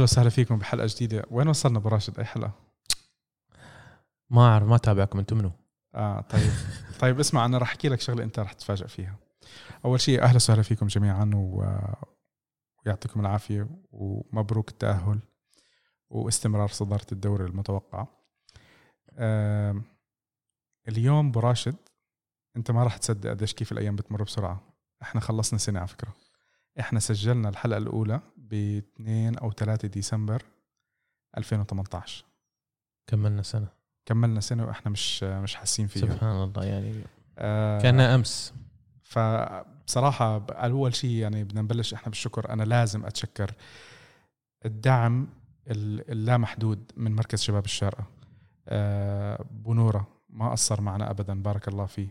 أهلا 0.00 0.04
وسهلا 0.04 0.30
فيكم 0.30 0.58
بحلقة 0.58 0.86
جديدة. 0.86 1.24
وين 1.30 1.48
وصلنا 1.48 1.78
أبو 1.78 1.88
راشد؟ 1.88 2.18
أي 2.18 2.24
حلقة؟ 2.24 2.52
ما 4.30 4.48
أعرف 4.48 4.68
ما 4.68 4.76
تابعكم 4.76 5.18
أنتم 5.18 5.38
منو؟ 5.38 5.52
آه 5.94 6.20
طيب. 6.20 6.50
طيب 7.00 7.20
اسمع 7.20 7.44
أنا 7.44 7.58
راح 7.58 7.68
أحكي 7.68 7.88
لك 7.88 8.00
شغلة 8.00 8.24
أنت 8.24 8.38
راح 8.38 8.52
تتفاجئ 8.52 8.88
فيها. 8.88 9.16
أول 9.84 10.00
شيء 10.00 10.22
أهلا 10.22 10.36
وسهلا 10.36 10.62
فيكم 10.62 10.86
جميعا 10.86 11.30
و... 11.34 11.64
ويعطيكم 12.86 13.20
العافية 13.20 13.68
ومبروك 13.92 14.70
التأهل 14.70 15.20
واستمرار 16.10 16.68
صدارة 16.68 17.06
الدوري 17.12 17.44
المتوقع. 17.44 18.06
آه 19.18 19.82
اليوم 20.88 21.28
أبو 21.28 21.40
راشد 21.40 21.76
أنت 22.56 22.70
ما 22.70 22.84
راح 22.84 22.96
تصدق 22.96 23.30
قديش 23.30 23.54
كيف 23.54 23.72
الأيام 23.72 23.96
بتمر 23.96 24.22
بسرعة. 24.22 24.60
إحنا 25.02 25.20
خلصنا 25.20 25.58
سنة 25.58 25.78
على 25.78 25.88
فكرة. 25.88 26.14
إحنا 26.80 27.00
سجلنا 27.00 27.48
الحلقة 27.48 27.78
الأولى 27.78 28.20
ب 28.36 28.54
2 28.54 29.38
أو 29.38 29.52
3 29.52 29.88
ديسمبر 29.88 30.42
2018 31.38 32.24
كملنا 33.06 33.42
سنة. 33.42 33.68
كملنا 34.06 34.40
سنة 34.40 34.64
وإحنا 34.64 34.90
مش 34.90 35.22
مش 35.22 35.54
حاسين 35.54 35.86
فيها. 35.86 36.02
سبحان 36.02 36.42
الله 36.42 36.64
يعني 36.64 36.94
آه 37.38 37.80
كان 37.80 38.00
أمس. 38.00 38.54
فبصراحة 39.02 40.46
أول 40.50 40.94
شيء 40.94 41.10
يعني 41.10 41.44
بدنا 41.44 41.62
نبلش 41.62 41.94
إحنا 41.94 42.08
بالشكر 42.08 42.50
أنا 42.52 42.62
لازم 42.62 43.06
أتشكر 43.06 43.54
الدعم 44.64 45.28
اللامحدود 45.68 46.92
من 46.96 47.14
مركز 47.14 47.40
شباب 47.42 47.64
الشارقة. 47.64 48.04
آه 48.68 49.44
بنورة 49.50 50.08
ما 50.28 50.50
قصر 50.50 50.80
معنا 50.80 51.10
ابدا 51.10 51.42
بارك 51.42 51.68
الله 51.68 51.86
فيه. 51.86 52.08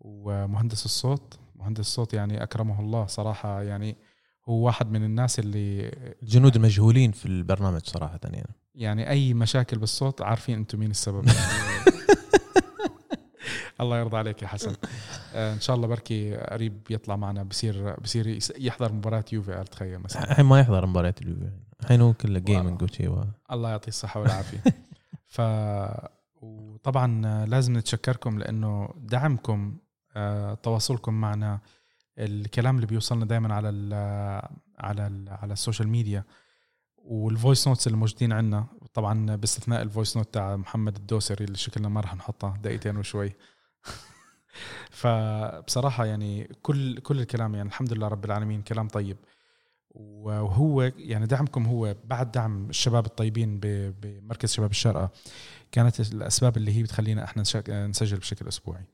ومهندس 0.00 0.84
الصوت 0.84 1.38
مهندس 1.62 1.80
الصوت 1.80 2.14
يعني 2.14 2.42
أكرمه 2.42 2.80
الله 2.80 3.06
صراحة. 3.06 3.62
يعني 3.62 3.96
هو 4.48 4.54
واحد 4.66 4.90
من 4.90 5.04
الناس 5.04 5.38
اللي 5.38 5.92
الجنود 6.22 6.56
المجهولين 6.56 7.12
في 7.12 7.26
البرنامج 7.26 7.80
صراحة 7.84 8.20
يعني. 8.24 8.54
يعني 8.74 9.10
أي 9.10 9.34
مشاكل 9.34 9.78
بالصوت 9.78 10.22
عارفين 10.22 10.58
أنتم 10.58 10.78
مين 10.78 10.90
السبب. 10.90 11.28
الله 13.80 13.98
يرضى 13.98 14.16
عليك 14.16 14.42
يا 14.42 14.48
حسن. 14.48 14.74
آه 15.34 15.54
إن 15.54 15.60
شاء 15.60 15.76
الله 15.76 15.86
بركي 15.86 16.36
قريب 16.36 16.80
يطلع 16.90 17.16
معنا 17.16 17.42
بصير 17.42 18.00
بصير 18.00 18.38
يحضر 18.58 18.92
مباراة 18.92 19.24
يوفي 19.32 19.64
تخيل 19.70 19.98
مثلا. 19.98 20.30
الحين 20.30 20.44
ما 20.44 20.60
يحضر 20.60 20.86
مباريات 20.86 21.22
اليوفي. 21.22 21.50
الحين 21.80 22.00
هو 22.00 22.12
كله 22.12 22.38
جيمنج 22.38 22.82
وشي 22.82 23.10
الله 23.52 23.70
يعطيه 23.70 23.88
الصحة 23.88 24.20
والعافية. 24.20 24.62
ف 25.34 25.40
وطبعا 26.42 27.46
لازم 27.46 27.78
نتشكركم 27.78 28.38
لأنه 28.38 28.94
دعمكم 28.96 29.76
تواصلكم 30.62 31.14
معنا. 31.14 31.60
الكلام 32.18 32.76
اللي 32.76 32.86
بيوصلنا 32.86 33.24
دائما 33.24 33.54
على 33.54 33.68
ال 33.68 33.94
على 34.78 35.06
ال 35.06 35.28
على 35.28 35.52
ال 35.52 35.57
social 35.57 35.88
media 35.88 36.24
وال 36.96 37.17
voice 37.17 37.68
notes 37.68 37.86
اللي 37.86 37.98
موجودين 37.98 38.32
عندنا 38.32 38.66
طبعا 38.94 39.36
باستثناء 39.36 39.82
ال 39.82 39.88
voice 39.88 40.16
note 40.16 40.34
تاع 40.34 40.56
محمد 40.56 40.96
الدوسري 40.96 41.44
اللي 41.44 41.56
شكلنا 41.56 41.88
ما 41.88 42.00
راح 42.00 42.14
نحطها 42.14 42.58
دقيقتين 42.62 42.96
وشوي. 42.96 43.32
فبصراحة 44.90 46.04
يعني 46.06 46.54
كل 46.62 46.98
كل 46.98 47.20
الكلام 47.20 47.54
يعني 47.54 47.68
الحمد 47.68 47.92
لله 47.92 48.08
رب 48.08 48.24
العالمين 48.24 48.62
كلام 48.62 48.88
طيب. 48.88 49.16
وهو 49.90 50.82
يعني 50.82 51.26
دعمكم 51.26 51.66
هو 51.66 51.96
بعد 52.04 52.32
دعم 52.32 52.70
الشباب 52.70 53.06
الطيبين 53.06 53.60
بمركز 53.62 54.52
شباب 54.52 54.70
الشارقة 54.70 55.10
كانت 55.72 56.00
الأسباب 56.00 56.56
اللي 56.56 56.76
هي 56.76 56.82
بتخلينا 56.82 57.24
إحنا 57.24 57.42
نسجل 57.68 58.18
بشكل 58.18 58.48
أسبوعي. 58.48 58.84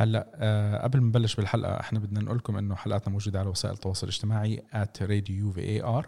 هلأ 0.00 0.30
أه 0.34 0.82
قبل 0.82 1.00
ما 1.00 1.06
نبلش 1.06 1.34
بالحلقة 1.34 1.80
إحنا 1.80 1.98
بدنا 1.98 2.20
نقول 2.20 2.36
لكم 2.36 2.56
إنه 2.56 2.74
حلقاتنا 2.74 3.12
موجودة 3.12 3.40
على 3.40 3.48
وسائل 3.48 3.74
التواصل 3.74 4.06
الاجتماعي 4.06 4.62
@radio 5.00 5.54
في 5.54 6.04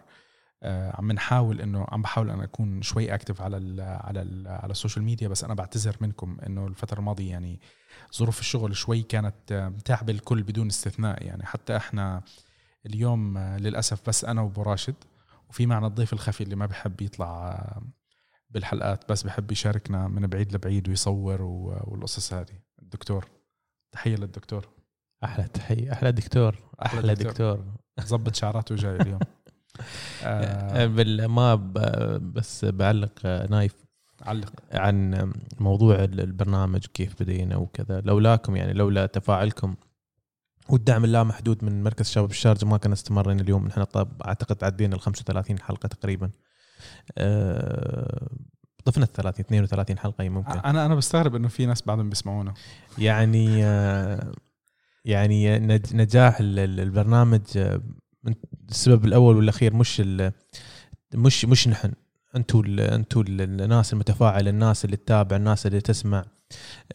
آه 0.62 0.96
عم 0.96 1.12
نحاول 1.12 1.60
إنه 1.60 1.86
عم 1.88 2.02
بحاول 2.02 2.30
أنا 2.30 2.44
أكون 2.44 2.82
شوي 2.82 3.14
active 3.14 3.42
على 3.42 3.56
ال 3.56 3.80
على 3.80 4.22
ال 4.22 4.48
على 4.48 4.70
ال 4.70 4.75
social 4.75 5.04
media 5.04 5.28
بس 5.28 5.44
أنا 5.44 5.54
بعتذر 5.54 5.96
منكم 6.00 6.36
إنه 6.46 6.66
الفترة 6.66 6.98
الماضية 6.98 7.30
يعني 7.30 7.60
ظروف 8.16 8.40
الشغل 8.40 8.76
شوي 8.76 9.02
كانت 9.02 9.72
تعب 9.84 10.10
الكل 10.10 10.42
بدون 10.42 10.66
استثناء. 10.66 11.22
يعني 11.22 11.46
حتى 11.46 11.76
إحنا 11.76 12.22
اليوم 12.86 13.38
آه، 13.38 13.58
للأسف 13.58 14.08
بس 14.08 14.24
أنا 14.24 14.42
وأبو 14.42 14.62
راشد 14.62 14.94
وفي 15.48 15.66
معنا 15.66 15.86
الضيف 15.86 16.12
الخفي 16.12 16.44
اللي 16.44 16.56
ما 16.56 16.66
بحب 16.66 17.02
يطلع 17.02 17.48
آه، 17.48 17.82
بالحلقات 18.50 19.10
بس 19.12 19.22
بحب 19.22 19.52
يشاركنا 19.52 20.08
من 20.08 20.26
بعيد 20.26 20.54
لبعيد 20.54 20.88
ويصور 20.88 21.42
والقصص 21.42 22.32
هذه. 22.32 22.58
الدكتور. 22.82 23.41
تحية 23.92 24.16
للدكتور. 24.16 24.68
أحلى 25.24 25.48
تحية. 25.48 25.92
أحلى 25.92 26.12
دكتور. 26.12 26.56
أحلى, 26.84 27.00
أحلى 27.00 27.14
دكتور. 27.14 27.64
ظبط 28.00 28.34
شعراته 28.34 28.74
جاي 28.76 28.96
اليوم. 28.96 29.18
آه. 30.24 30.86
ما 31.26 31.54
بس 32.18 32.64
بعلق 32.64 33.26
نايف 33.26 33.74
علق. 34.22 34.52
عن 34.72 35.32
موضوع 35.60 36.04
البرنامج 36.04 36.86
كيف 36.86 37.22
بدينا 37.22 37.56
وكذا. 37.56 38.00
لولاكم 38.00 38.56
يعني 38.56 38.72
لولا 38.72 39.06
تفاعلكم 39.06 39.74
والدعم 40.68 41.04
اللامحدود 41.04 41.64
من 41.64 41.82
مركز 41.82 42.10
شباب 42.10 42.30
الشارجة 42.30 42.64
ما 42.64 42.76
كان 42.76 42.92
استمرنا 42.92 43.42
اليوم. 43.42 43.66
نحن 43.66 43.84
طب 43.84 44.22
أعتقد 44.22 44.64
عدينا 44.64 44.94
ال 44.94 45.00
35 45.00 45.58
حلقة 45.58 45.86
تقريبا. 45.86 46.30
أه 47.18 48.28
طفنا 48.84 49.04
ال 49.04 49.12
30 49.12 49.44
32 49.44 49.98
حلقة 49.98 50.28
ممكن. 50.28 50.58
أنا 50.58 50.86
أنا 50.86 50.94
بستغرب 50.94 51.34
إنه 51.34 51.48
في 51.48 51.66
ناس 51.66 51.82
بعدهم 51.82 52.10
بيسمعونا. 52.10 52.54
يعني 52.98 53.64
آه، 53.64 54.32
يعني 55.04 55.58
نجاح 55.92 56.36
البرنامج 56.40 57.40
آه، 57.56 57.80
السبب 58.70 59.04
الأول 59.04 59.36
والأخير 59.36 59.74
مش 59.74 60.02
مش 61.14 61.44
مش 61.44 61.68
نحن. 61.68 61.92
أنتم 62.36 62.78
أنتم 62.78 63.24
الناس 63.28 63.92
المتفاعلة 63.92 64.50
الناس 64.50 64.84
اللي 64.84 64.96
تتابع 64.96 65.36
الناس 65.36 65.66
اللي 65.66 65.80
تسمع 65.80 66.24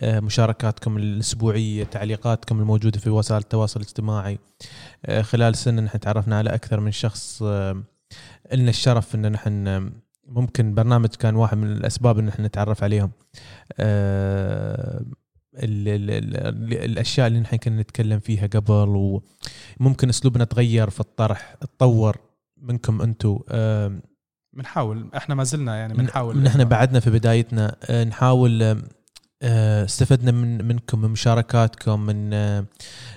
آه، 0.01 0.19
مشاركاتكم 0.19 0.97
الأسبوعية 0.97 1.83
تعليقاتكم 1.83 2.59
الموجودة 2.59 2.99
في 2.99 3.09
وسائل 3.09 3.41
التواصل 3.41 3.79
الاجتماعي. 3.79 4.39
خلال 5.21 5.55
سنة 5.55 5.81
نحن 5.81 5.99
تعرفنا 5.99 6.37
على 6.37 6.49
أكثر 6.49 6.79
من 6.79 6.91
شخص 6.91 7.43
لنا 8.53 8.69
الشرف 8.69 9.15
إن 9.15 9.31
نحن 9.31 9.91
ممكن 10.27 10.73
برنامج 10.73 11.09
كان 11.09 11.35
واحد 11.35 11.57
من 11.57 11.71
الأسباب 11.71 12.19
إن 12.19 12.27
إحنا 12.27 12.47
نتعرف 12.47 12.83
عليهم. 12.83 13.11
آه 13.79 15.05
ال 15.55 15.87
ال 15.87 16.11
ال 16.11 16.73
الأشياء 16.73 17.27
اللي 17.27 17.39
نحن 17.39 17.55
كنا 17.55 17.81
نتكلم 17.81 18.19
فيها 18.19 18.47
قبل 18.47 19.21
وممكن 19.79 20.09
أسلوبنا 20.09 20.43
تغير 20.43 20.89
في 20.89 20.99
الطرح 20.99 21.55
تطور 21.61 22.17
منكم 22.61 23.01
أنتم 23.01 23.39
آه 23.49 23.99
بنحاول. 24.53 25.09
إحنا 25.17 25.35
ما 25.35 25.43
زلنا 25.43 25.75
يعني 25.75 25.93
بنحاول. 25.93 26.37
نحن 26.37 26.63
بعدنا 26.63 26.99
في 26.99 27.09
بدايتنا. 27.09 27.75
آه 27.83 28.03
نحاول 28.03 28.81
استفدنا 29.43 30.31
من 30.31 30.65
منكم 30.65 31.01
من 31.01 31.09
مشاركاتكم 31.09 31.99
من 32.05 32.29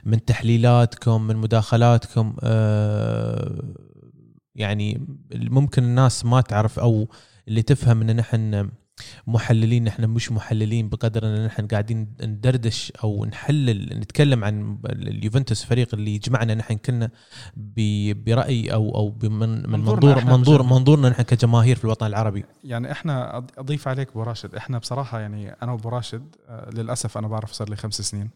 من 0.04 0.25
تحليلاتكم 0.26 1.22
من 1.22 1.37
مداخلاتكم. 1.37 2.37
يعني 4.55 5.06
ممكن 5.34 5.83
الناس 5.84 6.25
ما 6.25 6.41
تعرف 6.41 6.78
أو 6.78 7.09
اللي 7.49 7.62
تفهم 7.62 8.00
إن 8.00 8.16
نحن 8.16 8.71
محللين 9.27 9.84
نحن 9.84 10.05
مش 10.05 10.33
محللين 10.33 10.88
بقدر 10.88 11.27
إن 11.27 11.47
نحن 11.47 11.66
قاعدين 11.66 12.15
ندردش 12.22 12.93
أو 13.05 13.25
نحلل 13.25 13.99
نتكلم 13.99 14.44
عن 14.44 14.79
اليوفنتوس 14.87 15.64
فريق 15.64 15.94
اللي 15.94 16.14
يجمعنا 16.14 16.55
نحن 16.55 16.76
كنا 16.76 17.11
برأي 18.26 18.73
أو 18.73 18.94
أو 18.94 19.29
من 19.29 19.70
منظور 19.70 20.25
منظور 20.25 20.62
منظورنا 20.62 21.08
نحن 21.08 21.23
كجماهير 21.23 21.76
في 21.76 21.85
الوطن 21.85 22.06
العربي. 22.06 22.44
يعني 22.64 22.93
إحنا 22.93 23.46
أضيف 23.58 23.88
عليك 23.88 24.08
أبو 24.11 24.23
راشد 24.23 24.55
إحنا 24.55 24.79
بصراحة 24.79 25.20
يعني 25.20 25.53
أنا 25.62 25.73
وأبو 25.73 25.88
راشد 25.88 26.37
آه، 26.49 26.70
للأسف 26.70 27.19
أنا 27.19 27.29
بعرف 27.29 27.53
صار 27.53 27.70
لي 27.70 27.76
خمس 27.76 28.00
سنين. 28.00 28.31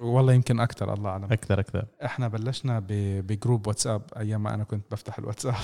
والله 0.00 0.32
يمكن 0.32 0.60
أكثر 0.60 0.94
الله 0.94 1.10
أعلم. 1.10 1.24
أكثر 1.24 1.60
أكثر 1.60 1.84
إحنا 2.04 2.28
بلشنا 2.28 2.82
بجروب 2.88 3.66
واتساب 3.66 4.02
أيام 4.16 4.42
ما 4.42 4.54
أنا 4.54 4.64
كنت 4.64 4.84
بفتح 4.90 5.18
الواتساب. 5.18 5.54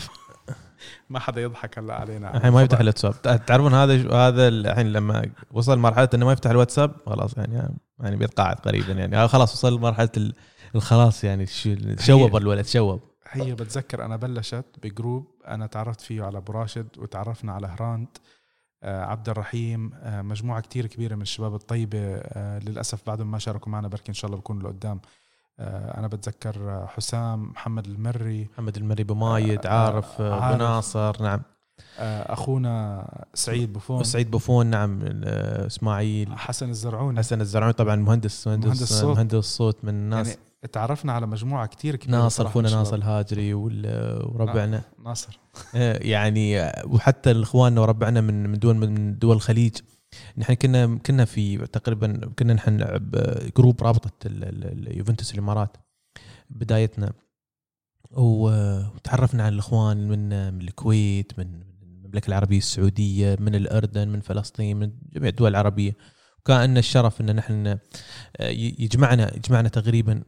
ما 1.11 1.19
حدا 1.19 1.43
يضحك 1.43 1.79
هلا 1.79 1.95
علينا. 1.95 2.37
الحين 2.37 2.53
ما 2.53 2.63
يفتح 2.63 2.81
الواتساب. 2.81 3.23
تعرفون 3.47 3.75
هذا 3.75 4.15
هذا 4.15 4.49
الحين 4.49 4.93
لما 4.93 5.31
وصل 5.53 5.79
مرحلة 5.79 6.09
إنه 6.15 6.27
ما 6.27 6.33
يفتح 6.33 6.51
الواتساب 6.51 6.97
خلاص 7.07 7.39
يعني 7.39 7.79
يعني 8.01 8.17
بيتقاعد 8.17 8.57
قريبا 8.57 8.93
يعني. 8.93 9.29
خلاص 9.29 9.53
وصل 9.53 9.81
مرحلة 9.81 10.33
الخلاص 10.75 11.25
يعني 11.25 11.47
شوب 11.99 12.37
الولد 12.37 12.67
شوب. 12.67 13.01
هي 13.31 13.55
بتذكر 13.55 14.05
أنا 14.05 14.17
بلشت 14.17 14.65
ب 14.83 14.90
group 14.90 15.27
أنا 15.47 15.67
تعرفت 15.67 16.01
فيه 16.01 16.23
على 16.23 16.39
أبو 16.39 16.53
راشد 16.53 16.89
وتعرفنا 16.99 17.53
على 17.53 17.67
هراند. 17.67 18.09
آه، 18.09 18.36
عبد 18.83 19.29
الرحيم 19.29 19.91
آه، 19.95 20.23
مجموعة 20.23 20.61
كتير 20.61 20.87
كبيرة 20.87 21.15
من 21.15 21.23
الشباب 21.23 21.55
الطيبة 21.55 21.99
آه، 22.17 22.59
للأسف 22.59 23.01
بعدهم 23.07 23.31
ما 23.31 23.39
شاركوا 23.39 23.73
معنا 23.73 23.89
بركي 23.89 24.09
إن 24.09 24.15
شاء 24.15 24.27
الله 24.27 24.39
بكونوا 24.41 24.63
لقدام. 24.71 25.01
أنا 25.61 26.07
بتذكر 26.07 26.87
حسام 26.87 27.51
محمد 27.51 27.87
المري. 27.87 28.49
محمد 28.53 28.77
المري 28.77 29.05
بمايد 29.05 29.67
عارف, 29.67 30.21
عارف. 30.21 30.57
بناصر 30.57 31.23
نعم. 31.23 31.43
أخونا 31.99 33.07
سعيد 33.35 33.73
بوفون. 33.73 34.05
سعيد 34.05 34.31
بوفون 34.31 34.67
نعم 34.67 35.01
إسماعيل. 35.03 36.39
حسن 36.39 36.71
الزرعوني. 36.71 37.19
حسن 37.19 37.41
الزرعوني 37.41 37.73
طبعا 37.73 37.97
مهندس 37.97 38.47
مهندس 38.47 38.67
مهندس 38.67 38.83
الصوت, 38.83 39.17
مهندس 39.17 39.35
الصوت 39.35 39.85
من 39.85 39.89
الناس. 39.89 40.29
يعني 40.29 40.41
تعرفنا 40.73 41.13
على 41.13 41.27
مجموعة 41.27 41.67
كتير 41.67 41.97
كبيرة 41.97 42.17
ناصر 42.19 42.47
أخونا 42.47 42.71
ناصر. 42.71 42.95
الهاجري 42.97 43.55
وربعنا. 43.55 44.83
ناصر. 45.05 45.39
آه، 45.75 45.99
يعني 46.03 46.73
وحتى 46.85 47.43
إخواننا 47.43 47.81
وربعنا 47.81 48.21
من 48.21 48.49
من 48.51 48.59
دول 48.59 48.77
من 48.77 49.19
دول 49.19 49.37
الخليج. 49.37 49.77
نحن 50.39 50.55
كنا 50.55 50.99
كنا 51.07 51.25
في 51.25 51.67
تقريبا 51.67 52.21
كنا 52.39 52.55
نحن 52.55 52.73
نلعب 52.73 53.11
جروب 53.57 53.83
رابطة 53.83 54.27
ال- 54.27 54.45
ال- 54.45 54.89
اليوفنتوس 54.89 55.35
الإمارات 55.35 55.77
بدايتنا. 56.51 57.13
وتعرفنا 58.11 59.43
على 59.45 59.53
الإخوان 59.55 60.09
من 60.09 60.55
من 60.55 60.61
الكويت 60.61 61.39
من 61.39 61.61
المملكة 61.83 62.29
العربية 62.29 62.59
السعودية 62.59 63.37
من 63.41 63.55
الأردن 63.55 64.09
من 64.09 64.21
فلسطين 64.21 64.77
من 64.77 64.93
جميع 65.13 65.29
الدول 65.29 65.51
العربية. 65.51 65.97
وكان 66.39 66.71
لنا 66.71 66.79
الشرف 66.79 67.21
إن 67.21 67.37
نحن 67.37 67.67
آه، 67.67 67.79
يجمعنا 68.49 69.37
يجمعنا 69.37 69.69
تقريبا. 69.69 70.23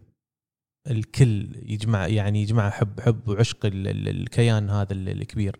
الكل 0.91 1.49
يجمع 1.63 2.07
يعني 2.07 2.43
يجمع 2.43 2.71
حب 2.71 3.01
حب 3.01 3.29
وعشق 3.29 3.67
ال- 3.67 3.89
ال- 3.89 4.09
الكيان 4.09 4.71
هذا 4.71 4.93
ال- 4.93 5.09
الكبير. 5.09 5.57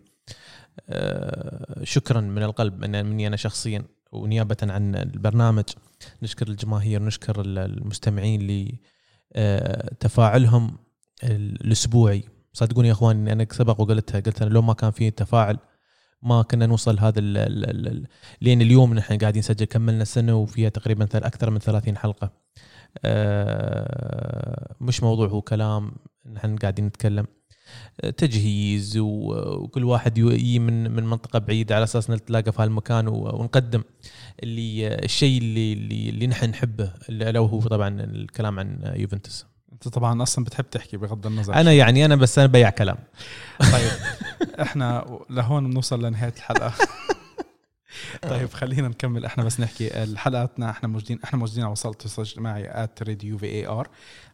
آه، 0.89 1.83
شكرا 1.83 2.21
من 2.21 2.43
القلب 2.43 2.79
من 2.85 3.05
مني 3.05 3.27
أنا 3.27 3.35
شخصيا. 3.35 3.83
ونيابة 4.11 4.57
عن 4.63 4.95
البرنامج 4.95 5.63
نشكر 6.23 6.47
الجماهير 6.47 7.03
نشكر 7.03 7.41
ال- 7.41 7.57
المستمعين 7.57 8.67
لتفاعلهم 9.35 10.77
الأسبوعي. 11.23 12.23
صدقوني 12.53 12.87
يا 12.87 12.93
أخوان 12.93 13.27
أنا 13.27 13.47
سبق 13.51 13.81
وقلتها 13.81 14.19
قلت 14.19 14.41
أنا 14.41 14.49
لو 14.49 14.61
ما 14.61 14.73
كان 14.73 14.91
في 14.91 15.11
تفاعل 15.11 15.57
ما 16.21 16.41
كنا 16.41 16.65
نوصل 16.65 16.99
هذا 16.99 17.21
لين 18.41 18.61
اليوم 18.61 18.93
نحن 18.93 19.17
قاعدين 19.17 19.39
نسجل 19.39 19.65
كملنا 19.65 20.03
سنه 20.03 20.35
وفيها 20.35 20.69
تقريبا 20.69 21.07
أكثر 21.13 21.49
من 21.49 21.59
30 21.59 21.97
حلقة. 21.97 22.25
آه، 22.25 22.31
مش 24.81 25.03
موضوع 25.03 25.27
هو 25.27 25.41
كلام 25.41 25.91
نحن 26.33 26.55
قاعدين 26.55 26.85
نتكلم. 26.85 27.25
آه، 28.01 28.09
تجهيز 28.09 28.97
وكل 28.97 29.83
واحد 29.83 30.17
يجي 30.17 30.59
من 30.59 30.91
من 30.91 31.03
منطقة 31.03 31.39
بعيدة 31.39 31.75
على 31.75 31.83
أساس 31.83 32.09
نتلاقى 32.09 32.51
في 32.51 32.61
هالمكان 32.61 33.07
ونقدم 33.07 33.83
اللي 34.43 34.87
الشيء 34.87 35.37
اللي 35.37 35.73
اللي, 35.73 36.09
اللي 36.09 36.27
نحن 36.27 36.49
نحبه 36.49 36.93
اللي 37.09 37.31
لو 37.31 37.45
هو 37.45 37.59
طبعا 37.59 38.01
الكلام 38.01 38.59
عن 38.59 38.93
يوفنتوس. 38.95 39.45
أنت 39.73 39.87
طبعا 39.87 40.23
أصلا 40.23 40.45
بتحب 40.45 40.69
تحكي 40.69 40.97
بغض 40.97 41.27
النظر. 41.27 41.53
أنا 41.53 41.73
يعني 41.73 42.05
أنا 42.05 42.15
بس 42.15 42.39
أنا 42.39 42.47
بيع 42.47 42.69
كلام. 42.69 42.97
طيب 43.59 43.91
إحنا 44.61 45.19
لهون 45.29 45.69
بنوصل 45.69 46.05
لنهاية 46.05 46.33
الحلقة. 46.37 46.73
طيب 48.29 48.49
خلينا 48.49 48.87
نكمل. 48.87 49.25
إحنا 49.25 49.43
بس 49.43 49.59
نحكي 49.59 50.15
حلقاتنا. 50.17 50.69
إحنا 50.69 50.89
موجودين 50.89 51.19
إحنا 51.23 51.39
موجودين 51.39 51.63
على 51.63 51.71
وسائل 51.71 51.91
التواصل 51.93 52.21
الاجتماعي 52.21 52.87
@راديو 53.07 53.37
في 53.37 53.45
اي 53.45 53.67
ار 53.67 53.87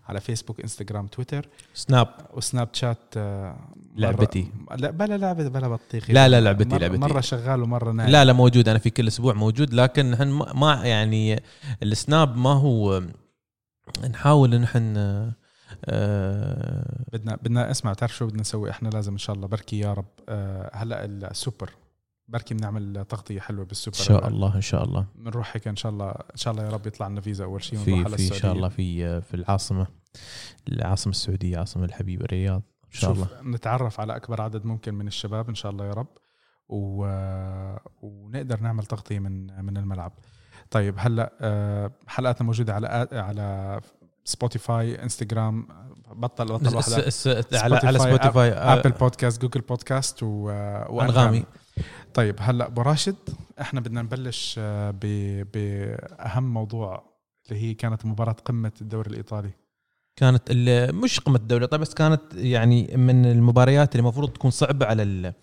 على 0.08 0.22
فيسبوك 0.22 0.62
انستغرام 0.62 1.08
تويتر 1.08 1.48
سناب 1.74 2.08
وسناب 2.34 2.70
شات 2.74 2.98
آه، 3.18 3.56
لعبتي. 3.96 4.52
لا 4.78 4.92
بلا 4.92 5.18
لعبة 5.18 5.48
بلا 5.50 5.68
بطيخ. 5.68 6.10
لا، 6.10 6.28
لا، 6.30 6.42
لعبتي، 6.42 6.70
مرة 6.70 6.78
لعبتي. 6.78 6.98
مرة 6.98 7.22
شغال 7.22 7.62
ومرة 7.64 7.92
نايم. 7.92 8.10
لا 8.10 8.26
لا 8.26 8.34
موجود. 8.34 8.70
أنا 8.70 8.80
في 8.80 8.90
كل 8.90 9.08
أسبوع 9.08 9.34
موجود 9.34 9.74
لكن 9.74 10.12
نحن 10.12 10.28
ما- 10.56 10.82
يعني 10.86 11.44
السناب 11.84 12.38
ما 12.38 12.50
هو 12.54 13.04
نحاول 14.10 14.54
إن 14.54 14.62
نحن 14.62 14.94
آه، 15.86 17.06
بدنا 17.14 17.36
بدنا 17.36 17.72
اسمع 17.72 17.94
تعرف 17.94 18.16
شو 18.16 18.26
بدنا 18.28 18.42
نسوي؟ 18.42 18.70
إحنا 18.70 18.90
لازم 18.90 19.12
إن 19.12 19.18
شاء 19.18 19.36
الله 19.36 19.48
بركي 19.48 19.80
يا 19.80 19.94
رب 19.94 20.06
آه، 20.30 20.72
هلأ 20.74 21.06
السوبر. 21.06 21.70
بركي 22.28 22.54
بنعمل 22.54 23.06
تغطية 23.10 23.40
حلوة 23.40 23.66
بالسوبر 23.66 23.98
إن 23.98 24.04
شاء 24.04 24.28
الله 24.28 24.56
إن 24.56 24.62
شاء 24.62 24.84
الله. 24.84 25.06
بنروح 25.16 25.56
هيك 25.56 25.68
إن 25.68 25.76
شاء 25.76 25.92
الله 25.92 26.10
إن 26.10 26.38
شاء 26.38 26.54
الله 26.54 26.66
يا 26.66 26.70
رب 26.70 26.88
يطلع 26.88 27.08
لنا 27.08 27.22
فيزا 27.22 27.44
أول 27.44 27.64
شيء 27.64 27.80
في 27.80 28.06
في 28.06 28.34
إن 28.34 28.34
شاء 28.34 28.52
الله 28.54 28.70
في 28.70 29.22
في 29.22 29.34
العاصمة 29.34 29.88
العاصمة 30.70 31.12
السعودية 31.12 31.58
عاصمة 31.58 31.86
الحبيب 31.86 32.22
الرياض 32.22 32.62
إن 32.86 33.00
شاء 33.00 33.12
الله. 33.12 33.28
نتعرف 33.44 34.00
على 34.00 34.16
أكبر 34.16 34.42
عدد 34.42 34.66
ممكن 34.66 34.94
من 34.94 35.08
الشباب 35.08 35.50
إن 35.50 35.56
شاء 35.56 35.72
الله 35.72 35.86
يا 35.86 35.94
رب 35.94 36.08
و... 36.70 37.06
ونقدر 38.02 38.60
نعمل 38.60 38.86
تغطية 38.86 39.20
من 39.20 39.66
من 39.66 39.78
الملعب. 39.78 40.14
طيب 40.72 40.96
هلأ 40.98 41.34
آه، 41.42 41.92
حلقاتنا 42.08 42.46
موجودة 42.46 42.74
على 42.76 43.08
على 43.12 43.80
Spotify 44.24 45.04
انستغرام 45.04 45.68
بطل 46.12 46.46
بطل 46.46 46.84
س- 46.84 47.28
على 47.54 48.00
Spotify، 48.00 48.52
Apple 48.52 48.92
Podcast 48.92 49.42
Google 49.42 49.62
Podcast 49.62 50.24
و... 50.24 50.28
وأنغامي. 50.90 51.46
طيب 52.16 52.36
هلأ 52.40 52.68
أبو 52.68 52.82
راشد 52.82 53.16
إحنا 53.62 53.80
بدنا 53.80 54.02
نبلش 54.02 54.56
آه،. 54.60 54.92
بأهم 55.54 56.54
موضوع 56.54 57.04
اللي 57.48 57.62
هي 57.62 57.74
كانت 57.74 58.06
مباراة 58.06 58.36
قمة 58.46 58.72
الدوري 58.82 59.10
الإيطالي 59.10 59.50
كانت 60.16 60.52
مش 60.94 61.20
قمة 61.20 61.36
الدوري 61.36 61.68
طيب 61.68 61.82
بس 61.82 61.94
كانت 61.94 62.22
يعني 62.34 62.98
من 62.98 63.26
المباريات 63.26 63.96
اللي 63.96 64.02
المفروض 64.02 64.30
تكون 64.30 64.52
صعبة 64.52 64.86
على 64.86 65.04
ال 65.04 65.34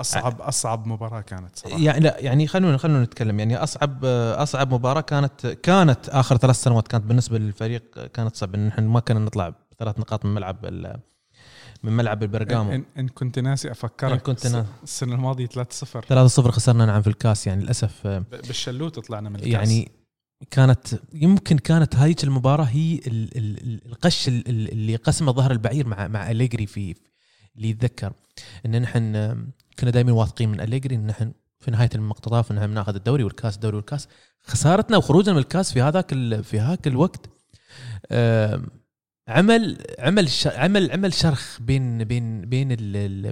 أصعب 0.00 0.40
أصعب 0.40 0.86
مباراة 0.86 1.20
كانت 1.20 1.56
صراحة 1.56 1.78
يعني 1.78 2.00
لا 2.00 2.20
يعني 2.20 2.46
خلونا 2.46 2.76
خلونا 2.76 3.02
نتكلم 3.02 3.38
يعني 3.38 3.56
أصعب 3.56 4.04
أصعب 4.34 4.74
مباراة 4.74 5.00
كانت 5.00 5.46
كانت 5.46 6.08
آخر 6.08 6.36
ثلاث 6.36 6.56
سنوات 6.56 6.88
كانت 6.88 7.04
بالنسبة 7.04 7.38
للفريق 7.38 8.06
كانت 8.06 8.36
صعبة 8.36 8.58
نحن 8.58 8.82
ما 8.82 9.00
كنا 9.00 9.18
نطلع 9.18 9.54
بثلاث 9.72 9.98
نقاط 9.98 10.24
من 10.24 10.34
ملعب 10.34 10.64
من 11.84 11.92
ملعب 11.92 12.22
البرغامو 12.22 12.72
إن, 12.72 12.84
إن 12.98 13.08
كنت 13.08 13.38
ناسي 13.38 13.70
أفكرك. 13.70 14.12
إن 14.12 14.18
كنت 14.18 14.46
ناسي. 14.46 14.68
السنة 14.82 15.14
الماضية 15.14 15.46
3-0 15.46 15.48
3-0 16.08 16.50
خسرنا 16.50 16.86
نعم 16.86 17.02
في 17.02 17.06
الكاس 17.08 17.46
يعني 17.46 17.62
للأسف 17.62 18.06
ب- 18.06 18.24
بالشلوت 18.46 18.98
طلعنا 18.98 19.28
من 19.28 19.36
الكاس. 19.36 19.52
يعني 19.52 19.90
كانت 20.50 20.86
يمكن 21.14 21.58
كانت 21.58 21.96
هايج 21.96 22.16
المباراة 22.24 22.64
هي 22.64 22.94
ال- 22.94 23.36
ال- 23.38 23.58
ال- 23.66 23.80
القش 23.86 24.28
ال- 24.28 24.48
ال- 24.48 24.72
اللي 24.72 24.96
قسم 24.96 25.32
ظهر 25.32 25.50
البعير 25.52 25.86
مع 25.88 26.08
مع 26.08 26.30
أليجري 26.30 26.66
في 26.66 26.94
اللي 27.56 27.68
يتذكر. 27.70 28.12
إن 28.66 28.82
نحن 28.82 29.12
كنا 29.78 29.90
دائما 29.90 30.12
واثقين 30.12 30.48
من 30.48 30.60
أليجري 30.60 30.94
إن 30.94 31.06
نحن 31.06 31.32
في 31.60 31.70
نهاية 31.70 31.90
المقتطف 31.94 32.52
إن 32.52 32.70
ناخذ 32.70 32.94
الدوري 32.94 33.24
والكاس 33.24 33.54
الدوري 33.54 33.76
والكاس. 33.76 34.08
خسارتنا 34.42 34.96
وخروجنا 34.96 35.32
من 35.32 35.38
الكاس 35.38 35.72
في 35.72 35.82
هذاك 35.82 36.10
في 36.42 36.58
هاك 36.58 36.86
الوقت 36.86 37.30
عمل 39.28 39.78
عمل 39.98 40.28
عمل 40.46 40.90
عمل 40.92 41.12
شرخ 41.12 41.58
بين 41.60 42.04
بين 42.04 42.40
بين 42.40 42.72
ال- 42.72 42.96
ال- 42.96 43.26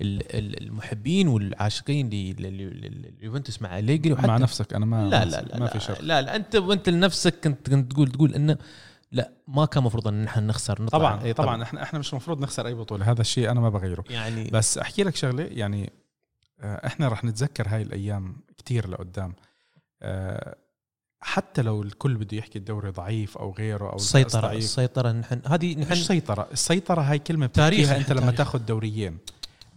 ال- 0.00 0.36
ال- 0.36 0.62
المحبين 0.62 1.28
والعاشقين 1.28 2.10
لليوفنتوس 2.10 3.62
مع 3.62 3.78
أليجري 3.78 4.12
وحتى 4.12 4.26
مع 4.26 4.36
نفسك. 4.38 4.74
أنا 4.74 4.86
ما 4.86 5.08
لا 5.08 5.24
لا 5.24 5.40
لا 5.42 5.58
ما 5.58 5.66
في 5.66 5.80
شر 5.80 6.02
لا 6.02 6.22
لا 6.22 6.36
أنت 6.36 6.56
وأنت 6.56 6.88
لنفسك 6.88 7.34
كنت 7.44 7.70
كنت 7.70 7.92
تقول 7.92 8.08
تقول 8.12 8.34
إنه 8.34 8.56
لا 9.12 9.30
ما 9.48 9.66
كان 9.66 9.80
المفروض 9.80 10.08
إن 10.08 10.22
نحن 10.24 10.46
نخسر 10.46 10.82
نطلع. 10.82 10.98
طبعا 10.98 11.22
إيه 11.24 11.32
طبعا 11.32 11.62
إحنا 11.62 11.82
إحنا 11.82 11.98
مش 11.98 12.10
المفروض 12.12 12.40
نخسر 12.40 12.66
أي 12.66 12.74
بطولة. 12.74 13.10
هذا 13.10 13.20
الشيء 13.20 13.50
أنا 13.50 13.60
ما 13.60 13.68
بغيره. 13.68 14.04
يعني 14.10 14.44
بس 14.50 14.78
أحكي 14.78 15.02
لك 15.02 15.16
شغلة 15.16 15.42
يعني 15.44 15.92
آه، 16.60 16.86
إحنا 16.86 17.08
رح 17.08 17.24
نتذكر 17.24 17.68
هاي 17.68 17.82
الأيام 17.82 18.36
كتير 18.58 18.88
لقدام. 18.90 19.34
آه، 20.02 20.56
حتى 21.20 21.62
لو 21.62 21.82
الكل 21.82 22.14
بده 22.16 22.36
يحكي 22.36 22.58
الدوري 22.58 22.90
ضعيف 22.90 23.38
أو 23.38 23.52
غيره 23.52 23.90
أو 23.90 23.96
السيطرة 23.96 24.40
ضعيف. 24.40 24.58
السيطرة 24.64 25.12
نحن 25.12 25.40
هذه 25.46 25.76
مش 25.76 25.84
نحن 25.84 25.94
سيطرة 25.94 26.48
السيطرة 26.52 27.00
هاي 27.02 27.18
كلمة 27.18 27.46
بتحكيها 27.46 27.96
أنت 27.96 28.12
لما. 28.12 28.30
تاخذ 28.32 28.58
دوريين. 28.58 29.18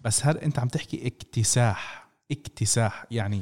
بس 0.03 0.25
هل 0.25 0.37
أنت 0.37 0.59
عم 0.59 0.67
تحكي 0.67 1.07
اكتساح 1.07 2.07
اكتساح 2.31 3.05
يعني 3.11 3.41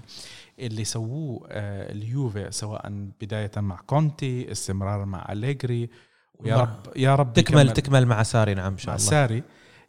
اللي 0.60 0.84
سووه 0.84 1.48
آه، 1.52 1.92
اليوفي 1.92 2.52
سواء 2.52 2.90
بداية 3.22 3.52
مع 3.58 3.76
كونتي 3.88 4.52
استمرارا 4.52 5.06
مع 5.06 5.28
أليجري 5.32 5.90
ويا 6.34 6.56
رب 6.58 6.80
يا 6.96 7.16
رب 7.16 7.34
تكمل 7.34 7.74
تكمل 7.74 8.06
مع 8.06 8.24
ساري 8.24 8.54
نعم 8.54 8.72
إن 8.72 8.78
شاء 8.78 8.88
مع 8.90 8.96
الله. 8.96 9.10
ساري 9.10 9.44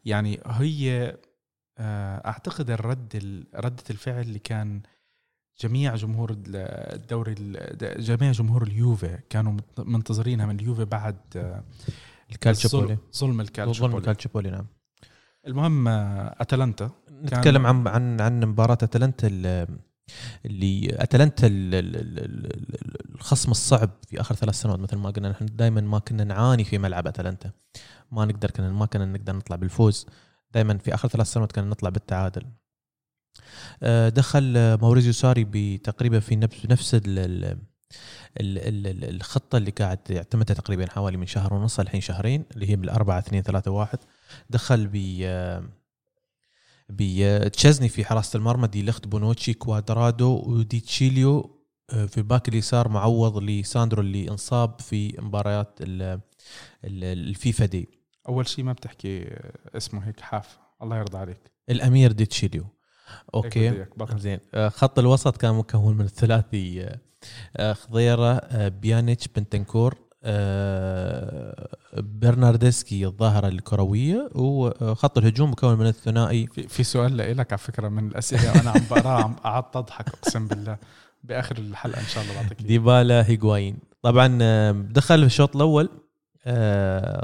يعني 0.05 0.41
هي 0.47 1.17
آه، 1.79 2.27
أعتقد 2.29 2.71
الرد 2.71 3.17
ال- 3.17 3.47
ردة 3.55 3.83
الفعل 3.91 4.21
اللي 4.21 4.39
كان 4.39 4.83
جميع 5.63 5.95
جمهور 5.97 6.31
ال- 6.31 6.39
الدوري 6.95 7.35
ال- 7.39 8.03
جميع 8.05 8.33
جمهور 8.33 8.63
اليوفي 8.63 9.19
كانوا 9.31 9.57
منتظرينها 9.79 10.47
من 10.47 10.61
اليوفي 10.61 10.85
بعد 10.85 11.17
آه، 11.37 11.63
الكالتشوبولي 12.33 12.87
ظلم- 12.87 12.97
ظلم 12.97 13.31
ظلم 13.31 13.41
الكالتشوبولي 13.41 13.99
الكالتشوبولي 13.99 14.51
نعم. 14.51 14.67
المهم 15.47 15.89
آه، 15.89 16.35
أتلانتا 16.41 16.91
نتكلم 17.23 17.67
عن 17.67 17.89
عن 17.89 18.21
عن 18.21 18.41
مباراة 18.45 18.79
أتلانتا 18.83 19.29
ال- 19.31 19.69
اللي 20.47 20.89
أتلانتا 21.03 21.47
ال- 21.47 21.75
ال- 21.75 21.97
ال- 21.97 22.19
ال- 22.19 23.15
الخصم 23.15 23.51
الصعب 23.51 23.91
في 24.09 24.21
آخر 24.21 24.35
ثلاث 24.35 24.55
سنوات 24.55 24.79
مثل 24.81 24.97
ما 24.97 25.11
قلنا 25.11 25.29
نحن 25.31 25.47
دائما 25.47 25.81
ما 25.81 25.99
كنا 25.99 26.25
نعاني 26.25 26.65
في 26.65 26.79
ملعب 26.79 27.07
أتلانتا. 27.07 27.51
ما 28.13 28.25
نقدر 28.25 28.51
كنا 28.51 28.71
ما 28.73 28.87
كنا 28.87 29.05
نقدر 29.05 29.37
نطلع 29.37 29.57
بالفوز. 29.57 30.07
دائما 30.55 30.79
في 30.79 30.95
آخر 30.95 31.09
ثلاث 31.09 31.27
سنوات 31.33 31.53
كنا 31.53 31.65
نطلع 31.65 31.89
بالتعادل. 31.91 32.43
دخل 34.09 34.55
آه، 34.57 34.77
موريزيو 34.77 35.13
ساري 35.13 35.45
بتقريبا 35.51 36.21
في 36.21 36.37
نفس 36.37 36.67
نفس 36.67 36.95
ال- 36.95 37.03
ال- 37.19 37.45
ال- 38.41 38.59
ال- 38.59 38.87
ال- 38.87 39.15
الخطة 39.17 39.59
اللي 39.59 39.71
قاعد 39.71 39.99
يعتمدها 40.11 40.55
تقريبا 40.57 40.91
حوالي 40.91 41.17
من 41.17 41.27
شهر 41.27 41.55
ونص 41.55 41.81
الحين 41.81 42.01
شهرين 42.01 42.45
اللي 42.55 42.71
هي 42.71 42.77
بالأربعة 42.77 43.19
اثنين 43.19 43.43
ثلاثة 43.43 43.71
واحد. 43.71 43.99
دخل 44.51 44.87
ب 44.87 45.21
آه، 45.23 45.65
بتشيزني 46.91 47.89
في 47.89 48.05
حراسة 48.05 48.37
المرمى 48.37 48.69
دي 48.69 48.83
لخت 48.83 49.07
بونوتشي 49.07 49.55
كوادرادو 49.55 50.43
ودي 50.47 50.81
تشيليو 50.81 51.59
آه، 51.91 52.07
في 52.07 52.19
الباك 52.19 52.49
اليسار 52.49 52.89
معوض 52.89 53.39
لساندرو 53.39 54.03
اللي 54.03 54.29
انصاب 54.31 54.81
في 54.81 55.17
مباريات 55.21 55.79
ال- 55.81 56.03
ال- 56.85 57.05
ال 57.29 57.37
FIFA 57.37 57.67
Day. 57.67 57.89
أول 58.29 58.49
شيء 58.49 58.65
ما 58.65 58.73
بتحكي 58.73 59.25
اسمه 59.77 60.09
هيك 60.09 60.21
حاف 60.21 60.59
الله 60.83 60.97
يرضى 60.99 61.19
عليك. 61.19 61.53
الأمير 61.71 62.13
ديتشيليو. 62.13 62.63
هيك 62.63 62.73
أوكي. 63.35 63.85
زين. 64.17 64.39
آه، 64.55 64.69
خط 64.69 64.99
الوسط 64.99 65.37
كان 65.37 65.55
مكون 65.55 65.97
من 65.97 66.05
الثلاثي 66.05 66.85
آه، 66.85 66.99
آه، 67.57 67.73
خضيرة 67.73 68.41
بيانيتش 68.69 69.29
بنتنكور 69.29 69.95
برناردسكي 71.97 73.07
الظاهرة 73.07 73.49
الكروية 73.49 74.29
وخط 74.35 75.19
الهجوم 75.19 75.51
مكون 75.51 75.79
من 75.79 75.87
الثنائي. 75.87 76.47
في 76.47 76.69
في 76.69 76.83
سؤال 76.83 77.17
لك 77.17 77.53
على 77.53 77.59
فكرة 77.59 77.89
من 77.89 78.07
الأسئلة 78.07 78.53
وأنا 78.57 78.71
عم 78.71 78.81
بقراه 78.91 79.23
عم 79.25 79.35
قعدت 79.45 79.77
أضحك 79.77 80.09
أقسم 80.09 80.49
بالله. 80.49 80.77
بآخر 81.25 81.59
الحلقة 81.59 82.01
إن 82.01 82.07
شاء 82.07 82.25
الله 82.25 82.43
بعطيك. 82.43 82.63
ديبالا 82.63 83.29
هيغوايين 83.31 83.79
طبعا 84.03 84.29
دخل 84.73 85.21
في 85.21 85.27
الشوط 85.27 85.57
الأول. 85.57 85.89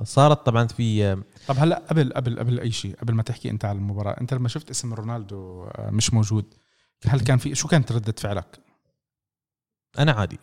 صارت 0.05 0.47
طبعا 0.47 0.67
في 0.67 1.05
آه، 1.05 1.19
طب 1.49 1.57
هلا 1.59 1.83
قبل 1.91 2.13
قبل 2.13 2.39
قبل 2.39 2.61
أي 2.61 2.71
شيء 2.71 2.97
قبل 2.97 3.15
ما 3.15 3.23
تحكي 3.23 3.51
أنت 3.51 3.65
على 3.65 3.79
المباراة 3.79 4.21
أنت 4.21 4.35
لما 4.35 4.49
شفت 4.49 4.71
اسم 4.71 4.95
رونالدو 4.95 5.65
آه، 5.65 5.91
مش 5.91 6.15
موجود 6.15 6.55
هل 7.07 7.21
كان 7.21 7.39
في 7.39 7.55
شو 7.55 7.69
كانت 7.69 7.93
ردة 7.93 8.15
فعلك؟ 8.19 8.61
أنا 9.99 10.13
عادي. 10.13 10.39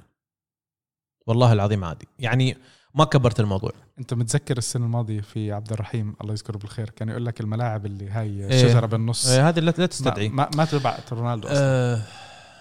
والله 1.28 1.54
العظيم 1.54 1.84
عادي. 1.84 2.08
يعني 2.20 2.58
ما 2.96 3.06
كبرت 3.06 3.40
الموضوع. 3.40 3.72
أنت 4.00 4.14
متذكر 4.14 4.58
السنة 4.58 4.86
الماضية 4.86 5.22
في 5.22 5.52
عبد 5.52 5.72
الرحيم 5.72 6.16
الله 6.22 6.34
يذكره 6.34 6.58
بالخير 6.58 6.90
كان 6.90 7.10
يقول 7.10 7.26
لك 7.26 7.42
الملاعب 7.42 7.86
اللي 7.86 8.10
هاي 8.10 8.52
إيه. 8.52 8.68
شجرة 8.68 8.86
بالنص. 8.86 9.28
آه، 9.28 9.50
هذه 9.50 9.60
لا 9.60 9.72
تستدعي. 9.72 10.30
ما, 10.30 10.50
ما 10.56 10.66
تبعت 10.66 11.14
رونالدو 11.14 11.48
أصلا. 11.48 11.60
آه، 11.62 12.02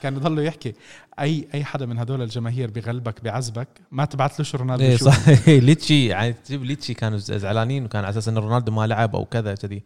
كان 0.04 0.16
يضل 0.16 0.38
يحكي. 0.46 0.72
اي 1.20 1.48
أي 1.54 1.64
حدا 1.64 1.86
من 1.86 1.98
هدول 1.98 2.22
الجماهير 2.22 2.70
بغلبك 2.70 3.24
بعذبك 3.24 3.68
ما 3.90 4.04
تبعت 4.04 4.40
له 4.40 4.46
رونالدو 4.54 4.84
إيه 4.84 4.96
صح. 4.96 5.28
ليتشي 5.68 6.06
يعني 6.06 6.32
تجيب 6.32 6.64
ليتشي 6.64 6.94
كانوا 6.94 7.18
زعلانين 7.18 7.84
وكان 7.84 8.04
على 8.04 8.10
أساس 8.10 8.28
ان 8.28 8.38
رونالدو 8.38 8.72
ما 8.72 8.86
لعب 8.86 9.16
أو 9.16 9.24
كذا 9.24 9.54
كذي. 9.54 9.82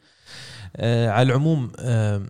آه 0.77 1.11
على 1.11 1.29
العموم 1.29 1.73
آه 1.79 2.23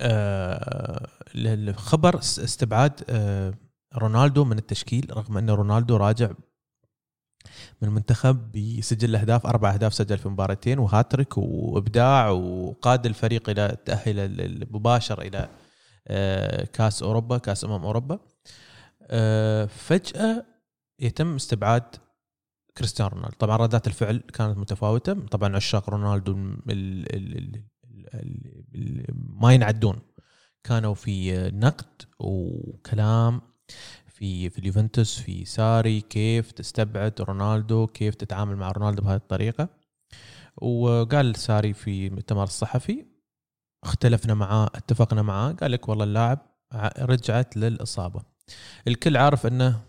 آه 0.00 1.08
الخبر 1.36 2.18
اس- 2.18 2.38
استبعاد 2.38 3.00
آه 3.08 3.54
رونالدو 3.96 4.44
من 4.44 4.58
التشكيل 4.58 5.06
رغم 5.16 5.38
ان 5.38 5.50
رونالدو 5.50 5.96
راجع 5.96 6.30
من 7.82 7.88
المنتخب 7.88 8.52
بسجل 8.52 9.16
أهداف 9.16 9.46
أربع 9.46 9.74
أهداف 9.74 9.94
سجل 9.94 10.18
في 10.18 10.28
مباراتين 10.28 10.78
وهاتريك 10.78 11.38
وإبداع 11.38 12.28
وقاد 12.28 13.06
الفريق 13.06 13.48
إلى 13.50 13.66
التاهل 13.66 14.18
المباشر 14.40 15.22
إلى 15.22 15.48
كاس 16.72 17.02
أوروبا 17.02 17.38
كاس 17.38 17.64
أمم 17.64 17.84
أوروبا. 17.84 18.18
آه، 19.02 19.64
فجأة 19.66 20.46
يتم 21.00 21.34
استبعاد 21.34 21.96
كريستيانو 22.78 23.10
رونالدو. 23.10 23.36
طبعا 23.38 23.56
ردات 23.56 23.86
الفعل 23.86 24.16
كانت 24.16 24.58
متفاوتة. 24.58 25.12
طبعا 25.12 25.56
عشاق 25.56 25.90
رونالدو 25.90 26.32
ال 26.32 26.66
ال 26.70 27.36
ال 27.36 27.36
ال 27.38 27.64
ال 28.74 29.00
ال 29.00 29.06
ما 29.40 29.54
ينعدون. 29.54 30.00
كانوا 30.64 30.94
في 30.94 31.32
نقد 31.50 32.02
وكلام 32.18 33.40
في 34.06 34.50
في 34.50 34.58
اليوفنتوس 34.58 35.18
في 35.18 35.44
ساري 35.44 36.00
كيف 36.00 36.52
تستبعد 36.52 37.20
رونالدو 37.20 37.86
كيف 37.86 38.14
تتعامل 38.14 38.56
مع 38.56 38.72
رونالدو 38.72 39.02
بهذه 39.02 39.16
الطريقة. 39.16 39.68
وقال 40.56 41.36
ساري 41.36 41.72
في 41.72 42.06
المؤتمر 42.06 42.44
الصحفي 42.44 43.09
اختلفنا 43.84 44.34
معاه 44.34 44.70
اتفقنا 44.74 45.22
معاه 45.22 45.52
قال 45.52 45.72
لك 45.72 45.88
والله 45.88 46.04
اللاعب 46.04 46.38
رجعت 46.98 47.56
للإصابة. 47.56 48.22
الكل 48.88 49.16
عارف 49.16 49.46
إنه 49.46 49.80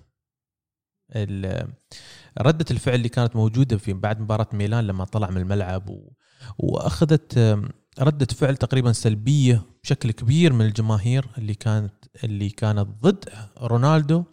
ردة 2.42 2.66
الفعل 2.72 2.96
اللي 2.96 3.10
كانت 3.10 3.36
موجودة 3.36 3.78
في 3.78 3.94
بعد 3.94 4.20
مباراة 4.22 4.48
ميلان 4.54 4.88
لما 4.88 5.06
طلع 5.06 5.30
من 5.30 5.38
الملعب 5.38 5.90
و... 5.90 6.12
وأخذت 6.58 7.38
آم، 7.38 7.70
ردة 8.00 8.26
فعل 8.26 8.58
تقريبا 8.58 8.92
سلبية 8.92 9.62
بشكل 9.84 10.12
كبير 10.12 10.54
من 10.54 10.66
الجماهير 10.66 11.28
اللي 11.38 11.54
كانت 11.54 11.94
اللي 12.24 12.50
كانت 12.50 12.88
ضد 13.02 13.30
رونالدو 13.62 14.24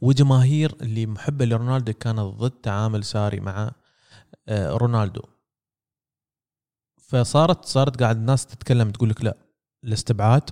وجماهير 0.00 0.76
اللي 0.82 1.06
محبة 1.06 1.44
لرونالدو 1.44 1.92
كانت 1.92 2.20
ضد 2.20 2.50
تعامل 2.50 3.04
ساري 3.04 3.40
مع 3.40 3.70
آه، 4.48 4.70
رونالدو. 4.70 5.22
فصارت 7.08 7.64
صارت 7.64 8.02
قاعد 8.02 8.16
الناس 8.16 8.46
تتكلم 8.46 8.90
تقول 8.90 9.10
لك 9.10 9.24
لا 9.24 9.36
الاستبعاد 9.84 10.50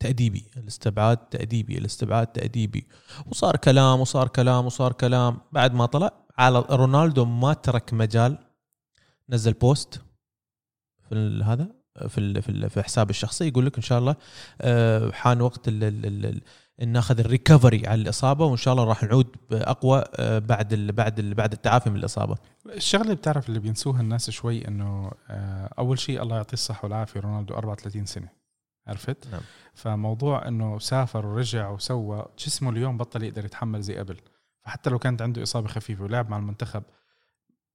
تأديبي 0.00 0.50
الاستبعاد 0.56 1.16
تأديبي 1.16 1.78
الاستبعاد 1.78 2.26
تأديبي. 2.26 2.86
وصار 3.26 3.56
كلام 3.56 4.00
وصار 4.00 4.28
كلام 4.28 4.66
وصار 4.66 4.92
كلام. 4.92 5.40
بعد 5.52 5.74
ما 5.74 5.86
طلع 5.86 6.12
على 6.38 6.64
رونالدو 6.70 7.24
ما 7.24 7.52
ترك 7.52 7.92
مجال 7.92 8.38
نزل 9.28 9.52
post 9.52 10.00
في 11.08 11.42
هذا 11.44 11.68
في 12.08 12.68
في 12.68 12.82
حسابه 12.82 13.10
الشخصي 13.10 13.48
يقول 13.48 13.66
لك 13.66 13.76
إن 13.76 13.82
شاء 13.82 13.98
الله 13.98 14.16
آه، 14.60 15.10
حان 15.10 15.40
وقت 15.40 15.68
ناخذ 16.86 17.20
ال 17.20 17.27
recovery 17.27 17.86
على 17.86 18.02
الإصابة 18.02 18.44
وإن 18.44 18.56
شاء 18.56 18.74
الله 18.74 18.84
راح 18.84 19.02
نعود 19.02 19.36
اقوى 19.52 20.04
آه، 20.16 20.38
بعد 20.38 20.72
ال 20.72 20.92
بعد 20.92 21.18
ال 21.18 21.34
بعد 21.34 21.52
التعافي 21.52 21.90
من 21.90 21.96
الإصابة. 21.96 22.36
الشغلة 22.66 23.04
اللي 23.04 23.14
بتعرف 23.14 23.48
اللي 23.48 23.60
بينسوها 23.60 24.00
الناس 24.00 24.30
شوي 24.30 24.68
إنه 24.68 25.10
آه، 25.28 25.74
أول 25.78 25.98
شيء 25.98 26.22
الله 26.22 26.36
يعطيه 26.36 26.52
الصحة 26.52 26.84
والعافية 26.84 27.20
رونالدو 27.20 27.54
34 27.54 28.06
سنة. 28.06 28.28
عرفت؟ 28.86 29.28
نعم. 29.32 29.40
فموضوع 29.74 30.48
إنه 30.48 30.78
سافر 30.78 31.26
ورجع 31.26 31.68
وسوى 31.68 32.26
جسمه 32.38 32.70
اليوم 32.70 32.96
بطل 32.96 33.22
يقدر 33.22 33.44
يتحمل 33.44 33.82
زي 33.82 33.96
قبل. 33.96 34.16
فحتى 34.64 34.90
لو 34.90 34.98
كانت 34.98 35.22
عنده 35.22 35.42
إصابة 35.42 35.68
خفيفة 35.68 36.04
ولعب 36.04 36.30
مع 36.30 36.36
المنتخب 36.36 36.82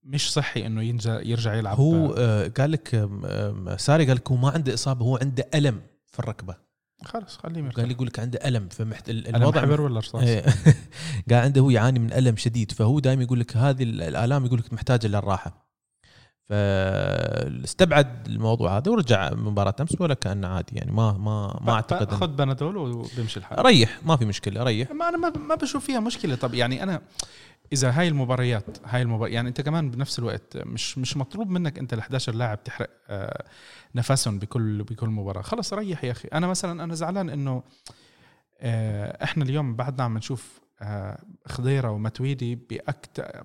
مش 0.04 0.34
صحي 0.34 0.66
إنه 0.66 0.84
يرجع 1.08 1.54
يلعب. 1.54 1.78
هو 1.78 2.16
آه، 2.18 2.48
قال 2.48 2.72
لك 2.72 3.10
ساري 3.78 4.06
قال 4.06 4.16
لك 4.16 4.32
هو 4.32 4.38
ما 4.38 4.50
عنده 4.50 4.74
إصابة 4.74 5.06
هو 5.06 5.18
عنده 5.18 5.50
ألم 5.56 5.82
في 6.06 6.20
الركبة. 6.20 6.67
خلص 7.06 7.38
خليه 7.38 7.54
قال 7.56 7.64
مرتاح 7.66 7.90
يقول 7.90 8.08
لك 8.08 8.20
عنده 8.20 8.40
ألم 8.46 8.68
فمحت 8.70 9.10
الوضع 9.10 9.62
محبر 9.62 9.82
ولا 9.82 10.00
رصاص؟ 10.00 10.22
إيه. 10.24 10.42
قاعد 11.30 11.44
عنده 11.44 11.62
هو 11.62 11.70
يعاني 11.70 12.00
من 12.00 12.14
ألم 12.14 12.36
شديد 12.38 12.72
فهو 12.72 13.00
دائما 13.00 13.24
يقول 13.24 13.40
لك 13.40 13.58
هذه 13.58 13.84
ال- 13.84 14.02
الآلام 14.02 14.46
يقول 14.46 14.60
لك 14.60 14.74
محتاجة 14.74 15.08
للراحة. 15.08 15.68
فاستبعد 16.50 18.28
الموضوع 18.28 18.78
هذا 18.78 18.92
ورجع 18.92 19.30
من 19.34 19.44
مباراة 19.44 19.76
أمس 19.80 20.02
ولا 20.02 20.14
كأنه 20.14 20.48
عادي 20.48 20.76
يعني 20.76 20.92
ما 20.92 21.12
ما 21.12 21.60
ما 21.62 21.74
أعتقد 21.74 22.12
خذ 22.12 22.28
بنادول 22.28 22.78
وبيمشي 22.78 23.40
الحال. 23.40 23.66
ريح 23.66 24.00
ما 24.06 24.18
في 24.18 24.26
مشكلة 24.26 24.64
ريح. 24.64 24.92
ما 24.92 25.10
أنا 25.10 25.18
ما 25.38 25.56
بشوف 25.56 25.86
فيها 25.86 26.00
مشكلة. 26.00 26.36
طب 26.36 26.54
يعني 26.54 26.84
أنا 26.84 27.02
إذا 27.74 27.92
هاي 27.92 28.08
المباريات 28.08 28.78
هاي 28.86 29.02
المبار... 29.02 29.30
يعني 29.30 29.50
أنت 29.50 29.62
كمان 29.62 29.92
بنفس 29.92 30.20
الوقت 30.20 30.58
مش 30.58 30.98
مش 30.98 31.18
مطلوب 31.18 31.50
منك 31.50 31.80
أنت 31.80 31.94
ال 31.94 32.00
11 32.00 32.36
لاعب 32.36 32.64
تحرق 32.64 32.90
آه، 33.10 33.46
نفسهم 33.96 34.40
بكل 34.40 34.84
بكل 34.84 35.10
مباراة. 35.10 35.42
خلص 35.42 35.74
ريح 35.74 36.04
يا 36.04 36.12
أخي. 36.12 36.28
أنا 36.28 36.48
مثلا 36.48 36.84
أنا 36.84 36.96
زعلان 36.96 37.30
إنه 37.30 37.64
آه، 38.60 39.24
إحنا 39.24 39.44
اليوم 39.44 39.76
بعدنا 39.76 40.04
عم 40.04 40.18
نشوف 40.18 40.60
آه، 40.82 41.22
خضيرة 41.48 41.92
وماتويدي. 41.92 42.56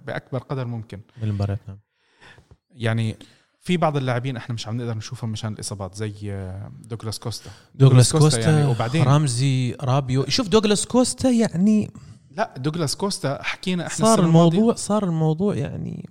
بأكبر 0.06 0.38
قدر 0.38 0.66
ممكن. 0.66 1.00
من 1.16 1.28
المباراة. 1.28 1.58
نعم. 1.68 1.78
يعني 2.70 3.16
في 3.60 3.76
بعض 3.76 3.96
اللاعبين 3.96 4.36
إحنا 4.36 4.54
مش 4.54 4.68
عم 4.68 4.76
نقدر 4.76 4.96
نشوفهم 4.96 5.30
مشان 5.30 5.52
الإصابات 5.52 5.94
زي 5.94 6.12
دوغلاس 6.80 7.18
كوستا. 7.18 7.50
دوغلاس 7.74 8.12
كوستا, 8.12 8.50
يعني 8.50 8.66
وبعدين 8.66 9.02
رامزي 9.02 9.76
رابيو. 9.80 10.24
شوف 10.28 10.48
دوغلاس 10.48 10.86
كوستا 10.86 11.30
يعني 11.30 11.90
لا 12.36 12.54
دوغلاس 12.56 12.96
كوستا 12.96 13.42
حكينا 13.42 13.86
إحنا 13.86 14.06
صار 14.06 14.20
الموضوع 14.20 14.74
صار 14.74 15.04
الموضوع 15.04 15.54
يعني 15.56 16.08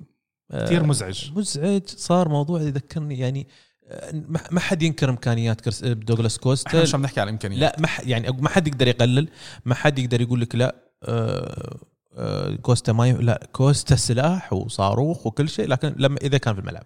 آه، 0.52 0.66
كثير 0.66 0.84
مزعج. 0.84 1.32
مزعج. 1.36 1.82
صار 1.88 2.30
موضوع 2.30 2.62
يذكرني 2.62 3.20
يعني 3.20 3.48
آه، 3.88 4.14
ما 4.52 4.60
حد 4.60 4.82
ينكر 4.84 5.10
إمكانيات 5.10 5.62
كريس- 5.62 5.84
دوغلاس 5.84 6.34
إحنا 6.38 6.44
كوستا 6.44 6.82
مش 6.82 6.96
عم 6.96 7.02
نحكي 7.02 7.20
على 7.22 7.28
الإمكانيات. 7.28 7.60
لا 7.62 7.76
ما 7.80 7.88
يعني 8.04 8.32
ما 8.40 8.50
حد 8.50 8.68
يقدر 8.68 8.88
يقلل 8.88 9.30
ما 9.66 9.76
حد 9.76 10.00
يقدر 10.00 10.22
يقول 10.22 10.42
لك 10.42 10.56
لا 10.56 10.76
آه، 11.04 11.78
آه، 12.18 12.56
كوستا 12.56 12.94
ما. 12.94 13.12
لا 13.12 13.48
كوستا 13.52 13.96
سلاح 13.96 14.54
وصاروخ 14.54 15.28
وكل 15.28 15.50
شيء 15.50 15.68
لكن 15.68 15.96
لما 15.98 16.18
إذا 16.22 16.38
كان 16.38 16.54
في 16.54 16.60
الملعب. 16.62 16.84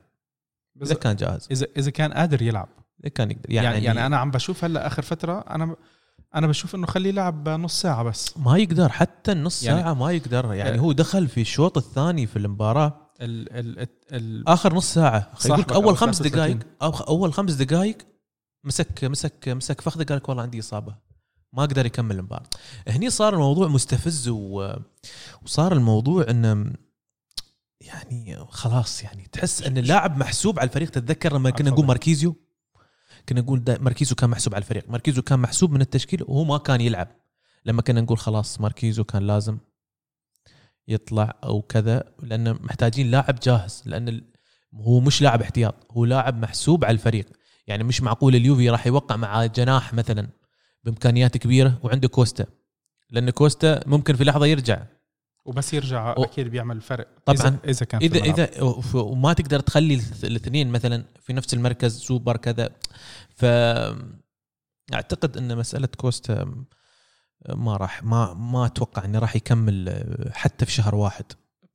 إذا 0.82 0.96
كان 0.96 1.16
جاهز. 1.16 1.48
اذا 1.52 1.68
إذا 1.78 1.92
كان 1.92 2.14
قادر 2.14 2.42
يلعب. 2.42 2.70
إذا 3.04 3.10
كان 3.10 3.32
يقدر. 3.32 3.52
يعني 3.52 3.68
يعني, 3.68 3.86
يعني 3.86 4.06
أنا 4.06 4.18
عم 4.18 4.32
بشوف 4.32 4.64
هلأ 4.64 4.88
آخر 4.88 5.02
فترة 5.02 5.40
أنا 5.50 5.76
أنا 6.36 6.48
بشوف 6.48 6.76
إنه 6.76 6.88
خليه 6.88 7.10
يلعب 7.10 7.50
نص 7.50 7.82
ساعة 7.82 8.04
بس. 8.04 8.38
ما 8.38 8.58
يقدر 8.58 8.90
حتى 8.90 9.32
النص 9.32 9.64
يعني- 9.64 9.82
ساعة 9.82 9.94
ما 9.94 10.12
يقدر. 10.12 10.54
يعني 10.54 10.78
آه. 10.78 10.80
هو 10.80 10.92
دخل 10.92 11.28
في 11.28 11.42
الشوط 11.42 11.78
الثاني 11.78 12.28
في 12.28 12.36
المباراة. 12.36 13.12
ال 13.22 13.52
ال 13.80 13.88
ال 14.12 14.48
آخر 14.48 14.74
نص 14.76 14.94
ساعة. 14.94 15.32
لك 15.46 15.72
أول 15.74 15.98
خمس 15.98 16.18
33. 16.18 16.60
دقائق 16.60 16.68
أو 16.82 16.90
أول 17.08 17.34
خمس 17.34 17.54
دقائق 17.54 17.98
مسك 18.64 19.04
مسك 19.04 19.50
مسك 19.50 19.82
فخذه 19.82 20.04
قال 20.04 20.18
لك 20.18 20.30
والله 20.30 20.44
عندي 20.44 20.60
إصابة. 20.60 20.96
ما 21.54 21.64
أقدر 21.64 21.86
يكمل 21.86 22.16
المباراة. 22.20 22.50
هني 22.88 23.10
صار 23.10 23.34
الموضوع 23.34 23.68
مستفز 23.68 24.28
و... 24.30 24.74
وصار 25.44 25.74
الموضوع 25.74 26.26
انه 26.30 26.74
يعني 27.82 28.38
خلاص 28.50 29.04
يعني 29.04 29.28
تحس 29.32 29.62
إن 29.64 29.78
اللاعب 29.78 30.18
محسوب 30.18 30.60
على 30.60 30.68
الفريق. 30.68 30.90
تتذكر 30.90 31.34
لما 31.34 31.50
كنا 31.50 31.70
نقول. 31.70 31.86
ماركيزيو؟ 31.86 32.36
كنا 33.30 33.42
نقول 33.42 33.64
ماركيزيو 33.80 34.16
كان 34.16 34.30
محسوب 34.30 34.56
على 34.56 34.62
الفريق. 34.62 34.90
ماركيزيو 34.90 35.24
كان 35.24 35.40
محسوب 35.40 35.72
من 35.72 35.82
التشكيل 35.82 36.24
وهو 36.24 36.44
ما 36.44 36.58
كان 36.58 36.82
يلعب. 36.82 37.08
لما 37.66 37.82
كنا 37.82 38.02
نقول 38.02 38.18
خلاص 38.18 38.62
ماركيزو 38.62 39.04
كان 39.04 39.28
لازم 39.28 39.58
يطلع 40.88 41.40
أو 41.44 41.62
كذا 41.62 42.04
لأن 42.24 42.54
محتاجين 42.54 43.12
لاعب 43.12 43.40
جاهز 43.44 43.84
لأن 43.86 44.22
هو 44.74 45.00
مش 45.00 45.22
لاعب 45.22 45.42
احتياط 45.42 45.76
هو 45.92 46.06
لاعب 46.06 46.42
محسوب 46.42 46.86
على 46.86 46.94
الفريق. 46.94 47.26
يعني 47.68 47.84
مش 47.84 48.02
معقول 48.02 48.36
اليوفي 48.36 48.70
راح 48.70 48.88
يوقع 48.88 49.16
مع 49.16 49.46
جناح 49.46 49.94
مثلا 49.94 50.28
بإمكانيات 50.84 51.38
كبيرة 51.38 51.80
وعنده 51.84 52.08
كوستا 52.08 52.46
لأن 53.10 53.30
كوستا 53.30 53.88
ممكن 53.88 54.16
في 54.16 54.24
لحظة 54.24 54.46
يرجع. 54.46 54.84
وبس 55.46 55.74
يرجع 55.74 56.10
و- 56.18 56.24
أكيد 56.24 56.48
بيعمل 56.48 56.82
فرق 56.82 57.08
طبعاً. 57.26 57.38
إذا 57.48 57.60
اذا 57.66 57.86
كان 57.86 58.02
اذا. 58.02 58.24
اذا 58.24 58.62
وما 58.94 59.34
تقدر 59.34 59.60
تخلي 59.60 60.02
الاثنين 60.24 60.72
مثلا 60.72 61.06
في 61.22 61.34
نفس 61.34 61.54
المركز 61.54 61.98
سوبر 61.98 62.38
كذا. 62.38 62.70
ف 63.36 63.46
أعتقد 64.94 65.38
إن 65.38 65.58
مسألة 65.58 65.88
كوستا 65.88 66.66
ما 67.50 67.78
راح 67.78 68.04
ما 68.04 68.34
ما 68.34 68.66
أتوقع 68.66 69.06
إنه 69.06 69.20
راح 69.20 69.36
يكمل 69.36 70.04
حتى 70.34 70.66
في 70.66 70.72
شهر 70.72 70.96
واحد. 70.96 71.26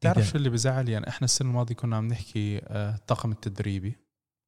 بتعرف 0.00 0.18
إذا- 0.28 0.30
شو 0.32 0.36
اللي 0.38 0.50
بزعل 0.50 0.88
يعني 0.88 1.08
إحنا 1.08 1.24
السنة 1.24 1.48
الماضية 1.48 1.74
كنا 1.74 1.96
عم 1.96 2.08
نحكي 2.08 2.58
آه، 2.64 2.94
الطاقم 2.94 3.32
التدريبي 3.32 3.96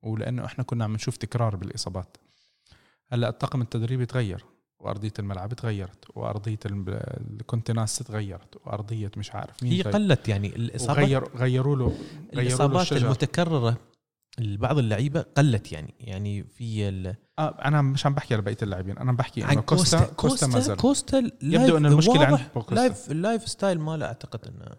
ولأنه 0.03 0.45
إحنا 0.45 0.65
كنا 0.65 0.85
عم 0.85 0.93
نشوف 0.95 1.17
تكرار 1.17 1.57
بالإصابات. 1.57 2.17
هلأ 3.13 3.29
الطاقم 3.29 3.63
التدريبي 3.63 4.07
تغير. 4.07 4.45
وأرضية 4.83 5.13
الملعب 5.19 5.53
تغيرت 5.55 6.05
وأرضية 6.15 6.59
الكونتيناسا 6.67 7.99
تغيرت 7.99 8.57
وأرضية 8.67 9.11
مش 9.17 9.35
عارف 9.35 9.63
مين 9.63 9.73
هي. 9.73 9.83
قلت 9.83 10.29
يعني 10.29 10.49
الإصابات 10.57 10.99
وغير 11.05 11.37
غيروا 11.37 11.77
له 11.77 11.85
غيروا 11.87 11.97
له 12.35 12.43
الإصابات. 12.43 12.93
المتكررة 12.93 13.77
لبعض 14.39 14.79
اللعيبة 14.79 15.21
قلت 15.37 15.73
يعني 15.73 15.95
يعني 16.01 16.45
في 16.45 16.89
ال- 16.89 17.15
آه 17.39 17.49
أنا 17.65 17.83
مش 17.83 18.07
عم 18.07 18.15
بحكي 18.15 18.35
على 18.35 18.43
بقية 18.43 18.57
اللاعبين 18.63 18.99
أنا 18.99 19.13
بحكي 19.13 19.43
عن 19.45 19.51
إنه 19.53 19.61
كوستا 19.61 19.99
كوستا 19.99 20.15
كوستا 20.15 20.47
ما 20.47 20.61
زال 20.61 20.77
كوستا 20.77 21.19
يبدو 21.43 21.77
إنه 21.77 21.89
المشكلة 21.89 22.27
عند 22.27 22.39
كوستا 22.55 22.75
life 22.75 23.11
ال 23.11 23.49
lifestyle 23.49 23.81
ماله 23.81 24.07
أعتقد 24.07 24.47
انه 24.49 24.77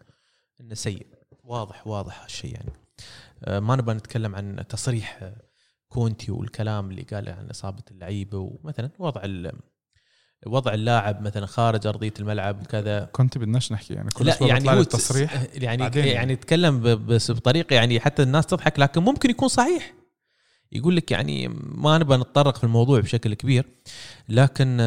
إنه 0.62 0.74
سيء 0.76 1.08
واضح 1.44 1.88
واضح 1.88 2.24
هالشيء 2.24 2.54
يعني 2.54 2.72
آه، 3.44 3.60
ما 3.60 3.76
نبغى 3.76 3.96
نتكلم 3.96 4.36
عن 4.36 4.64
تصريح 4.70 5.32
كونتي 5.88 6.32
والكلام 6.32 6.90
اللي 6.90 7.02
قاله 7.02 7.32
عن 7.32 7.50
إصابة 7.50 7.84
اللعيبة 7.92 8.38
ومثلا 8.38 8.90
وضع 9.00 9.22
ال- 9.24 9.60
وضع 10.46 10.74
اللاعب 10.74 11.22
مثلا 11.22 11.46
خارج 11.46 11.88
أرضية 11.88 12.14
الملعب 12.20 12.62
وكذا. 12.62 13.10
كنت 13.12 13.38
بدناش 13.38 13.72
نحكي 13.72 13.94
يعني 13.94 14.10
كل 14.10 14.26
لا 14.26 14.38
يعني 14.42 14.70
هو 14.70 14.80
التصريح 14.80 15.44
يعني 15.54 15.78
بعدين 15.78 16.06
يعني. 16.06 16.34
يتكلم 16.34 17.06
بس 17.06 17.32
بطريقة 17.32 17.74
يعني 17.74 18.00
حتى 18.00 18.24
الناس 18.24 18.46
تضحك 18.46 18.80
لكن 18.80 19.02
ممكن 19.04 19.30
يكون 19.30 19.48
صحيح. 19.48 19.94
يقول 20.72 20.96
لك 20.96 21.12
يعني 21.12 21.48
ما 21.62 21.98
نبغى 21.98 22.18
نتطرق 22.18 22.58
في 22.58 22.64
الموضوع 22.64 23.00
بشكل 23.00 23.34
كبير 23.34 23.66
لكن 24.30 24.78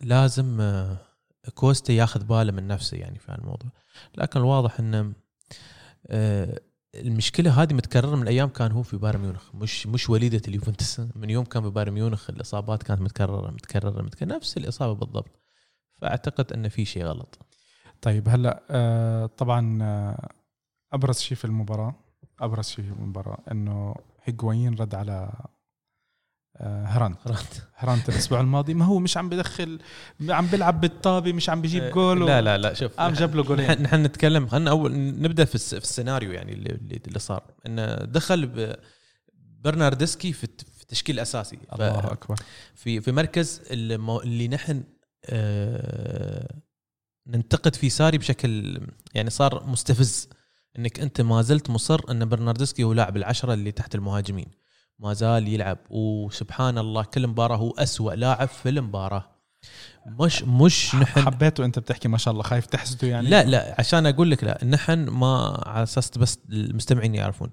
لازم 0.00 0.80
كوستا 1.54 1.92
ياخذ 1.92 2.24
باله 2.24 2.52
من 2.52 2.66
نفسه 2.66 2.96
يعني 2.96 3.18
في 3.18 3.34
الموضوع. 3.34 3.70
لكن 4.16 4.40
الواضح 4.40 4.80
ان 4.80 5.12
آه، 6.06 6.60
المشكلة 6.94 7.62
هذه 7.62 7.74
متكررة 7.74 8.16
من 8.16 8.28
أيام 8.28 8.48
كان 8.48 8.72
هو 8.72 8.82
في 8.82 8.96
بايرن 8.96 9.20
ميونخ. 9.20 9.54
مش 9.54 9.86
مش 9.86 10.10
وليدة 10.10 10.42
اليوفنتوس. 10.48 11.00
من 11.14 11.30
يوم 11.30 11.44
كان 11.44 11.62
في 11.62 11.70
بايرن 11.70 11.92
ميونخ 11.92 12.30
الإصابات 12.30 12.82
كانت 12.82 13.00
متكرره 13.00 13.50
متكرره 13.50 14.02
متكررة. 14.02 14.36
نفس 14.36 14.56
الإصابة 14.56 14.94
بالضبط. 14.94 15.40
فأعتقد 16.00 16.52
إن 16.52 16.68
في 16.68 16.84
شيء 16.84 17.04
غلط. 17.04 17.38
طيب 18.02 18.28
هلأ 18.28 18.62
آه 18.70 19.26
طبعا 19.26 19.78
آه 19.82 20.28
أبرز 20.92 21.18
شيء 21.18 21.36
في 21.36 21.44
المباراه 21.44 21.94
أبرز 22.40 22.64
شيء 22.64 22.84
في 22.84 22.92
المباراة 22.92 23.38
إنه 23.50 23.94
هيجوايين 24.24 24.74
رد 24.74 24.94
على 24.94 25.32
آه 26.60 26.84
هرانت. 26.84 27.18
هرانت. 27.76 28.08
الأسبوع 28.08 28.40
الماضي. 28.40 28.74
ما 28.74 28.84
هو 28.84 28.98
مش 28.98 29.16
عم 29.16 29.28
بدخل 29.28 29.78
عم 30.28 30.46
بيلعب 30.46 30.80
بالطابة 30.80 31.32
مش 31.32 31.50
عم 31.50 31.60
بيجيب 31.62 31.90
جول 31.90 32.26
لا 32.26 32.40
لا 32.40 32.58
لا 32.58 32.74
شوف 32.74 32.92
قام 32.92 33.12
جاب 33.12 33.34
له 33.36 33.42
جولين. 33.42 33.66
نحن 33.70 33.82
نحن 33.82 34.02
نتكلم 34.02 34.46
خلينا 34.48 34.70
أول 34.70 34.92
نبدأ 34.96 35.44
في, 35.44 35.54
الس- 35.54 35.74
في 35.74 35.82
السيناريو 35.84 36.32
يعني 36.32 36.52
اللي, 36.52 36.70
اللي 36.70 37.00
اللي 37.06 37.18
صار. 37.18 37.42
إنه 37.66 37.94
دخل 37.94 38.76
برناردسكي 39.60 40.32
في 40.32 40.44
الت- 40.44 40.64
في 40.76 40.82
التشكيل 40.82 41.14
الأساسي. 41.14 41.58
الله 41.72 41.98
أكبر. 42.12 42.36
في 42.74 43.00
في 43.00 43.12
مركز 43.12 43.60
اللي 43.70 44.48
نحن 44.48 44.82
آه، 45.26 46.54
ننتقد 47.26 47.74
فيه 47.76 47.88
ساري 47.88 48.18
بشكل 48.18 48.80
يعني 49.14 49.30
صار 49.30 49.66
مستفز. 49.66 50.28
إنك 50.78 51.00
أنت 51.00 51.20
ما 51.20 51.42
زلت 51.42 51.70
مصر 51.70 52.00
إن 52.10 52.28
برناردسكي 52.28 52.84
هو 52.84 52.92
لاعب 52.92 53.16
العشرة 53.16 53.54
اللي 53.54 53.72
تحت 53.72 53.94
المهاجمين. 53.94 54.46
ما 54.98 55.12
زال 55.12 55.48
يلعب. 55.48 55.78
وسبحان 55.90 56.78
الله 56.78 57.02
كل 57.02 57.26
مباراة 57.26 57.56
هو 57.56 57.70
أسوأ 57.70 58.12
لاعب 58.12 58.48
في 58.48 58.68
المباراة. 58.68 59.24
مش 60.06 60.42
مش 60.42 60.94
نحن 60.94 61.20
حبيته 61.20 61.64
انت 61.64 61.78
بتحكي 61.78 62.08
ما 62.08 62.18
شاء 62.18 62.32
الله 62.32 62.42
خايف 62.42 62.66
تحسده 62.66 63.08
يعني. 63.08 63.28
لا 63.28 63.44
لا 63.44 63.74
عشان 63.78 64.06
أقول 64.06 64.30
لك 64.30 64.44
لا 64.44 64.64
نحن 64.64 65.08
ما 65.08 65.62
على 65.66 65.82
أساس 65.82 66.18
بس 66.18 66.38
المستمعين 66.52 67.14
يعرفون. 67.14 67.50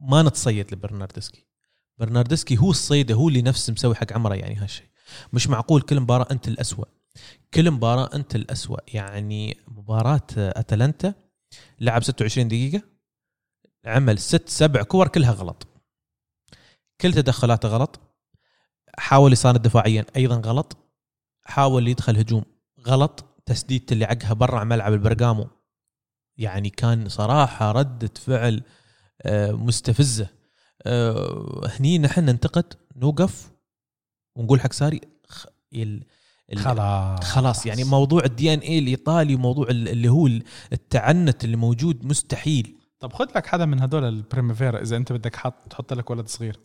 ما 0.00 0.22
نتصيد 0.22 0.74
لبرناردسكي. 0.74 1.46
برناردسكي 1.98 2.58
هو 2.58 2.70
الصيده 2.70 3.14
هو 3.14 3.28
اللي 3.28 3.42
نفس 3.42 3.70
مسوي 3.70 3.94
حق 3.94 4.12
عمره 4.12 4.34
يعني 4.34 4.54
هالشيء 4.56 4.86
مش 5.32 5.48
معقول 5.48 5.82
كل 5.82 6.00
مباراة 6.00 6.26
أنت 6.30 6.48
الأسوأ. 6.48 6.84
كل 7.54 7.70
مباراة 7.70 8.10
أنت 8.14 8.34
الأسوأ. 8.36 8.78
يعني 8.94 9.56
مباراة 9.68 10.26
أتلانتا 10.36 11.14
لعب 11.80 12.02
26 12.02 12.48
دقيقة 12.48 12.82
عمل 13.84 14.18
ست 14.18 14.48
سبع 14.48 14.82
كور 14.82 15.08
كلها 15.08 15.32
غلط. 15.32 15.66
كل 17.00 17.12
تدخلاته 17.12 17.68
غلط. 17.68 18.00
حاول 18.98 19.32
يساند 19.32 19.62
دفاعيا 19.62 20.04
أيضا 20.16 20.36
غلط. 20.36 20.76
حاول 21.42 21.88
يدخل 21.88 22.16
هجوم 22.18 22.44
غلط. 22.86 23.24
تسديدته 23.46 23.92
اللي 23.94 24.04
عقها 24.04 24.32
برا 24.32 24.64
ملعب 24.64 24.92
البرغامو 24.92 25.48
يعني 26.36 26.70
كان 26.70 27.08
صراحة 27.08 27.72
ردة 27.72 28.10
فعل 28.16 28.62
آه، 29.22 29.52
مستفزة. 29.52 30.28
آه، 30.82 31.70
هني 31.80 31.98
نحن 31.98 32.24
ننتقد 32.24 32.74
نوقف 32.96 33.50
ونقول 34.36 34.60
حق 34.60 34.72
ساري 34.72 35.00
خلاص. 36.56 37.24
خلاص. 37.24 37.66
يعني 37.66 37.84
موضوع 37.84 38.24
ال 38.24 38.54
DNA 38.54 38.78
الإيطالي 38.78 39.36
موضوع 39.36 39.68
ال- 39.68 39.88
اللي 39.88 40.08
هو 40.08 40.26
التعنت 40.72 41.44
اللي 41.44 41.56
موجود 41.56 42.04
مستحيل. 42.04 42.74
طب 43.00 43.12
خذ 43.12 43.26
لك 43.36 43.46
حدا 43.46 43.64
من 43.64 43.80
هدول 43.80 44.04
البريميفيرا 44.04 44.82
إذا 44.82 44.96
أنت 44.96 45.12
بدك 45.12 45.36
حط 45.36 45.54
تحط 45.70 45.92
لك 45.92 46.10
ولد 46.10 46.28
صغير. 46.28 46.60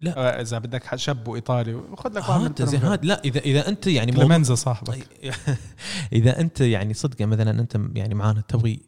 لا. 0.00 0.18
آه، 0.18 0.40
إذا 0.40 0.58
بدك 0.58 0.96
شاب 0.96 1.28
وإيطالي 1.28 1.82
خذ 1.96 2.12
لك 2.12 2.28
واحد 2.28 2.62
زين. 2.62 2.80
هذا 2.80 3.00
لا 3.02 3.20
اذا 3.24 3.40
إذا 3.40 3.68
أنت 3.68 3.86
يعني 3.86 4.12
موضوع 4.12 4.26
كليمنزا 4.26 4.54
صاحبك. 4.54 5.08
إذا 6.12 6.40
أنت 6.40 6.60
يعني 6.60 6.94
صدق 6.94 7.22
مثلا 7.22 7.50
أنت 7.50 7.80
يعني 7.94 8.14
معانا 8.14 8.40
تبغي 8.40 8.80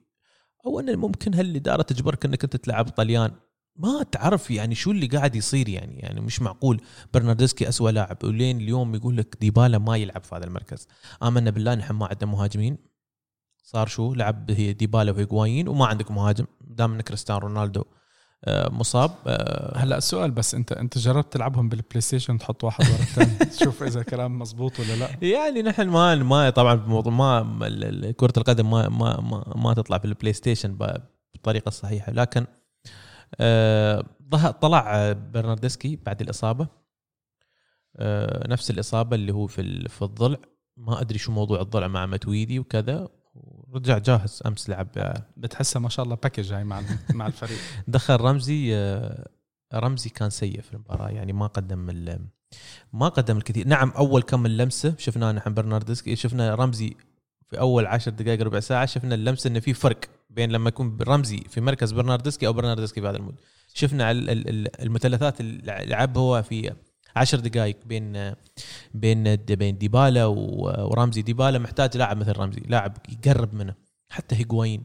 أو 0.66 0.80
أن 0.80 0.96
ممكن 0.96 1.34
هالاداره 1.34 1.82
تجبرك 1.82 2.24
أنك 2.24 2.44
أنت 2.44 2.56
تلعب 2.56 2.88
طليان؟ 2.88 3.30
ما 3.76 4.02
تعرف 4.02 4.50
يعني 4.50 4.74
شو 4.74 4.90
اللي 4.90 5.06
قاعد 5.06 5.36
يصير 5.36 5.68
يعني 5.68 5.98
يعني 5.98 6.20
مش 6.20 6.42
معقول. 6.42 6.80
برناردسكي 7.14 7.68
أسوأ 7.68 7.90
لاعب. 7.90 8.24
ولين 8.24 8.60
اليوم 8.60 8.94
يقول 8.94 9.16
لك 9.16 9.36
ديبالا 9.40 9.78
ما 9.78 9.96
يلعب 9.96 10.24
في 10.24 10.34
هذا 10.34 10.44
المركز. 10.44 10.88
آمنا 11.22 11.50
بالله 11.50 11.74
نحن 11.74 11.94
ما 11.94 12.06
عندنا 12.06 12.30
مهاجمين. 12.30 12.78
صار 13.62 13.86
شو؟ 13.86 14.14
لعب 14.14 14.50
هي 14.50 14.72
ديبالا 14.72 15.12
وهيغوايين 15.12 15.68
وما 15.68 15.86
عندك 15.86 16.10
مهاجم. 16.10 16.46
دام 16.60 16.94
ان 16.94 17.00
كريستيانو 17.00 17.40
رونالدو. 17.40 17.84
مصاب 18.46 19.11
آه، 19.27 19.79
هلا 19.79 19.98
السؤال 19.98 20.31
بس 20.31 20.55
انت 20.55 20.72
انت 20.72 20.98
جربت 20.98 21.33
تلعبهم 21.33 21.68
بال 21.68 22.00
PlayStation 22.00 22.38
تحط 22.38 22.64
واحد 22.64 22.85
ورا 22.85 22.94
الثاني 22.94 23.51
تشوف 23.51 23.83
إذا 23.88 24.03
كلام 24.03 24.38
مزبوط 24.38 24.81
ولا 24.81 24.96
لا. 24.96 25.09
يعني 25.22 25.62
نحن 25.62 25.88
ما 25.88 26.14
ما 26.14 26.51
طبعا 26.51 26.74
بموضوع 26.74 27.12
ما 27.12 28.12
كرة 28.12 28.33
القدم 28.37 28.70
ما 28.70 28.88
ما 28.88 29.20
ما, 29.20 29.53
ما 29.57 29.74
تطلع 29.74 29.98
في 29.98 30.05
ال 30.04 30.32
PlayStation 30.32 30.78
بالطريقة 31.35 31.68
الصحيحه 31.68 32.12
لكن 32.12 32.46
آه، 33.40 34.05
طلع 34.61 34.96
آه، 34.96 35.12
برناردسكي 35.12 35.96
بعد 35.96 36.20
الإصابة. 36.20 36.68
آه، 37.96 38.48
نفس 38.48 38.70
الإصابة 38.70 39.16
اللي 39.16 39.33
هو 39.33 39.46
في 39.46 39.88
في 39.88 40.03
الضلع 40.03 40.38
ما 40.77 41.01
أدري 41.01 41.18
شو 41.18 41.33
موضوع 41.33 41.61
الضلع 41.61 41.88
مع 41.88 42.07
ماتويدي 42.06 42.58
وكذا. 42.59 43.09
ورجع 43.68 43.98
جاهز 43.98 44.42
أمس 44.46 44.70
لعب. 44.70 44.88
بتحسها 45.37 45.81
ما 45.81 45.88
شاء 45.88 46.05
الله 46.05 46.16
package 46.16 46.52
هاي 46.53 46.64
مع 46.64 46.83
مع 47.14 47.27
الفريق. 47.27 47.59
دخل 47.88 48.16
رمزي 48.20 48.77
آه، 48.77 49.29
رمزي 49.74 50.11
كان 50.11 50.31
سيء 50.31 50.61
في 50.61 50.74
المباراة 50.74 51.09
يعني 51.09 51.33
ما 51.33 51.46
قدم 51.46 51.90
ال- 51.90 52.20
ما 52.92 53.09
قدم 53.09 53.37
الكثير. 53.37 53.68
نعم 53.68 53.90
أول 53.90 54.22
كم 54.22 54.46
لمسة 54.46 54.94
شفناه 54.98 55.33
نحن 55.33 55.55
برناردسكي 55.55 56.16
شفنا 56.16 56.55
رمزي 56.55 56.96
في 57.51 57.61
أول 57.61 57.87
عشر 57.87 58.11
دقائق 58.11 58.42
ربع 58.42 58.61
ساعة 58.61 58.87
شفنا 58.87 59.14
اللمسة 59.14 59.48
إنه 59.48 59.61
في 59.61 59.74
فرق 59.74 59.98
بين 60.31 60.51
لما 60.53 60.68
يكون 60.68 60.98
رمزي 61.03 61.38
في 61.48 61.61
مركز 61.61 61.92
برناردسكي 61.92 62.46
أو 62.46 62.53
برناردسكي 62.53 63.01
بعد 63.01 63.14
المود 63.14 63.35
شفنا 63.74 64.11
ال- 64.11 64.31
ال- 64.31 64.48
ال- 64.48 64.81
المثلثات 64.83 65.40
اللي 65.40 65.85
لعب 65.87 66.18
هو 66.18 66.42
في 66.42 66.72
عشر 67.18 67.40
دقائق 67.40 67.76
بين 67.87 68.35
بين 68.94 69.37
بين 69.37 69.78
ديبالا 69.78 70.26
و- 70.26 70.88
ورمزي. 70.90 71.22
ديبالا 71.22 71.59
محتاج 71.59 71.96
لاعب 71.96 72.16
مثل 72.16 72.33
رمزي 72.38 72.61
لاعب 72.66 72.96
يقرب 73.09 73.54
منه 73.54 73.74
حتى 74.09 74.37
هيغوايين 74.37 74.85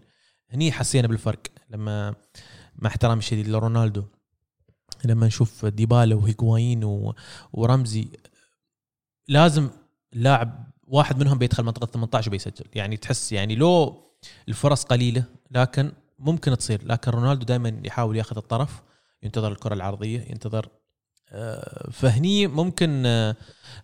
هني 0.50 0.72
حسينا 0.72 1.08
بالفرق 1.08 1.40
لما 1.70 2.16
مع 2.76 2.90
احترامي 2.90 3.20
الشديد 3.20 3.48
لرونالدو. 3.48 4.04
لما 5.06 5.28
نشوف 5.28 5.66
ديبالا 5.66 6.16
وهيغوايين 6.16 6.84
و- 6.84 7.16
ورمزي 7.54 8.08
لازم 9.28 9.70
لاعب 10.14 10.68
واحد 10.88 11.20
منهم 11.20 11.38
بيدخل 11.38 11.64
منطقة 11.64 11.86
18 11.86 12.28
وبيسجل. 12.30 12.66
يعني 12.76 12.98
تحس 12.98 13.32
يعني 13.32 13.56
لو 13.56 14.04
الفرص 14.50 14.84
قليلة 14.84 15.24
لكن 15.52 15.92
ممكن 16.20 16.58
تصير. 16.58 16.82
لكن 16.86 17.12
رونالدو 17.12 17.46
دائما 17.46 17.82
يحاول 17.86 18.18
ياخذ 18.18 18.38
الطرف 18.38 18.82
ينتظر 19.24 19.52
الكرة 19.52 19.74
العرضية 19.74 20.20
ينتظر 20.30 20.68
فهني 21.92 22.48
ممكن 22.48 23.04
آه، 23.06 23.36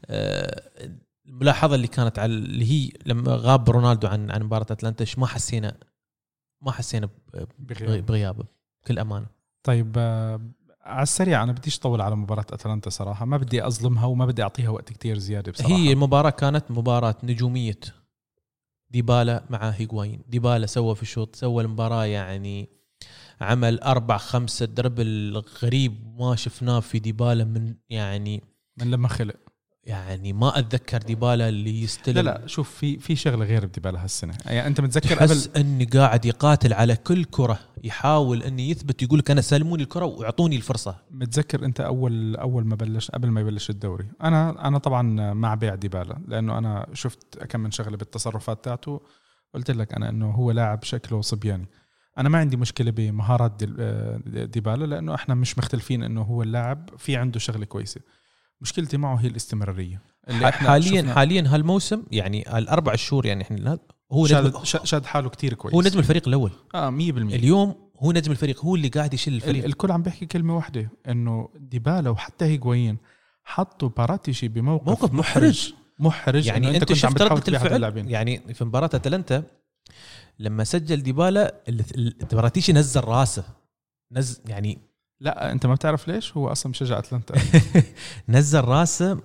آه، 0.06 0.62
الملاحظة 1.26 1.76
اللي 1.76 1.88
كانت 1.88 2.20
على 2.20 2.34
اللي 2.34 2.72
هي 2.72 2.92
لما 3.06 3.36
غاب 3.36 3.70
رونالدو 3.70 4.08
عن 4.08 4.32
عن 4.32 4.44
مباراة 4.44 4.66
أتلانتا 4.72 5.06
ما 5.18 5.28
حسينا 5.28 5.78
ما 6.62 6.72
حسينا. 6.72 7.10
بغيابه 7.60 8.46
بكل 8.84 9.00
أمانة. 9.00 9.28
طيب 9.64 9.96
آه، 9.98 10.42
على 10.82 11.04
السريع 11.04 11.44
أنا 11.44 11.52
بديش 11.52 11.80
اطول 11.80 12.02
على 12.02 12.16
مباراة 12.16 12.46
أتلانتا 12.54 12.90
صراحة 12.90 13.26
ما 13.26 13.38
بدي 13.38 13.68
أظلمها 13.68 14.06
وما 14.06 14.26
بدي 14.26 14.44
أعطيها 14.44 14.70
وقت 14.70 14.94
كتير 14.94 15.18
زيادة 15.18 15.52
بصراحة. 15.52 15.74
هي 15.76 15.94
المباراة 15.94 16.30
كانت 16.30 16.72
مباراة 16.72 17.16
نجومية. 17.24 17.80
ديبالا 18.92 19.44
مع 19.50 19.70
هيغوايين 19.70 20.22
ديبالا 20.28 20.66
سوى 20.66 20.96
في 20.96 21.02
الشوط 21.02 21.36
سوى 21.36 21.64
المباراة 21.64 22.06
يعني 22.06 22.70
عمل 23.41 23.80
أربع 23.80 24.17
خمسة 24.17 24.65
دربل 24.65 25.43
غريب 25.63 26.15
ما 26.19 26.36
شفناه 26.36 26.80
في 26.80 26.99
ديبالا 26.99 27.43
من 27.43 27.75
يعني 27.89 28.43
من 28.78 28.91
لما 28.91 29.08
خلق. 29.08 29.36
يعني 29.84 30.34
ما 30.34 30.60
أتذكر 30.60 30.97
ديبالا 30.97 31.49
اللي 31.49 31.82
يستلم. 31.82 32.15
لا 32.15 32.21
لا 32.21 32.47
شوف 32.47 32.69
في 32.69 32.99
في 32.99 33.15
شغلة 33.15 33.45
غير 33.45 33.65
بديبالا 33.65 34.04
هالسنة. 34.04 34.34
يعني 34.45 34.67
أنت 34.67 34.82
متذكر 34.82 35.15
قبل؟ 35.15 35.28
تحس 35.28 35.49
إني 35.58 35.86
قاعد 35.86 36.25
يقاتل 36.25 36.73
على 36.73 36.95
كل 36.95 37.23
كرة 37.23 37.60
يحاول 37.84 38.43
إني 38.43 38.69
يثبت 38.69 39.02
يقول 39.02 39.19
لك 39.19 39.32
أنا 39.32 39.41
سلموني 39.41 39.84
الكرة 39.84 40.06
واعطوني 40.06 40.56
الفرصة. 40.56 40.95
متذكر 41.12 41.65
أنت 41.65 41.80
أول 41.82 42.36
أول 42.36 42.65
ما 42.65 42.75
بلش 42.75 43.12
قبل 43.12 43.30
ما 43.30 43.41
يبلش 43.41 43.69
الدوري. 43.69 44.06
أنا 44.23 44.67
أنا 44.67 44.78
طبعا 44.78 45.34
مع 45.34 45.56
بيع 45.56 45.75
ديبالا 45.75 46.21
لأنه 46.28 46.58
أنا 46.58 46.88
شفت 46.93 47.43
كم 47.43 47.60
من 47.60 47.71
شغلة 47.71 47.97
بالتصرفات 47.97 48.63
تاعته. 48.63 49.02
قلت 49.54 49.71
لك 49.71 49.93
أنا 49.93 50.10
إنه 50.10 50.32
هو 50.32 50.52
لاعب 50.52 50.84
شكله 50.84 51.21
صبياني. 51.21 51.67
أنا 52.20 52.30
ما 52.30 52.38
عندي 52.38 52.58
مشكلة 52.58 52.92
بمهارات 52.92 53.64
آه، 53.80 54.20
ديبالا 54.28 54.86
لأنه 54.86 55.16
إحنا 55.16 55.36
مش 55.36 55.58
مختلفين 55.58 56.04
إنه 56.04 56.22
هو 56.22 56.44
اللاعب 56.44 56.90
في 56.98 57.16
عنده 57.16 57.40
شغلة 57.40 57.66
كويسة. 57.66 58.02
مشكلتي 58.62 58.98
معه 58.98 59.16
هي 59.16 59.28
الاستمرارية. 59.28 60.02
اللي 60.30 60.50
إحنا 60.50 60.70
حاليا 60.70 61.02
شفنا- 61.02 61.14
حاليا 61.14 61.44
هالموسم 61.48 62.04
يعني 62.12 62.58
الأربع 62.58 62.96
شهور 62.96 63.26
يعني 63.26 63.44
إحنا 63.44 63.80
هو 64.12 64.26
نجم 64.26 64.34
شاد, 64.52 64.64
شاد- 64.64 64.86
شاد 64.86 65.06
حاله 65.06 65.30
كتير 65.30 65.54
كويس. 65.54 65.76
هو 65.76 65.82
نجم 65.82 66.00
الفريق 66.00 66.28
الأول. 66.28 66.52
آه 66.76 66.90
100% 66.90 67.36
اليوم 67.36 67.76
هو 68.00 68.12
نجم 68.12 68.32
الفريق 68.32 68.66
هو 68.66 68.76
اللي 68.76 68.88
قاعد 68.88 69.14
يشيل 69.14 69.34
ال- 69.34 69.38
الفريق 69.38 69.66
الكل 69.66 69.92
عم 69.92 70.02
بيحكي 70.04 70.26
كلمة 70.26 70.56
واحدة 70.56 70.90
إنه 71.08 71.50
ديبالا 71.56 72.10
وحتى 72.10 72.46
هيغوين 72.46 72.98
حطوا 73.44 73.90
باراتيشي 73.90 74.48
بموقف 74.48 74.88
موقف 74.88 75.14
محرج. 75.14 75.74
محرج. 76.00 76.46
يعني 76.46 76.68
أنت, 76.76 76.80
كنت 76.84 77.06
عم 77.06 77.12
شفت 77.12 77.50
بتحاول 77.50 77.84
الفعل؟ 77.86 78.08
يعني 78.12 78.54
في 78.54 78.66
مباراة 78.66 78.90
أتلانتا 78.94 79.44
لما 80.40 80.64
سجل 80.64 81.04
ديبالا 81.04 81.56
ال- 81.70 81.84
ال- 81.96 82.16
براتيشي 82.32 82.74
نزل 82.74 83.02
راسه. 83.04 83.44
نزل 84.12 84.38
يعني 84.48 84.78
لا 85.20 85.52
انت 85.52 85.66
ما 85.66 85.74
بتعرف 85.74 86.08
ليش؟ 86.08 86.38
هو 86.38 86.48
أصلا 86.52 86.70
مشجع 86.70 87.00
أتلانتا. 87.00 87.36
نزل 88.30 88.60
راسه. 88.62 89.20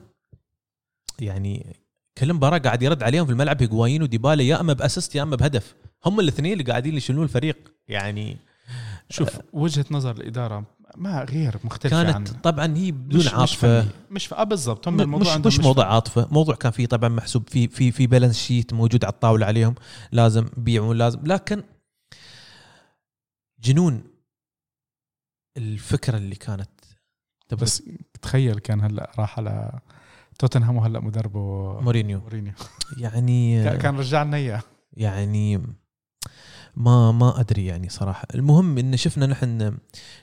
يعني 1.21 1.77
كل 2.19 2.33
مباراة 2.35 2.59
قاعد 2.59 2.83
يرد 2.83 3.03
عليهم 3.03 3.27
في 3.27 3.33
الملعب 3.33 3.63
هيغوايين 3.63 4.03
وديبالا 4.03 4.43
يا 4.43 4.61
إما 4.61 4.73
بأسيست 4.73 5.15
يا 5.15 5.23
إما 5.23 5.37
بهدف. 5.37 5.75
هم 6.07 6.21
الاثنين 6.21 6.53
اللي 6.53 6.65
قاعدين 6.65 6.95
يشيلون 6.97 7.25
الفريق. 7.25 7.73
يعني 7.89 8.37
شوف 9.11 9.41
وجهة 9.53 9.85
نظر 9.91 10.11
الإدارة 10.17 10.65
ما 10.97 11.25
غير 11.25 11.57
مختلفه 11.65 11.99
عن 11.99 12.13
كانت 12.13 12.29
طبعا 12.29 12.77
هي 12.77 12.93
بدون 12.93 13.21
مش 13.21 13.27
مش 13.27 13.35
عاطفه. 13.35 13.89
مش 14.11 14.27
ف... 14.27 14.35
آه 14.35 14.45
بالضبط. 14.45 14.89
هم 14.89 15.01
الموضوع 15.01 15.27
مش 15.29 15.33
عندهم 15.35 15.53
مش 15.53 15.61
موضوع 15.61 15.87
عاطفة. 15.95 16.29
موضوع 16.31 16.55
كان 16.55 16.73
فيه 16.73 16.87
طبعا 16.87 17.09
محسوب 17.09 17.49
في 17.49 17.69
في 17.69 17.93
في 17.93 18.07
بالانس 18.07 18.39
شيت 18.39 18.73
موجود 18.73 19.05
على 19.05 19.13
الطاولة 19.13 19.47
عليهم. 19.47 19.75
لازم 20.13 20.47
بيعون 20.57 20.97
لازم. 20.99 21.21
لكن 21.27 21.63
جنون 23.61 24.05
الفكرة 25.57 26.17
اللي 26.17 26.35
كانت. 26.35 26.71
بس 27.53 27.83
تخيل 28.23 28.59
كان 28.59 28.81
هلا 28.81 29.13
راح 29.19 29.39
على 29.39 29.81
توتنهام 30.39 30.77
وهلا 30.77 31.01
مدربه 31.01 31.41
مورينيو. 31.81 32.21
مورينيو. 32.21 32.53
يعني 32.99 33.65
كان- 33.65 33.79
كان 33.79 33.97
رجع 33.99 34.23
لنا 34.23 34.37
إياه. 34.37 34.63
يعني 34.93 35.61
ما 36.77 37.13
ما 37.13 37.41
أدري 37.41 37.67
يعني 37.67 37.89
صراحة. 37.89 38.27
المهم 38.35 38.79
إن 38.79 38.97
شفنا 38.97 39.27
نحن 39.27 39.77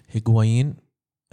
هيغوايين 0.09 0.73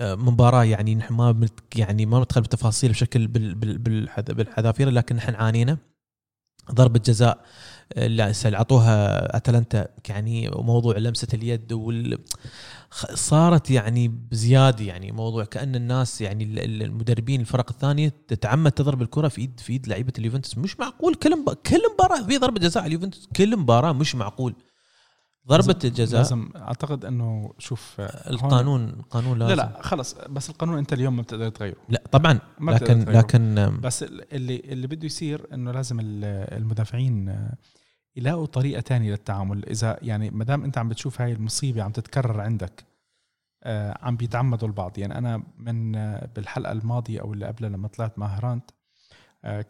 آه، 0.00 0.14
مباراة 0.14 0.64
يعني 0.64 0.94
نحن 0.94 1.14
ما 1.14 1.48
يعني 1.76 2.06
ما 2.06 2.18
ندخل 2.18 2.40
بالتفاصيل 2.40 2.90
بشكل 2.90 3.26
بال 3.26 3.54
بال 3.54 3.78
بالحذ- 3.78 4.32
بالحذافير 4.32 4.90
لكن 4.90 5.16
نحن 5.16 5.34
عانينا. 5.34 5.78
ضربة 6.72 7.00
جزاء 7.06 7.44
آه، 7.92 8.06
اللي 8.06 8.32
اعطوها 8.54 9.36
أتلانتا 9.36 9.88
يعني 10.08 10.50
موضوع 10.50 10.96
لمسة 10.98 11.28
اليد 11.34 11.72
وال 11.72 12.18
صارت 13.14 13.70
يعني 13.70 14.08
بزيادة 14.08 14.84
يعني 14.84 15.12
موضوع. 15.12 15.44
كأن 15.44 15.74
الناس 15.76 16.20
يعني 16.20 16.44
ال- 16.44 16.58
ال- 16.58 16.82
المدربين 16.82 17.40
الفرق 17.40 17.70
الثانية 17.70 18.12
تتعمد 18.28 18.72
تضرب 18.72 19.02
الكرة 19.02 19.28
في 19.28 19.40
إيد 19.40 19.60
في 19.60 19.72
إيد 19.72 19.88
لعيبة 19.88 20.12
اليوفنتوس. 20.18 20.58
مش 20.58 20.80
معقول. 20.80 21.14
كل 21.14 21.30
مب... 21.40 21.50
كل 21.54 21.80
مباراة 21.94 22.22
في 22.26 22.38
ضربة 22.38 22.60
جزاء 22.60 22.82
على 22.82 22.88
اليوفنتوس. 22.88 23.28
كل 23.36 23.56
مباراة 23.56 23.92
مش 23.92 24.14
معقول. 24.14 24.54
لازم- 25.56 25.88
الجزاء. 25.88 26.20
لازم 26.20 26.48
أعتقد 26.56 27.04
إنه 27.04 27.52
شوف 27.58 28.00
آه، 28.00 28.30
القانون 28.30 28.88
القانون 28.88 29.38
لازم 29.38 29.50
لا 29.54 29.56
لا 29.56 29.82
خلص 29.82 30.14
بس 30.14 30.50
القانون 30.50 30.78
أنت 30.78 30.92
اليوم 30.92 31.16
ما 31.16 31.22
بتقدر 31.22 31.48
تغيره. 31.48 31.76
لا 31.88 32.02
طبعا 32.12 32.40
ما 32.58 32.70
لكن. 32.72 33.00
لكن 33.04 33.78
بس 33.82 34.02
ال- 34.02 34.34
اللي 34.34 34.56
اللي 34.64 34.86
بده 34.86 35.06
يصير 35.06 35.46
إنه 35.54 35.72
لازم 35.72 36.00
ال- 36.00 36.24
المدافعين 36.58 37.28
آه، 37.28 37.54
يلاقوا 38.16 38.46
طريقة 38.46 38.80
تانية 38.80 39.10
للتعامل. 39.10 39.68
إذا 39.68 39.98
يعني 40.02 40.30
ما 40.30 40.44
دام 40.44 40.64
أنت 40.64 40.78
عم 40.78 40.88
بتشوف 40.88 41.20
هاي 41.20 41.32
المصيبة 41.32 41.82
عم 41.82 41.90
تتكرر 41.92 42.40
عندك 42.40 42.84
آه، 43.62 43.98
عم 44.02 44.16
بيتعمدوا 44.16 44.68
البعض. 44.68 44.98
يعني 44.98 45.18
أنا 45.18 45.42
من 45.58 45.92
بالحلقة 46.36 46.72
الماضية 46.72 47.20
أو 47.20 47.32
اللي 47.32 47.46
قبلها 47.46 47.70
لما 47.70 47.88
طلعت 47.88 48.18
مع 48.18 48.26
هرانت 48.26 48.70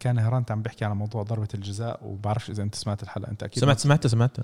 كان 0.01 0.19
هرانت 0.19 0.51
عم 0.51 0.63
بيحكي 0.63 0.85
على 0.85 0.95
موضوع 0.95 1.23
ضربة 1.23 1.49
الجزاء 1.55 2.01
وبعرفش 2.07 2.51
إذا 2.51 2.63
أنت 2.63 2.75
سمعت 2.75 3.03
الحلقة 3.03 3.31
أنت 3.31 3.43
أكيد 3.43 3.63
سمعت 3.63 3.79
سمعت. 3.79 4.07
سمعت 4.07 4.37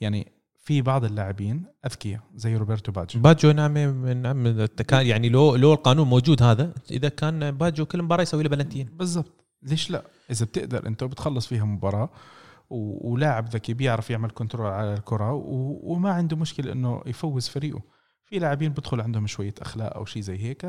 يعني 0.00 0.32
في 0.70 0.82
بعض 0.82 1.04
اللاعبين 1.04 1.64
أذكياء 1.86 2.20
زي 2.34 2.56
روبرتو 2.56 2.92
باجو. 2.92 3.20
باجو 3.20 3.50
نعم 3.50 3.78
نعم 4.22 4.66
كان 4.66 5.06
يعني 5.06 5.28
لو 5.28 5.56
لو 5.56 5.72
القانون 5.72 6.06
موجود 6.06 6.42
هذا 6.42 6.72
إذا 6.90 7.08
كان 7.08 7.50
باجو 7.50 7.86
كل 7.86 8.02
مباراة 8.02 8.22
يسوي 8.22 8.42
له 8.42 8.48
بلنتين. 8.48 8.88
بالضبط. 8.92 9.44
ليش 9.62 9.90
لا؟ 9.90 10.02
إذا 10.30 10.44
بتقدر 10.44 10.86
أنت 10.86 11.02
وبتخلص 11.02 11.46
فيها 11.46 11.64
مباراة 11.64 12.10
ولاعب 12.70 13.48
ذكي 13.48 13.74
بيعرف 13.74 14.10
يعمل 14.10 14.30
control 14.30 14.66
على 14.66 14.94
الكرة. 14.94 15.32
وما 15.82 16.10
عنده 16.10 16.36
مشكلة 16.36 16.72
إنه 16.72 17.02
يفوز 17.06 17.48
فريقه. 17.48 17.80
في 18.24 18.38
لاعبين 18.38 18.72
بدخل 18.72 19.00
عندهم 19.00 19.26
شوية 19.26 19.54
أخلاق 19.62 19.96
أو 19.96 20.04
شيء 20.04 20.22
زي 20.22 20.38
هيك 20.38 20.64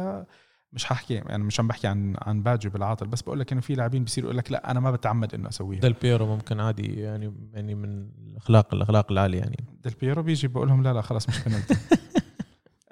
مش 0.74 0.86
ححكي 0.86 1.14
يعني 1.14 1.44
مش 1.44 1.60
عم 1.60 1.68
بحكي 1.68 1.88
عن 1.88 2.16
عن 2.22 2.44
باجو 2.44 2.70
بالعاطل 2.70 3.08
بس 3.08 3.22
بقول 3.22 3.40
لك 3.40 3.52
إنه 3.52 3.62
في 3.62 3.76
لاعبين 3.76 4.04
بيصيروا 4.04 4.28
يقول 4.30 4.38
لك 4.38 4.52
لا 4.52 4.72
أنا 4.72 4.80
ما 4.80 4.92
بتعمد 4.92 5.34
إنه 5.34 5.50
اسويها 5.50 5.80
ديل 5.82 5.94
بيرو 5.94 6.26
ممكن 6.26 6.60
عادي 6.60 7.02
يعني 7.02 7.34
يعني 7.54 7.76
من 7.76 8.10
الأخلاق 8.28 8.74
الأخلاق 8.74 9.12
العالية 9.12 9.40
يعني. 9.40 9.58
ديل 9.84 9.94
بيرو 10.02 10.24
بيجي 10.24 10.48
بقول 10.48 10.68
لهم 10.68 10.84
لا 10.84 10.94
لا 10.94 11.02
خلاص 11.02 11.30
مش 11.30 11.40
بنالتي 11.40 11.76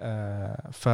آه، 0.01 0.69
ف 0.71 0.89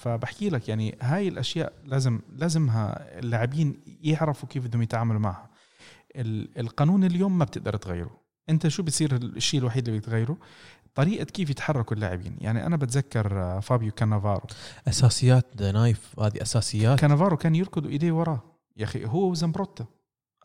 فبحكي 0.00 0.50
لك 0.50 0.68
يعني 0.68 0.98
هاي 1.02 1.28
الأشياء 1.28 1.72
لازم 1.84 2.20
لازمها 2.36 3.18
اللاعبين 3.18 3.74
يعرفوا 4.02 4.48
كيف 4.48 4.66
بدهم 4.66 4.82
يتعاملوا 4.82 5.20
معها. 5.20 5.50
ال- 6.16 6.58
القانون 6.58 7.04
اليوم 7.04 7.38
ما 7.38 7.44
بتقدر 7.44 7.76
تغيره. 7.76 8.10
أنت 8.48 8.68
شو 8.68 8.82
بصير 8.82 9.16
الشيء 9.16 9.60
الوحيد 9.60 9.88
اللي 9.88 10.00
بتغيره؟ 10.00 10.36
طريقة 10.94 11.24
كيف 11.24 11.50
يتحركوا 11.50 11.96
اللاعبين. 11.96 12.36
يعني 12.40 12.66
أنا 12.66 12.76
بتذكر 12.76 13.42
آه، 13.42 13.60
فابيو 13.60 13.92
كانافارو. 13.92 14.46
أساسيات 14.88 15.62
نايف 15.62 16.20
هذه 16.20 16.42
أساسيات. 16.42 16.98
كانافارو 16.98 17.36
كان 17.36 17.54
يركض 17.54 17.86
إيديه 17.86 18.12
وراه. 18.12 18.42
يا 18.76 18.84
أخي 18.84 19.06
هو 19.06 19.30
وزمبروتا. 19.30 19.86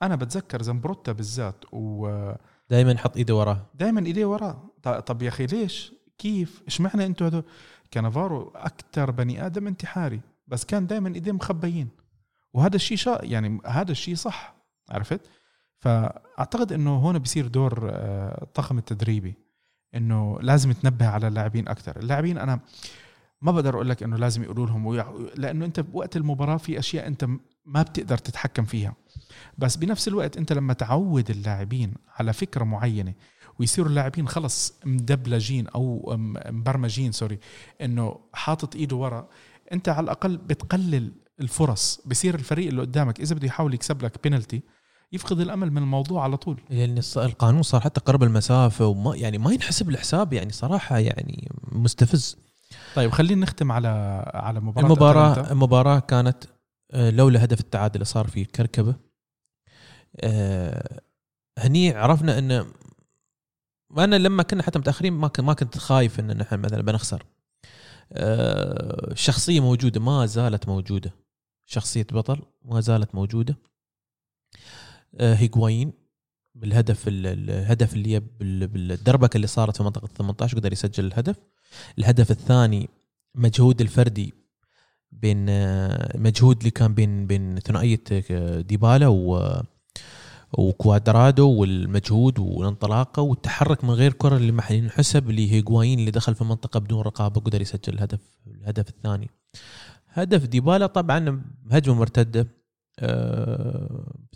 أنا 0.02 0.16
بتذكر 0.16 0.62
زمبروتا 0.62 1.12
بالذات 1.12 1.66
ودائما 1.72 2.38
دائما 2.70 2.92
يحط 2.92 3.18
إيده 3.18 3.36
وراه. 3.36 3.66
إيديه 3.82 4.26
وراه. 4.26 4.70
طب 4.84 5.22
يا 5.22 5.30
أخي 5.30 5.46
ليش؟ 5.46 5.94
كيف؟ 6.18 6.64
إشمعنى 6.68 7.06
أنتوا 7.06 7.28
هدول 7.28 7.44
كانافارو 7.92 8.52
أكثر 8.56 9.12
بني 9.12 9.46
آدم 9.46 9.68
انتحاري 9.68 10.22
بس 10.48 10.66
كان 10.66 10.88
دائما 10.88 11.16
إيديه 11.16 11.32
مخبيين. 11.32 11.90
وهذا 12.54 12.76
الشيء 12.76 12.98
شا 12.98 13.20
يعني 13.24 13.60
هذا 13.66 13.92
الشيء 13.92 14.16
صح 14.16 14.56
عرفت؟ 14.90 15.22
فأعتقد 15.80 16.74
إنه 16.74 16.96
هون 16.96 17.20
بيصير 17.20 17.48
دور 17.48 17.90
آه، 17.92 18.44
الطاقم 18.44 18.78
التدريبي. 18.78 19.47
إنه 19.96 20.38
لازم 20.42 20.72
تنبه 20.72 21.08
على 21.08 21.28
اللاعبين 21.28 21.68
أكثر 21.68 22.00
اللاعبين 22.00 22.38
أنا 22.38 22.60
ما 23.42 23.52
بقدر 23.52 23.76
أقول 23.76 23.90
لك 23.90 24.04
إنه 24.04 24.18
لازم 24.18 24.44
يقولوا 24.44 24.66
لهم 24.68 24.96
لأنه 25.36 25.66
أنت 25.66 25.80
بوقت 25.80 26.18
المباراة 26.18 26.58
في 26.58 26.80
أشياء 26.80 27.08
أنت 27.08 27.26
ما 27.66 27.82
بتقدر 27.82 28.18
تتحكم 28.18 28.66
فيها. 28.66 28.96
بس 29.58 29.76
بنفس 29.76 30.08
الوقت 30.08 30.38
أنت 30.38 30.54
لما 30.54 30.74
تعود 30.74 31.30
اللاعبين 31.30 31.94
على 32.20 32.34
فكرة 32.34 32.64
معينة 32.64 33.14
ويصيروا 33.60 33.90
اللاعبين 33.90 34.28
خلص 34.28 34.74
مدبلجين 34.86 35.68
أو 35.68 36.16
مبرمجين 36.50 37.12
سوري 37.12 37.40
إنه 37.82 38.20
حاطط 38.34 38.76
إيده 38.76 38.96
ورا 38.96 39.30
أنت 39.72 39.90
على 39.90 40.04
الأقل 40.04 40.38
بتقلل 40.38 41.12
الفرص. 41.40 42.02
بصير 42.06 42.36
الفريق 42.36 42.68
اللي 42.68 42.82
قدامك 42.82 43.20
إذا 43.20 43.36
بده 43.36 43.48
يحاول 43.48 43.74
يكسب 43.74 44.06
لك 44.06 44.24
بينالتي 44.24 44.62
يفقد 45.12 45.40
الأمل 45.40 45.72
من 45.72 45.78
الموضوع 45.78 46.24
على 46.24 46.38
طول. 46.38 46.62
لأن 46.70 47.02
الص- 47.02 47.18
القانون 47.18 47.62
صار 47.64 47.82
حتى 47.82 48.02
قرب 48.02 48.24
المسافة 48.24 48.88
وما 48.88 49.16
يعني 49.16 49.38
ما 49.38 49.52
ينحسب 49.52 49.90
الحساب 49.90 50.34
يعني 50.34 50.52
صراحة 50.52 50.98
يعني 51.00 51.52
مستفز. 51.72 52.38
طيب 52.96 53.12
خلينا 53.12 53.42
نختم 53.42 53.72
على 53.72 53.88
على 54.34 54.60
مباراة 54.60 54.86
المباراه 54.86 55.32
أتلانتا. 55.32 55.52
المباراة 55.52 56.00
كانت 56.00 56.44
آه، 56.92 57.10
لولا 57.10 57.44
هدف 57.44 57.60
التعادل 57.60 57.96
اللي 57.96 58.06
صار 58.06 58.28
في 58.28 58.46
كركبة. 58.46 58.96
آه، 60.20 61.02
هني 61.60 61.92
عرفنا 61.96 62.38
إن 62.40 62.66
وأنا 63.90 64.16
لما 64.16 64.44
كنا 64.44 64.64
حتى 64.64 64.80
متأخرين 64.80 65.14
ما 65.14 65.32
ما 65.40 65.54
كنت 65.54 65.78
خايف 65.78 66.20
إن 66.20 66.38
نحن 66.38 66.60
مثلا 66.60 66.82
بنخسر. 66.82 67.24
آه، 68.14 69.12
الشخصيه 69.12 69.60
موجودة 69.60 70.00
ما 70.00 70.26
زالت 70.26 70.68
موجودة. 70.68 71.12
شخصية 71.66 72.08
بطل 72.12 72.40
ما 72.66 72.82
زالت 72.82 73.16
موجودة. 73.16 73.56
آه، 73.56 73.68
هيغوايين 75.20 75.94
بالهدف 76.56 77.08
ال- 77.08 77.28
ال- 77.28 77.50
الهدف 77.50 77.94
اللي 77.94 78.20
بالدربكة 78.68 79.36
اللي 79.36 79.48
صارت 79.48 79.78
في 79.78 79.84
منطقة 79.84 80.08
18 80.08 80.58
قدر 80.58 80.74
يسجل 80.74 81.06
الهدف. 81.06 81.36
الهدف 82.00 82.32
الثاني 82.32 82.90
مجهود 83.36 83.82
الفردي 83.82 84.34
بين 85.12 85.46
آه، 85.50 86.18
مجهود 86.18 86.58
اللي 86.58 86.72
كان 86.72 86.94
بين 86.94 87.28
بين 87.28 87.60
ثنائية 87.60 88.02
آه، 88.32 88.62
ديبالا 88.62 89.08
و 89.08 89.62
وكوادرادو 90.54 91.50
والمجهود 91.50 92.40
والانطلاقة 92.40 93.22
والتحرك 93.22 93.84
من 93.84 93.90
غير 93.90 94.14
كرة 94.14 94.38
اللي 94.38 94.52
ما 94.52 94.64
ينحسب 94.72 95.30
اللي 95.30 95.52
هيغوايين 95.52 96.00
اللي 96.00 96.12
دخل 96.12 96.36
في 96.36 96.42
المنطقة 96.42 96.80
بدون 96.80 97.02
رقابة 97.02 97.42
قدر 97.42 97.62
يسجل 97.62 97.94
الهدف 97.94 98.20
الهدف 98.48 98.90
الثاني. 98.90 99.30
هدف 100.10 100.46
ديبالا 100.46 100.86
طبعا 100.88 101.42
هجمة 101.72 101.96
مرتدة. 101.96 102.40
آه، 102.42 102.48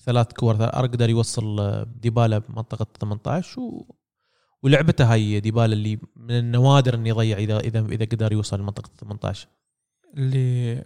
ثلاث 0.06 0.34
كور. 0.34 0.56
قدر 0.66 1.10
يوصل 1.10 1.60
آه، 1.60 1.84
ديبالا 1.84 2.38
بمنطقة 2.38 2.88
18 3.00 3.62
و 3.62 3.96
ولعبته 4.64 5.14
هاي 5.14 5.40
ديبالا 5.40 5.74
اللي 5.74 6.00
من 6.16 6.32
النوادر 6.32 6.96
إنه 6.96 7.10
يضيع 7.10 7.38
إذا 7.38 7.60
إذا 7.60 7.80
إذا 7.80 8.06
قدر 8.06 8.32
يوصل 8.32 8.60
لمنطقة 8.60 8.90
18 9.00 9.48
اللي 10.18 10.86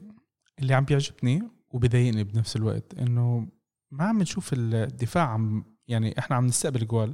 اللي 0.60 0.74
عم 0.74 0.86
بيعجبني 0.86 1.44
وبضايقني 1.70 2.24
بنفس 2.24 2.56
الوقت 2.56 2.94
إنه 2.94 3.48
ما 3.92 4.04
عم 4.04 4.22
نشوف 4.22 4.54
الدفاع 4.54 5.24
عم 5.24 5.64
يعني 5.88 6.20
إحنا 6.20 6.36
عم 6.36 6.46
نستقبل 6.46 6.88
جوال 6.88 7.14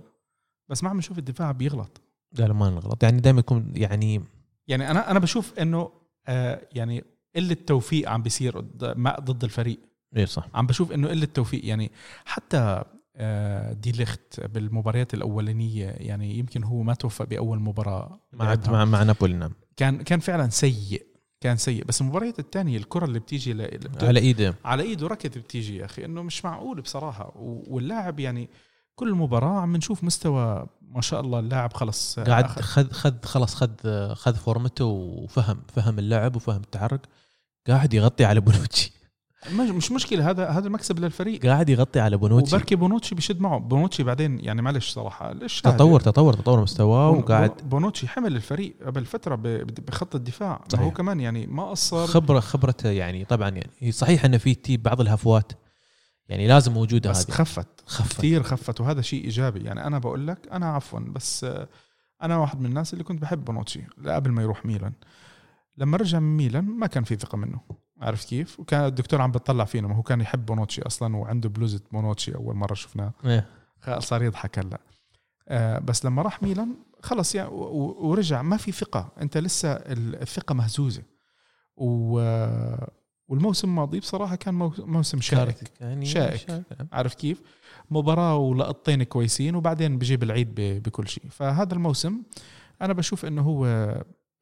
بس 0.70 0.84
ما 0.84 0.90
عم 0.90 0.98
نشوف 0.98 1.18
الدفاع 1.18 1.52
بيغلط. 1.52 2.02
لا 2.32 2.46
لا 2.46 2.54
ما 2.54 2.70
نغلط 2.70 3.04
يعني 3.04 3.22
دائما 3.22 3.40
يكون 3.40 3.74
يعني 3.76 4.24
يعني 4.68 4.92
أنا 4.92 5.12
أنا 5.12 5.20
بشوف 5.20 5.60
إنه 5.60 5.92
آه 6.28 6.68
يعني 6.72 7.04
قلة 7.36 7.58
توفيق 7.68 8.10
عم 8.10 8.24
بيصير 8.24 8.60
ضد 8.60 9.44
الفريق. 9.44 9.80
إيه 10.16 10.26
صح. 10.26 10.48
عم 10.54 10.68
بشوف 10.68 10.92
إنه 10.92 11.08
قلة 11.08 11.26
توفيق 11.26 11.66
يعني 11.66 11.92
حتى 12.26 12.84
آه، 13.16 13.74
دي 13.74 13.92
ليخت 13.92 14.42
بالمباريات 14.46 15.14
الأولانية 15.14 15.86
يعني 15.86 16.40
يمكن 16.40 16.64
هو 16.64 16.84
ما 16.84 16.94
توفق 16.94 17.26
بأول 17.26 17.60
مباراة 17.60 18.20
مع. 18.34 18.58
مع, 18.68 18.86
مع 18.86 19.04
نابولي 19.04 19.34
نعم 19.34 19.52
كان 19.78 20.02
كان 20.02 20.20
فعلا 20.20 20.50
سيء 20.50 21.06
كان 21.42 21.58
سيء. 21.58 21.86
بس 21.86 22.02
المباريات 22.02 22.40
الثانية 22.40 22.78
الكرة 22.78 23.06
اللي 23.06 23.20
بتيجي 23.20 23.54
ل... 23.54 23.80
على 24.02 24.20
إيده. 24.20 24.56
على 24.66 24.84
إيده 24.84 25.08
ركض 25.08 25.38
بتيجي 25.38 25.78
يا 25.78 25.86
أخي 25.86 26.06
إنه 26.06 26.22
مش 26.22 26.46
معقول 26.46 26.82
بصراحة. 26.82 27.32
واللاعب 27.68 28.20
يعني 28.20 28.50
كل 28.96 29.14
مباراة 29.14 29.60
عم 29.60 29.76
نشوف 29.76 30.04
مستوى 30.04 30.68
ما 30.82 31.02
شاء 31.02 31.22
الله 31.22 31.40
اللاعب 31.40 31.74
خلص 31.74 32.20
آه، 32.20 32.24
قاعد 32.24 32.48
خذ 32.48 32.90
خذ 32.92 33.22
خلاص 33.24 33.56
خذ 33.56 33.70
خذ 34.14 34.36
فورمته 34.36 34.86
وفهم 34.86 35.62
فهم 35.68 36.00
اللعب 36.00 36.36
وفهم 36.36 36.62
التحرك 36.62 37.02
قاعد 37.68 37.94
يغطي 37.94 38.26
على 38.26 38.40
بونوتشي. 38.40 39.01
مش 39.50 39.70
مش 39.70 39.92
مشكلة 39.92 40.30
هذا 40.30 40.48
هذا 40.50 40.68
المكسب 40.68 41.00
للفريق. 41.00 41.46
قاعد 41.46 41.70
يغطي 41.70 42.00
على 42.00 42.18
بونوتشي. 42.18 42.56
وبركي 42.56 42.76
بونوتشي 42.76 43.16
بيشد 43.16 43.42
معه. 43.42 43.60
بونوتشي 43.60 44.04
بعدين 44.04 44.40
يعني 44.40 44.62
معلش 44.62 44.90
صراحة 44.94 45.34
ليش 45.34 45.62
تطور 45.62 46.00
تطور 46.00 46.34
تطور 46.34 46.62
مستواه 46.62 47.10
وقاعد 47.10 47.50
بون- 47.50 47.70
بونوتشي 47.70 48.08
حمل 48.08 48.36
الفريق 48.36 48.76
قبل 48.86 49.06
فترة 49.06 49.36
بخط 49.88 50.16
الدفاع. 50.16 50.66
صحيح. 50.70 50.86
هو 50.86 50.92
كمان 50.92 51.20
يعني 51.20 51.48
ما 51.48 51.70
قصر 51.70 52.08
خبره 52.08 52.40
خبرته 52.40 52.90
يعني 52.90 53.26
طبعا 53.26 53.50
يعني 53.50 53.92
صحيح 53.92 54.26
إنه 54.26 54.38
في 54.38 54.54
تي 54.56 54.78
بعض 54.78 55.02
الهفوات 55.02 55.52
يعني 56.30 56.48
لازم 56.48 56.74
موجودة 56.74 57.10
بس 57.10 57.26
هذه. 57.30 57.32
خفت. 57.36 57.68
خفت. 57.86 58.18
كثير 58.18 58.44
خفت 58.44 58.82
وهذا 58.82 59.02
شيء 59.02 59.24
إيجابي. 59.24 59.60
يعني 59.64 59.88
أنا 59.88 60.00
بقول 60.00 60.28
لك 60.28 60.38
أنا 60.52 60.66
عفوا 60.74 61.00
بس 61.00 61.44
آه، 61.44 61.68
أنا 62.24 62.38
واحد 62.38 62.60
من 62.60 62.66
الناس 62.66 62.94
اللي 62.94 63.04
كنت 63.04 63.22
بحب 63.22 63.46
بونوتشي 63.46 63.82
قبل 64.06 64.32
ما 64.32 64.42
يروح 64.42 64.66
ميلان. 64.66 64.94
لما 65.78 65.98
رجع 65.98 66.20
من 66.20 66.38
ميلان 66.38 66.66
ما 66.66 66.88
كان 66.88 67.04
في 67.04 67.16
ثقة 67.16 67.38
منه. 67.38 67.60
عرفت 68.02 68.30
كيف؟ 68.30 68.60
وكان 68.60 68.86
الدكتور 68.86 69.22
عم 69.22 69.32
بتطلع 69.32 69.66
فينا 69.66 69.88
ما 69.88 69.96
هو 69.96 70.02
كان 70.02 70.22
يحب 70.22 70.46
بونوتشي 70.46 70.82
أصلا 70.82 71.16
وعنده 71.16 71.50
بلوزة 71.50 71.82
بونوتشي 71.92 72.36
أول 72.36 72.56
مرة 72.56 72.74
شفناه. 72.74 73.14
إيه. 73.26 73.48
صار 74.00 74.24
يضحك 74.24 74.60
هلأ. 74.60 74.80
آه 75.48 75.80
بس 75.80 76.06
لما 76.06 76.22
راح 76.22 76.44
ميلان 76.44 76.76
خلص 77.02 77.36
يعني 77.36 77.50
ورجع 77.52 78.42
ما 78.42 78.58
في 78.58 78.72
ثقة. 78.72 79.12
أنت 79.22 79.38
لسه 79.38 79.72
ال- 79.72 80.22
الثقة 80.22 80.54
مهزوزة. 80.56 81.04
و 81.78 82.20
والموسم 83.28 83.68
الماضي 83.70 84.00
بصراحة 84.00 84.36
كان 84.36 84.54
مو- 84.54 84.74
موسم 84.78 85.22
شائك. 85.22 85.72
يعني 85.82 86.06
شائك. 86.06 86.50
نعم. 86.50 86.64
عارف 86.92 87.14
كيف؟ 87.14 87.42
مباراة 87.92 88.36
ولقطتين 88.38 89.04
كويسين 89.04 89.56
وبعدين 89.56 89.98
بجيب 89.98 90.24
العيد 90.24 90.56
بكل 90.58 91.08
شيء. 91.08 91.24
فهذا 91.30 91.74
الموسم 91.74 92.22
أنا 92.82 92.94
بشوف 92.94 93.26
أنه 93.26 93.42
هو 93.42 93.66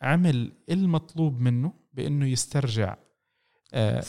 عمل 0.01 0.51
المطلوب 0.69 1.39
منه 1.41 1.73
بأنه 1.93 2.25
يسترجع 2.27 2.91
آه، 2.91 2.97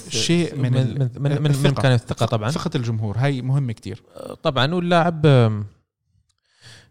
شيء 0.08 0.54
من 0.54 0.72
من 0.72 0.98
من 0.98 1.32
من, 1.32 1.42
من, 1.42 1.50
الثقة. 1.50 1.68
امكان 1.68 1.92
الثقة 1.92 2.26
طبعا. 2.26 2.50
ثقة 2.50 2.70
الجمهور 2.74 3.18
هاي 3.18 3.42
مهمة 3.42 3.72
كتير. 3.72 4.02
طبعا 4.42 4.74
واللاعب 4.74 5.26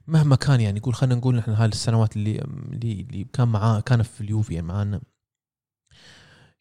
مهما 0.08 0.36
كان 0.36 0.62
يعني 0.62 0.77
يقول 0.79 0.93
خلينا 0.93 1.15
نقول 1.15 1.36
نحن 1.36 1.51
هاي 1.51 1.67
السنوات 1.67 2.15
اللي 2.15 2.41
اللي, 2.41 3.05
اللي 3.10 3.27
كان 3.34 3.47
معاه 3.47 3.79
كان 3.79 4.03
في 4.03 4.21
اليوفي 4.21 4.53
يعني 4.53 4.67
معانا. 4.67 5.01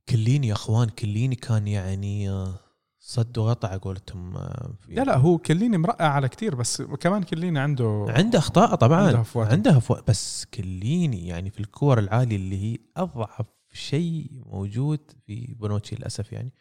كليني 0.08 0.48
يا 0.48 0.52
أخوان 0.52 0.88
كليني 0.88 1.34
كان 1.34 1.68
يعني 1.68 2.30
آه، 2.30 2.54
صد 3.00 3.38
على 3.64 3.78
قولتهم 3.78 4.36
آه، 4.36 4.70
لا 4.88 5.02
لا 5.02 5.16
هو 5.16 5.38
كليني 5.38 5.78
مرقع 5.78 6.06
على 6.08 6.28
كتير 6.28 6.54
بس 6.54 6.82
كمان 6.82 7.22
كليني 7.22 7.58
عنده 7.58 8.06
عنده 8.08 8.38
أخطاء 8.38 8.74
طبعا. 8.74 8.96
عنده 8.98 9.08
عنده 9.08 9.20
هفوات. 9.20 9.52
عنده 9.52 9.70
هفوات 9.70 10.10
بس 10.10 10.46
كليني 10.54 11.26
يعني 11.26 11.50
في 11.50 11.60
الكور 11.60 11.98
العالية 11.98 12.36
اللي 12.36 12.62
هي 12.72 12.78
أضعف 12.96 13.46
شيء 13.78 14.30
موجود 14.46 15.00
في 15.26 15.54
بونوتشي 15.58 15.96
للأسف 15.96 16.32
يعني. 16.32 16.52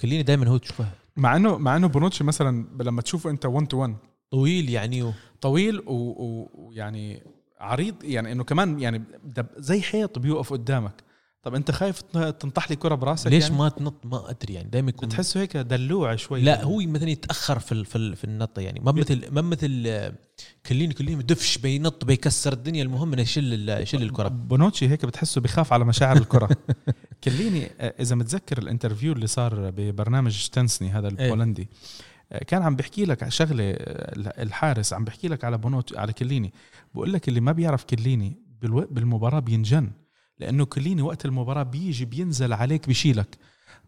كليني 0.00 0.22
دائما 0.22 0.48
هو 0.48 0.56
تشوفه 0.56 0.88
مع 1.16 1.36
إنه 1.36 1.58
مع 1.58 1.76
إنه 1.76 1.86
بونوتشي 1.88 2.24
مثلا 2.24 2.66
لما 2.82 3.02
تشوفه 3.02 3.30
أنت 3.30 3.46
1 3.46 3.66
to 3.66 3.76
1 3.82 3.96
طويل 4.30 4.70
يعني 4.70 5.02
و... 5.02 5.12
طويل 5.40 5.78
و- 5.78 5.92
و- 5.92 6.50
ويعني 6.54 7.22
عريض 7.60 8.04
يعني 8.04 8.32
إنه 8.32 8.44
كمان 8.44 8.80
يعني 8.80 9.02
دب- 9.24 9.46
زي 9.56 9.80
حيط 9.82 10.18
بيوقف 10.18 10.52
قدامك. 10.52 11.04
طب 11.46 11.54
أنت 11.54 11.70
خايف 11.70 12.00
تن- 12.00 12.38
تنطح 12.38 12.70
لي 12.70 12.76
كرة 12.76 12.94
براسك 12.94 13.26
ليش 13.30 13.44
يعني؟ 13.44 13.56
ما 13.56 13.68
تنط؟ 13.68 14.06
ما 14.06 14.30
أدري 14.30 14.54
يعني 14.54 14.68
دائما 14.68 14.88
يكون 14.88 15.08
بتحسه 15.08 15.40
هيك 15.40 15.56
دلوع 15.56 16.16
شوي 16.16 16.40
لا 16.42 16.64
هو 16.64 16.76
مثلا 16.78 17.10
يتأخر 17.10 17.58
في 17.58 17.84
في 17.84 18.16
في 18.16 18.24
النطة 18.24 18.60
يعني. 18.62 18.80
ما 18.80 18.92
مثل 18.92 19.32
ما 19.32 19.40
مثل 19.40 20.10
كليني 20.66 20.94
كليني 20.94 21.22
دفش 21.22 21.58
بينط 21.58 22.04
بيكسر 22.04 22.52
الدنيا 22.52 22.82
المهم 22.82 23.12
إنه 23.12 23.22
يشيل 23.22 23.54
ال- 23.54 23.82
يشيل 23.82 24.02
الكرة. 24.02 24.28
بونوتشي 24.28 24.88
هيك 24.88 25.06
بتحسه 25.06 25.40
بخاف 25.40 25.72
على 25.72 25.84
مشاعر 25.84 26.16
الكرة. 26.16 26.48
كليني 27.24 27.66
إذا 27.80 28.14
متذكر 28.14 28.58
ال 28.58 28.63
interview 28.63 29.12
اللي 29.12 29.26
صار 29.26 29.70
ببرنامج 29.70 30.30
شتنسني 30.32 30.90
هذا 30.90 31.08
البولندي 31.08 31.68
آه، 32.32 32.44
كان 32.44 32.62
عم 32.62 32.76
بحكي 32.76 33.04
لك 33.04 33.22
على 33.22 33.30
شغلة 33.32 33.64
الحارس 34.16 34.92
عم 34.92 35.04
بحكي 35.04 35.28
لك 35.28 35.44
على 35.44 35.58
بونوت 35.58 35.96
على 35.98 36.12
كليني. 36.12 36.52
بقول 36.94 37.12
لك 37.12 37.28
اللي 37.28 37.40
ما 37.40 37.52
بيعرف 37.52 37.84
كليني 37.84 38.36
بالمباراة 38.90 39.40
بينجن. 39.40 39.90
لأنه 40.38 40.64
كليني 40.64 41.02
وقت 41.02 41.24
المباراة 41.24 41.62
بيجي 41.62 42.04
بينزل 42.04 42.52
عليك 42.52 42.86
بيشيلك 42.86 43.38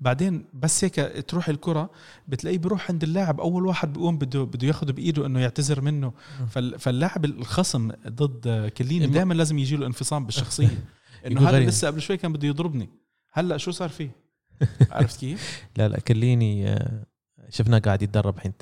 بعدين 0.00 0.44
بس 0.54 0.84
هيك 0.84 0.94
تروح 1.28 1.48
الكرة 1.48 1.90
بتلاقيه 2.28 2.58
بيروح 2.58 2.90
عند 2.90 3.02
اللاعب 3.02 3.40
أول 3.40 3.66
واحد 3.66 3.92
بيقوم 3.92 4.18
بده 4.18 4.42
بده 4.44 4.66
ياخذ 4.66 4.92
بإيده 4.92 5.26
إنه 5.26 5.40
يعتذر 5.40 5.80
منه. 5.80 6.12
فال- 6.50 6.78
فاللاعب 6.78 7.24
الخصم 7.24 7.90
ضد 8.08 8.68
كليني 8.68 9.06
دائما 9.06 9.34
لازم 9.34 9.58
يجي 9.58 9.76
له 9.76 9.86
انفصام 9.86 10.24
بالشخصية. 10.26 10.84
إنه 11.26 11.48
هذا. 11.48 11.60
لسه 11.60 11.86
قبل 11.86 12.00
شوي 12.02 12.16
كان 12.16 12.32
بده 12.32 12.48
يضربني. 12.48 12.88
هلأ 13.32 13.56
شو 13.56 13.70
صار 13.70 13.88
فيه؟ 13.88 14.10
عرفت 14.90 15.20
كيف؟ 15.20 15.62
لا 15.76 15.88
لا 15.88 16.00
كليني 16.00 16.68
آه، 16.68 17.06
شفناه 17.50 17.78
قاعد 17.78 18.02
يتدرب 18.02 18.36
الحين 18.36 18.52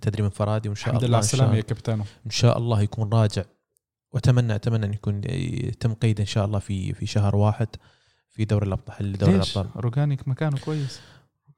تدريب 0.00 0.24
انفرادي 0.24 0.68
وإن 0.68 0.76
شاء 0.76 0.86
الحمد 0.88 0.96
الله 1.04 1.08
لله 1.08 1.16
على 1.16 1.24
السلامة 1.24 1.56
يا 1.56 1.60
كابتنو 1.60 2.04
إن 2.26 2.30
شاء 2.30 2.58
الله 2.58 2.82
يكون 2.82 3.10
راجع. 3.12 3.42
واتمنى 4.12 4.54
أتمنى 4.54 4.86
أن 4.86 4.94
يكون 4.94 5.20
يتم 5.24 5.94
قيده 5.94 6.20
إن 6.20 6.26
شاء 6.26 6.44
الله 6.44 6.58
في 6.58 6.92
في 6.94 7.06
شهر 7.06 7.36
واحد 7.36 7.68
في 8.30 8.44
دوري 8.44 8.66
الأبطال 8.66 9.12
دوري 9.18 9.34
الأبطال. 9.34 9.70
روجانيك 9.76 10.28
مكانه 10.28 10.58
كويس. 10.58 11.00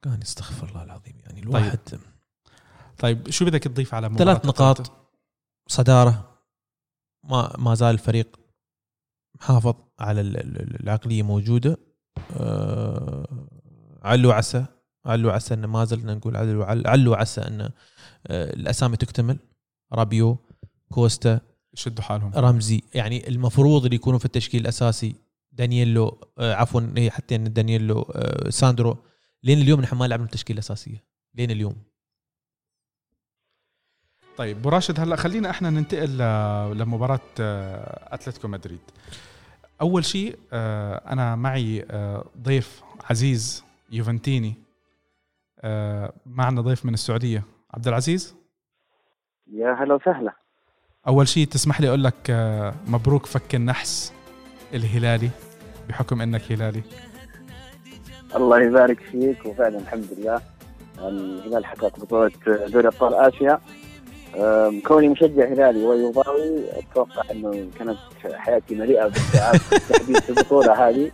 كان 0.01 0.21
استغفر 0.21 0.69
الله 0.69 0.83
العظيم. 0.83 1.19
يعني 1.19 1.39
الواحد 1.39 1.79
طيب 2.99 3.29
شو 3.29 3.45
بدك 3.45 3.63
تضيف 3.63 3.93
على 3.93 4.09
ثلاث 4.17 4.45
نقاط؟ 4.45 4.91
صدارة. 5.67 6.39
ما 7.23 7.55
ما 7.57 7.75
زال 7.75 7.93
الفريق 7.93 8.39
محافظ 9.35 9.75
على 9.99 10.21
ال- 10.21 10.37
ال- 10.37 10.83
العقلية 10.83 11.23
موجودة. 11.23 11.77
عل 14.03 14.31
وعسى 14.31 14.65
عل 15.05 15.29
وعسى 15.29 15.53
إن 15.53 15.65
ما 15.65 15.85
زلنا 15.85 16.13
نقول 16.15 16.37
عل 16.37 16.63
عل 16.63 17.13
وعسى 17.13 17.41
إن 17.41 17.61
آه، 17.61 17.71
الأسامي 18.53 18.97
تكتمل. 18.97 19.39
رابيو 19.93 20.37
كوستا 20.93 21.39
يشدوا 21.73 22.03
حالهم. 22.03 22.31
رمزي. 22.35 22.81
يعني 22.93 23.27
المفروض 23.27 23.83
اللي 23.83 23.95
يكونوا 23.95 24.19
في 24.19 24.25
التشكيل 24.25 24.61
الأساسي 24.61 25.15
دانييلو 25.51 26.17
آه، 26.37 26.53
عفوا 26.53 26.81
هي 26.97 27.11
حتى 27.11 27.35
إن 27.35 27.53
دانييلو 27.53 28.01
آه، 28.01 28.49
ساندرو. 28.49 28.97
لين 29.43 29.61
اليوم 29.61 29.81
نحن 29.81 29.95
ما 29.95 30.05
لعبنا 30.05 30.25
التشكيله 30.25 30.57
الاساسيه 30.57 31.03
لين 31.35 31.51
اليوم. 31.51 31.75
طيب 34.37 34.57
أبو 34.57 34.69
راشد 34.69 34.99
هلا 34.99 35.15
خلينا 35.15 35.49
إحنا 35.49 35.69
ننتقل 35.69 36.17
لمباراة 36.77 37.19
أتلتيكو 37.39 38.47
مدريد. 38.47 38.79
أول 39.81 40.05
شيء 40.05 40.39
أنا 40.53 41.35
معي 41.35 41.85
ضيف 42.37 42.83
عزيز 43.09 43.63
يوفنتيني. 43.91 44.53
معنا 46.25 46.61
ضيف 46.61 46.85
من 46.85 46.93
السعودية. 46.93 47.43
عبد 47.73 47.87
العزيز؟ 47.87 48.35
يا 49.47 49.73
هلا 49.73 49.93
وسهلا. 49.93 50.42
أول 51.07 51.27
شيء 51.27 51.47
تسمح 51.47 51.81
لي 51.81 51.87
أقول 51.89 52.03
لك 52.03 52.13
آه، 52.29 52.73
مبروك 52.87 53.25
فك 53.25 53.55
النحس 53.55 54.13
الهلالي 54.73 55.29
بحكم 55.89 56.21
إنك 56.21 56.51
هلالي. 56.51 56.81
الله 58.35 58.61
يبارك 58.61 58.99
فيك 59.11 59.45
وفعلا 59.45 59.77
الحمد 59.79 60.07
لله. 60.17 60.41
الهلال 60.99 61.65
حقق 61.65 61.99
بطولة 61.99 62.31
دوري 62.67 62.87
أبطال 62.87 63.13
آسيا. 63.13 63.59
كوني 64.87 65.07
مشجع 65.09 65.45
هلالي 65.53 65.83
ويوضاوي 65.85 66.63
أتوقع 66.71 67.23
إنه 67.31 67.67
كانت 67.79 67.97
حياتي 68.33 68.75
مليئة 68.75 69.07
بالسعادة 69.07 69.57
في 69.59 70.29
البطولة 70.29 70.89
هذه 70.89 71.11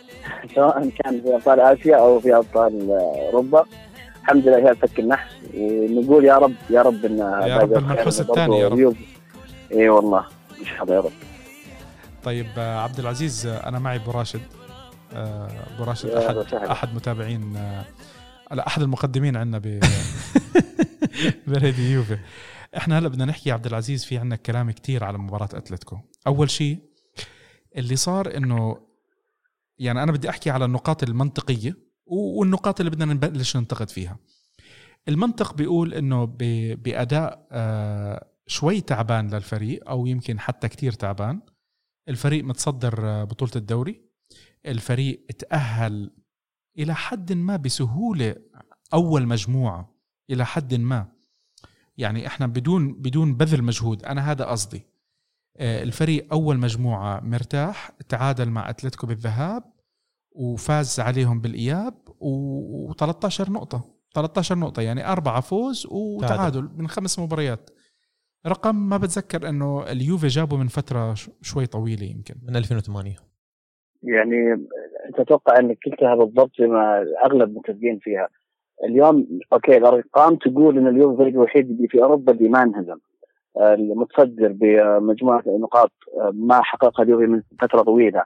سواء 0.54 0.90
كان 1.04 1.20
في 1.20 1.34
أبطال 1.34 1.60
آسيا 1.60 1.96
أو 1.96 2.20
في 2.20 2.36
أبطال 2.36 2.90
أوروبا. 2.90 3.64
الحمد 4.22 4.48
لله 4.48 4.70
هي 4.70 4.74
فك 4.74 4.98
النحس 5.00 5.32
ونقول 5.54 6.24
يا 6.24 6.38
رب 6.38 6.54
يا 6.70 6.82
رب 6.82 7.04
إن 7.04 7.18
يا 7.18 7.58
رب 7.58 7.72
المنحوس 7.72 8.20
الثاني 8.20 8.58
يا 8.58 8.68
رب. 8.68 8.94
اي 9.72 9.88
والله 9.88 10.26
ان 10.60 10.64
شاء 10.64 10.82
الله 10.82 10.94
يا 10.94 11.00
رب. 11.00 11.12
طيب 12.24 12.46
آه، 12.58 12.78
عبد 12.80 12.98
العزيز 12.98 13.46
آه، 13.46 13.68
أنا 13.68 13.78
معي 13.78 13.96
أبو 13.96 14.10
راشد. 14.10 14.40
آه، 15.12 15.74
أبو 15.74 15.84
راشد 15.84 16.10
احد 16.10 16.36
أحد 16.54 16.94
متابعين 16.94 17.52
لا 18.52 18.66
أحد 18.66 18.82
المقدمين 18.82 19.36
عندنا 19.36 19.58
ب 19.58 19.80
بريدي 21.46 21.92
يوفي. 21.92 22.18
إحنا 22.76 22.98
هلا 22.98 23.08
بدنا 23.08 23.24
نحكي 23.24 23.52
عبد 23.52 23.66
العزيز 23.66 24.04
في 24.04 24.18
عندنا 24.18 24.36
كلام 24.36 24.70
كتير 24.70 25.04
على 25.04 25.18
مباراة 25.18 25.48
أتلتيكو. 25.54 25.98
أول 26.26 26.50
شيء 26.50 26.78
اللي 27.76 27.96
صار 27.96 28.36
إنه 28.36 28.76
يعني 29.78 30.02
أنا 30.02 30.12
بدي 30.12 30.30
أحكي 30.30 30.50
على 30.50 30.64
النقاط 30.64 31.02
المنطقية 31.02 31.76
والنقاط 32.06 32.80
اللي 32.80 32.90
بدنا 32.90 33.14
نبلش 33.14 33.56
ننتقد 33.56 33.90
فيها. 33.90 34.16
المنطق 35.08 35.54
بيقول 35.54 35.94
إنه 35.94 36.24
بأداء 36.74 37.46
شوي 38.48 38.80
تعبان 38.80 39.34
للفريق 39.34 39.88
أو 39.88 40.06
يمكن 40.06 40.40
حتى 40.40 40.68
كتير 40.68 40.92
تعبان. 40.92 41.40
الفريق 42.08 42.44
متصدر 42.44 43.24
بطولة 43.24 43.52
الدوري. 43.56 44.08
الفريق 44.66 45.26
تأهل 45.26 46.10
إلى 46.78 46.94
حد 46.94 47.32
ما 47.32 47.56
بسهولة 47.56 48.36
أول 48.94 49.26
مجموعة 49.26 49.94
إلى 50.30 50.46
حد 50.46 50.74
ما. 50.74 51.12
يعني 51.96 52.26
إحنا 52.26 52.46
بدون 52.46 52.94
بدون 52.94 53.34
بذل 53.34 53.62
مجهود 53.62 54.04
أنا 54.04 54.30
هذا 54.30 54.44
قصدي. 54.44 54.86
آه، 55.56 55.82
الفريق 55.82 56.32
أول 56.32 56.58
مجموعة 56.58 57.20
مرتاح 57.20 57.90
تعادل 58.08 58.50
مع 58.50 58.70
أتلتيكو 58.70 59.06
بالذهاب 59.06 59.64
وفاز 60.32 61.00
عليهم 61.00 61.40
بالإياب 61.40 61.94
و13 62.08 63.50
نقطة 63.50 63.98
13 64.14 64.58
نقطة 64.58 64.82
يعني 64.82 65.06
أربعة 65.12 65.40
فوز 65.40 65.86
وتعادل 65.90 66.70
من 66.76 66.88
خمس 66.88 67.18
مباريات. 67.18 67.70
رقم 68.46 68.88
ما 68.88 68.96
بتذكر 68.96 69.48
إنه 69.48 69.82
اليوفي 69.92 70.26
جابه 70.26 70.56
من 70.56 70.66
فترة 70.66 71.14
شوي 71.42 71.66
طويلة 71.66 72.04
يمكن. 72.04 72.34
من 72.48 72.56
2008 72.56 73.10
يعني 74.02 74.66
تتوقع 75.18 75.58
انك 75.58 75.78
قلتها 75.86 76.14
بالضبط 76.14 76.50
زي 76.60 76.66
ما 76.66 77.06
أغلب 77.24 77.48
المتفقين 77.48 77.98
فيها. 77.98 78.28
اليوم 78.84 79.40
okay 79.52 79.76
الأرقام 79.76 80.36
تقول 80.36 80.78
إن 80.78 80.86
اليوفي 80.86 81.12
الفريق 81.12 81.34
الوحيد 81.34 81.70
اللي 81.70 81.88
في 81.88 82.02
أوروبا 82.02 82.32
اللي 82.32 82.48
ما 82.48 82.62
انهزم. 82.62 82.98
المتصدر 83.60 84.52
بمجموعة 84.52 85.42
نقاط 85.46 85.92
ما 86.32 86.62
حققها 86.62 87.02
اليوفي 87.02 87.26
من 87.26 87.42
فترة 87.60 87.82
طويلة. 87.82 88.24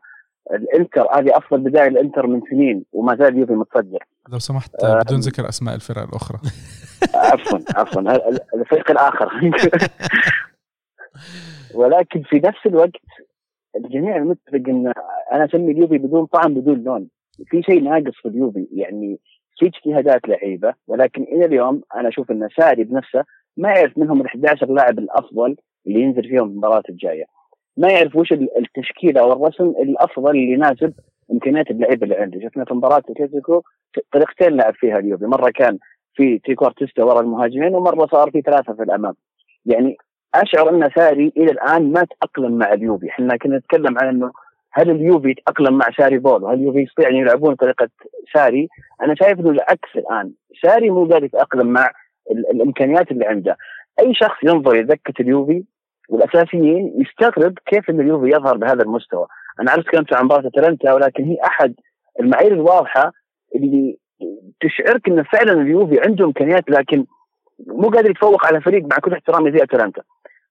الإنتر 0.53 1.01
هذه 1.01 1.37
أفضل 1.37 1.61
بداية 1.61 1.89
الإنتر 1.89 2.27
من 2.27 2.41
سنين 2.51 2.85
وما 2.93 3.17
زال 3.17 3.29
اليوفي 3.29 3.53
متصدر. 3.53 4.05
لو 4.29 4.39
سمحت 4.39 4.85
آه، 4.85 5.03
بدون 5.03 5.21
ذكر 5.21 5.49
أسماء 5.49 5.75
الفرق 5.75 6.03
الأخرى. 6.03 6.39
عفوا 7.15 7.59
عفوا 7.77 8.01
الفريق 8.55 8.91
الآخر. 8.91 9.29
ولكن 11.75 12.23
في 12.23 12.37
نفس 12.37 12.67
الوقت 12.67 12.91
الجميع 13.77 14.19
متفق 14.19 14.69
إن 14.69 14.93
أنا 15.33 15.45
أسمي 15.45 15.73
اليوفي 15.73 15.99
بدون 15.99 16.27
طعم 16.27 16.55
بدون 16.55 16.83
لون. 16.83 17.09
في 17.47 17.63
شيء 17.63 17.83
ناقص 17.83 18.17
في 18.23 18.29
اليوفي 18.29 18.69
يعني 18.73 19.19
في 19.59 19.67
اجتهادات 19.67 20.29
لعيبة 20.29 20.75
ولكن 20.87 21.23
إلى 21.23 21.45
اليوم 21.45 21.83
أنا 21.95 22.09
أشوف 22.09 22.31
إن 22.31 22.49
ساري 22.59 22.85
بنفسه 22.85 23.25
ما 23.57 23.69
يعرف 23.69 23.99
منهم 23.99 24.21
ال 24.21 24.27
11 24.27 24.67
لاعب 24.67 24.99
الأفضل 24.99 25.57
اللي 25.87 26.01
ينزل 26.01 26.23
فيهم 26.23 26.49
المباراة 26.49 26.83
الجاية. 26.89 27.25
ما 27.77 27.89
يعرف 27.91 28.17
وش 28.17 28.33
التشكيلة 28.33 29.21
أو 29.21 29.33
الرسم 29.33 29.65
الأفضل 29.65 30.31
اللي 30.31 30.53
يناسب 30.53 30.93
إمكانيات 31.33 31.71
اللعيبة 31.71 32.05
اللي 32.05 32.17
عنده 32.17 32.41
شفنا 32.41 32.65
في 32.65 32.75
مباراة 32.75 32.99
اتلتيكو 32.99 33.63
طريقتين 34.13 34.57
لعب 34.57 34.75
فيها 34.75 34.99
اليوفي. 34.99 35.25
مرة 35.27 35.51
كان 35.51 35.79
في 36.15 36.39
trequartista 36.39 37.05
ورا 37.05 37.21
المهاجمين 37.21 37.75
ومرة 37.75 38.07
صار 38.07 38.31
في 38.31 38.41
ثلاثة 38.41 38.73
في 38.73 38.83
الأمام. 38.83 39.15
يعني 39.67 39.97
أشعر 40.35 40.71
أن 40.71 40.91
ساري 40.97 41.33
إلى 41.37 41.51
الآن 41.51 41.93
ما 41.93 42.05
تأقلم 42.05 42.59
مع 42.59 42.73
اليوفي. 42.73 43.09
إحنا 43.09 43.37
كنا 43.37 43.57
نتكلم 43.59 43.99
عن 43.99 44.09
إنه 44.09 44.33
هل 44.73 44.91
اليوفي 44.91 45.31
يتأقلم 45.31 45.79
مع 45.79 45.87
ساري 45.99 46.19
ball؟ 46.19 46.43
وهل 46.43 46.59
اليوفي 46.59 46.79
يستطيع 46.79 47.09
أن 47.09 47.15
يلعب 47.15 47.55
بطريقة 47.55 47.89
ساري؟ 48.35 48.69
أنا 49.03 49.15
شايف 49.15 49.41
إنه 49.41 49.51
العكس 49.51 49.97
الآن. 49.97 50.33
ساري 50.63 50.91
مو 50.91 51.05
قادر 51.05 51.25
يتأقلم 51.25 51.67
مع 51.67 51.91
الإمكانيات 52.31 53.11
اللي 53.11 53.27
عنده. 53.27 53.57
أي 54.01 54.15
شخص 54.15 54.45
ينظر 54.45 54.77
لدكة 54.77 55.13
اليوفي 55.21 55.65
والأساسيين 56.09 56.95
يستغرب 56.97 57.59
كيف 57.67 57.91
إن 57.91 58.01
اليوفي 58.01 58.27
يظهر 58.27 58.57
بهذا 58.57 58.83
المستوى. 58.83 59.27
أنا 59.61 59.71
عرفت 59.71 59.89
كلمت 59.89 60.17
عن 60.17 60.25
مباراة 60.25 60.47
أتلانتا 60.47 60.93
ولكن 60.93 61.25
هي 61.25 61.37
أحد 61.47 61.75
المعايير 62.21 62.53
الواضحة 62.53 63.13
اللي 63.55 63.99
تشعرك 64.61 65.09
إن 65.09 65.23
فعلا 65.23 65.53
اليوفي 65.53 66.01
عنده 66.01 66.25
إمكانيات 66.25 66.71
لكن 66.71 67.07
مو 67.67 67.89
قادر 67.89 68.11
يتفوق 68.11 68.47
على 68.47 68.61
فريق 68.61 68.83
مع 68.83 68.97
كل 68.97 69.13
احترامي 69.13 69.53
زي 69.53 69.63
أتلانتا. 69.63 70.03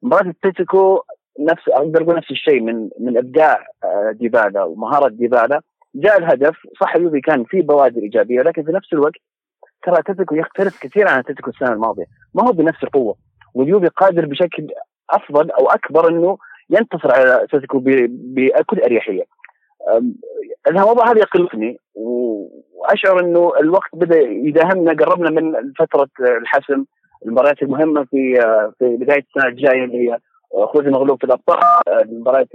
مباراة 0.04 0.30
اتلتيكو 0.30 1.00
نفس 1.40 1.70
أقدر 1.70 2.04
أقول 2.04 2.16
نفس 2.16 2.32
الشيء 2.32 2.62
من 2.62 2.90
من 3.00 3.18
إبداع 3.18 3.68
آه، 3.84 4.12
ديبالا 4.12 4.64
ومهارة 4.64 5.08
ديبالا 5.10 5.62
جاء 5.96 6.18
الهدف 6.18 6.56
صح 6.82 6.96
اليوفي 6.96 7.22
كان 7.22 7.44
في 7.44 7.62
بوادر 7.62 8.02
إيجابية 8.02 8.40
ولكن 8.40 8.64
في 8.64 8.72
نفس 8.72 8.94
الوقت 8.94 9.14
ترى 9.84 10.00
اتلتيكو 10.00 10.36
يختلف 10.36 10.80
كثير 10.80 11.08
عن 11.08 11.20
اتلتيكو 11.20 11.50
السنة 11.50 11.74
الماضية. 11.74 12.06
ما 12.36 12.44
هو 12.44 12.52
بنفس 12.52 12.84
القوة 12.84 13.16
واليوفي 13.54 13.88
قادر 13.88 14.26
بشكل 14.26 14.68
أفضل 15.10 15.52
أو 15.52 15.70
أكبر 15.70 16.10
إنه 16.10 16.38
ينتصر 16.72 17.12
على 17.12 17.44
أتلتيكو 17.44 17.80
بكل 18.10 18.80
أريحية. 18.80 19.24
الموضوع 20.68 21.12
هذا 21.12 21.20
يقلقني 21.20 21.80
وأشعر 21.96 23.20
إنه 23.20 23.52
الوقت 23.60 23.90
بدأ 23.94 24.20
يداهمنا 24.20 24.94
قربنا 24.94 25.30
من 25.30 25.74
فترة 25.80 26.10
الحسم 26.20 26.86
المباريات 27.26 27.62
المهمة 27.62 28.04
في 28.04 28.34
في 28.80 28.98
بداية 28.98 29.24
السنة 29.30 29.52
الجاية 29.52 29.84
اللي 29.84 30.10
هي 30.10 30.18
خوذ 30.66 30.90
مغلوب 30.90 31.18
في 31.18 31.24
الأبطال 31.24 31.58
المباريات 32.02 32.48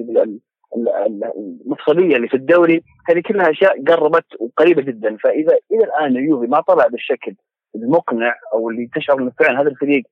المفصلية 1.66 2.16
اللي 2.16 2.28
في 2.28 2.34
الدوري. 2.34 2.82
هذه 3.08 3.20
كلها 3.20 3.50
أشياء 3.50 3.84
قربت 3.84 4.24
وقريبة 4.40 4.82
جدا. 4.82 5.16
فإذا 5.16 5.56
إلى 5.72 5.84
الآن 5.84 6.16
اليوفي 6.16 6.46
ما 6.46 6.60
طلع 6.60 6.86
بالشكل 6.86 7.34
المقنع 7.74 8.34
أو 8.54 8.70
اللي 8.70 8.88
تشعر 8.94 9.18
إنه 9.18 9.32
فعلا 9.38 9.60
هذا 9.60 9.68
الفريق 9.68 10.02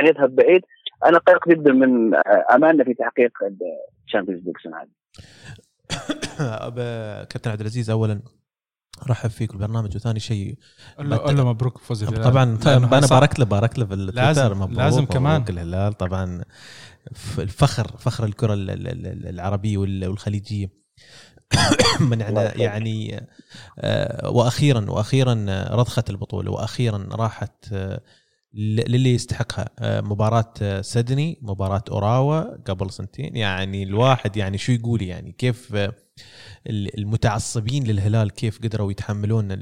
ان 0.00 0.06
يذهب 0.06 0.34
بعيد 0.34 0.62
أنا 1.04 1.18
قلق 1.18 1.48
جدا 1.48 1.72
من 1.72 2.14
امالنا 2.54 2.84
في 2.84 2.94
تحقيق 2.94 3.32
ال 4.06 4.10
Champions 4.10 4.42
League 4.44 4.54
السنة 4.56 4.76
هذه. 4.82 4.88
كابتن 7.30 7.50
عبد 7.50 7.60
العزيز 7.60 7.90
اولا 7.90 8.22
أرحب 9.08 9.30
فيك 9.30 9.54
البرنامج 9.54 9.96
وثاني 9.96 10.20
شيء 10.20 10.54
له 10.98 11.44
مبروك 11.44 11.78
فوز 11.78 12.02
الهلال. 12.02 12.24
طبعا 12.24 12.58
أنا 12.98 13.06
باركت 13.06 13.38
له 13.38 13.44
باركت 13.44 13.78
له 13.78 13.94
لازم 13.94 14.58
مبروك 14.58 14.78
لازم 14.78 15.04
كمان. 15.04 15.44
الهلال. 15.48 15.92
طبعا 15.92 16.44
الفخر 17.38 17.86
فخر 17.98 18.24
الكرة 18.24 18.54
العربية 18.54 19.78
والخليجية. 19.78 20.84
منعنا 22.10 22.56
يعني 22.60 23.26
آه، 23.78 24.30
وأخيرا 24.30 24.90
وأخيرا 24.90 25.46
رضخت 25.70 26.10
البطولة 26.10 26.50
وأخيرا 26.50 27.08
راحت 27.12 27.72
آه، 27.72 28.00
للي 28.54 29.14
يستحقها. 29.14 29.68
آه، 29.78 30.00
مباراة 30.00 30.80
سدني 30.80 31.38
مباراة 31.42 31.84
أوراوا 31.90 32.56
قبل 32.56 32.90
سنتين. 32.90 33.36
يعني 33.36 33.82
الواحد 33.82 34.36
يعني 34.36 34.58
شو 34.58 34.72
يقول 34.72 35.02
يعني؟ 35.02 35.32
كيف 35.32 35.76
المتعصبين 36.68 37.84
للهلال 37.84 38.30
كيف 38.30 38.62
قدروا 38.62 38.90
يتحملون 38.90 39.58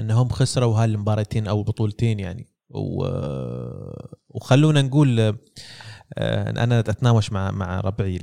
انهم 0.00 0.28
خسروا 0.28 0.76
هالمباراتين 0.84 1.46
أو 1.46 1.58
البطولتين 1.58 2.20
يعني. 2.20 2.50
وخلونا 4.28 4.82
نقول 4.82 5.20
آه، 5.20 6.50
أنا 6.50 6.80
أتناوش 6.80 7.32
مع 7.32 7.50
مع 7.50 7.80
ربعي 7.80 8.18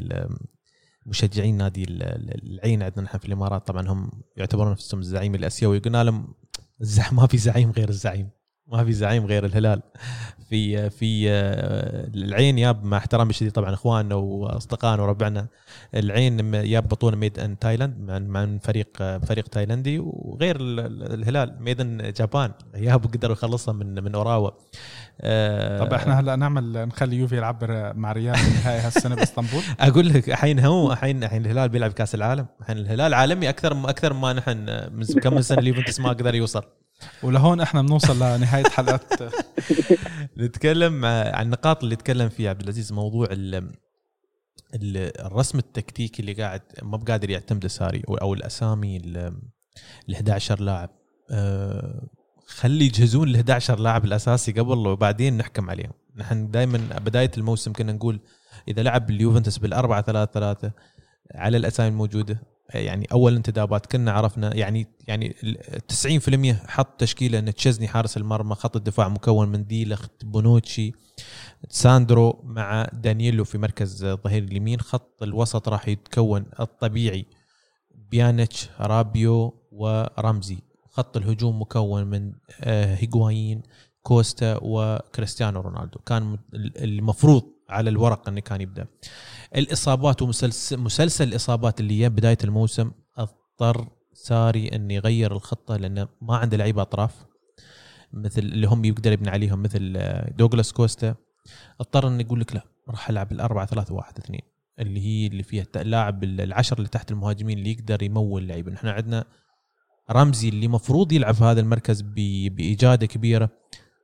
مشجعين 1.05 1.57
نادي 1.57 1.83
العين 1.89 2.83
عندنا 2.83 3.05
نحن 3.05 3.17
في 3.17 3.25
الإمارات. 3.25 3.67
طبعا 3.67 3.87
هم 3.87 4.11
يعتبرون 4.37 4.71
نفسهم 4.71 4.99
الزعيم 4.99 5.35
الأسيوي. 5.35 5.79
قلنا 5.79 6.03
لهم 6.03 6.33
ما 7.11 7.27
في 7.27 7.37
زعيم 7.37 7.71
غير 7.71 7.89
الزعيم. 7.89 8.29
ما 8.67 8.83
في 8.85 8.93
زعيم 8.93 9.25
غير 9.25 9.45
الهلال. 9.45 9.81
في 10.49 10.89
في 10.89 11.29
العين 12.15 12.57
ياب 12.57 12.83
مع 12.83 12.97
احترامي 12.97 13.29
الشديد 13.29 13.51
طبعا 13.51 13.73
إخواننا 13.73 14.15
وأصدقائنا 14.15 15.03
وربعنا. 15.03 15.47
العين 15.95 16.53
ياب 16.53 16.87
بطولة 16.87 17.17
made 17.17 17.39
in 17.39 17.59
Thailand 17.59 18.11
مع 18.11 18.57
فريق 18.63 18.87
فريق 18.97 19.47
تايلندي 19.47 19.99
وغير 19.99 20.57
الهلال. 20.59 21.55
made 21.59 21.81
in 21.81 22.13
Japan. 22.17 22.51
ياب 22.75 23.05
قدروا 23.05 23.35
يخلصها 23.35 23.73
من 23.73 24.03
من 24.03 24.15
أوراوا. 24.15 24.51
آه، 25.21 25.79
طب 25.79 25.93
إحنا 25.93 26.19
هلا 26.19 26.35
نعمل 26.35 26.87
نخلي 26.87 27.15
يوفي 27.15 27.37
يلعب 27.37 27.63
مع 27.95 28.11
ريال 28.11 28.35
النهائي 28.35 28.79
هالسنة 28.79 29.15
بإسطنبول؟ 29.15 29.61
أقول 29.79 30.09
لك 30.09 30.29
الحين 30.29 30.59
هو 30.59 30.91
الحين 30.91 31.23
الحين 31.23 31.45
الهلال 31.45 31.69
بيلعب 31.69 31.91
كأس 31.91 32.15
العالم. 32.15 32.45
الحين 32.61 32.77
الهلال 32.77 33.13
عالمي 33.13 33.49
أكثر 33.49 33.89
أكثر 33.89 34.13
ما 34.13 34.33
نحن 34.33 34.89
من 34.93 35.05
كم 35.05 35.41
سنة 35.41 35.59
اليوفنتوس 35.59 35.99
ما 35.99 36.09
قدر 36.09 36.35
يوصل. 36.35 36.63
ولهون 37.23 37.61
إحنا 37.61 37.81
بنوصل 37.81 38.15
لنهاية 38.15 38.63
حلقة. 38.63 39.31
نتكلم 40.37 41.05
عن 41.05 41.45
النقاط 41.45 41.83
اللي 41.83 41.95
تكلم 41.95 42.29
فيها 42.29 42.49
عبد 42.49 42.61
العزيز 42.61 42.93
موضوع 42.93 43.27
الرسم 44.73 45.57
التكتيكي 45.57 46.21
اللي 46.21 46.33
قاعد 46.33 46.61
ما 46.81 46.97
بقادر 46.97 47.29
يعتمد 47.29 47.67
ساري 47.67 48.03
أو 48.21 48.33
الأسامي 48.33 48.97
ال 48.97 49.33
11 50.13 50.61
لاعب. 50.61 50.89
أه 51.31 52.09
خلي 52.47 52.85
يجهزون 52.85 53.27
ال 53.27 53.35
11 53.35 53.79
لاعب 53.79 54.05
الأساسي 54.05 54.51
قبل 54.51 54.87
وبعدين 54.87 55.37
نحكم 55.37 55.69
عليهم. 55.69 55.93
نحن 56.15 56.51
دائما 56.51 56.77
بداية 56.77 57.31
الموسم 57.37 57.73
كنا 57.73 57.91
نقول 57.91 58.19
إذا 58.67 58.83
لعب 58.83 59.09
اليوفنتوس 59.09 59.57
بالأربعة 59.57 60.01
ثلاثة 60.01 60.31
ثلاثة 60.31 60.71
على 61.35 61.57
الأسامي 61.57 61.89
الموجودة 61.89 62.50
يعني 62.73 63.07
أول 63.11 63.35
انتدابات 63.35 63.85
كنا 63.85 64.11
عرفنا 64.11 64.55
يعني 64.55 64.87
يعني 65.07 65.35
90% 65.93 66.67
حط 66.67 66.99
تشكيلة 66.99 67.39
إن 67.39 67.53
تشزني 67.53 67.87
حارس 67.87 68.17
المرمى 68.17 68.55
خط 68.55 68.75
الدفاع 68.75 69.07
مكون 69.07 69.49
من 69.49 69.65
ديلخت 69.67 70.25
بونوتشي 70.25 70.93
ساندرو 71.69 72.41
مع 72.43 72.87
دانييلو 72.93 73.43
في 73.43 73.57
مركز 73.57 74.03
الظهير 74.03 74.43
اليمين. 74.43 74.79
خط 74.79 75.23
الوسط 75.23 75.69
راح 75.69 75.87
يتكون 75.87 76.45
الطبيعي 76.59 77.25
بيانيتش 78.11 78.69
رابيو 78.79 79.53
ورمزي. 79.71 80.57
خط 80.89 81.17
الهجوم 81.17 81.61
مكون 81.61 82.03
من 82.03 82.33
آه، 82.61 82.95
هيغوايين 82.95 83.61
كوستا 84.01 84.59
وكريستيانو 84.61 85.61
رونالدو. 85.61 85.99
كان 85.99 86.37
المفروض 86.53 87.43
على 87.71 87.89
الورق 87.89 88.29
إنه 88.29 88.41
كان 88.41 88.61
يبدأ. 88.61 88.87
الإصابات 89.55 90.21
ومسلسل 90.21 90.77
مسلسل 90.77 91.27
الإصابات 91.27 91.79
اللي 91.79 92.03
هي 92.03 92.09
بداية 92.09 92.37
الموسم 92.43 92.91
أضطر 93.17 93.87
ساري 94.13 94.67
انه 94.67 94.93
يغير 94.93 95.31
الخطة 95.31 95.75
لأنه 95.77 96.07
ما 96.21 96.37
عنده 96.37 96.57
لعيبة 96.57 96.81
أطراف 96.81 97.25
مثل 98.13 98.41
اللي 98.41 98.67
هم 98.67 98.85
يقدر 98.85 99.11
يبني 99.11 99.29
عليهم 99.29 99.63
مثل 99.63 99.93
آه، 99.97 100.31
دوغلاس 100.31 100.73
كوستا. 100.73 101.15
أضطر 101.79 102.07
إنه 102.07 102.21
يقول 102.21 102.39
لك 102.39 102.55
لا 102.55 102.61
راح 102.89 103.09
ألعب 103.09 103.31
الأربعة 103.31 103.65
ثلاثة 103.65 103.93
واحد 103.93 104.17
اثنين 104.17 104.41
اللي 104.79 104.99
هي 105.01 105.27
اللي 105.27 105.43
فيها 105.43 105.65
اللاعب 105.75 106.23
العشر 106.23 106.77
اللي 106.77 106.89
تحت 106.89 107.11
المهاجمين 107.11 107.57
اللي 107.57 107.71
يقدر 107.71 108.03
يمول 108.03 108.47
لعيب. 108.47 108.69
نحن 108.69 108.87
عندنا 108.87 109.25
رمزي 110.11 110.49
اللي 110.49 110.67
مفروض 110.67 111.11
يلعب 111.11 111.33
في 111.33 111.43
هذا 111.43 111.59
المركز 111.59 112.01
باجاده 112.01 113.05
كبيرة. 113.05 113.49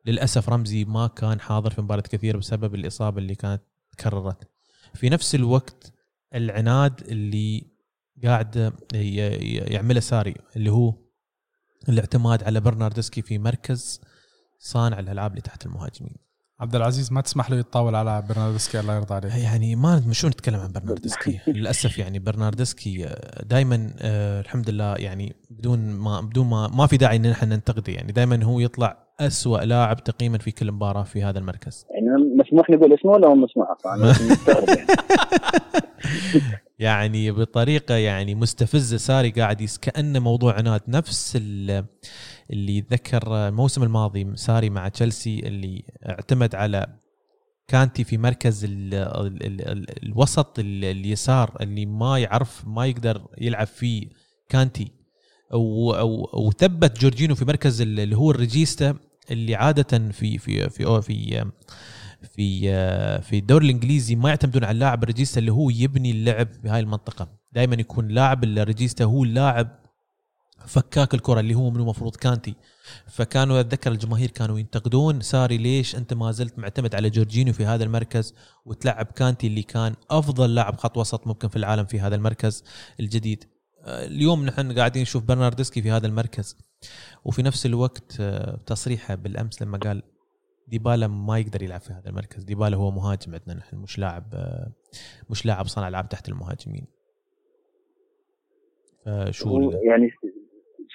للأسف 0.07 0.49
رمزي 0.49 0.85
ما 0.85 1.07
كان 1.07 1.39
حاضر 1.39 1.71
في 1.71 1.81
مباراة 1.81 2.01
كثير 2.01 2.37
بسبب 2.37 2.75
الإصابة 2.75 3.17
اللي 3.17 3.35
كانت 3.35 3.61
تكررت. 3.91 4.47
في 4.93 5.09
نفس 5.09 5.35
الوقت 5.35 5.93
العناد 6.35 7.01
اللي 7.01 7.67
قاعد 8.23 8.73
يعمله 8.93 9.99
ساري 9.99 10.35
اللي 10.55 10.71
هو 10.71 10.93
الاعتماد 11.89 12.43
على 12.43 12.59
برناردسكي 12.59 13.21
في 13.21 13.37
مركز 13.37 14.01
صانع 14.59 14.99
الألعاب 14.99 15.31
اللي 15.31 15.41
تحت 15.41 15.65
المهاجمين. 15.65 16.26
عبد 16.59 16.75
العزيز 16.75 17.11
ما 17.11 17.21
تسمح 17.21 17.51
له 17.51 17.57
يتطاول 17.57 17.95
على 17.95 18.23
برناردسكي؟ 18.29 18.79
الله 18.79 18.95
يرضى 18.95 19.13
عليه 19.13 19.43
يعني 19.43 19.75
ما 19.75 20.01
شو 20.11 20.27
نتكلم 20.27 20.59
عن 20.59 20.71
برناردسكي. 20.71 21.39
للأسف 21.47 21.97
يعني 21.97 22.19
برناردسكي 22.19 23.05
آه، 23.05 23.43
دائما 23.43 23.93
آه 23.99 24.41
الحمد 24.41 24.69
لله 24.69 24.95
يعني 24.95 25.35
بدون 25.49 25.79
ما 25.79 26.21
بدون 26.21 26.47
ما 26.47 26.67
ما 26.67 26.87
في 26.87 26.97
داعي 26.97 27.15
إن 27.15 27.25
إحنا 27.25 27.55
ننتقده 27.55 27.93
يعني. 27.93 28.11
دائما 28.11 28.43
هو 28.43 28.59
يطلع 28.59 28.97
أسوأ 29.19 29.57
لاعب 29.57 30.03
تقييما 30.03 30.37
في 30.37 30.51
كل 30.51 30.71
مباراة 30.71 31.03
في 31.03 31.23
هذا 31.23 31.39
المركز. 31.39 31.85
يعني 31.93 32.07
مسموح 32.35 32.69
نقول 32.69 32.93
اسمه 32.93 33.11
ولا 33.11 33.33
مسموح؟ 33.33 33.67
أصلا 33.79 34.13
يعني. 36.79 37.31
بطريقة 37.31 37.95
يعني 37.95 38.35
مستفزة 38.35 38.97
ساري 38.97 39.29
قاعد 39.29 39.69
كأنه 39.81 40.19
موضوع 40.19 40.53
عناد 40.53 40.81
نفس 40.87 41.37
اللي 42.51 42.81
ذكر 42.91 43.47
الموسم 43.47 43.83
الماضي 43.83 44.35
ساري 44.35 44.69
مع 44.69 44.87
تشيلسي 44.87 45.39
اللي 45.39 45.83
اعتمد 46.09 46.55
على 46.55 46.87
كانتي 47.67 48.03
في 48.03 48.17
مركز 48.17 48.63
ال 48.63 48.93
ال 48.93 49.61
ال 49.69 50.03
الوسط 50.03 50.59
اليسار 50.59 51.57
اللي 51.61 51.85
ما 51.85 52.19
يعرف 52.19 52.67
ما 52.67 52.85
يقدر 52.85 53.27
يلعب 53.37 53.67
فيه 53.67 54.09
كانتي. 54.49 54.91
وثبت 56.33 57.01
جورجينو 57.01 57.35
في 57.35 57.45
مركز 57.45 57.81
اللي 57.81 58.17
هو 58.17 58.31
الريجيستا 58.31 58.95
اللي 59.31 59.55
عادة 59.55 60.09
في 60.11 60.37
في 60.37 60.69
في 60.69 61.01
في 61.01 61.45
في 62.35 62.61
في 63.21 63.37
الدوري 63.37 63.65
الإنجليزي 63.65 64.15
ما 64.15 64.29
يعتمدون 64.29 64.63
على 64.63 64.71
اللاعب 64.71 65.03
ال 65.03 65.08
regista 65.08 65.39
اللي 65.39 65.51
هو 65.51 65.69
يبني 65.69 66.11
اللعب 66.11 66.47
في 66.61 66.69
هاي 66.69 66.79
المنطقة. 66.79 67.29
دائما 67.51 67.75
يكون 67.75 68.07
لاعب 68.07 68.43
ال 68.43 68.51
regista 68.51 69.03
هو 69.03 69.23
اللاعب 69.23 69.86
فكاك 70.67 71.13
الكرة 71.13 71.39
اللي 71.39 71.55
هو 71.55 71.69
من 71.69 71.79
المفروض 71.79 72.15
كانتي. 72.15 72.55
فكانوا 73.07 73.59
أتذكر 73.59 73.91
الجماهير 73.91 74.31
كانوا 74.31 74.59
ينتقدون 74.59 75.21
ساري 75.21 75.57
ليش 75.57 75.95
أنت 75.95 76.13
ما 76.13 76.31
زلت 76.31 76.59
معتمد 76.59 76.95
على 76.95 77.09
جورجينيو 77.09 77.53
في 77.53 77.65
هذا 77.65 77.83
المركز 77.83 78.35
وتلعب 78.65 79.05
كانتي 79.05 79.47
اللي 79.47 79.63
كان 79.63 79.95
أفضل 80.09 80.55
لاعب 80.55 80.77
خط 80.77 80.97
وسط 80.97 81.27
ممكن 81.27 81.47
في 81.47 81.55
العالم 81.55 81.85
في 81.85 81.99
هذا 81.99 82.15
المركز 82.15 82.63
الجديد. 82.99 83.43
اليوم 83.85 84.45
نحن 84.45 84.71
قاعدين 84.71 85.01
نشوف 85.01 85.23
برناردسكي 85.23 85.81
في 85.81 85.91
هذا 85.91 86.07
المركز. 86.07 86.57
وفي 87.25 87.43
نفس 87.43 87.65
الوقت 87.65 88.17
آه، 88.19 88.59
تصريحه 88.65 89.15
بالأمس 89.15 89.61
لما 89.61 89.77
قال 89.77 90.03
ديبالا 90.67 91.07
ما 91.07 91.39
يقدر 91.39 91.63
يلعب 91.63 91.81
في 91.81 91.93
هذا 91.93 92.09
المركز. 92.09 92.43
ديبالا 92.43 92.77
هو 92.77 92.91
مهاجم 92.91 93.33
عندنا 93.33 93.53
نحن 93.53 93.75
مش 93.77 93.99
لاعب 93.99 94.25
آه، 94.33 94.71
مش 95.29 95.45
لاعب 95.45 95.67
صانع 95.67 95.87
العاب 95.87 96.09
تحت 96.09 96.29
المهاجمين. 96.29 96.87
فشو 99.05 99.71
يعني 99.71 100.11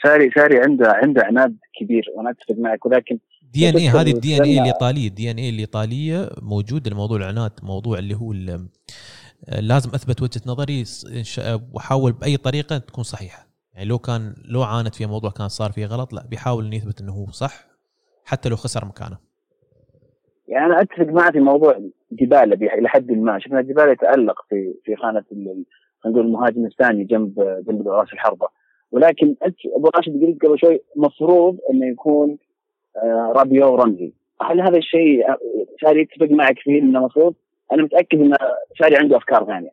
ساري 0.03 0.30
ساري 0.30 0.61
عنده 0.61 0.92
عنده 0.92 1.22
عناد 1.24 1.57
كبير 1.80 2.05
وأنا 2.16 2.30
اتفق 2.30 2.59
معك 2.59 2.86
ولكن 2.86 3.18
DNA 3.53 3.89
هذه 3.88 4.11
ال 4.11 4.37
DNA 4.37 4.61
الإيطالية 4.61 5.09
ال 5.09 5.30
DNA 5.30 5.51
الإيطالية 5.50 6.30
موجود 6.42 6.86
الموضوع 6.86 7.16
العناد 7.16 7.53
موضوع 7.62 7.98
اللي 7.98 8.14
هو 8.14 8.32
لازم 9.48 9.90
أثبت 9.94 10.22
وجهة 10.22 10.42
نظري 10.46 10.84
واحاول 11.72 12.12
بأي 12.12 12.36
طريقة 12.36 12.78
تكون 12.78 13.05
صحيحة. 13.05 13.46
يعني 13.74 13.88
لو 13.88 13.98
كان 13.98 14.34
لو 14.44 14.62
عانت 14.62 14.94
في 14.94 15.07
موضوع 15.07 15.30
كان 15.30 15.48
صار 15.48 15.72
فيه 15.72 15.86
غلط 15.86 16.12
لا 16.12 16.26
بيحاول 16.30 16.64
انه 16.64 16.76
يثبت 16.76 17.00
إنه 17.00 17.12
هو 17.12 17.26
صح 17.26 17.64
حتى 18.24 18.48
لو 18.48 18.57
خسر 18.57 18.84
مكانه. 18.84 19.18
يعني 20.48 20.66
أنا 20.66 20.80
أتفق 20.80 21.07
معك 21.07 21.32
في 21.32 21.40
موضوع 21.40 21.78
ديبالا 22.11 22.55
إلى 22.55 22.88
حد 22.88 23.11
ما. 23.11 23.38
شفنا 23.38 23.61
ديبالا 23.61 23.92
يتألق 23.92 24.36
في 24.48 24.74
في 24.84 24.96
خانة 24.96 25.24
خلينا 25.30 25.64
نقول 26.07 26.26
المهاجم 26.26 26.66
الثاني 26.66 27.05
جنب 27.05 27.34
جنب 27.68 27.88
رأس 27.88 28.12
الحربة. 28.12 28.62
ولكن 28.93 29.34
أبو 29.76 29.90
راشد 29.97 30.24
قلت 30.24 30.45
قبل 30.45 30.59
شوي 30.59 30.80
مفروض 30.97 31.59
إنه 31.70 31.86
يكون 31.86 32.38
آه، 32.97 33.32
رابيو 33.36 33.72
ورمزي 33.72 34.12
هل 34.43 34.61
هذا 34.61 34.78
الشيء 34.78 35.26
شاري 35.80 36.01
يتفق 36.01 36.30
معك 36.30 36.59
فيه 36.59 36.80
إنه 36.80 36.99
المفروض 36.99 37.34
أنا 37.72 37.82
متأكد 37.82 38.20
إن 38.20 38.36
ساري 38.74 38.97
عنده 38.97 39.16
أفكار 39.16 39.47
ثانية. 39.47 39.70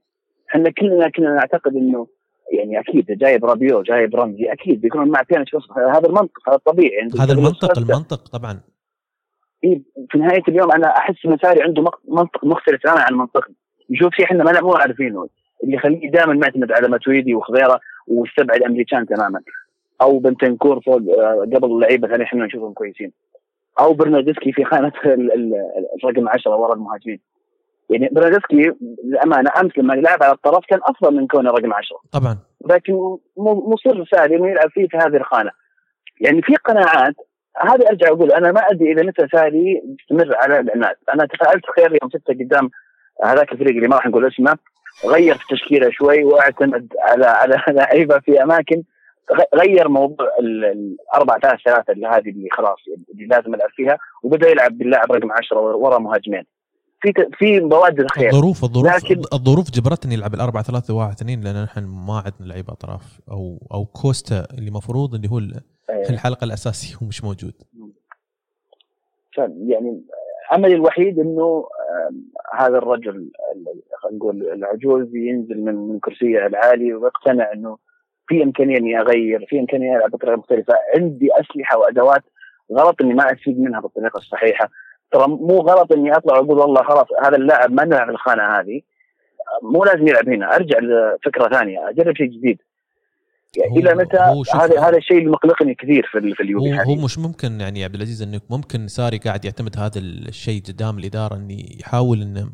إحنا 0.49 0.69
كلنا 0.69 1.09
كنا 1.09 1.35
نعتقد 1.35 1.75
إنه 1.75 2.07
يعني 2.53 2.79
أكيد 2.79 3.05
جايب 3.05 3.45
رابيو 3.45 3.81
جايب 3.81 4.15
رمزي 4.15 4.51
أكيد 4.51 4.81
بيكون 4.81 5.09
مع 5.09 5.21
بيانيتش 5.29 5.55
هذا 5.77 6.07
المنطق 6.07 6.49
هذا 6.49 6.55
الطبيعي 6.55 6.95
يعني 6.95 7.09
هذا 7.19 7.33
المنطق 7.33 7.77
المنطق 7.77 8.27
طبعا. 8.27 8.59
إيه 9.63 9.81
في 10.09 10.17
نهاية 10.17 10.43
اليوم 10.47 10.71
أنا 10.71 10.87
أحس 10.87 11.25
إن 11.25 11.37
ساري 11.43 11.63
عنده 11.63 11.83
منطق 12.07 12.45
مختلف 12.45 12.83
تماما 12.83 13.01
عن 13.01 13.13
منطقنا. 13.13 13.55
يشوف 13.89 14.13
شيء 14.13 14.25
إحنا 14.25 14.43
ما 14.43 14.61
مو 14.61 14.71
عارفينه. 14.71 15.27
اللي 15.63 15.75
يخليه 15.75 16.11
دائما 16.11 16.33
معتمد 16.33 16.71
على 16.71 16.87
ماتويدي 16.87 17.35
وخضيرة 17.35 17.79
واستبعد 18.09 18.57
إيمري 18.57 18.89
كان 18.89 19.05
تماما. 19.05 19.41
أو 20.01 20.19
بنتنكور 20.19 20.81
فوق 20.81 21.01
آه، 21.19 21.47
قبل 21.55 21.71
اللعيبة 21.71 22.07
ثانية 22.07 22.23
إحنا 22.23 22.45
نشوفهم 22.45 22.73
كويسين. 22.73 23.11
أو 23.79 23.93
برناردسكي 23.93 24.51
في 24.51 24.65
خانة 24.65 24.91
الرقم 26.03 26.29
10 26.29 26.55
ورا 26.55 26.73
المهاجمين. 26.73 27.19
يعني 27.89 28.09
برناردسكي 28.11 28.71
للأمانة 29.03 29.51
أمس 29.61 29.77
لما 29.77 29.93
لعب 29.93 30.23
على 30.23 30.33
الطرف 30.33 30.65
كان 30.69 30.79
أفضل 30.83 31.15
من 31.15 31.27
كونه 31.27 31.51
رقم 31.51 31.73
10 31.73 31.97
طبعا. 32.11 32.37
لكن 32.69 32.93
مصر 33.37 34.05
ساري 34.11 34.35
إنه 34.35 34.49
يلعب 34.49 34.69
فيه 34.69 34.87
في 34.87 34.97
هذه 34.97 35.17
الخانة. 35.17 35.51
يعني 36.21 36.41
في 36.41 36.55
قناعات 36.55 37.15
هذه 37.57 37.87
أرجع 37.89 38.07
أقول 38.07 38.31
أنا 38.31 38.51
ما 38.51 38.61
أدري 38.61 38.91
إذا 38.91 39.03
متى 39.03 39.27
ساري 39.31 39.81
يستمر 39.99 40.35
على 40.35 40.59
العناد 40.59 40.95
أنا 41.13 41.25
تفائلت 41.25 41.65
خير 41.75 41.97
يوم 42.01 42.09
ستة 42.09 42.33
قدام 42.33 42.69
هذاك 43.23 43.51
الفريق 43.51 43.75
اللي 43.75 43.87
ما 43.87 43.95
راح 43.95 44.07
نقول 44.07 44.27
اسمه. 44.27 44.57
غير 45.05 45.35
في 45.35 45.43
التشكيله 45.43 45.89
شوي 45.91 46.23
وأعتمد 46.23 46.93
على 46.99 47.25
على 47.25 47.61
لعيبة 47.77 48.19
في 48.19 48.43
أماكن. 48.43 48.83
غير 49.55 49.89
موضوع 49.89 50.27
الاربع 50.39 51.39
ثلاث 51.39 51.59
ثلاثة 51.65 51.93
اللي 51.93 52.07
هذه 52.07 52.29
اللي 52.29 52.49
خلاص 52.51 52.77
اللي 53.13 53.25
لازم 53.25 53.55
ألعب 53.55 53.69
فيها 53.69 53.97
وبدأ 54.23 54.49
يلعب 54.49 54.77
باللاعب 54.77 55.11
رقم 55.11 55.31
10 55.31 55.59
ورا 55.59 55.99
مهاجمين. 55.99 56.43
في 57.01 57.13
في 57.33 57.59
بوادر 57.59 58.07
خير 58.07 58.29
الظروف 58.29 58.63
الظروف 58.63 58.95
لكن 58.95 59.21
الظروف 59.33 59.71
جبرتني 59.71 60.13
يلعب 60.13 60.33
الأربعة 60.33 60.63
ثلاثة 60.63 60.93
واحد 60.93 61.11
اثنين 61.11 61.41
لأن 61.41 61.63
نحن 61.63 61.83
ما 61.83 62.23
عندنا 62.25 62.53
لعيبه 62.53 62.73
أطراف 62.73 63.19
أو 63.31 63.67
أو 63.73 63.85
كوستا 63.85 64.47
اللي 64.53 64.67
المفروض 64.67 65.15
اللي 65.15 65.29
هو 65.31 65.39
أيه. 65.39 66.09
الحلقة 66.09 66.45
الاساسي 66.45 66.95
هو 67.01 67.07
مش 67.07 67.23
موجود 67.23 67.53
يعني 69.67 70.01
املي 70.53 70.75
الوحيد 70.75 71.19
إنه 71.19 71.67
هذا 72.53 72.77
الرجل 72.77 73.31
خلينا 73.97 74.17
نقول 74.17 74.47
العجوز 74.51 75.15
ينزل 75.15 75.61
من 75.61 75.75
من 75.75 75.99
كرسيه 75.99 76.47
العالي 76.47 76.93
ويقتنع 76.93 77.53
إنه 77.53 77.77
في 78.27 78.43
إمكانية 78.43 78.77
إني 78.77 78.99
أغير 78.99 79.45
في 79.49 79.59
إمكانية 79.59 79.97
ألعب 79.97 80.11
بطريقة 80.11 80.37
مختلفة 80.37 80.73
عندي 80.95 81.29
أسلحة 81.33 81.77
وأدوات 81.77 82.23
غلط 82.71 83.01
إني 83.01 83.13
ما 83.13 83.23
أستفيد 83.25 83.59
منها 83.59 83.79
بالطريقة 83.79 84.17
الصحيحة. 84.17 84.69
ترى 85.11 85.27
مو 85.27 85.57
غلط 85.57 85.91
إني 85.91 86.11
أطلع 86.15 86.37
وأقول 86.37 86.59
والله 86.59 86.83
خلاص 86.83 87.07
هذا 87.23 87.37
اللاعب 87.37 87.71
ما 87.71 87.85
نلعب 87.85 88.09
الخانة 88.09 88.43
هذه 88.43 88.81
مو 89.63 89.83
لازم 89.83 90.07
يلعب 90.07 90.29
هنا 90.29 90.55
أرجع 90.55 90.79
لفكرة 90.79 91.49
ثانية 91.49 91.89
أجرب 91.89 92.15
شيء 92.15 92.27
جديد. 92.27 92.61
يعني 93.57 93.79
إلى 93.79 93.95
متى؟ 93.95 94.43
هذا 94.53 94.87
هذا 94.87 94.97
الشيء 94.97 95.17
اللي 95.17 95.29
مقلقني 95.29 95.75
كثير 95.75 96.09
في 96.11 96.33
في 96.35 96.43
اليوم 96.43 96.73
هو, 96.73 96.81
هو 96.81 96.95
مش 96.95 97.17
ممكن 97.17 97.61
يعني 97.61 97.83
عبد 97.83 97.95
العزيز 97.95 98.21
انه 98.21 98.41
ممكن 98.49 98.87
ساري 98.87 99.17
قاعد 99.17 99.45
يعتمد 99.45 99.79
هذا 99.79 99.99
الشيء 99.99 100.61
قدام 100.61 100.99
الإدارة 100.99 101.35
إنه 101.35 101.57
يحاول 101.79 102.21
إنه 102.21 102.49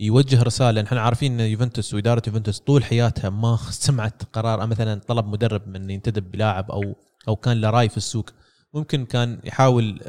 يوجه 0.00 0.42
رسالة. 0.42 0.82
نحن 0.82 0.96
عارفين 0.96 1.40
إن 1.40 1.46
يوفنتوس 1.46 1.94
وإدارة 1.94 2.22
يوفنتوس 2.26 2.60
طول 2.60 2.84
حياتها 2.84 3.30
ما 3.30 3.58
سمعت 3.86 4.22
قرار 4.32 4.66
مثلا 4.66 5.00
طلب 5.08 5.26
مدرب 5.26 5.68
من 5.68 5.90
ينتدب 5.90 6.30
بلاعب 6.30 6.70
أو 6.70 6.94
أو 7.28 7.36
كان 7.36 7.60
له 7.60 7.70
رأي 7.70 7.88
في 7.88 7.96
السوق. 7.96 8.30
ممكن 8.74 9.04
كان 9.04 9.38
يحاول 9.44 10.00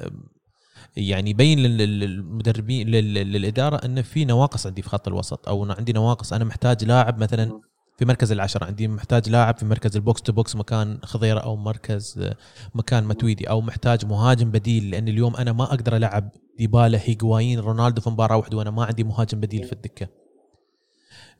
يعني 0.97 1.29
يبين 1.29 1.59
للمدربين 1.59 2.87
للإدارة 2.89 3.85
ان 3.85 4.01
في 4.01 4.25
نواقص 4.25 4.67
عندي 4.67 4.81
في 4.81 4.89
خط 4.89 5.07
الوسط 5.07 5.49
أو 5.49 5.71
عندي 5.71 5.93
نواقص 5.93 6.33
أنا 6.33 6.45
محتاج 6.45 6.85
لاعب 6.85 7.19
مثلا 7.19 7.61
في 7.97 8.05
مركز 8.05 8.31
العشرة. 8.31 8.65
عندي 8.65 8.87
محتاج 8.87 9.29
لاعب 9.29 9.57
في 9.57 9.65
مركز 9.65 9.95
ال 9.95 10.02
box 10.02 10.21
to 10.21 10.33
box 10.33 10.55
مكان 10.55 10.99
خضيرة 11.03 11.39
أو 11.39 11.55
مركز 11.55 12.29
مكان 12.75 13.03
متويدي 13.03 13.49
أو 13.49 13.61
محتاج 13.61 14.05
مهاجم 14.05 14.51
بديل 14.51 14.91
لأن 14.91 15.07
اليوم 15.07 15.35
أنا 15.35 15.51
ما 15.51 15.63
أقدر 15.63 15.95
ألعب 15.95 16.29
ديبالا 16.57 16.99
هيغوايين 17.03 17.59
رونالدو 17.59 18.01
في 18.01 18.09
مباراة 18.09 18.37
واحدة 18.37 18.57
وأنا 18.57 18.71
ما 18.71 18.85
عندي 18.85 19.03
مهاجم 19.03 19.39
بديل 19.39 19.63
في 19.63 19.73
الدكة. 19.73 20.07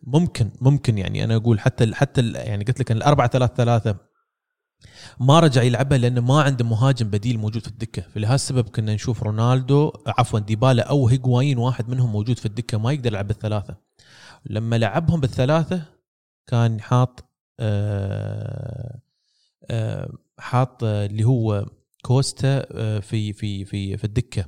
ممكن 0.04 0.52
ممكن 0.62 0.98
يعني 0.98 1.24
أنا 1.24 1.36
أقول 1.36 1.60
حتى 1.60 1.96
حتى 1.96 2.32
يعني 2.32 2.64
قلت 2.64 2.80
لك 2.80 2.92
الأربعة 2.92 3.28
ثلاثة 3.28 3.54
ثلاثة 3.56 3.96
ما 5.20 5.40
رجع 5.40 5.62
يلعبها 5.64 5.98
لأنه 5.98 6.22
ما 6.22 6.42
عنده 6.42 6.66
مهاجم 6.66 7.10
بديل 7.10 7.38
موجود 7.38 7.62
في 7.62 7.68
الدكة. 7.68 8.02
فلهذا 8.02 8.36
السبب 8.36 8.70
كنا 8.70 8.94
نشوف 8.94 9.24
رونالدو 9.24 9.92
عفوا 10.08 10.40
ديبالا 10.40 10.84
أو 10.84 11.08
هيغوايين 11.08 11.58
واحد 11.58 11.90
منهم 11.90 12.12
موجود 12.12 12.40
في 12.40 12.46
الدكة 12.46 12.78
ما 12.78 12.92
يقدر 12.92 13.12
يلعب 13.12 13.28
بالثلاثة. 13.28 13.76
لما 14.46 14.78
لعبهم 14.78 15.20
بالثلاثة 15.20 15.82
كان 16.48 16.82
حاط 16.82 17.32
آه، 17.60 19.02
آه، 19.70 20.18
حاط 20.40 20.84
اللي 20.84 21.24
هو 21.24 21.66
كوستا 22.02 22.68
آه، 22.72 23.00
في 23.00 23.34
في 23.34 23.66
في 23.66 23.98
في 23.98 24.04
الدكة. 24.04 24.46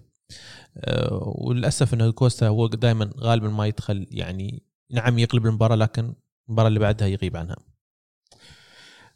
وللأسف 1.21 1.93
إنه 1.93 2.11
كوستا 2.11 2.47
هو 2.47 2.67
دائما 2.67 3.09
غالبا 3.17 3.49
ما 3.49 3.67
يدخل 3.67 4.07
يعني 4.11 4.63
نعم 4.91 5.19
يقلب 5.19 5.45
المباراة 5.45 5.75
لكن 5.75 6.15
المباراة 6.47 6.67
اللي 6.67 6.79
بعدها 6.79 7.07
يغيب 7.07 7.37
عنها. 7.37 7.55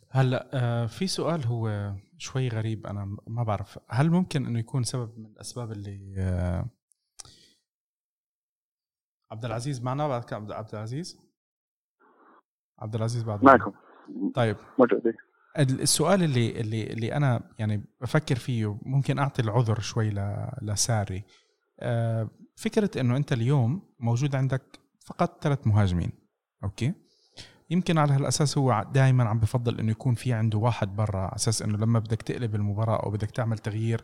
هلأ 0.10 0.88
في 0.88 1.08
سؤال 1.08 1.46
هو 1.46 1.94
شوي 2.18 2.48
غريب 2.48 2.88
أنا 2.88 3.18
ما 3.28 3.44
بعرف. 3.44 3.80
هل 3.90 4.10
ممكن 4.10 4.46
إنه 4.46 4.60
يكون 4.60 4.84
سبب 4.84 5.20
من 5.20 5.26
الأسباب 5.26 5.72
اللي 5.72 6.16
عبد 9.32 9.46
العزيز 9.46 9.82
معنا 9.82 10.08
بعد 10.08 10.34
عبد 10.34 10.76
العزيز؟ 10.76 11.27
عبد 12.80 12.96
العزيز 12.96 13.24
بعد 13.24 13.44
معكم. 13.44 13.72
طيب. 14.34 14.58
موجود 14.80 15.02
السؤال 15.60 16.24
اللي 16.24 16.62
اللي 16.62 16.84
اللي 16.84 17.14
أنا 17.14 17.42
يعني 17.60 17.84
بفكر 18.02 18.36
فيه 18.36 18.78
ممكن 18.82 19.20
أعطي 19.20 19.42
العذر 19.42 19.80
شوي 19.80 20.10
لساري. 20.62 21.24
آه، 21.80 22.30
فكرة 22.56 23.02
إنه 23.02 23.18
أنت 23.18 23.34
اليوم 23.34 23.82
موجود 24.00 24.36
عندك 24.36 24.62
فقط 25.06 25.44
ثلاث 25.44 25.68
مهاجمين 25.68 26.12
okay؟ 26.64 26.94
يمكن 27.70 27.98
على 27.98 28.14
هالأساس 28.14 28.58
هو 28.58 28.86
دائما 28.94 29.24
عم 29.24 29.40
بفضل 29.40 29.80
إنه 29.80 29.92
يكون 29.92 30.16
في 30.16 30.34
عنده 30.34 30.58
واحد 30.58 30.96
برا 30.96 31.20
على 31.20 31.36
أساس 31.36 31.62
إنه 31.62 31.78
لما 31.78 32.00
بدك 32.00 32.22
تقلب 32.22 32.56
المباراة 32.56 33.04
أو 33.04 33.12
بدك 33.12 33.32
تعمل 33.32 33.58
تغيير 33.58 34.04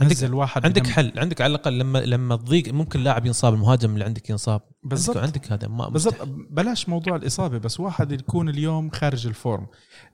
عندك 0.00 0.34
واحد 0.34 0.66
عندك 0.66 0.86
حل. 0.86 1.12
عندك 1.16 1.40
على 1.40 1.50
الأقل 1.50 1.78
لما 1.78 1.98
لما 1.98 2.36
تضيق 2.36 2.74
ممكن 2.74 3.00
لاعب 3.02 3.26
ينصاب 3.26 3.54
المهاجم 3.54 3.94
اللي 3.94 4.04
عندك 4.04 4.30
ينصاب. 4.30 4.60
بالضبط. 4.82 5.16
عندك, 5.16 5.52
هذا 5.52 5.68
ما 5.68 5.88
بالضبط. 5.88 6.28
بلاش 6.50 6.88
موضوع 6.88 7.16
الإصابة 7.16 7.58
بس 7.58 7.80
واحد 7.80 8.12
يكون 8.12 8.48
اليوم 8.48 8.90
خارج 8.90 9.26
ال 9.26 9.34
form 9.34 9.66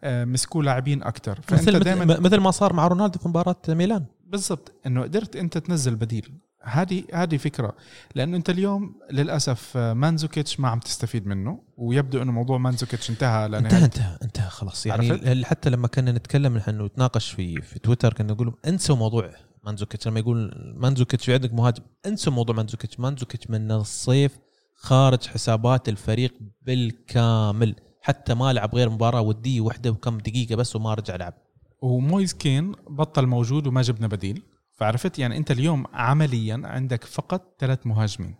آه 0.04 0.24
مسكوه 0.24 0.62
لاعبين 0.62 1.02
أكثر 1.02 1.40
مثل 1.52 1.78
دائما 1.78 2.20
مثل 2.20 2.36
ما 2.36 2.50
صار 2.50 2.72
مع 2.72 2.86
رونالدو 2.86 3.18
في 3.18 3.28
مباراة 3.28 3.56
ميلان. 3.68 4.06
بالضبط. 4.26 4.72
إنه 4.86 5.02
قدرت 5.02 5.36
أنت 5.36 5.58
تنزل 5.58 5.96
بديل. 5.96 6.38
هذه 6.62 7.04
هذه 7.14 7.36
فكرة. 7.36 7.76
لأنه 8.14 8.36
أنت 8.36 8.50
اليوم 8.50 8.94
للأسف 9.12 9.76
آه، 9.76 9.92
مانزوكيتش 9.92 10.60
ما 10.60 10.68
عم 10.68 10.78
تستفيد 10.78 11.26
منه 11.26 11.62
ويبدو 11.76 12.22
إنه 12.22 12.32
موضوع 12.32 12.58
مانزوكيتش 12.58 13.10
انتهى 13.10 13.46
انتهى 13.46 13.84
انتهى 13.84 14.18
انتهى 14.22 14.48
خلاص. 14.50 14.86
يعني 14.86 15.10
عرفت؟ 15.10 15.44
حتى 15.44 15.70
لما 15.70 15.88
كنا 15.88 16.12
نتكلم 16.12 16.56
نحن 16.56 16.80
ونتناقش 16.80 17.30
في 17.30 17.62
في 17.62 17.78
تويتر 17.78 18.12
كنا 18.12 18.32
نقول 18.32 18.54
انسوا 18.66 18.96
موضوع 18.96 19.30
مانزوكيتش. 19.66 20.08
لما 20.08 20.20
يقول 20.20 20.74
مانزوكيتش 20.76 21.30
عندك 21.30 21.54
مهاجم 21.54 21.82
انسوا 22.06 22.32
موضوع 22.32 22.56
مانزوكيتش. 22.56 23.00
مانزوكيتش 23.00 23.50
من 23.50 23.72
الصيف 23.72 24.38
خارج 24.74 25.26
حسابات 25.26 25.88
الفريق 25.88 26.34
بالكامل. 26.62 27.74
حتى 28.00 28.34
ما 28.34 28.52
لعب 28.52 28.74
غير 28.74 28.90
مباراة 28.90 29.20
ودية 29.20 29.60
واحدة 29.60 29.90
وكم 29.90 30.18
دقيقة 30.18 30.56
بس 30.56 30.76
وما 30.76 30.94
رجع 30.94 31.16
لعب. 31.16 31.34
ومويز 31.82 32.34
كين 32.34 32.72
بطل 32.72 33.26
موجود 33.26 33.66
وما 33.66 33.82
جبنا 33.82 34.06
بديل. 34.06 34.42
فعرفت؟ 34.72 35.18
يعني 35.18 35.36
انت 35.36 35.50
اليوم 35.50 35.84
عمليا 35.92 36.62
عندك 36.64 37.04
فقط 37.04 37.56
ثلاث 37.58 37.86
مهاجمين. 37.86 38.34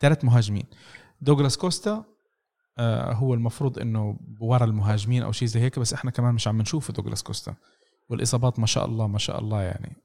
ثلاث 0.00 0.24
مهاجمين. 0.24 0.64
دوغلاس 1.20 1.56
كوستا 1.56 2.04
آه 2.78 3.12
هو 3.12 3.34
المفروض 3.34 3.78
إنه 3.78 4.18
ورا 4.40 4.64
المهاجمين 4.64 5.22
أو 5.22 5.32
شيء 5.32 5.48
زي 5.48 5.60
هيك 5.60 5.78
بس 5.78 5.92
إحنا 5.92 6.10
كمان 6.10 6.34
مش 6.34 6.48
عم 6.48 6.60
نشوف 6.60 6.90
دوغلاس 6.90 7.22
كوستا. 7.22 7.54
والإصابات 8.10 8.58
ما 8.58 8.66
شاء 8.66 8.86
الله 8.86 9.06
ما 9.06 9.18
شاء 9.18 9.38
الله 9.38 9.62
يعني 9.62 9.96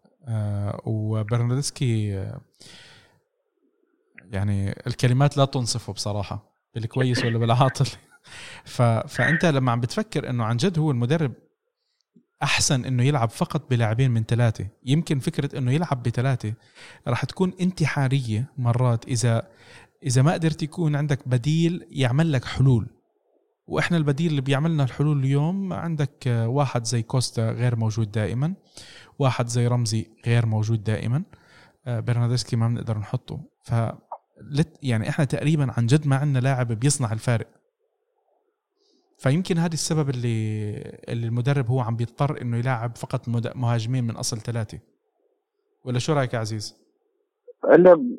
وبرناردسكي 0.85 2.17
آه 2.17 2.41
يعني 4.31 4.69
الكلمات 4.87 5.37
لا 5.37 5.45
تنصفه 5.45 5.93
بصراحة 5.93 6.53
بالكويس 6.75 7.25
ولا 7.25 7.37
بالعاطل. 7.37 7.85
ف... 8.63 8.81
فأنت 8.81 9.45
لما 9.45 9.71
عم 9.71 9.81
بتفكر 9.81 10.29
إنه 10.29 10.43
عن 10.43 10.57
جد 10.57 10.79
هو 10.79 10.91
المدرب 10.91 11.33
أحسن 12.43 12.85
إنه 12.85 13.03
يلعب 13.03 13.29
فقط 13.29 13.69
بلاعبين 13.69 14.11
من 14.11 14.23
ثلاثة 14.23 14.67
يمكن 14.85 15.19
فكرة 15.19 15.57
إنه 15.57 15.71
يلعب 15.71 16.03
بثلاثة 16.03 16.53
راح 17.07 17.25
تكون 17.25 17.53
انتحارية 17.61 18.51
مرات 18.57 19.07
اذا 19.07 19.47
إذا 20.03 20.21
ما 20.21 20.33
قدرت 20.33 20.63
يكون 20.63 20.95
عندك 20.95 21.27
بديل 21.27 21.87
يعمل 21.91 22.31
لك 22.31 22.45
حلول. 22.45 22.87
وإحنا 23.67 23.97
البديل 23.97 24.29
اللي 24.29 24.41
بيعملنا 24.41 24.83
الحلول 24.83 25.19
اليوم 25.19 25.73
عندك 25.73 26.27
واحد 26.27 26.85
زي 26.85 27.01
كوستا 27.01 27.51
غير 27.51 27.75
موجود 27.75 28.11
دائما. 28.11 28.53
واحد 29.19 29.47
زي 29.47 29.67
رمزي 29.67 30.05
غير 30.25 30.45
موجود 30.45 30.83
دائما 30.83 31.23
آه، 31.87 31.99
برناردسكي 31.99 32.55
ما 32.55 32.67
بنقدر 32.67 32.97
نحطه. 32.97 33.39
ف 33.63 33.73
يعني 34.83 35.09
إحنا 35.09 35.25
تقريبا 35.25 35.67
عن 35.77 35.85
جد 35.85 36.07
ما 36.07 36.15
عندنا 36.15 36.39
لاعب 36.39 36.67
بيصنع 36.67 37.11
الفارق. 37.11 37.47
فيمكن 39.17 39.57
هذا 39.57 39.73
السبب 39.73 40.09
اللي 40.09 40.75
اللي 41.09 41.27
المدرب 41.27 41.67
هو 41.67 41.79
عم 41.79 41.95
بيضطر 41.95 42.41
إنه 42.41 42.57
يلاعب 42.57 42.95
فقط 42.95 43.27
مهاجمين 43.55 44.03
من 44.03 44.15
أصل 44.15 44.37
ثلاثة. 44.37 44.79
ولا 45.85 45.99
شو 45.99 46.13
رأيك 46.13 46.33
يا 46.33 46.39
عزيز؟ 46.39 46.79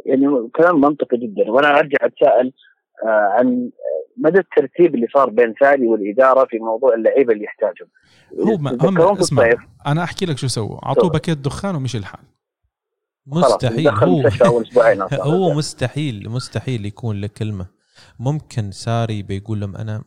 يعني 0.07 0.49
كلام 0.57 0.81
منطقي 0.81 1.17
جدا. 1.17 1.51
وأنا 1.51 1.79
أرجع 1.79 1.97
أتساءل 2.03 2.53
آه، 3.05 3.35
عن 3.39 3.71
مدى 4.17 4.39
الترتيب 4.39 4.95
اللي 4.95 5.07
صار 5.15 5.31
بين 5.31 5.55
سالي 5.61 5.87
والإدارة 5.87 6.47
في 6.51 6.59
موضوع 6.59 6.95
اللعيبة 6.95 7.33
اللي 7.33 7.45
يحتاجهم؟ 7.45 7.89
هو 8.41 8.89
هم 8.89 9.19
اسمع 9.19 9.55
أنا 9.87 10.05
أحكي 10.05 10.27
لك 10.27 10.39
شو 10.39 10.47
سووا. 10.47 10.87
أعطوه 10.87 11.11
باكيت 11.11 11.39
دخان 11.39 11.75
ومشي 11.75 11.99
الحال. 11.99 12.25
مستحيل. 13.27 13.89
هو 13.89 14.23
هو 15.33 15.53
مستحيل 15.53 16.29
مستحيل 16.29 16.87
يكون 16.87 17.21
له 17.21 17.27
كلمة. 17.27 17.67
ممكن 18.19 18.71
ساري 18.71 19.23
بيقول 19.23 19.61
لهم 19.61 19.77
أنا 19.77 20.05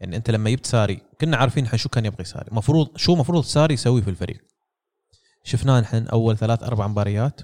يعني 0.00 0.16
أنت 0.16 0.30
لما 0.30 0.50
جبت 0.50 0.66
ساري 0.66 1.00
كنا 1.20 1.36
عارفين 1.36 1.66
شو 1.66 1.88
كان 1.88 2.04
يبغي 2.04 2.24
ساري. 2.24 2.48
المفروض 2.48 2.96
شو 2.96 3.14
المفروض 3.14 3.44
ساري 3.44 3.74
يسوي 3.74 4.02
في 4.02 4.10
الفريق؟ 4.10 4.44
شفناه 5.42 5.80
نحن 5.80 6.06
أول 6.06 6.36
ثلاث 6.36 6.62
أربع 6.62 6.86
مباريات. 6.86 7.40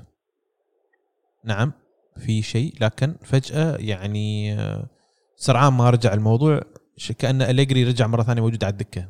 نعم. 1.45 1.73
في 2.17 2.43
شيء 2.43 2.73
لكن 2.81 3.15
فجأة 3.23 3.77
يعني 3.79 4.53
آه، 4.53 4.85
سرعان 5.37 5.73
ما 5.73 5.91
رجع 5.91 6.15
الموضوع 6.15 6.61
كأن 7.19 7.43
أليجري 7.43 7.85
رجع 7.85 8.07
مرة 8.07 8.23
ثانية 8.23 8.43
موجود 8.43 8.65
على 8.65 8.73
الدكة. 8.73 9.09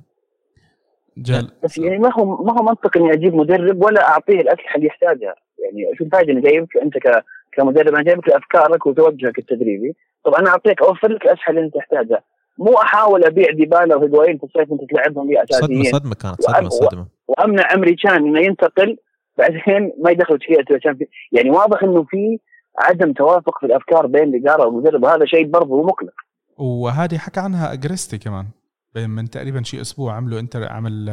جال 1.19 1.51
بس 1.65 1.79
يعني 1.79 1.99
ما 1.99 2.13
هو 2.19 2.45
ما 2.45 2.53
هو 2.53 2.63
منطقي 2.63 3.01
إني 3.01 3.13
أجيب 3.13 3.35
مدرب 3.35 3.85
ولا 3.85 4.09
أعطيه 4.09 4.41
الأسلحة 4.41 4.77
اللي 4.77 4.87
يحتاجها. 4.87 5.35
يعني 5.59 5.97
شو 5.99 6.05
الفائده 6.05 6.33
اني 6.33 6.41
جايبك 6.41 6.77
أنت 6.77 6.99
ك 6.99 7.25
كمدرب 7.53 7.95
أنا 7.95 8.03
جايبك 8.03 8.29
لافكارك 8.29 8.87
وتوجهك 8.87 9.39
التدريبي. 9.39 9.97
طب 10.25 10.35
أنا 10.35 10.51
أعطيك 10.51 10.83
أوفر 10.83 11.09
لك 11.09 11.25
الأسلحة 11.25 11.51
اللي 11.51 11.61
أنت 11.65 11.75
تحتاجها. 11.75 12.23
مو 12.59 12.75
أحاول 12.75 13.25
أبيع 13.25 13.51
ديبالا 13.51 13.97
وهيجوين 13.97 14.39
في 14.39 14.45
الصيف 14.45 14.73
انت 14.73 14.91
تلعبهم 14.91 15.31
لي 15.31 15.35
صدمه 15.35 15.59
أساسيين. 15.59 15.85
صدمة 15.85 16.15
كانت 16.15 16.43
صدمة 16.43 16.69
صدمة. 16.69 17.07
وإمري 17.29 17.95
كان 17.95 18.27
إنه 18.27 18.41
ينتقل 18.41 18.97
بعدين 19.39 19.93
ما 20.03 20.11
يدخل 20.11 20.39
تشكيله 20.39 20.65
يعني 21.33 21.51
واضح 21.51 21.83
إنه 21.83 22.05
في 22.05 22.39
عدم 22.79 23.13
توافق 23.13 23.61
في 23.61 23.67
الأفكار 23.67 24.07
بين 24.07 24.23
الاداره 24.35 24.67
والمدرب 24.67 25.03
وهذا 25.03 25.25
شيء 25.27 25.51
برضه 25.51 25.83
مقلق. 25.83 26.13
وهذه 26.59 27.19
حكى 27.19 27.41
عنها 27.41 27.73
أجريستي 27.73 28.19
كمان 28.19 28.47
من 28.97 29.31
تقريبا 29.31 29.63
شيء 29.63 29.81
أسبوع 29.81 30.15
عملوا 30.15 30.41
انتر 30.41 30.69
عمل 30.73 31.09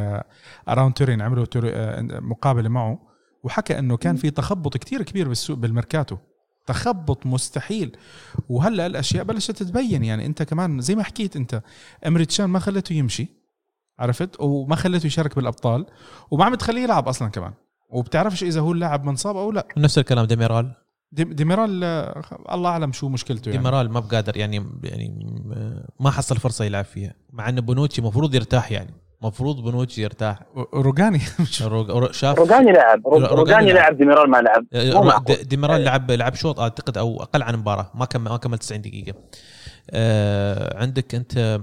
Around 0.68 0.92
Turin 0.94 1.22
عملوا 1.22 1.46
آه، 1.64 2.00
مقابلة 2.20 2.68
معه 2.68 2.98
وحكى 3.44 3.78
إنه 3.78 3.96
كان 3.96 4.16
في 4.16 4.30
تخبط 4.30 4.76
كتير 4.76 5.02
كبير 5.02 5.28
بالسوق 5.28 5.56
بالميركاتو. 5.56 6.16
تخبط 6.66 7.26
مستحيل. 7.26 7.96
وهلأ 8.48 8.86
الأشياء 8.86 9.24
بلشت 9.24 9.50
تتبين 9.50 10.04
يعني 10.04 10.26
أنت 10.26 10.42
كمان 10.42 10.80
زي 10.80 10.94
ما 10.94 11.02
حكيت 11.02 11.36
أنت 11.36 11.62
إمري 12.06 12.22
تشان 12.22 12.44
ما 12.46 12.58
خلته 12.58 12.92
يمشي 12.92 13.26
عرفت؟ 13.98 14.40
وما 14.40 14.76
خلته 14.76 15.06
يشارك 15.06 15.36
بالأبطال 15.36 15.86
وما 16.30 16.44
عم 16.44 16.54
تخليه 16.54 16.82
يلعب 16.82 17.08
أصلا 17.08 17.28
كمان. 17.28 17.52
وبتعرفش 17.90 18.42
إذا 18.44 18.60
هو 18.60 18.72
اللاعب 18.72 19.04
منصاب 19.04 19.36
أو 19.36 19.52
لا. 19.52 19.66
نفس 19.76 19.98
الكلام 19.98 20.24
ديميرال. 20.26 20.64
دي- 20.64 20.72
ديميرال 21.12 21.84
آه، 21.84 22.22
الله 22.52 22.70
أعلم 22.70 22.92
شو 22.92 23.08
مشكلته 23.08 23.48
يعني. 23.48 23.58
ديميرال 23.62 23.90
ما 23.90 24.00
بقادر 24.00 24.36
يعني 24.36 24.66
يعني 24.84 25.36
ما 26.00 26.10
حصل 26.10 26.36
فرصة 26.36 26.64
يلعب 26.64 26.84
فيها 26.84 27.14
مع 27.32 27.48
إن 27.48 27.60
بونوتشي 27.60 28.00
المفروض 28.00 28.34
يرتاح 28.34 28.72
يعني 28.72 28.94
المفروض 29.22 29.60
بونوتشي 29.60 30.02
يرتاح. 30.02 30.42
روجاني. 30.74 31.20
رو- 31.62 31.82
رو- 31.82 32.12
شاف 32.12 32.38
روجاني 32.38 32.72
لعب 32.72 33.06
روجاني 33.06 33.34
روجاني 33.34 33.72
لعب. 33.72 33.76
لعب 33.76 33.96
ديميرال 33.96 34.30
ما 34.30 34.36
لعب. 34.36 34.66
د- 35.24 35.48
ديميرال 35.48 35.84
لعب 35.84 36.10
لعب 36.10 36.34
شوط 36.34 36.60
أعتقد 36.60 36.98
أو 36.98 37.22
أقل 37.22 37.42
عن 37.42 37.56
مباراة 37.56 37.90
ما 37.94 38.04
كمل 38.04 38.30
ما 38.30 38.36
كمل 38.36 38.58
90 38.58 38.80
دقيقة. 38.82 39.14
آه 39.90 40.78
عندك 40.78 41.14
أنت 41.14 41.60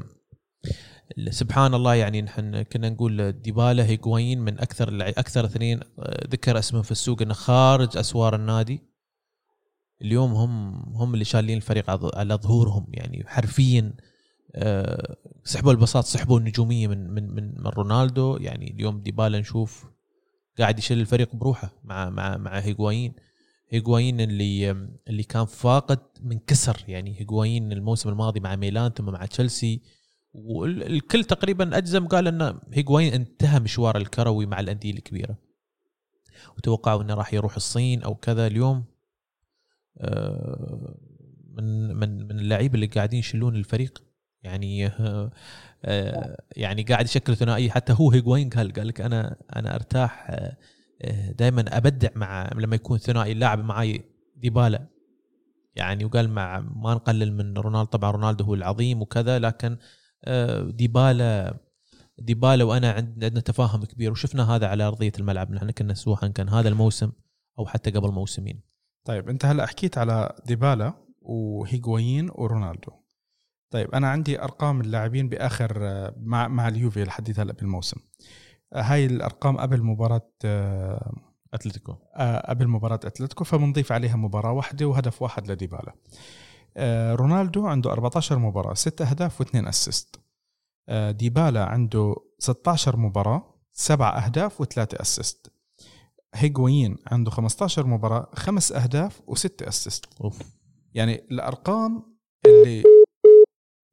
سبحان 1.30 1.74
الله 1.74 1.96
يعني 1.96 2.22
نحن 2.22 2.62
كنا 2.62 2.90
نقول 2.90 3.32
ديبالا 3.32 3.86
هيجوين 3.86 4.40
من 4.42 4.60
أكثر 4.60 4.88
اللع- 4.88 5.08
أكثر 5.18 5.46
اثنين 5.46 5.80
آه، 6.00 6.28
ذكر 6.28 6.60
اسمهم 6.60 6.84
في 6.84 6.92
السوق 6.92 7.22
إنه 7.22 7.34
خارج 7.34 7.98
أسوار 7.98 8.36
النادي. 8.36 8.95
اليوم 10.02 10.32
هم 10.34 10.74
هم 10.96 11.14
اللي 11.14 11.26
شالين 11.26 11.58
الفريق 11.58 11.86
على- 11.92 12.34
ظهورهم. 12.42 12.88
يعني 12.94 13.24
حرفيا 13.28 13.94
آه، 14.56 15.18
سحبوا 15.44 15.72
البساط 15.72 16.04
سحبوا 16.06 16.40
النجومية 16.40 16.88
من 16.88 17.10
من 17.10 17.36
من, 17.36 17.44
من 17.62 17.68
رونالدو. 17.68 18.38
يعني 18.38 18.72
اليوم 18.72 19.02
ديبالا 19.02 19.40
نشوف 19.40 19.86
قاعد 20.60 20.80
يشيل 20.80 21.00
الفريق 21.00 21.36
بروحه 21.36 21.70
مع 21.84 22.10
مع 22.10 22.38
مع 22.38 22.60
هيجوايين 22.60 23.14
هيجوايين 23.70 24.22
اللي 24.22 24.72
اللي 25.08 25.24
كان 25.24 25.46
فاقد 25.46 26.00
من 26.22 26.40
كسر. 26.40 26.84
يعني 26.88 27.20
هيجوايين 27.20 27.72
الموسم 27.72 28.10
الماضي 28.10 28.40
مع 28.40 28.56
ميلان 28.56 28.92
ثم 28.92 29.06
مع 29.06 29.26
تشيلسي. 29.26 29.82
والكل 30.34 31.24
تقريبا 31.24 31.78
أجزم 31.78 32.08
قال 32.08 32.28
إن 32.28 32.60
هيجوايين 32.74 33.14
انتهى 33.14 33.60
مشواره 33.60 33.98
الكروي 33.98 34.46
مع 34.46 34.60
الأندية 34.60 34.92
الكبيرة. 34.92 35.38
وتوقعوا 36.58 37.02
إنه 37.02 37.14
راح 37.14 37.34
يروح 37.34 37.56
الصين 37.56 38.04
أو 38.04 38.16
كذا. 38.16 38.48
اليوم 38.48 38.84
من 41.58 41.96
من 41.96 42.28
من 42.28 42.40
اللعيبه 42.40 42.76
اللي 42.76 42.86
قاعدين 42.86 43.20
يشيلون 43.20 43.56
الفريق. 43.56 44.04
يعني 44.44 44.88
آه، 44.88 45.32
آه، 45.86 46.38
يعني 46.56 46.84
قاعد 46.84 47.06
يشكل 47.06 47.36
ثنائية. 47.36 47.70
حتى 47.70 47.94
هو 48.00 48.12
هيجواين 48.12 48.50
قال 48.50 48.74
قال 48.74 48.88
لك 48.88 49.02
أنا 49.02 49.36
أنا 49.56 49.76
أرتاح 49.76 50.38
دائما 51.38 51.78
أبدع 51.78 52.10
مع 52.16 52.50
لما 52.56 52.76
يكون 52.76 52.98
ثنائي 52.98 53.32
اللاعب 53.32 53.60
معي 53.60 54.04
ديبالا. 54.36 54.88
يعني 55.76 56.06
وقال 56.06 56.30
مع 56.30 56.60
ما 56.60 56.94
نقلل 56.94 57.34
من 57.34 57.54
رونالدو 57.58 57.86
طبعا 57.92 58.12
رونالدو 58.12 58.44
هو 58.46 58.54
العظيم 58.54 59.02
وكذا 59.02 59.40
لكن 59.40 59.78
آه، 60.26 60.62
ديبالا 60.62 61.58
ديبالا 62.20 62.64
وأنا 62.64 62.92
عند- 62.92 63.24
عندنا 63.24 63.40
تفاهم 63.40 63.84
كبير. 63.86 64.12
وشفنا 64.12 64.56
هذا 64.56 64.68
على 64.68 64.84
أرضية 64.84 65.12
الملعب. 65.20 65.52
نحن 65.52 65.72
كنا 65.72 65.94
سواء 65.94 66.28
كان 66.28 66.50
هذا 66.50 66.70
الموسم 66.70 67.12
أو 67.60 67.66
حتى 67.66 67.92
قبل 67.92 68.12
موسمين. 68.12 68.75
طيب 69.06 69.30
أنت 69.30 69.46
هلا 69.46 69.66
حكيت 69.66 69.98
على 69.98 70.36
ديبالا 70.46 70.94
وهيغوايين 71.22 72.30
ورونالدو. 72.36 72.92
طيب 73.70 73.92
أنا 73.96 74.10
عندي 74.10 74.42
أرقام 74.42 74.82
اللاعبين 74.82 75.30
بآخر 75.30 75.78
آه، 75.82 76.16
مع 76.18 76.48
مع 76.48 76.68
اليوفي 76.68 77.04
لحد 77.04 77.40
هلا 77.40 77.54
بالموسم. 77.54 77.98
آه، 78.74 78.82
هاي 78.82 79.06
الأرقام 79.06 79.58
قبل 79.58 79.84
مباراة 79.84 80.30
آه، 80.46 81.14
أتلتيكو. 81.54 81.94
قبل 82.46 82.68
مباراة 82.68 83.00
أتلتيكو 83.04 83.44
فبنضيف 83.44 83.92
عليها 83.92 84.16
مباراة 84.16 84.52
واحدة 84.52 84.86
وهدف 84.86 85.22
واحد 85.22 85.52
لديبالا. 85.52 85.94
رونالدو 87.16 87.68
عنده 87.68 87.92
14 87.92 88.40
مباراة 88.40 88.74
6 88.74 89.10
أهداف 89.10 89.44
و2 89.44 89.68
assist. 89.68 90.20
ديبالا 91.10 91.66
عنده 91.66 92.16
16 92.40 92.98
مباراة 92.98 93.56
7 93.72 94.10
أهداف 94.10 94.64
و3 94.64 95.02
assist. 95.02 95.55
هيغوين 96.36 96.98
عنده 97.08 97.32
15 97.32 97.88
مباراة 97.88 98.30
5 98.34 98.84
أهداف 98.84 99.22
و6 99.22 99.68
أسيست. 99.68 100.06
أوف. 100.22 100.40
يعني 100.94 101.16
الأرقام 101.32 102.18
اللي 102.46 102.84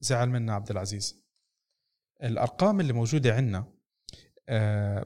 زعل 0.01 0.28
منا 0.30 0.55
عبد 0.55 0.70
العزيز. 0.70 1.22
الأرقام 2.22 2.80
اللي 2.80 2.93
موجودة 2.93 3.34
عندنا 3.34 3.64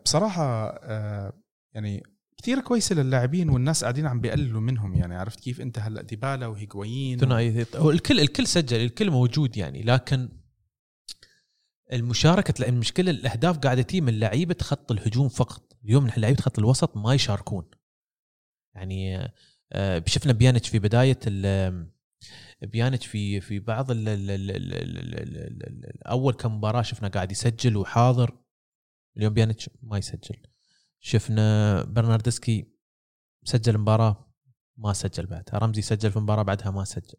بصراحة 0.04 0.68
آه، 0.68 1.32
يعني 1.74 2.02
كثير 2.36 2.60
كويسة 2.60 2.94
للاعبين 2.94 3.48
والناس 3.48 3.82
قاعدين 3.82 4.06
عم 4.06 4.20
بيقللوا 4.20 4.60
منهم. 4.60 4.94
يعني 4.94 5.16
عرفت 5.16 5.40
كيف؟ 5.40 5.60
أنت 5.60 5.78
هلأ 5.78 6.02
ديبالا 6.02 6.46
وهيغوين 6.46 7.18
ثنائي 7.18 7.66
هو 7.74 7.90
الكل 7.90 8.20
الكل 8.20 8.46
سجل 8.46 8.80
الكل 8.80 9.10
موجود 9.10 9.56
يعني 9.56 9.82
لكن 9.82 10.28
المشاركه 11.92 12.68
المشكلة 12.68 13.10
الاهداف 13.10 13.58
قاعدة 13.58 13.82
تجي 13.82 14.00
من 14.00 14.20
لعيبه 14.20 14.56
خط 14.60 14.92
الهجوم 14.92 15.28
فقط 15.28 15.76
اليوم 15.84 16.06
نحن 16.06 16.20
لعيبه 16.20 16.42
خط 16.42 16.58
الوسط 16.58 16.96
ما 16.96 17.14
يشاركون 17.14 17.70
يعني 18.74 19.32
آه، 19.72 20.04
شفنا 20.06 20.32
بيانيتش 20.32 20.68
في 20.68 20.78
بدايه 20.78 21.18
بيانيتش 22.62 23.06
في 23.06 23.40
في 23.40 23.58
بعض 23.58 23.90
ال 23.90 24.08
ال 24.08 24.30
ال 24.30 24.50
ال 24.50 24.74
ال 24.74 25.14
ال 25.14 25.36
ال 25.36 25.86
ال 25.86 26.06
اول 26.06 26.32
كم 26.32 26.56
مباراه 26.56 26.82
شفنا 26.82 27.08
قاعد 27.08 27.32
يسجل 27.32 27.76
وحاضر 27.76 28.38
اليوم 29.16 29.34
بيانيتش 29.34 29.70
ما 29.82 29.98
يسجل 29.98 30.36
شفنا 31.00 31.84
برناردسكي 31.84 32.72
سجل 33.44 33.78
مباراه 33.78 34.32
ما 34.76 34.92
سجل 34.92 35.26
بعدها 35.26 35.58
رمزي 35.58 35.82
سجل 35.82 36.12
في 36.12 36.18
مباراه 36.18 36.42
بعدها 36.42 36.70
ما 36.70 36.84
سجل 36.84 37.18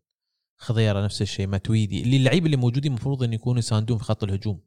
خضيرة 0.57 1.03
نفس 1.03 1.21
الشيء 1.21 1.47
ماتويدي. 1.47 2.01
اللي 2.01 2.17
اللعيبه 2.17 2.45
اللي 2.45 2.57
موجودين 2.57 2.91
المفروض 2.91 3.23
إن 3.23 3.33
يكونوا 3.33 3.59
يساندون 3.59 3.97
في 3.97 4.03
خط 4.03 4.23
الهجوم. 4.23 4.61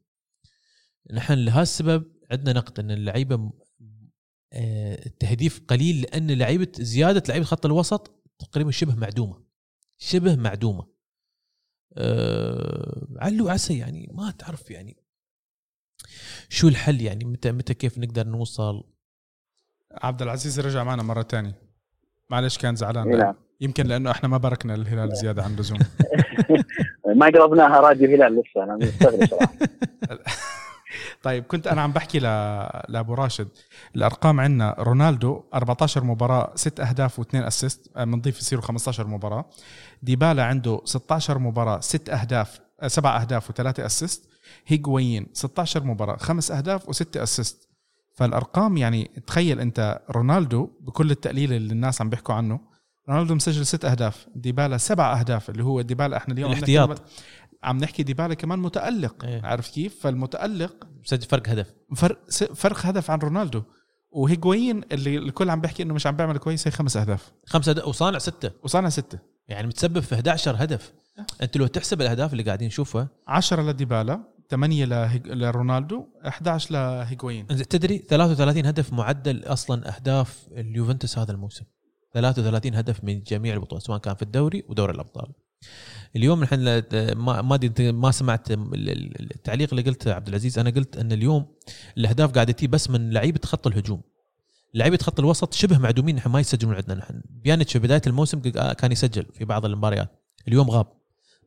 نحن 1.13 1.33
لهالسبب 1.33 2.11
عندنا 2.31 2.59
نقد 2.59 2.79
إن 2.79 2.91
اللعيبة 2.91 3.51
آه، 4.53 5.05
التهديف 5.05 5.61
قليل 5.67 6.01
لأن 6.01 6.31
لعيبة 6.31 6.71
زيادة 6.75 7.23
لعيبة 7.29 7.45
خط 7.45 7.65
الوسط 7.65 8.23
تقريبا 8.39 8.71
شبه 8.71 8.95
معدومة. 8.95 9.43
شبه 9.97 10.35
معدومة. 10.35 10.87
أه 11.97 13.07
علو 13.17 13.49
عسى 13.49 13.77
يعني 13.77 14.09
ما 14.13 14.31
تعرف 14.31 14.71
يعني. 14.71 14.97
شو 16.49 16.67
الحل 16.67 17.01
يعني؟ 17.01 17.25
متى 17.25 17.51
متى 17.51 17.73
كيف 17.73 17.97
نقدر 17.97 18.27
نوصل؟ 18.27 18.83
عبد 19.91 20.21
العزيز 20.21 20.59
رجع 20.59 20.83
معنا 20.83 21.03
مرة 21.03 21.21
تانية. 21.21 21.61
معلش 22.29 22.57
كان 22.57 22.75
زعلان. 22.75 23.17
نعم. 23.17 23.35
يمكن 23.61 23.85
لأنه 23.87 24.11
إحنا 24.11 24.29
ما 24.29 24.37
باركنا 24.37 24.75
الهلال 24.75 25.15
زيادة 25.15 25.43
عن 25.43 25.53
اللزوم. 25.53 25.79
ما 27.19 27.25
قربناها 27.25 27.79
راديو 27.79 28.09
هلال 28.09 28.33
لسه 28.33 28.63
أنا 28.63 28.75
مستغرب 28.75 29.25
صراحة. 29.25 29.53
طيب 31.23 31.43
كنت 31.43 31.67
أنا 31.67 31.81
عم 31.81 31.91
بحكي 31.91 32.19
ل... 32.19 32.23
لأبو 32.89 33.13
راشد. 33.13 33.47
الأرقام 33.95 34.39
عندنا 34.39 34.75
رونالدو 34.79 35.43
14 35.53 36.03
مباراة 36.03 36.51
6 36.55 36.83
أهداف 36.83 37.21
و2 37.21 37.35
assist 37.35 37.97
بنضيف 37.97 38.39
يصيروا 38.39 38.63
15 38.63 39.07
مباراة. 39.07 39.45
ديبالا 40.03 40.43
عنده 40.45 40.81
16 40.85 41.39
مباراة 41.39 41.79
6 41.79 42.13
أهداف 42.13 42.59
7 42.87 43.21
أهداف 43.21 43.51
و3 43.51 43.79
assist. 43.79 44.29
هيغوين 44.67 45.27
16 45.33 45.83
مباراة 45.83 46.17
5 46.17 46.57
أهداف 46.57 47.03
و6 47.03 47.05
assist. 47.17 47.69
فالأرقام 48.15 48.77
يعني 48.77 49.11
تخيل 49.27 49.59
أنت 49.59 49.99
رونالدو 50.09 50.69
بكل 50.81 51.11
التقليل 51.11 51.53
اللي 51.53 51.73
الناس 51.73 52.01
عم 52.01 52.09
بيحكوا 52.09 52.35
عنه 52.35 52.70
رونالدو 53.09 53.35
مسجل 53.35 53.65
ست 53.65 53.85
أهداف. 53.85 54.27
ديبالا 54.35 54.77
سبع 54.77 55.19
أهداف 55.19 55.49
اللي 55.49 55.63
هو 55.63 55.81
ديبالا 55.81 56.17
إحنا 56.17 56.33
اليوم 56.33 56.51
الاحتياط. 56.51 57.01
عم 57.63 57.77
نحكي 57.77 58.03
ديبالا 58.03 58.33
كمان 58.33 58.59
متألق 58.59 59.25
إيه. 59.25 59.45
عارف 59.45 59.69
كيف؟ 59.69 59.99
فالمتألق 60.01 60.87
مسجل 61.03 61.21
فرق 61.27 61.49
هدف. 61.49 61.73
فرق 61.95 62.29
فرق 62.31 62.85
هدف 62.85 63.11
عن 63.11 63.19
رونالدو. 63.19 63.63
وهيجوين 64.11 64.81
اللي 64.91 65.17
الكل 65.17 65.49
عم 65.49 65.61
بيحكي 65.61 65.83
إنه 65.83 65.93
مش 65.93 66.07
عم 66.07 66.15
بيعمل 66.15 66.37
كويس 66.37 66.67
هي 66.67 66.71
خمس 66.71 66.97
أهداف. 66.97 67.31
خمسة 67.45 67.71
هدف 67.71 67.87
وصانع 67.87 68.19
ستة. 68.19 68.51
وصلنا 68.63 68.89
ستة. 68.89 69.19
يعني 69.47 69.67
متسبب 69.67 69.99
في 69.99 70.15
11 70.15 70.55
هدف. 70.63 70.93
أنت 71.41 71.57
لو 71.57 71.67
تحسب 71.67 72.01
الأهداف 72.01 72.31
اللي 72.31 72.43
قاعدين 72.43 72.67
نشوفها. 72.67 73.07
10 73.27 73.61
لديبالا 73.61 74.23
8 74.49 74.85
لهيج... 74.85 75.27
لرونالدو 75.27 76.05
11 76.27 76.71
لهيجوين. 76.73 77.47
تدري 77.47 77.97
33 77.97 78.65
هدف 78.65 78.93
معدل 78.93 79.43
أصلا 79.45 79.95
أهداف 79.95 80.47
اليوفنتوس 80.51 81.17
هذا 81.17 81.31
الموسم. 81.31 81.63
33 82.13 82.75
هدف 82.75 83.03
من 83.03 83.23
جميع 83.23 83.53
البطولات 83.53 83.83
سواء 83.85 83.97
كان 83.97 84.15
في 84.15 84.21
الدوري 84.21 84.63
ودوري 84.69 84.93
الأبطال. 84.93 85.31
اليوم 86.15 86.43
نحن 86.43 86.83
ما 87.15 87.41
ما 87.41 87.59
ما 87.77 88.11
سمعت 88.11 88.51
ال- 88.51 88.89
ال- 88.89 89.31
التعليق 89.35 89.69
اللي 89.73 89.81
قلته 89.81 90.13
عبد 90.13 90.27
العزيز. 90.27 90.59
أنا 90.59 90.69
قلت 90.69 90.97
أن 90.97 91.11
اليوم 91.11 91.45
الأهداف 91.97 92.31
قاعدة 92.31 92.53
تجي 92.53 92.67
بس 92.67 92.89
من 92.89 93.09
لعيبة 93.09 93.39
خط 93.45 93.67
الهجوم. 93.67 94.01
لعيبة 94.73 94.97
خط 94.97 95.19
الوسط 95.19 95.53
شبه 95.53 95.77
معدومين 95.77 96.15
نحن 96.15 96.29
ما 96.29 96.39
يسجلون 96.39 96.75
عندنا 96.75 96.95
نحن. 96.95 97.21
بيانيتش 97.29 97.73
في 97.73 97.79
بداية 97.79 98.01
الموسم 98.07 98.41
ق- 98.41 98.73
كان 98.73 98.91
يسجل 98.91 99.25
في 99.33 99.45
بعض 99.45 99.65
المباريات. 99.65 100.09
اليوم 100.47 100.69
غاب. 100.69 100.87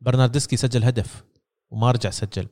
برناردسكي 0.01 0.57
سجل 0.57 0.83
هدف 0.83 1.23
وما 1.69 1.91
رجع 1.91 2.09
سجل. 2.09 2.47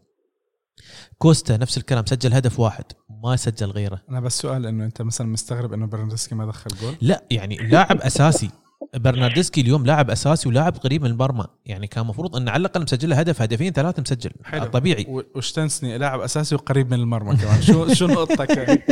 كوستا 1.17 1.57
نفس 1.57 1.77
الكلام 1.77 2.05
سجل 2.05 2.33
هدف 2.33 2.59
واحد 2.59 2.85
ما 3.23 3.35
سجل 3.35 3.71
غيره. 3.71 4.01
أنا 4.09 4.19
بس 4.19 4.39
سؤال 4.39 4.65
إنه 4.65 4.85
أنت 4.85 5.01
مثلا 5.01 5.27
مستغرب 5.27 5.73
إنه 5.73 5.85
برناردسكي 5.85 6.35
ما 6.35 6.45
دخل 6.45 6.71
جول؟ 6.81 6.95
لا 7.01 7.23
يعني 7.31 7.57
لاعب 7.57 8.01
أساسي. 8.01 8.49
برناردسكي 8.95 9.61
اليوم 9.61 9.85
لاعب 9.85 10.09
أساسي 10.09 10.49
ولاعب 10.49 10.77
قريب 10.77 11.01
من 11.01 11.09
المرمى 11.11 11.45
يعني 11.65 11.87
كان 11.87 12.03
المفروض 12.03 12.35
إن 12.35 12.49
على 12.49 12.61
الأقل 12.61 12.81
مسجل 12.81 13.09
له 13.09 13.19
هدف 13.19 13.41
هدفين 13.41 13.73
ثلاثة 13.73 14.01
مسجل. 14.01 14.31
حلو. 14.43 14.65
طبيعي. 14.65 15.23
وشتنسني 15.35 15.97
لاعب 15.97 16.21
أساسي 16.21 16.55
وقريب 16.55 16.91
من 16.93 16.99
المرمى 16.99 17.35
كمان. 17.35 17.61
شو 17.61 17.87
شو 17.93 18.07
نقطتك؟ 18.07 18.57
يعني؟ 18.57 18.83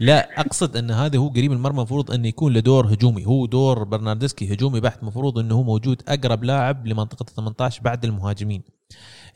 لا 0.00 0.40
أقصد 0.40 0.76
إن 0.76 0.90
هذا 0.90 1.18
هو 1.18 1.28
قريب 1.28 1.50
من 1.50 1.56
المرمى 1.56 1.78
المفروض 1.78 2.10
انه 2.10 2.28
يكون 2.28 2.52
له 2.52 2.60
دور 2.60 2.94
هجومي. 2.94 3.26
هو 3.26 3.46
دور 3.46 3.84
برناردسكي 3.84 4.54
هجومي 4.54 4.80
بحت 4.80 5.02
المفروض 5.02 5.38
إنه 5.38 5.54
هو 5.54 5.62
موجود 5.62 6.02
أقرب 6.08 6.44
لاعب 6.44 6.86
لمنطقة 6.86 7.22
ال 7.28 7.34
18 7.34 7.82
بعد 7.82 8.04
المهاجمين. 8.04 8.62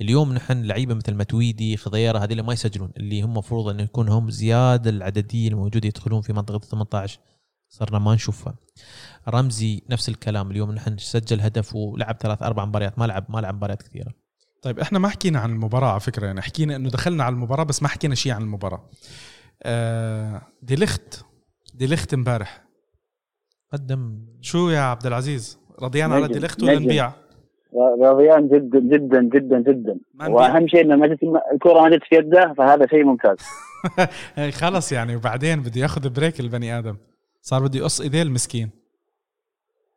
اليوم 0.01 0.32
نحن 0.32 0.62
لعيبة 0.62 0.94
مثل 0.94 1.14
متويدي 1.14 1.76
خضيرة 1.76 2.18
هذول 2.18 2.40
ما 2.40 2.53
يسجلون 2.53 2.90
اللي 2.97 3.22
هم 3.22 3.30
المفروض 3.30 3.68
انه 3.68 3.82
يكون 3.82 4.09
هم 4.09 4.30
زياده 4.30 4.90
العددية 4.90 5.49
الموجودة 5.49 5.88
يدخلون 5.88 6.20
في 6.20 6.32
منطقة 6.32 6.57
ال 6.57 6.61
18 6.61 7.20
صرنا 7.68 7.99
ما 7.99 8.14
نشوفها. 8.14 8.55
رمزي 9.28 9.82
نفس 9.90 10.09
الكلام 10.09 10.51
اليوم 10.51 10.72
نحن 10.72 10.99
سجل 10.99 11.40
هدف 11.40 11.74
ولعب 11.74 12.16
ثلاث 12.20 12.42
أربع 12.42 12.64
مباريات 12.64 12.99
ما 12.99 13.05
لعب 13.05 13.26
ما 13.28 13.40
لعب 13.40 13.55
مباريات 13.55 13.82
كثيرة. 13.82 14.12
طيب 14.62 14.78
إحنا 14.78 14.99
ما 14.99 15.09
حكينا 15.09 15.38
عن 15.38 15.51
المباراة 15.51 15.90
على 15.90 16.01
فكرة 16.01 16.26
يعني 16.26 16.42
حكينا 16.42 16.76
إنه 16.76 16.90
دخلنا 16.90 17.24
على 17.24 17.32
المباراة 17.32 17.64
بس 17.64 17.82
ما 17.82 17.88
حكينا 17.88 18.14
شيء 18.14 18.32
عن 18.32 18.42
المباراة. 18.42 18.90
آه 19.62 20.42
دي 20.62 20.76
لخت 20.76 21.24
دي 21.74 21.86
لخت 21.86 22.14
امبارح. 22.14 22.64
قدم. 23.72 24.26
شو 24.40 24.70
يا 24.70 24.80
عبد 24.80 25.07
العزيز؟ 25.07 25.59
رضيان 25.82 26.12
على 26.12 26.28
دي 26.28 26.38
لخت 26.38 26.62
ولا. 26.62 26.78
نبيع؟ 26.78 27.12
رضيان 28.01 28.49
جدا 28.49 28.79
جدا 28.81 29.22
جدا 29.22 29.59
جدا. 29.61 29.99
وأهم 30.29 30.68
شيء 30.68 30.81
إنه 30.81 30.97
ما 30.97 31.07
جت 31.07 31.18
الكرة 31.53 31.81
ما 31.81 31.89
جت 31.97 32.03
في 32.09 32.14
يده 32.16 32.55
فهذا 32.59 32.87
شيء 32.87 33.05
ممتاز. 33.05 33.37
خلص 34.61 34.93
يعني 34.93 35.16
وبعدين 35.16 35.61
بده 35.61 35.81
ياخذ 35.81 36.09
بريك 36.14 36.41
البني 36.41 36.79
آدم. 36.79 36.97
صار 37.41 37.62
بده 37.62 37.79
يقص 37.79 38.01
إيديه 38.01 38.22
المسكين. 38.22 38.70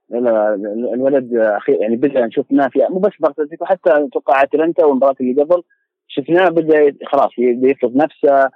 لا 0.10 0.18
لا 0.20 0.54
ال- 0.54 0.94
الولد 0.94 1.36
أخي 1.36 1.72
يعني 1.74 1.96
بدأ 1.96 2.26
نشوفناه 2.26 2.68
في 2.68 2.80
مو 2.90 3.00
بس 3.00 3.12
مباراه 3.20 3.34
أتلتيكو، 3.34 3.66
حتى 3.66 3.90
أتوقع 3.90 4.44
أتلانتا 4.44 4.86
والمباراة 4.86 5.16
اللي 5.22 5.44
قبل 5.44 5.64
شفناه 6.08 6.50
بدأ 6.50 6.94
خلاص 7.08 7.30
يفرض 7.38 7.96
نفسه 7.96 8.50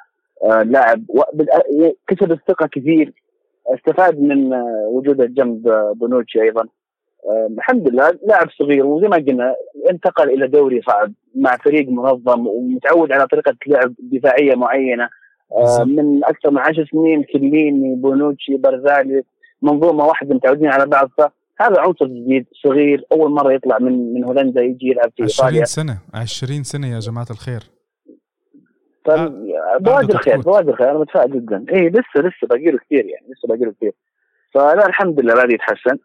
آه، 0.44 0.64
لاعب. 0.64 1.04
و- 1.10 1.22
بدأ 1.34 1.54
ي- 1.72 1.96
كسب 2.08 2.32
الثقة 2.32 2.68
كثير. 2.68 3.14
استفاد 3.76 4.20
من 4.20 4.54
آه، 4.54 4.88
وجوده 4.92 5.26
جنب 5.26 5.68
آه، 5.68 5.94
بونوتشي 5.96 6.42
أيضا. 6.42 6.62
آه، 6.62 6.68
الحمد 7.58 7.90
لله 7.90 8.20
لاعب 8.28 8.50
صغير 8.60 8.86
وزي 8.86 9.08
ما 9.08 9.18
قلنا 9.18 9.56
انتقل 9.92 10.30
إلى 10.30 10.48
دوري 10.48 10.82
صعب 10.82 11.14
مع 11.36 11.58
فريق 11.58 11.90
منظم 11.90 12.48
ومتعود 12.48 13.12
على 13.12 13.28
طريقة 13.28 13.56
لعب 13.68 13.94
دفاعية 14.00 14.56
معينة. 14.56 15.10
آه،. 15.52 15.84
من 15.84 16.24
أكثر 16.24 16.52
من 16.52 16.58
عشر 16.58 16.86
سنين 16.92 17.24
كليني 17.24 17.96
بونوتشي 17.96 18.58
برزالي 18.58 19.24
منظومة 19.62 20.06
واحدة 20.06 20.36
متعودين 20.36 20.68
على 20.68 20.86
بعض 20.86 21.10
فهذا 21.18 21.82
عنصر 21.82 22.06
جديد 22.06 22.46
صغير 22.64 23.06
أول 23.12 23.32
مرة 23.32 23.54
يطلع 23.54 23.80
من 23.80 24.14
من 24.14 24.24
هولندا 24.24 24.62
يجي 24.62 24.88
يلعب 24.88 25.12
في 25.18 25.24
20 25.24 25.48
ايطاليا 25.48 25.66
سنة 25.66 25.98
20 26.14 26.64
سنة 26.64 26.88
يا 26.88 27.00
جماعة 27.00 27.28
الخير. 27.32 27.64
فبوادر 29.06 30.18
خير 30.18 30.34
تكوت. 30.34 30.46
بوادر 30.46 30.76
خير 30.76 30.92
أنا 30.92 31.00
متفائل 31.00 31.32
جدا. 31.32 31.66
اي 31.74 31.90
لسه 31.90 32.18
لسه 32.18 32.48
باقي 32.50 32.72
له 32.72 32.78
كثير 32.78 33.06
يعني 33.06 33.26
لسه 33.30 33.48
باقي 33.48 33.66
له 33.66 33.72
كثير. 33.72 33.94
فلا 34.54 34.86
الحمد 34.88 35.20
لله 35.20 35.34
بدا 35.34 35.54
يتحسن 35.54 35.98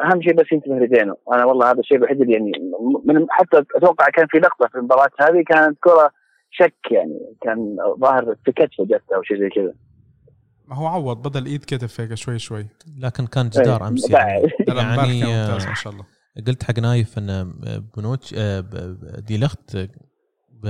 أهم 0.00 0.22
شيء 0.22 0.34
بس 0.34 0.52
ينتبه 0.52 0.74
لدينه 0.74 1.16
أنا 1.32 1.44
والله 1.44 1.70
هذا 1.70 1.80
الشيء 1.80 1.96
الوحيد 1.98 2.20
اللي 2.20 2.32
يعني 2.32 2.52
من 3.04 3.26
حتى 3.30 3.64
أتوقع 3.76 4.06
كان 4.14 4.26
في 4.30 4.38
لقطة 4.38 4.68
في 4.68 4.78
المباراة 4.78 5.08
هذه 5.20 5.42
كانت 5.48 5.78
كرة 5.80 6.10
شك 6.50 6.74
يعني 6.90 7.36
كان 7.42 7.76
ظاهر 8.00 8.36
في 8.44 8.52
كتفه 8.52 8.84
جت 8.84 9.12
أو 9.14 9.22
شيء 9.22 9.38
زي 9.38 9.48
كذا. 9.48 9.74
ما 10.66 10.76
هو 10.76 10.86
عوض 10.86 11.28
بدل 11.28 11.46
إيد 11.46 11.60
كتف 11.64 12.00
هيك 12.00 12.14
شوي 12.14 12.38
شوي. 12.38 12.66
لكن 12.98 13.26
كان 13.26 13.48
جدار 13.48 13.82
إيه. 13.82 13.88
امس 13.88 14.10
لا، 14.10 14.18
يعني 14.18 14.48
يعني 14.68 15.24
آه، 15.34 15.52
ما 15.68 15.74
شاء 15.74 15.92
الله. 15.92 16.04
قلت 16.46 16.62
حق 16.62 16.78
نايف 16.78 17.18
إن 17.18 17.52
بونوتشي 17.96 18.34
آه، 18.38 18.60
ب- 18.60 18.70
ب- 18.70 19.24
دي 19.24 19.38
لخت 19.38 19.76
آه، 19.76 19.88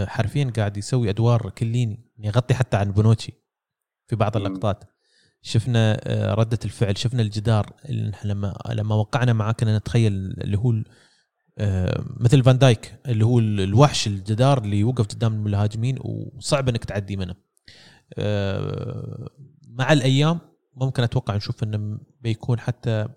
حرفيا 0.07 0.53
قاعد 0.57 0.77
يسوي 0.77 1.11
أدوار 1.11 1.51
كليني 1.59 2.01
يغطي 2.19 2.55
حتى 2.55 2.77
عن 2.77 2.91
بونوتشي 2.93 3.33
في 4.07 4.17
بعض. 4.17 4.37
اللقطات. 4.37 4.85
شفنا 5.43 6.01
آه، 6.05 6.35
ردة 6.35 6.59
الفعل 6.65 6.99
شفنا 6.99 7.23
الجدار 7.23 7.73
اللي 7.89 8.11
نحن 8.11 8.29
لما 8.29 8.55
لما 8.71 8.95
وقعنا 8.95 9.33
معاه 9.33 9.53
كنا 9.53 9.79
نتخيل 9.79 10.13
اللي 10.13 10.59
هو 10.59 10.75
آه، 11.59 12.05
مثل 12.21 12.43
فان 12.45 12.59
دايك 12.59 12.95
اللي 13.07 13.25
هو 13.25 13.39
ال- 13.39 13.61
الوحش 13.61 14.07
الجدار 14.07 14.59
اللي 14.65 14.79
يوقف 14.81 15.07
قدام 15.07 15.47
المهاجمين 15.47 15.99
وصعب 16.01 16.69
إنك 16.69 16.85
تعدي 16.85 17.17
منه. 17.17 17.35
آه، 18.19 19.29
مع 19.69 19.93
الأيام 19.93 20.39
ممكن 20.77 21.03
أتوقع 21.03 21.37
نشوف 21.37 21.63
إنه 21.63 21.99
بيكون 22.21 22.61
حتى 22.61 23.09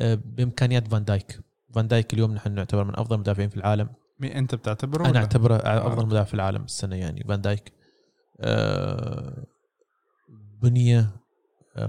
بإمكانيات 0.00 0.88
فان 0.88 1.04
دايك. 1.04 1.40
فان 1.74 1.88
دايك 1.88 2.14
اليوم 2.14 2.34
نحن 2.34 2.52
نعتبر 2.54 2.84
من 2.84 2.96
أفضل 2.98 3.14
المدافعين 3.14 3.48
في 3.48 3.56
العالم. 3.56 3.88
مين 4.20 4.32
أنت 4.32 4.54
بتعتبره 4.54 5.06
أنا؟ 5.08 5.18
أعتبره 5.18 5.56
أفضل 5.56 6.06
مدافع 6.06 6.24
في 6.24 6.34
العالم 6.34 6.64
السنة 6.64 6.96
يعني 6.96 7.24
فان 7.28 7.40
دايك. 7.40 7.72
بنية 10.62 11.10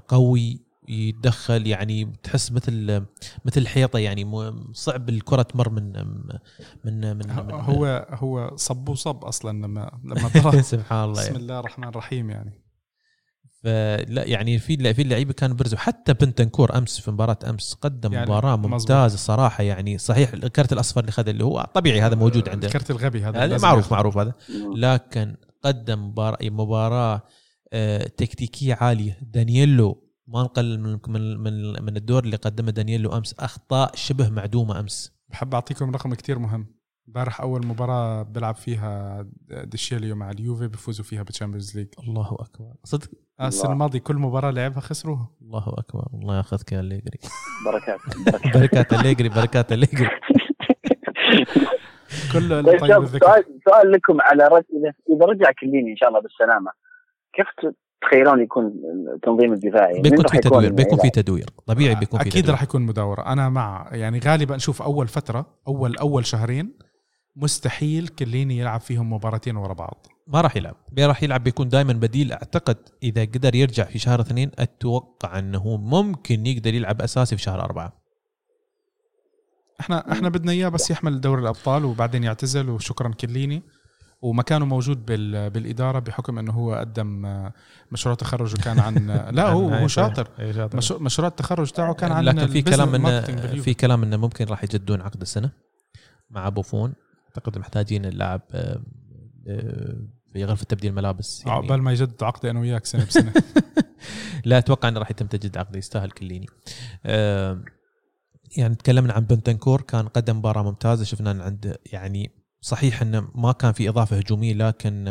قوي 0.08 0.70
يتدخل 0.90 1.68
يعني 1.68 2.14
تحس 2.24 2.52
مثل 2.52 3.06
مثل 3.46 3.68
حيطه 3.68 4.00
يعني 4.00 4.52
صعب 4.74 5.10
الكرة 5.10 5.42
تمر 5.42 5.70
من 5.70 5.94
من 6.86 7.18
من, 7.18 7.18
من 7.18 7.32
هو 7.52 8.08
هو 8.10 8.56
صب 8.56 8.90
وصب 8.90 9.26
أصلا 9.26 9.66
لما 9.66 10.00
لما 10.04 10.62
سبحان 10.62 11.04
الله 11.04 11.22
بسم 11.22 11.32
يعني. 11.32 11.38
الله 11.38 11.60
الرحمن 11.60 11.88
الرحيم 11.88 12.30
يعني. 12.30 12.70
فلا 13.64 14.24
يعني 14.26 14.60
في 14.60 14.94
في 14.94 15.04
لعيبة 15.04 15.34
كانوا 15.34 15.56
برزوا. 15.56 15.78
حتى 15.78 16.14
بنتنكور 16.14 16.78
أمس 16.78 17.00
في 17.00 17.12
مباراة 17.12 17.38
أمس 17.50 17.74
قدم 17.74 18.14
يعني 18.14 18.26
مباراة. 18.26 18.56
ممتازة 18.56 19.14
الصراحه 19.14 19.64
يعني. 19.64 19.98
صحيح 19.98 20.34
الكرت 20.34 20.74
الأصفر 20.74 21.02
اللي 21.02 21.12
خذ 21.12 21.30
اللي 21.30 21.44
هو 21.44 21.70
طبيعي 21.74 22.02
هذا 22.02 22.16
موجود 22.16 22.50
عنده 22.50 22.68
الكرت 22.68 22.92
الغبي 22.92 23.24
هذا 23.24 23.46
هذا 23.46 23.58
معروف. 23.58 23.92
معروف 23.92 24.18
هذا. 24.18 24.34
لكن 24.76 25.36
قدم 25.64 26.08
مباراة 26.08 26.38
مباراة 26.50 27.22
آه، 27.74 28.04
تكتيكية 28.04 28.78
عالية. 28.82 29.18
دانييلو 29.22 30.04
ما 30.28 30.44
نقلل 30.44 30.80
من 30.80 31.00
من 31.08 31.38
من, 31.38 31.84
من 31.84 31.98
الدور 31.98 32.24
اللي 32.24 32.36
قدمه 32.36 32.72
دانييلو 32.72 33.18
أمس. 33.18 33.36
أخطاء 33.40 33.92
شبه 33.96 34.30
معدومة 34.30 34.80
أمس. 34.80 35.20
بحب 35.30 35.54
أعطيكم 35.54 35.92
رقم 35.92 36.14
كتير 36.14 36.40
مهم. 36.40 36.68
امبارح 37.08 37.42
أول 37.42 37.66
مباراة 37.66 38.24
بيلعب 38.24 38.56
فيها 38.56 39.26
ديشيليو 39.64 40.16
مع 40.16 40.32
اليوفي 40.32 40.68
بيفوزوا 40.68 41.06
فيها 41.06 41.24
بال 41.24 41.34
Champions 41.34 41.78
League. 41.78 41.88
الله 42.00 42.36
أكبر. 42.40 42.74
صدق؟ 42.84 43.10
آه، 43.40 43.48
السنة 43.48 43.72
الماضية 43.72 44.00
كل 44.00 44.16
مباراة 44.16 44.52
لعبها 44.52 44.80
خسروها. 44.80 45.30
الله 45.42 45.64
أكبر. 45.68 46.08
الله 46.14 46.38
ياخذك 46.38 46.72
يا 46.72 46.80
أليجري 46.80 47.20
بركات. 47.66 48.00
بركات 48.56 48.94
الليجري 48.94 49.30
بركات 49.30 49.72
الليجري 49.72 50.10
كل 52.34 52.64
طيب 52.64 53.06
سؤال 53.06 53.44
سؤال 53.66 53.92
لكم 53.92 54.22
على 54.22 54.44
اذا 54.44 54.94
إذا 55.16 55.26
رجع 55.26 55.52
كليني 55.62 55.92
إن 55.92 55.98
شاء 55.98 56.10
الله 56.10 56.22
بالسلامة. 56.22 56.72
كيف 57.40 57.74
تتخيلون 58.02 58.42
يكون 58.42 58.74
التنظيم 59.16 59.54
الدفاعي؟ 59.54 60.02
بيكون 60.02 60.28
في 60.28 60.38
تدوير 60.38 60.74
بيكون 60.74 61.00
في؟ 61.00 61.10
تدوير 61.10 61.50
طبيعي 61.66 61.96
بيكون 61.96 62.20
في 62.20 62.30
أكيد 62.30 62.50
راح 62.50 62.64
يكون 62.64 62.82
مداورة. 62.82 63.22
أنا 63.22 63.50
مع 63.50 63.90
يعني 63.92 64.20
غالبا 64.20 64.58
شوف 64.58 64.82
أول 64.82 65.08
فترة 65.08 65.46
أول 65.68 65.98
أول 65.98 66.26
شهرين 66.26 66.74
مستحيل 67.36 68.08
كليني 68.08 68.58
يلعب 68.58 68.82
فيهم 68.82 69.14
مباراتين 69.14 69.56
ورا 69.56 69.74
بعض. 69.74 70.08
ما 70.28 70.42
راح 70.42 70.56
يلعب. 70.56 70.76
بي 70.92 71.06
راح 71.06 71.24
يلعب 71.24 71.44
بيكون 71.44 71.70
دائما 71.70 71.94
بديل. 71.94 72.32
أعتقد 72.32 72.78
إذا 73.04 73.22
قدر 73.22 73.56
يرجع 73.56 73.84
في 73.84 74.00
شهر 74.00 74.22
اثنين 74.22 74.52
أتوقع 74.60 75.40
إنه 75.40 75.78
ممكن 75.78 76.46
يقدر 76.46 76.74
يلعب 76.74 77.02
أساسي 77.02 77.38
في 77.38 77.42
شهر 77.42 77.62
أربعة. 77.62 77.94
إحنا 79.80 80.12
إحنا 80.12 80.30
بدنا 80.30 80.52
إياه 80.52 80.70
بس 80.70 80.92
يحمل 80.92 81.22
دوري 81.22 81.42
الأبطال 81.42 81.86
وبعدين 81.86 82.24
يعتزل 82.24 82.70
وشكرا 82.70 83.10
كليني. 83.10 83.64
ومكانه 84.22 84.66
موجود 84.66 85.06
بال 85.06 85.50
بالإدارة 85.50 86.00
بحكم 86.00 86.40
إنه 86.40 86.52
هو 86.52 86.74
قدم 86.76 87.26
آه، 87.26 87.54
مشروع 87.92 88.16
تخرج 88.16 88.54
وكان 88.54 88.80
عن 88.80 89.08
لا 89.36 89.48
هو 89.50 89.70
هو 89.70 89.88
شاطر. 89.88 90.28
أي 90.40 90.54
شاطر. 90.54 90.78
مش- 90.78 90.92
مشروع 90.92 91.28
التخرج 91.28 91.72
تاعه 91.72 91.94
كان 91.94 92.12
عن 92.12 92.24
لكن 92.24 92.48
في 92.48 92.62
كلام 92.62 92.96
انه. 92.96 93.22
في 93.62 93.74
كلام 93.74 94.04
إنه 94.04 94.18
ممكن 94.18 94.46
راح 94.46 94.64
يجدون 94.64 95.02
عقد 95.02 95.22
السنة 95.22 95.52
مع 96.30 96.50
بوفون 96.50 96.94
أعتقد 97.28 97.58
محتاجين 97.58 98.06
اللاعب 98.06 98.42
آه، 98.52 98.82
آه، 99.48 99.96
في 100.34 100.46
غرفة 100.46 100.64
تبديل 100.66 100.94
ملابس 100.94 101.40
يعني 101.46 101.52
عقبال 101.52 101.82
ما 101.82 101.92
يجدد 101.92 102.24
عقدي 102.24 102.50
أنا 102.50 102.60
وياك 102.60 102.86
سنة 102.86 103.06
بسنة. 103.06 103.34
لا 104.46 104.58
أتوقع 104.58 104.90
إنه 104.90 105.00
راح 105.00 105.12
يتم 105.12 105.26
تجديد 105.28 105.58
عقده 105.58 105.78
يستاهل 105.80 106.12
كليني. 106.12 106.46
آه، 107.06 107.62
يعني 108.58 108.76
تكلمنا 108.76 109.14
عن 109.14 109.26
بنتنكور 109.26 109.82
كان 109.82 110.08
قدم 110.08 110.38
مباراة 110.38 110.64
ممتازة 110.64 111.04
شفنا 111.04 111.44
عنده 111.44 111.80
يعني 111.94 112.32
صحيح 112.62 113.02
انه 113.02 113.28
ما 113.36 113.52
كان 113.52 113.72
في 113.74 113.90
إضافة 113.90 114.18
هجومية 114.18 114.54
لكن 114.54 115.06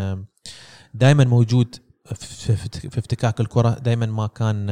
دائما 0.94 1.24
موجود 1.24 1.76
في 2.14 2.98
افتكاك 2.98 3.40
الكرة 3.40 3.70
دائما 3.78 4.06
ما 4.06 4.26
كان 4.26 4.70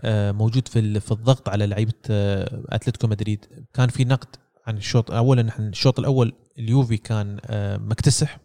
آه، 0.00 0.32
موجود 0.32 0.68
في 0.68 1.00
في 1.00 1.12
الضغط 1.12 1.48
على 1.48 1.66
لعيبة 1.66 1.92
آه، 2.10 2.62
أتلتيكو 2.68 3.06
مدريد. 3.06 3.46
كان 3.74 3.88
في 3.88 4.04
نقد 4.04 4.36
عن 4.66 4.76
الشوط 4.76 5.10
اولا 5.10 5.42
نحن 5.42 5.62
الشوط 5.68 5.98
الأول 5.98 6.32
اليوفي 6.58 6.96
كان 6.96 7.38
آه، 7.44 7.76
مكتسح 7.76 8.38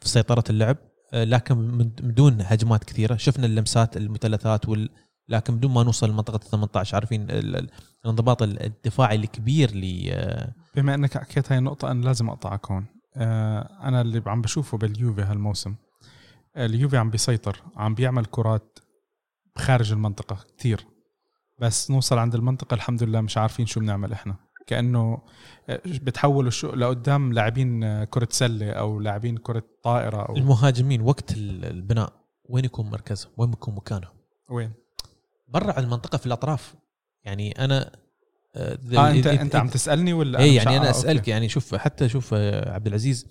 في 0.00 0.08
سيطرة 0.08 0.44
اللعب 0.50 0.76
لكن 1.12 1.56
من 1.56 1.90
دون 2.14 2.36
هجمات 2.40 2.84
كثيرة. 2.84 3.16
شفنا 3.16 3.46
اللمسات 3.46 3.96
المثلثات 3.96 4.68
وال 4.68 4.88
لكن 5.28 5.56
بدون 5.56 5.70
ما 5.72 5.82
نوصل 5.82 6.10
لمنطقة 6.10 6.36
ال 6.36 6.50
18 6.50 6.94
عارفين 6.94 7.30
ال- 7.30 7.56
ال- 7.56 7.70
الانضباط 8.04 8.42
الدفاعي 8.42 9.16
الكبير 9.16 9.70
بما 10.76 10.94
إنك 10.94 11.18
حكيت 11.18 11.52
هاي 11.52 11.58
النقطة 11.58 11.90
أنا 11.90 12.04
لازم 12.04 12.28
أقطعك 12.28 12.70
هون 12.70 12.86
آه، 13.16 13.78
أنا 13.82 14.00
اللي 14.00 14.22
عم 14.26 14.42
بشوفه 14.42 14.78
باليوفي 14.78 15.22
هالموسم 15.22 15.74
اليوفي 16.56 16.96
عم 16.96 17.10
بيسيطر 17.10 17.62
عم 17.76 17.94
بيعمل 17.94 18.24
كرات 18.24 18.78
خارج 19.58 19.92
المنطقة 19.92 20.36
كتير 20.56 20.86
بس 21.58 21.90
نوصل 21.90 22.18
عند 22.18 22.34
المنطقة 22.34 22.74
الحمد 22.74 23.02
لله 23.02 23.20
مش 23.20 23.38
عارفين 23.38 23.66
شو 23.66 23.80
بنعمل 23.80 24.12
إحنا 24.12 24.36
كأنه 24.66 25.18
آه، 25.68 25.80
بتحولوا 25.86 26.50
شو 26.50 26.70
لقدام 26.74 27.32
لاعبين 27.32 27.84
آه، 27.84 28.04
كرة 28.04 28.28
سلة 28.30 28.70
أو 28.72 29.00
لاعبين 29.00 29.36
كرة 29.36 29.62
طائرة 29.82 30.22
أو 30.28 30.36
المهاجمين 30.36 31.00
وقت 31.00 31.32
ال- 31.32 31.64
البناء 31.64 32.12
وين 32.48 32.64
يكون 32.64 32.90
مركزه؟ 32.90 33.30
وين 33.36 33.52
يكون 33.52 33.74
مكانه؟ 33.74 34.08
وين؟ 34.50 34.72
برا 35.48 35.72
على 35.72 35.84
المنطقة 35.84 36.18
في 36.18 36.26
الأطراف 36.26 36.74
يعني 37.24 37.64
أنا 37.64 37.92
آه 38.56 38.78
آه 38.96 39.10
انت 39.10 39.26
أنت 39.26 39.56
عم 39.56 39.68
تسألني 39.68 40.12
ولا 40.12 40.38
اي 40.38 40.54
يعني 40.54 40.76
أنا 40.76 40.86
آه، 40.86 40.90
أسألك 40.90 41.18
okay. 41.18 41.30
يعني 41.30 41.48
شوف 41.48 41.74
حتى 41.74 42.08
شوف 42.08 42.34
آه، 42.34 42.74
عبد 42.74 42.86
العزيز 42.86 43.26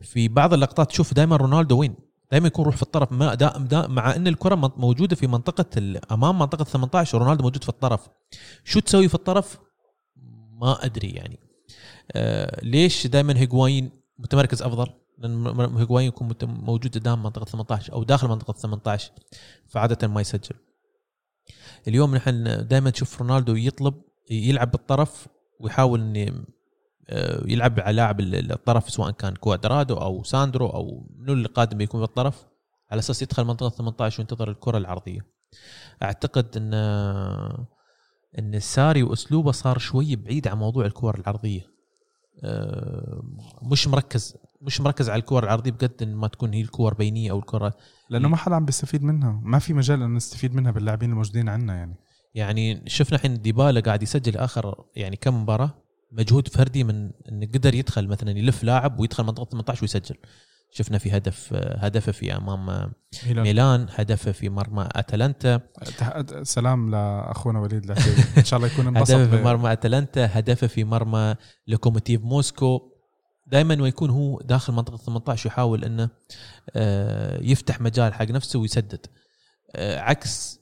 في 0.00 0.28
بعض 0.28 0.54
اللقطات 0.54 0.90
تشوف 0.90 1.14
دائما 1.14 1.36
رونالدو 1.36 1.78
وين؟ 1.78 1.94
دائما 2.30 2.46
يكون 2.46 2.64
روح 2.64 2.76
في 2.76 2.82
الطرف 2.82 3.12
ما 3.12 3.34
دا 3.34 3.58
دا 3.58 3.86
مع 3.86 4.16
إن 4.16 4.26
الكرة 4.26 4.54
موجودة 4.76 5.16
في 5.16 5.26
منطقة 5.26 5.98
أمام 6.12 6.38
منطقة 6.38 6.64
18 6.64 7.16
ورونالدو 7.16 7.42
موجود 7.42 7.62
في 7.62 7.68
الطرف 7.68 8.08
شو 8.64 8.80
تسوي 8.80 9.08
في 9.08 9.14
الطرف؟ 9.14 9.58
ما 10.60 10.84
أدري 10.84 11.08
يعني 11.08 11.38
آه 12.12 12.60
ليش 12.64 13.06
دائما 13.06 13.38
هيغوايين 13.38 13.90
متمركز 14.18 14.62
أفضل؟ 14.62 14.86
لأن 15.18 15.46
هيغوايين 15.76 16.08
يكون 16.08 16.32
موجود 16.42 16.98
قدام 16.98 17.22
منطقة 17.22 17.44
18 17.44 17.92
أو 17.92 18.02
داخل 18.04 18.28
منطقة 18.28 18.52
18 18.52 19.12
فعادة 19.66 20.08
ما 20.08 20.20
يسجل. 20.20 20.56
اليوم 21.88 22.14
نحن 22.14 22.66
دائما 22.66 22.90
تشوف 22.90 23.22
رونالدو 23.22 23.54
يطلب 23.54 23.94
يلعب 24.30 24.70
بالطرف 24.70 25.28
ويحاول 25.60 26.00
ان 26.00 26.44
آه، 27.08 27.42
يلعب 27.46 27.80
على 27.80 27.96
لاعب 27.96 28.20
ال- 28.20 28.52
الطرف 28.52 28.90
سواء 28.90 29.10
كان 29.10 29.34
كوادرادو 29.36 29.94
أو 29.94 30.22
ساندرو 30.22 30.66
أو 30.66 31.06
منو 31.18 31.32
اللي 31.32 31.48
قادم 31.48 31.80
يكون 31.80 32.00
بالطرف 32.00 32.46
على 32.90 32.98
أساس 32.98 33.22
يدخل 33.22 33.44
منطقة 33.44 33.68
18 33.68 34.20
وينتظر 34.20 34.50
الكرة 34.50 34.78
العرضية. 34.78 35.20
أعتقد 36.02 36.56
إن 36.56 36.74
إن 38.38 38.60
ساري 38.60 39.02
وأسلوبه 39.02 39.52
صار 39.52 39.78
شوي 39.78 40.16
بعيد 40.16 40.48
عن 40.48 40.58
موضوع 40.58 40.86
الكور 40.86 41.18
العرضية. 41.18 41.66
آه، 42.44 43.22
مش 43.62 43.88
مركز 43.88 44.36
مش 44.62 44.80
مركز 44.80 45.10
على 45.10 45.20
الكور 45.20 45.44
العرضية 45.44 45.70
بقد 45.70 46.04
ما 46.04 46.28
تكون 46.28 46.52
هي 46.54 46.60
الكور 46.60 46.94
بينية 46.94 47.30
أو 47.30 47.38
الكرة 47.38 47.74
لأنه 48.10 48.28
ما 48.28 48.36
حدا 48.36 48.54
عم 48.54 48.64
بيستفيد 48.64 49.02
منها 49.02 49.40
ما 49.44 49.58
في 49.58 49.74
مجال 49.74 50.02
إنه 50.02 50.16
نستفيد 50.16 50.54
منها 50.54 50.70
باللاعبين 50.70 51.10
الموجودين 51.10 51.48
عندنا 51.48 51.74
يعني 51.76 51.96
يعني 52.36 52.82
شفنا 52.86 53.16
الحين 53.16 53.42
ديبالا 53.42 53.80
قاعد 53.80 54.02
يسجل 54.02 54.36
آخر 54.36 54.84
يعني 54.96 55.16
كم 55.16 55.42
مباراة 55.42 55.74
مجهود 56.12 56.48
فردي 56.48 56.84
من 56.84 57.10
إنه 57.28 57.46
قدر 57.46 57.74
يدخل 57.74 58.08
مثلا 58.08 58.30
يلف 58.30 58.64
لاعب 58.64 59.00
ويدخل 59.00 59.24
منطقة 59.24 59.44
18 59.44 59.82
ويسجل. 59.82 60.16
شفنا 60.70 60.98
في 60.98 61.16
هدف 61.16 61.52
هدفه 61.54 62.12
في 62.12 62.36
أمام 62.36 62.92
ميلان. 63.26 63.42
ميلان 63.42 63.86
هدفه 63.90 64.32
في 64.32 64.48
مرمى 64.48 64.88
أتلانتا. 64.92 65.60
سلام 66.42 66.90
لأخونا 66.90 67.60
وليد 67.60 67.84
العتيبي 67.84 68.22
إن 68.38 68.44
شاء 68.44 68.56
الله 68.56 68.72
يكون 68.72 68.86
انبسط 68.96 69.14
هدفه 69.14 69.36
في 69.36 69.42
مرمى 69.42 69.72
أتلانتا 69.72 70.38
هدفه 70.38 70.66
في 70.66 70.84
مرمى 70.84 71.34
لوكوموتيف 71.66 72.22
موسكو. 72.22 72.80
دائما 73.46 73.74
ما 73.74 73.88
يكون 73.88 74.10
هو 74.10 74.40
داخل 74.40 74.72
منطقة 74.72 74.96
18 74.96 75.46
يحاول 75.46 75.84
إنه 75.84 76.08
آه، 76.70 77.42
يفتح 77.42 77.80
مجال 77.80 78.14
حق 78.14 78.30
نفسه 78.30 78.58
ويسدد. 78.58 79.06
آه، 79.76 80.00
عكس 80.00 80.60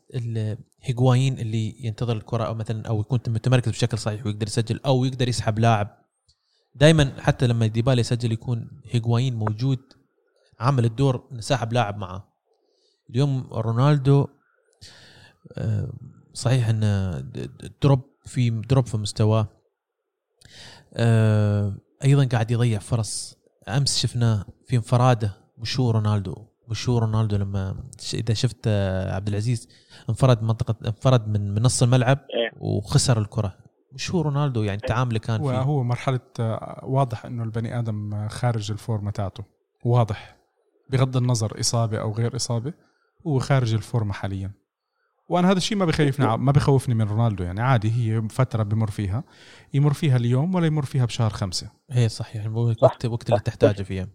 هيغوايين 0.85 1.39
اللي 1.39 1.87
ينتظر 1.87 2.17
الكرة 2.17 2.45
أو 2.45 2.55
مثلا 2.55 2.89
أو 2.89 3.01
يكون 3.01 3.21
متمركز 3.29 3.71
بشكل 3.71 3.99
صحيح 3.99 4.27
ويقدر 4.27 4.47
يسجل 4.47 4.81
أو 4.87 5.05
يقدر 5.05 5.29
يسحب 5.29 5.59
لاعب. 5.59 5.99
دائما 6.75 7.15
حتى 7.21 7.47
لما 7.47 7.67
ديبالا 7.67 8.01
يسجل 8.01 8.33
يكون 8.33 8.71
هيغوايين 8.85 9.35
موجود 9.35 9.79
عامل 10.61 10.85
الدور 10.85 11.29
ساحب 11.41 11.73
لاعب 11.73 11.97
معاه. 11.97 12.29
اليوم 13.11 13.49
رونالدو 13.53 14.27
آه، 15.59 15.93
صحيح 16.33 16.69
إنه 16.69 17.19
drop 17.83 18.01
في 18.27 18.51
drop 18.51 18.87
في 18.87 18.97
مستواه. 18.97 19.49
آه، 20.95 21.77
أيضا 22.05 22.25
قاعد 22.25 22.51
يضيع 22.51 22.79
فرص. 22.79 23.37
أمس 23.69 23.99
شفناه 23.99 24.45
في 24.67 24.77
انفراده 24.77 25.37
مش 25.59 25.81
هو 25.81 25.91
رونالدو. 25.91 26.47
مش 26.69 26.89
هو 26.89 26.99
رونالدو 26.99 27.37
لما 27.37 27.85
ش- 28.01 28.15
إذا 28.15 28.35
شفت 28.35 28.59
آه، 28.67 29.15
عبد 29.15 29.29
العزيز 29.29 29.69
انفرد 30.09 30.43
منطقة 30.43 30.75
انفرد 30.87 31.29
من 31.29 31.55
من 31.55 31.63
نص 31.63 31.83
الملعب 31.83 32.19
إيه. 32.19 32.51
وخسر 32.61 33.19
الكرة. 33.19 33.57
مش 33.93 34.11
هو 34.11 34.21
رونالدو 34.21 34.63
يعني 34.63 34.81
تعامله 34.81 35.19
كان 35.19 35.39
فيه. 35.39 35.45
وهو 35.47 35.83
مرحلة 35.83 36.21
آه، 36.41 36.81
واضح 36.85 37.27
إنه 37.27 37.43
البني 37.43 37.79
آدم 37.79 38.15
آه، 38.15 38.29
خارج 38.29 38.71
الفورمة 38.71 39.11
تاعته. 39.11 39.45
واضح. 39.85 40.37
بغض 40.91 41.17
النظر 41.17 41.61
إصابة 41.61 41.99
أو 42.01 42.13
غير 42.13 42.37
إصابة 42.37 42.73
هو 43.27 43.39
خارج 43.39 43.75
الفورمة 43.75 44.13
حاليا. 44.13 44.51
وأنا 45.29 45.51
هذا 45.51 45.57
الشيء 45.59 45.79
ما 45.79 45.85
بخيفني 45.85 46.27
ع- 46.27 46.37
ما 46.37 46.53
بخوفني 46.53 46.95
من 46.95 47.03
رونالدو. 47.09 47.45
يعني 47.45 47.61
عادي 47.63 47.91
هي 47.93 48.29
فترة 48.29 48.63
بمر 48.63 48.91
فيها. 48.91 49.25
يمر 49.75 49.93
فيها 49.93 50.17
اليوم 50.17 50.55
ولا 50.55 50.67
يمر 50.67 50.85
فيها 50.85 51.05
بشهر 51.05 51.31
خمسة. 51.31 51.71
هي 51.91 52.09
صح 52.09 52.37
يعني 52.37 52.49
وقت 52.49 53.05
وقت 53.05 53.29
اللي 53.31 53.41
تحتاجه 53.41 53.83
فيها. 53.83 54.09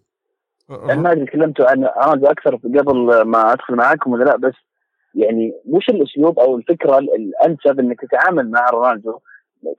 يعني 0.70 1.02
ما 1.02 1.12
أدري 1.12 1.26
تكلمتوا 1.26 1.66
عن 1.72 1.84
رونالدو 2.04 2.28
أكثر 2.28 2.56
قبل 2.56 3.22
ما 3.22 3.54
أدخل 3.54 3.76
معاكم 3.76 4.12
ولا 4.12 4.24
لا 4.24 4.36
بس 4.38 4.54
يعني 5.16 5.54
مش 5.66 5.90
الأسلوب 5.90 6.40
أو 6.40 6.58
الفكرة 6.58 6.98
ال- 6.98 7.16
الأنسب 7.16 7.80
إنك 7.80 8.02
تتعامل 8.02 8.52
مع 8.52 8.70
رونالدو. 8.70 9.20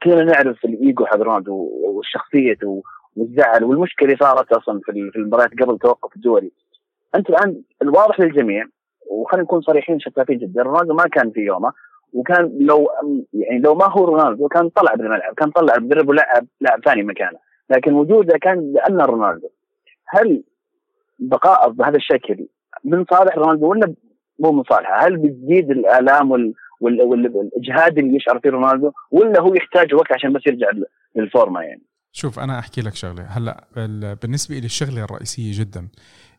كلنا 0.03 0.25
نعرف 0.25 0.65
الإيجو 0.65 1.07
حق 1.07 1.17
رونالدو 1.17 1.71
وشخصيته 1.89 2.83
والزعل 3.17 3.65
والمشكلة 3.65 4.17
صارت 4.21 4.53
أصلا 4.53 4.81
في 4.85 4.91
ال- 4.93 5.11
في 5.13 5.19
المباريات 5.19 5.51
قبل 5.63 5.73
التوقف 5.75 6.17
الدولي 6.17 6.51
أنت 7.15 7.31
الآن 7.31 7.63
الواضح 7.83 8.21
للجميع 8.21 8.65
وخلينا 9.11 9.45
نكون 9.45 9.61
صريحين 9.61 10.01
شفافين 10.01 10.39
جدا 10.39 10.63
رونالدو 10.63 10.95
ما 10.95 11.03
كان 11.13 11.31
في 11.31 11.41
يومه 11.41 11.73
وكان 12.13 12.59
لو 12.61 12.91
يعني 13.33 13.59
لو 13.61 13.75
ما 13.75 13.91
هو 13.91 14.05
رونالدو 14.05 14.49
كان 14.49 14.69
طلع 14.69 14.95
بالملعب 14.95 15.35
كان 15.35 15.51
طلع 15.51 15.75
المدرب 15.75 16.09
ولعب 16.09 16.47
لاعب 16.61 16.81
ثاني 16.85 17.03
مكانه. 17.03 17.39
لكن 17.71 17.93
وجوده 17.93 18.39
كان 18.39 18.73
لأن 18.73 19.01
رونالدو. 19.01 19.49
هل 20.07 20.43
بقاء 21.21 21.71
بهذا 21.71 21.97
الشكل 21.97 22.47
من 22.85 23.05
صالح 23.11 23.37
رونالدو 23.39 23.67
ولا 23.71 23.95
مو 24.39 24.53
من 24.53 24.63
صالحه؟ 24.71 25.07
هل 25.07 25.17
بتزيد 25.17 25.71
الآلام 25.71 26.31
وال... 26.31 26.55
وال... 26.81 27.03
وال... 27.03 27.31
والإجهاد 27.37 27.99
اللي 27.99 28.17
يشعر 28.17 28.41
فيه 28.41 28.51
رونالدو 28.51 28.93
ولا 29.11 29.41
هو 29.41 29.55
يحتاج 29.55 29.95
وقت 29.95 30.13
عشان 30.13 30.33
بس 30.33 30.43
يرجع 30.47 30.67
للفورمة 31.17 31.61
يعني؟ 31.61 31.83
شوف 32.13 32.39
أنا 32.39 32.59
أحكي 32.59 32.81
لك 32.81 32.95
شغلة 32.95 33.23
هلأ 33.23 33.65
بال- 33.77 34.17
بالنسبة 34.17 34.55
لي 34.59 34.67
الشغلة 34.67 35.05
الرئيسية 35.05 35.61
جدا 35.61 35.89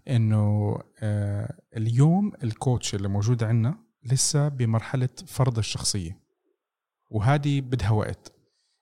إنه 0.09 0.75
آه، 1.03 1.53
اليوم 1.77 2.31
الكوتش 2.43 2.95
اللي 2.95 3.07
موجود 3.07 3.43
عندنا 3.43 3.75
لسه 4.11 4.47
بمرحلة 4.49 5.09
فرض 5.27 5.57
الشخصية 5.57 6.17
وهذه 7.09 7.61
بدها 7.61 7.91
وقت 7.91 8.33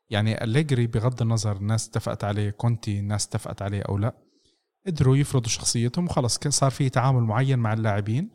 يعني 0.09 0.43
أليجري 0.43 0.87
بغض 0.87 1.21
النظر 1.21 1.55
الناس 1.55 1.87
اتفقت 1.89 2.23
عليه 2.23 2.49
كونتي 2.49 2.99
الناس 2.99 3.27
اتفقت 3.27 3.61
عليه 3.61 3.81
أو 3.89 3.97
لأ 3.97 4.13
قدروا 4.88 5.17
يفرضوا 5.17 5.49
شخصيتهم 5.49 6.05
وخلص. 6.05 6.39
صار 6.47 6.71
في 6.71 6.89
تعامل 6.89 7.21
معين 7.21 7.59
مع 7.59 7.73
اللاعبين. 7.73 8.32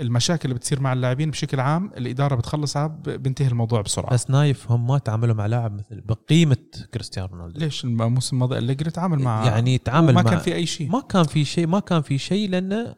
المشاكل 0.00 0.42
اللي 0.44 0.54
بتصير 0.54 0.80
مع 0.80 0.92
اللاعبين 0.92 1.30
بشكل 1.30 1.60
عام 1.60 1.92
الإدارة 1.96 2.34
بتخلصها 2.34 2.86
بينتهي 3.06 3.48
الموضوع 3.48 3.80
بسرعة. 3.80 4.12
بس 4.12 4.30
نايف 4.30 4.70
هم 4.70 4.86
ما 4.86 4.98
تعاملوا 4.98 5.34
مع 5.34 5.46
لاعب 5.46 5.72
مثل 5.72 6.00
بقيمة 6.00 6.56
كريستيانو 6.94 7.28
رونالدو. 7.28 7.60
ليش؟ 7.60 7.84
الموسم 7.84 8.36
الماضي 8.36 8.58
أليجري 8.58 8.90
تعامل 8.90 9.18
مع 9.18 9.46
يعني 9.46 9.78
تعامل 9.78 10.14
ما 10.14 10.22
مع 10.22 10.30
كان 10.30 10.38
في 10.38 10.54
أي 10.54 10.66
شيء. 10.66 10.90
ما 10.90 11.00
كان 11.00 11.24
في 11.24 11.44
شيء 11.44 11.66
ما 11.66 11.80
كان 11.80 12.02
في 12.02 12.18
شيء 12.18 12.50
لأنه 12.50 12.94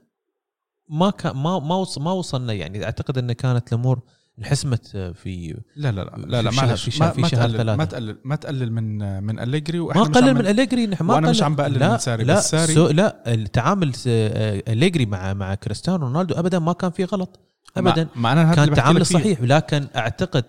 ما 0.89 1.11
كان 1.11 1.37
ما 1.37 1.59
ما 1.59 1.87
ما 1.99 2.13
وصلنا 2.13 2.53
يعني. 2.53 2.85
أعتقد 2.85 3.19
ان 3.19 3.33
كانت 3.33 3.73
الأمور 3.73 4.01
انحسمت 4.39 4.87
في 4.97 5.61
لا 5.77 5.93
لا 5.93 6.01
لا 6.01 6.17
لا, 6.27 6.43
لا 6.43 6.51
في 6.51 6.57
شهر- 6.57 6.67
معلش 6.67 6.85
في 6.85 6.91
شهر- 6.91 7.09
ما, 7.09 7.13
في 7.15 7.21
ما 7.21 7.29
شهر 7.29 7.41
تقلل 7.41 7.57
ثلاثة. 7.57 7.77
ما 7.77 7.85
تقلل 7.85 8.19
ما 8.25 8.37
تقلل 8.37 8.73
من 8.73 8.99
من 9.23 9.39
وإحنا 9.81 10.03
ما 10.03 10.09
قلل 10.09 10.35
من 10.35 10.47
أليجري 10.47 10.87
نحن 10.87 11.05
ما 11.05 11.15
وأنا 11.15 11.31
مش 11.31 11.43
عم 11.43 11.55
بقلل 11.57 11.91
من 11.91 11.99
ساري، 11.99 12.25
لا 12.25 12.35
بس 12.35 12.51
ساري- 12.51 12.75
سو 12.75 12.87
لا 12.89 13.35
التعامل 13.35 13.93
أليجري 14.07 15.07
مع 15.07 15.35
مع 15.35 15.55
كريستيانو 15.55 16.07
رونالدو 16.07 16.35
ابدا 16.35 16.59
ما 16.59 16.73
كان 16.73 16.91
في 16.91 17.05
غلط 17.05 17.41
ابدا 17.77 18.09
ما, 18.17 18.35
ما 18.35 18.43
هذا 18.43 18.55
كان 18.55 18.65
اللي 18.65 18.71
بحكي 18.75 18.83
تعامل 18.83 19.01
لك 19.01 19.07
فيه. 19.07 19.15
صحيح 19.19 19.41
لكن 19.43 19.87
أعتقد 19.97 20.45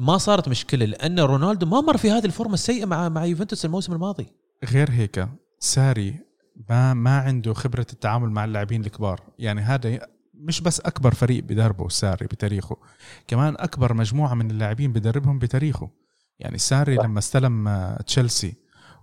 ما 0.00 0.18
صارت 0.18 0.48
مشكلة 0.48 0.86
لأن 0.86 1.20
رونالدو 1.20 1.66
ما 1.66 1.80
مر 1.80 1.96
في 1.96 2.10
هذه 2.10 2.24
الفورمة 2.24 2.54
السيئة 2.54 2.84
مع 2.84 3.08
مع 3.08 3.24
يوفنتوس 3.24 3.64
الموسم 3.64 3.92
الماضي 3.92 4.26
غير 4.72 4.90
هيك 4.90 5.28
ساري 5.60 6.14
ما 6.70 6.94
ما 6.94 7.18
عنده 7.18 7.54
خبرة 7.54 7.86
التعامل 7.92 8.30
مع 8.30 8.44
اللاعبين 8.44 8.80
الكبار 8.84 9.20
يعني 9.38 9.60
هذا 9.60 10.00
مش 10.40 10.60
بس 10.60 10.80
أكبر 10.80 11.14
فريق 11.14 11.44
بدربه 11.44 11.88
ساري 11.88 12.26
بتاريخه. 12.26 12.76
كمان 13.28 13.54
أكبر 13.58 13.94
مجموعة 13.94 14.34
من 14.34 14.50
اللاعبين 14.50 14.92
بدربهم 14.92 15.38
بتاريخه. 15.38 15.90
يعني 16.38 16.58
ساري 16.58 16.96
صح. 16.96 17.04
لما 17.04 17.18
استلم 17.18 17.68
آه، 17.68 18.02
تشيلسي 18.02 18.54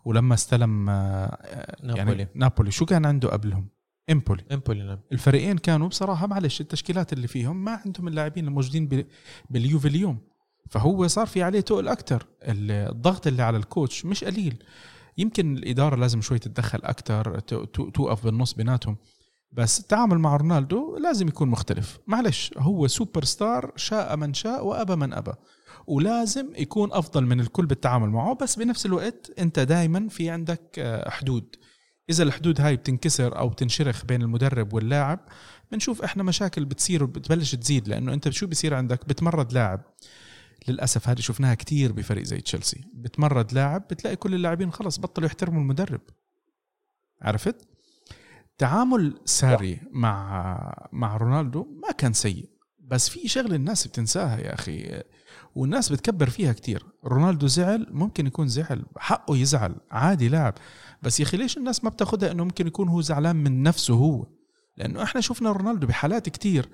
ولما 0.06 0.34
استلم 0.34 0.90
آه، 0.90 1.38
يعني 1.80 1.98
نابولي. 1.98 2.28
نابولي. 2.36 2.72
شو 2.72 2.86
كان 2.86 3.06
عنده 3.06 3.30
قبلهم؟ 3.30 3.68
إمبولي. 4.12 4.44
إمبولي 4.52 4.84
نعم. 4.84 5.00
الفريقين 5.12 5.58
كانوا 5.58 5.88
بصراحة 5.88 6.28
معلش 6.28 6.62
التشكيلات 6.62 7.14
اللي 7.14 7.28
فيهم 7.28 7.64
ما 7.64 7.80
عندهم 7.86 8.08
اللاعبين 8.08 8.48
الموجودين 8.48 8.88
بال- 8.88 9.06
باليوفي 9.50 9.88
اليوم. 9.88 10.18
فهو 10.70 11.08
صار 11.08 11.26
في 11.28 11.44
عليه 11.44 11.60
تقل 11.60 11.88
أكثر 11.88 12.26
الضغط 12.44 13.28
اللي 13.28 13.44
على 13.44 13.58
الكوتش 13.58 14.06
مش 14.06 14.24
قليل. 14.24 14.64
يمكن 15.18 15.58
الإدارة 15.58 15.96
لازم 15.96 16.22
شوي 16.22 16.40
تتدخل 16.40 16.80
أكثر 16.84 17.40
توقف 17.94 18.24
بالنص 18.26 18.54
بيناتهم. 18.54 18.98
بس 19.54 19.80
التعامل 19.80 20.18
مع 20.18 20.36
رونالدو 20.36 20.98
لازم 20.98 21.28
يكون 21.28 21.48
مختلف. 21.50 22.00
معلش 22.08 22.52
هو 22.58 22.88
سوبر 22.88 23.24
ستار 23.24 23.72
شاء 23.76 24.16
من 24.16 24.34
شاء 24.34 24.66
وأبى 24.66 24.96
من 24.96 25.14
أبى. 25.14 25.34
ولازم 25.88 26.56
يكون 26.56 26.94
أفضل 26.94 27.26
من 27.26 27.40
الكل 27.40 27.66
بالتعامل 27.66 28.10
معه 28.10 28.36
بس 28.36 28.56
بنفس 28.56 28.86
الوقت 28.86 29.32
أنت 29.40 29.60
دائما 29.60 30.10
في 30.10 30.30
عندك 30.30 30.80
آه، 30.80 31.10
حدود. 31.10 31.56
إذا 32.10 32.24
الحدود 32.24 32.62
هاي 32.62 32.76
بتنكسر 32.76 33.38
أو 33.38 33.50
بتنشرخ 33.50 34.06
بين 34.06 34.22
المدرب 34.22 34.74
واللاعب 34.74 35.20
بنشوف 35.72 36.02
إحنا 36.02 36.24
مشاكل 36.24 36.66
بتصير 36.66 37.04
وبتبلش 37.04 37.56
تزيد 37.56 37.88
لأنه 37.88 38.14
أنت 38.14 38.30
شو 38.30 38.48
بيصير 38.48 38.74
عندك؟ 38.74 39.08
بتمرد 39.08 39.54
لاعب. 39.54 39.82
للأسف 40.68 41.10
هذه 41.10 41.20
شفناها 41.20 41.56
كتير 41.56 41.92
بفريق 41.92 42.24
زي 42.24 42.42
تشيلسي. 42.42 42.82
بتمرد 42.94 43.54
لاعب 43.54 43.82
بتلاقي 43.82 44.16
كل 44.16 44.34
اللاعبين 44.34 44.72
خلص 44.72 45.00
بطلوا 45.00 45.28
يحترموا 45.28 45.62
المدرب. 45.62 46.02
عرفت؟ 47.22 47.73
تعامل 48.64 49.14
ساري 49.26 49.80
مع 49.92 50.88
مع 50.92 51.18
رونالدو 51.18 51.68
ما 51.82 51.92
كان 51.92 52.14
سيء 52.14 52.50
بس 52.80 53.10
في 53.10 53.28
شغلة 53.28 53.56
الناس 53.56 53.88
بتنساها 53.88 54.38
يا 54.38 54.54
أخي 54.54 55.04
والناس 55.56 55.92
بتكبر 55.92 56.30
فيها 56.30 56.54
كتير. 56.54 56.86
رونالدو 57.06 57.48
زعل 57.48 57.88
ممكن 57.92 58.28
يكون 58.28 58.48
زعل 58.48 58.86
حقه 58.98 59.38
يزعل 59.38 59.76
عادي 59.92 60.30
لاعب. 60.30 60.54
بس 61.02 61.20
يا 61.20 61.26
أخي 61.26 61.38
ليش 61.38 61.58
الناس 61.58 61.84
ما 61.84 61.90
بتاخدها 61.90 62.32
إنه 62.32 62.44
ممكن 62.44 62.68
يكون 62.68 62.88
هو 62.88 63.02
زعلان 63.02 63.36
من 63.36 63.64
نفسه 63.64 63.94
هو؟ 63.94 64.28
لأنه 64.78 65.04
إحنا 65.04 65.22
شفنا 65.22 65.52
رونالدو 65.52 65.88
بحالات 65.88 66.30
كتير 66.30 66.70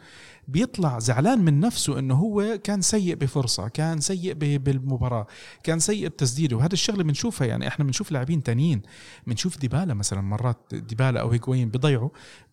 بيطلع 0.48 1.00
زعلان 1.00 1.46
من 1.46 1.60
نفسه 1.60 2.00
إنه 2.00 2.16
هو 2.16 2.60
كان 2.64 2.82
سيء 2.82 3.16
بفرصة 3.16 3.68
كان 3.68 4.00
سيء 4.00 4.34
بالمباراة 4.34 5.28
كان 5.64 5.80
سيء 5.80 6.08
بتسديده. 6.08 6.58
وهذا 6.58 6.74
الشغلة 6.74 7.04
بنشوفها 7.04 7.48
يعني 7.48 7.68
إحنا 7.68 7.86
بنشوف 7.86 8.12
لاعبين 8.12 8.44
تانيين. 8.44 8.82
بنشوف 9.28 9.58
ديبالا 9.58 9.94
مثلا 9.94 10.22
مرات 10.22 10.74
ديبالا 10.74 11.22
أو 11.22 11.30
هيجوين 11.30 11.70
بيضيعوا 11.70 12.10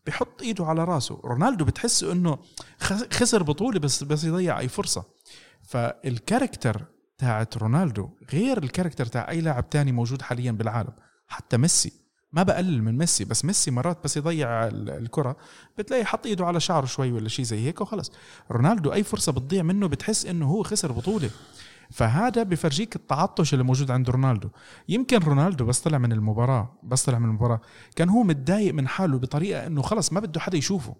بحط 0.06 0.42
إيده 0.42 0.66
على 0.66 0.84
راسه. 0.84 1.20
رونالدو 1.24 1.64
بتحس 1.64 2.04
إنه 2.04 2.38
خسر 3.12 3.42
بطولة 3.42 3.78
بس 3.78 4.04
بس 4.04 4.24
يضيع 4.24 4.58
أي 4.58 4.68
فرصة. 4.68 5.04
فال 5.62 5.84
character 5.84 6.84
تاعت 7.18 7.56
رونالدو 7.56 8.08
غير 8.32 8.62
ال 8.62 8.67
character 8.67 9.06
تاع 9.06 9.30
أي 9.30 9.40
لاعب 9.40 9.70
تاني 9.70 9.92
موجود 9.92 10.22
حاليا 10.22 10.52
بالعالم 10.52 10.92
حتى 11.28 11.56
ميسي. 11.56 12.05
ما 12.36 12.42
بقلل 12.42 12.82
من 12.82 12.98
ميسي 12.98 13.24
بس 13.24 13.44
ميسي 13.44 13.70
مرات 13.70 14.04
بس 14.04 14.16
يضيع 14.16 14.66
ال- 14.66 14.90
الكرة 14.90 15.36
بتلاقي 15.78 16.04
حط 16.04 16.26
إيده 16.26 16.46
على 16.46 16.60
شعره 16.60 16.86
شوي 16.86 17.12
ولا 17.12 17.28
شيء 17.28 17.44
زي 17.44 17.66
هيك 17.66 17.80
وخلص. 17.80 18.12
رونالدو 18.50 18.92
أي 18.92 19.02
فرصة 19.02 19.32
بتضيع 19.32 19.62
منه 19.62 19.86
بتحس 19.88 20.26
إنه 20.26 20.46
هو 20.46 20.62
خسر 20.62 20.92
بطولة. 20.92 21.30
فهذا 21.90 22.42
بفرجيك 22.42 22.96
التعطش 22.96 23.52
اللي 23.52 23.64
موجود 23.64 23.90
عند 23.90 24.10
رونالدو. 24.10 24.48
يمكن 24.88 25.18
رونالدو 25.18 25.64
بس 25.64 25.80
طلع 25.80 25.98
من 25.98 26.12
المباراة 26.12 26.78
بس 26.82 27.04
طلع 27.04 27.18
من 27.18 27.24
المباراة. 27.28 27.60
كان 27.96 28.08
هو 28.08 28.22
متضايق 28.22 28.74
من 28.74 28.88
حاله 28.88 29.18
بطريقة 29.18 29.66
إنه 29.66 29.82
خلص 29.82 30.12
ما 30.12 30.20
بده 30.20 30.40
حدا 30.40 30.58
يشوفه. 30.58 30.96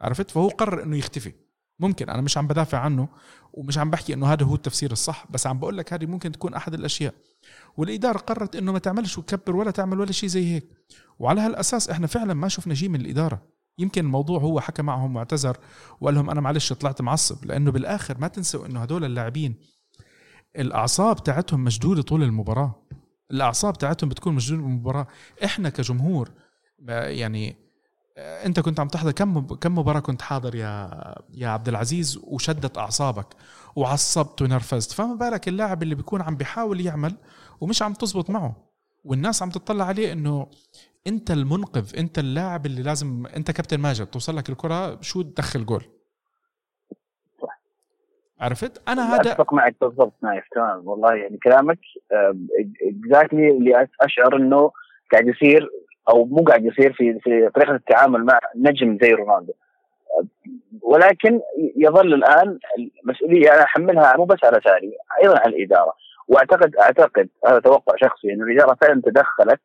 عرفت؟ 0.00 0.30
فهو 0.30 0.48
قرر 0.48 0.82
إنه 0.82 0.96
يختفي. 0.96 1.32
ممكن 1.80 2.10
أنا 2.10 2.22
مش 2.22 2.38
عم 2.38 2.46
بدافع 2.46 2.78
عنه 2.78 3.08
ومش 3.52 3.78
عم 3.78 3.90
بحكي 3.90 4.14
إنه 4.14 4.26
هذا 4.32 4.44
هو 4.44 4.54
التفسير 4.54 4.92
الصح 4.92 5.24
بس 5.30 5.46
عم 5.46 5.58
بقول 5.58 5.78
لك 5.78 5.92
هذه 5.92 6.06
ممكن 6.06 6.32
تكون 6.32 6.54
أحد 6.54 6.74
الأشياء. 6.74 7.14
والإدارة 7.76 8.18
قررت 8.18 8.56
إنه 8.56 8.72
ما 8.72 8.78
تعملش 8.78 9.18
وتكبر 9.18 9.56
ولا 9.56 9.70
تعمل 9.70 10.00
ولا 10.00 10.12
شيء 10.12 10.28
زي 10.28 10.54
هيك. 10.54 10.68
وعلى 11.18 11.40
هالأساس 11.40 11.90
إحنا 11.90 12.06
فعلا 12.06 12.34
ما 12.34 12.48
شفنا 12.48 12.74
شيء 12.74 12.88
من 12.88 13.00
الإدارة. 13.00 13.42
يمكن 13.78 14.04
الموضوع 14.04 14.40
هو 14.40 14.60
حكى 14.60 14.82
معهم 14.82 15.16
واعتذر 15.16 15.56
وقال 16.00 16.14
لهم 16.14 16.30
أنا 16.30 16.40
معلش 16.40 16.72
طلعت 16.72 17.02
معصب 17.02 17.44
لأنه 17.44 17.70
بالآخر 17.70 18.18
ما 18.18 18.28
تنسوا 18.28 18.66
إنه 18.66 18.82
هدول 18.82 19.04
اللاعبين 19.04 19.54
الأعصاب 20.58 21.24
تاعتهم 21.24 21.64
مشدودة 21.64 22.02
طول 22.02 22.22
المباراة. 22.22 22.82
الأعصاب 23.30 23.78
تاعتهم 23.78 24.08
بتكون 24.08 24.34
مشدودة 24.34 24.62
بالمباراه 24.62 25.06
إحنا 25.44 25.68
كجمهور 25.68 26.30
يعني 26.88 27.56
آه، 28.18 28.46
أنت 28.46 28.60
كنت 28.60 28.80
عم 28.80 28.88
تحضر 28.88 29.10
كم 29.10 29.40
كم 29.40 29.78
مباراة 29.78 30.00
كنت 30.00 30.22
حاضر 30.22 30.54
يا 30.54 30.90
يا 31.34 31.48
عبد 31.48 31.68
العزيز؟ 31.68 32.18
وشدت 32.22 32.78
أعصابك 32.78 33.26
وعصبت 33.76 34.42
ونرفزت. 34.42 34.92
فما 34.92 35.14
بالك 35.14 35.48
اللاعب 35.48 35.82
اللي 35.82 35.94
بيكون 35.94 36.22
عم 36.22 36.36
بيحاول 36.36 36.80
يعمل 36.80 37.16
ومش 37.60 37.82
عم 37.82 37.92
تزبط 37.92 38.30
معه. 38.30 38.56
والناس 39.04 39.42
عم 39.42 39.50
تطلع 39.50 39.84
عليه 39.84 40.12
إنه 40.12 40.46
أنت 41.06 41.30
المنقذ 41.30 41.98
أنت 41.98 42.18
اللاعب 42.18 42.66
اللي 42.66 42.82
لازم 42.82 43.26
أنت 43.36 43.50
كابتن 43.50 43.78
ماجد 43.80 44.06
توصل 44.06 44.36
لك 44.36 44.48
الكرة 44.48 45.00
shoot 45.00 45.22
دخل 45.22 45.66
goal؟ 45.66 45.82
صح. 47.42 47.60
عرفت؟ 48.40 48.88
أنا 48.88 49.14
هذا 49.14 49.32
أتفق 49.32 49.54
معك 49.54 49.76
بالضبط 49.80 50.12
نايف 50.22 50.44
تمام. 50.54 50.88
والله 50.88 51.14
يعني 51.14 51.38
كلامك 51.38 51.78
exactly 52.82 53.50
اللي 53.50 53.88
أشعر 54.00 54.36
إنه 54.36 54.70
قاعد 55.12 55.28
يصير 55.28 55.68
أو 56.08 56.24
مو 56.24 56.44
قاعد 56.44 56.64
يصير 56.64 56.92
في 56.92 57.18
في 57.20 57.50
طريقة 57.54 57.74
التعامل 57.74 58.24
مع 58.24 58.40
نجم 58.56 58.98
زي 59.02 59.10
رونالدو. 59.10 59.52
آه، 59.52 60.26
ولكن 60.82 61.40
يظل 61.76 62.14
الآن 62.14 62.58
المسؤولية 63.04 63.54
أنا 63.54 63.62
أحملها 63.62 64.16
مو 64.16 64.24
بس 64.24 64.38
على 64.44 64.60
ساري 64.64 64.92
أيضا 65.22 65.38
على 65.38 65.56
الإدارة. 65.56 65.94
واعتقد 66.30 66.76
أعتقد 66.76 67.28
هذا 67.46 67.58
توقع 67.58 67.94
شخصي 67.96 68.32
إنه 68.32 68.44
الإدارة 68.44 68.76
فعلا 68.80 69.02
تدخلت 69.04 69.60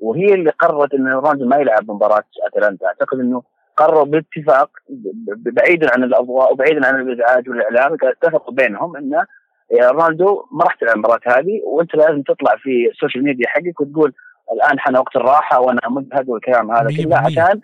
وهي 0.00 0.34
اللي 0.34 0.50
قررت 0.50 0.94
ان 0.94 1.08
رونالدو 1.08 1.46
ما 1.46 1.56
يلعب 1.56 1.90
مباراة 1.90 2.24
أتلانتا. 2.46 2.86
أعتقد 2.86 3.18
إنه 3.20 3.42
قرروا 3.76 4.04
باتفاق 4.04 4.70
بعيدا 5.28 5.92
عن 5.94 6.04
الأضواء 6.04 6.52
وبعيدا 6.52 6.86
عن 6.86 7.00
الإزعاج 7.00 7.48
والإعلام 7.48 7.96
اتفقوا 8.02 8.54
بينهم 8.54 8.96
انه 8.96 9.26
رونالدو 9.82 10.44
ما 10.52 10.64
راح 10.64 10.74
تلعب 10.74 10.94
المباراة 10.94 11.20
هذه 11.26 11.60
وأنت 11.64 11.94
لازم 11.94 12.22
تطلع 12.22 12.56
في 12.56 12.90
ال 12.90 12.95
social 12.95 13.24
media 13.24 13.48
حقك 13.48 13.80
وتقول 13.80 14.12
الآن 14.52 14.78
حان 14.78 14.96
وقت 14.96 15.16
الراحة 15.16 15.60
وأنا 15.60 15.80
مجهد 15.88 16.28
والكلام 16.28 16.70
هذا. 16.70 16.88
كله. 17.04 17.16
عشان 17.18 17.60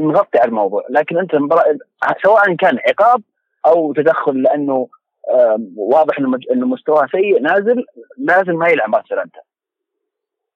نغطي 0.00 0.38
على 0.38 0.48
الموضوع. 0.48 0.84
لكن 0.90 1.18
أنت 1.18 1.34
المباراة 1.34 1.64
سواء 2.24 2.54
كان 2.54 2.78
عقاب 2.88 3.22
أو 3.66 3.92
تدخل 3.92 4.42
لأنه 4.42 4.88
واضح 5.76 6.18
إنه 6.18 6.38
إنه 6.52 6.66
مستواه 6.66 7.06
سيء 7.06 7.40
نازل 7.40 7.84
لازم 8.18 8.54
ما 8.54 8.68
يلعب 8.68 8.88
مع 8.88 9.02
أتلانتا 9.08 9.40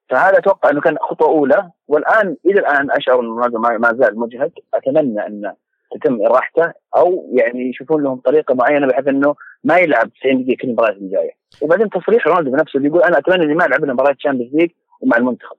فهذا 0.09 0.39
أتوقع 0.39 0.71
إنه 0.71 0.81
كان 0.81 0.97
خطوة 0.99 1.29
أولى. 1.29 1.71
والآن 1.89 2.37
إلى 2.47 2.61
الآن 2.61 2.91
أشعر 2.91 3.21
إنه 3.21 3.29
رونالدو 3.29 3.59
ما 3.59 3.93
زال 4.01 4.19
مجهد. 4.19 4.53
أتمنى 4.75 5.27
إن 5.27 5.53
تتم 5.95 6.27
إراحته 6.27 6.73
أو 6.97 7.31
يعني 7.33 7.71
يشوفون 7.71 8.03
لهم 8.03 8.17
طريقة 8.17 8.55
معينة 8.55 8.87
بحيث 8.87 9.09
إنه 9.09 9.35
ما 9.65 9.79
يلعب 9.79 10.11
90 10.21 10.45
دقيقة 10.45 10.61
كل 10.63 10.69
المباريات 10.69 10.97
الجاية. 10.97 11.31
وبعدين 11.63 11.91
تصريح 11.91 12.27
رونالدو 12.27 12.51
بنفسه 12.51 12.77
اللي 12.77 12.89
يقول 12.89 13.03
أنا 13.03 13.19
أتمنى 13.19 13.45
إني 13.45 13.55
ما 13.55 13.67
ألعب 13.67 13.85
إلا 13.85 13.93
مباراة 13.93 14.13
Champions 14.13 14.55
League 14.55 14.71
ومع 15.01 15.17
المنتخب. 15.17 15.57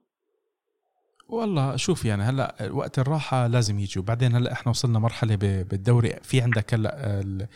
والله 1.28 1.76
شوف 1.76 2.04
يعني 2.04 2.22
هلا 2.22 2.54
وقت 2.70 2.98
الراحة 2.98 3.46
لازم 3.46 3.78
يجي 3.78 4.00
وبعدين 4.00 4.34
هلا 4.36 4.52
إحنا 4.52 4.70
وصلنا 4.70 4.98
مرحلة 4.98 5.36
بالدوري. 5.36 6.16
في 6.22 6.40
عندك 6.40 6.74
هلا 6.74 7.20
ال- 7.20 7.46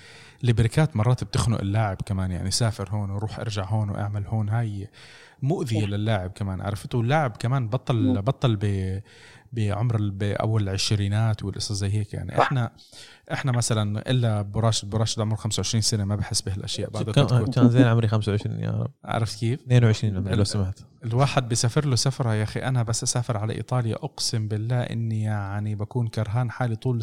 البريكات 0.44 0.96
مرات 0.96 1.24
بتخنق 1.24 1.60
اللاعب 1.60 1.96
كمان 2.06 2.30
يعني 2.30 2.50
سافر 2.50 2.88
هون 2.90 3.10
وروح 3.10 3.38
ارجع 3.38 3.64
هون 3.64 3.90
واعمل 3.90 4.26
هون. 4.26 4.48
هاي 4.48 4.88
مؤذية 5.42 5.86
للاعب 5.86 6.30
كمان 6.30 6.60
عرفته 6.60 7.00
اللاعب 7.00 7.30
كمان 7.36 7.68
بطل 7.68 8.22
بطل 8.22 8.56
بعمر 9.52 9.96
ال- 9.96 10.10
بأول 10.10 10.62
العشرينات 10.62 11.42
والقصص 11.44 11.72
زي 11.72 11.88
هيك 11.90 12.14
يعني. 12.14 12.30
صح. 12.36 12.40
إحنا 12.40 12.70
إحنا 13.32 13.52
مثلا 13.52 14.10
إلا 14.10 14.42
براشد 14.42 14.90
براشد 14.90 15.20
عمره 15.20 15.36
25 15.36 15.80
سنة 15.82 16.04
ما 16.04 16.16
بحس 16.16 16.40
بهالأشياء 16.42 16.90
بعده 16.90 17.12
كان. 17.12 17.46
كان 17.46 17.70
زين 17.70 17.82
عمري 17.86 18.08
25 18.08 18.60
يا 18.60 18.70
رب. 18.70 18.90
عرفت 19.04 19.38
كيف؟ 19.38 19.60
22 19.60 20.16
عمري 20.16 20.34
لو 20.36 20.44
سمحت. 20.44 20.78
الواحد 21.04 21.48
بيسافر 21.48 21.84
له 21.86 21.96
سفرة 21.96 22.34
يا 22.34 22.42
أخي. 22.42 22.60
أنا 22.60 22.82
بس 22.82 23.02
أسافر 23.02 23.36
على 23.36 23.54
إيطاليا 23.54 23.94
أقسم 23.94 24.48
بالله 24.48 24.80
إني 24.80 25.22
يعني 25.22 25.74
بكون 25.74 26.08
كرهان 26.08 26.50
حالي 26.50 26.76
طول 26.76 27.00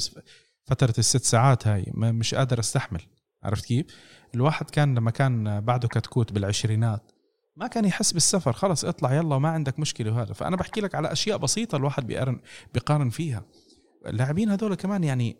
فترة 0.66 0.93
الست 0.98 1.24
ساعات 1.24 1.68
هاي. 1.68 1.86
ما- 1.93 2.12
مش 2.12 2.36
قادر 2.36 2.60
أستحمل. 2.60 3.02
عرفت 3.43 3.66
كيف؟ 3.66 3.86
الواحد 4.36 4.70
كان 4.70 4.96
لما 4.96 5.12
كان 5.12 5.62
بعده 5.62 5.88
كتكوت 5.88 6.32
بالعشرينات. 6.34 7.12
ما 7.56 7.68
كان 7.68 7.86
يحس 7.86 8.14
بالسفر 8.14 8.53
خلص 8.53 8.86
اطلع 8.86 9.14
يلا 9.14 9.36
وما 9.36 9.49
عندك 9.49 9.80
مشكلة 9.80 10.12
وهذا. 10.12 10.34
فأنا 10.34 10.56
بحكي 10.56 10.82
لك 10.82 10.95
على 10.95 11.12
أشياء 11.12 11.38
بسيطة 11.38 11.76
الواحد 11.76 12.08
بيقارن 12.08 12.39
بيقارن 12.74 13.10
فيها. 13.10 13.43
اللاعبين 14.06 14.49
هذول 14.49 14.76
كمان 14.76 15.03
يعني 15.03 15.38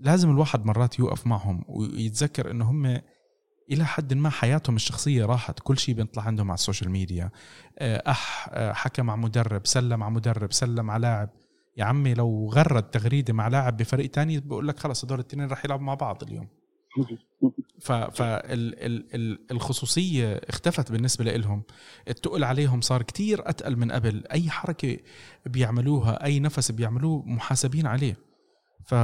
لازم 0.00 0.30
الواحد 0.30 0.66
مرات 0.66 0.98
يوقف 0.98 1.26
معهم 1.26 1.64
ويتذكر 1.68 2.50
إنه 2.50 2.70
هم 2.70 3.00
إلى 3.70 3.84
حد 3.84 4.14
ما 4.14 4.30
حياتهم 4.30 4.76
الشخصية 4.76 5.24
راحت. 5.24 5.60
كل 5.60 5.78
شيء 5.78 5.94
بيطلع 5.94 6.22
عندهم 6.22 6.50
على 6.50 6.54
ال 6.54 6.59
social 6.59 6.90
media. 6.90 7.30
آه، 7.78 8.10
أح 8.10 8.48
آه، 8.52 8.72
حكى 8.72 9.02
مع 9.02 9.16
مدرب 9.16 9.66
سلم 9.66 10.02
على 10.02 10.14
مدرب 10.14 10.52
سلم 10.52 10.90
على 10.90 11.02
لاعب. 11.02 11.30
يا 11.76 11.84
عمي 11.84 12.14
لو 12.14 12.50
غرد 12.54 12.82
تغريدة 12.82 13.32
مع 13.32 13.48
لاعب 13.48 13.76
بفريق 13.76 14.10
تاني 14.10 14.40
بقول 14.40 14.68
لك 14.68 14.78
خلص 14.78 15.04
هدول 15.04 15.20
الاثنين 15.20 15.50
رح 15.50 15.64
يلعبوا 15.64 15.84
مع 15.84 15.94
بعض 15.94 16.22
اليوم. 16.22 16.48
فالخصوصيه 19.50 20.40
اختفت 20.48 20.92
بالنسبة 20.92 21.24
لهم 21.24 21.62
التقل 22.08 22.44
عليهم 22.44 22.80
صار 22.80 23.02
كتير 23.02 23.48
أتقل 23.48 23.76
من 23.76 23.92
قبل. 23.92 24.24
أي 24.32 24.50
حركة 24.50 24.96
بيعملوها 25.46 26.24
أي 26.24 26.40
نفس 26.40 26.70
بيعملوه 26.70 27.22
محاسبين 27.26 27.86
عليه. 27.86 28.16
ف... 28.84 28.94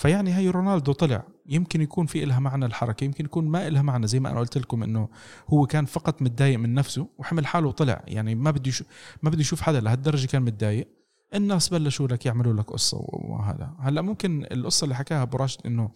فيعني 0.00 0.34
هي 0.34 0.48
رونالدو 0.48 0.92
طلع. 0.92 1.22
يمكن 1.46 1.80
يكون 1.80 2.06
في 2.06 2.24
إلها 2.24 2.40
معنى 2.40 2.66
الحركة 2.66 3.04
يمكن 3.04 3.24
يكون 3.24 3.44
ما 3.44 3.68
إلها 3.68 3.82
معنى. 3.82 4.06
زي 4.06 4.20
ما 4.20 4.30
أنا 4.30 4.40
قلت 4.40 4.58
لكم 4.58 4.82
إنه 4.82 5.08
هو 5.48 5.66
كان 5.66 5.84
فقط 5.84 6.22
متضايق 6.22 6.58
من 6.58 6.74
نفسه 6.74 7.08
وحمل 7.18 7.46
حاله 7.46 7.68
وطلع. 7.68 8.02
يعني 8.06 8.34
ما 8.34 8.50
بده 8.50 8.68
يشوف 8.68 8.86
ما 9.22 9.30
بده 9.30 9.40
يشوف 9.40 9.60
حدا 9.60 9.80
لهالدرجة 9.80 10.26
كان 10.26 10.42
متضايق. 10.42 10.88
الناس 11.34 11.68
بلشوا 11.68 12.08
لك 12.08 12.26
يعملوا 12.26 12.52
لك 12.52 12.70
قصة 12.70 12.98
وهذا. 13.00 13.74
هلأ 13.80 14.02
ممكن 14.02 14.46
القصة 14.52 14.84
اللي 14.84 14.94
حكاها 14.94 15.22
أبو 15.22 15.36
راشد 15.36 15.60
إنه 15.66 15.90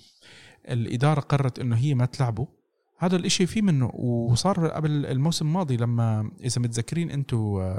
الإدارة 0.69 1.21
قررت 1.21 1.59
إنه 1.59 1.77
هي 1.77 1.95
ما 1.95 2.07
تلعبه. 2.07 2.47
هذا 2.99 3.17
الإشي 3.17 3.47
في 3.47 3.63
منه 3.63 3.87
وصار 3.95 4.67
قبل 4.69 5.07
الموسم 5.07 5.47
الماضي 5.47 5.77
لما 5.77 6.31
إذا 6.41 6.61
متذكرين 6.61 7.11
أنتم 7.11 7.75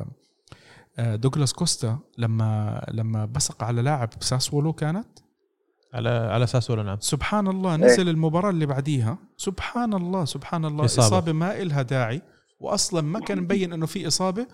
دوغلاس 0.99 1.53
كوستا 1.53 1.99
لما 2.17 2.86
لما 2.91 3.25
بصق 3.25 3.63
على 3.63 3.81
لاعب 3.81 4.09
ساسولو 4.19 4.73
كانت؟ 4.73 5.07
على 5.93 6.09
على 6.09 6.43
أساس 6.43 6.71
ولا 6.71 6.83
نعم. 6.83 6.97
سبحان 6.99 7.47
الله 7.47 7.75
نزل 7.75 8.09
المباراة 8.09 8.49
اللي 8.49 8.65
بعديها. 8.65 9.17
سبحان 9.38 9.93
الله 9.93 10.25
سبحان 10.25 10.65
الله. 10.65 10.86
إصابة. 10.86 11.07
إصابة, 11.07 11.31
ما 11.31 11.61
إلها 11.61 11.81
داعي 11.81 12.21
وأصلا 12.59 13.01
ما 13.01 13.19
كان 13.19 13.41
مبين 13.41 13.73
إنه 13.73 13.86
في 13.86 14.07
إصابة. 14.07 14.47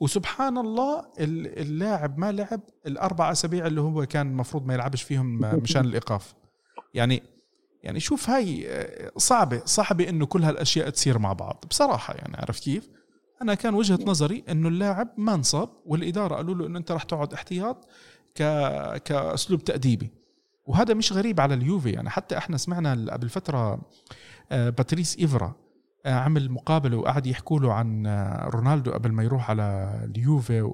وسبحان 0.00 0.58
الله 0.58 0.98
ال- 1.20 1.58
اللاعب 1.60 2.18
ما 2.18 2.32
لعب 2.32 2.60
الأربع 2.86 3.32
أسابيع 3.32 3.66
اللي 3.66 3.80
هو 3.80 4.06
كان 4.06 4.26
المفروض 4.30 4.66
ما 4.66 4.74
يلعبش 4.74 5.02
فيهم 5.02 5.38
مشان 5.38 5.84
الإيقاف. 5.84 6.34
يعني 6.94 7.22
يعني 7.84 8.00
شوف 8.00 8.30
هاي 8.30 8.66
آه، 8.68 9.12
صعبة 9.16 9.62
صعبة 9.64 10.08
إنه 10.08 10.26
كل 10.26 10.42
هالأشياء 10.42 10.90
تصير 10.90 11.18
مع 11.18 11.32
بعض. 11.32 11.64
بصراحة 11.70 12.14
يعني 12.14 12.36
عرفت 12.36 12.64
كيف؟ 12.64 12.88
أنا 13.42 13.54
كان 13.54 13.74
وجهة 13.74 13.98
نظري 14.06 14.44
إنه 14.48 14.68
اللاعب 14.68 15.08
ما 15.16 15.34
انصاب 15.34 15.68
والإدارة 15.86 16.34
قالوا 16.34 16.54
له 16.54 16.66
إنه 16.66 16.78
أنت 16.78 16.92
رح 16.92 17.02
تقعد 17.02 17.32
احتياط 17.32 17.88
ك... 18.34 18.42
كأسلوب 19.02 19.64
تأديبي. 19.64 20.10
وهذا 20.66 20.94
مش 20.94 21.12
غريب 21.12 21.40
على 21.40 21.54
اليوفي 21.54 21.90
يعني. 21.90 22.10
حتى 22.10 22.38
إحنا 22.38 22.56
سمعنا 22.56 23.12
قبل 23.12 23.28
فترة 23.28 23.80
آه، 24.52 24.70
باتريس 24.70 25.18
إيفرا 25.18 25.54
آه، 26.06 26.14
عمل 26.14 26.50
مقابلة 26.50 26.96
وقعد 26.96 27.26
يحكوا 27.26 27.60
له 27.60 27.72
عن 27.72 28.06
رونالدو 28.54 28.92
قبل 28.92 29.12
ما 29.12 29.22
يروح 29.22 29.50
على 29.50 29.98
اليوفي 30.04 30.72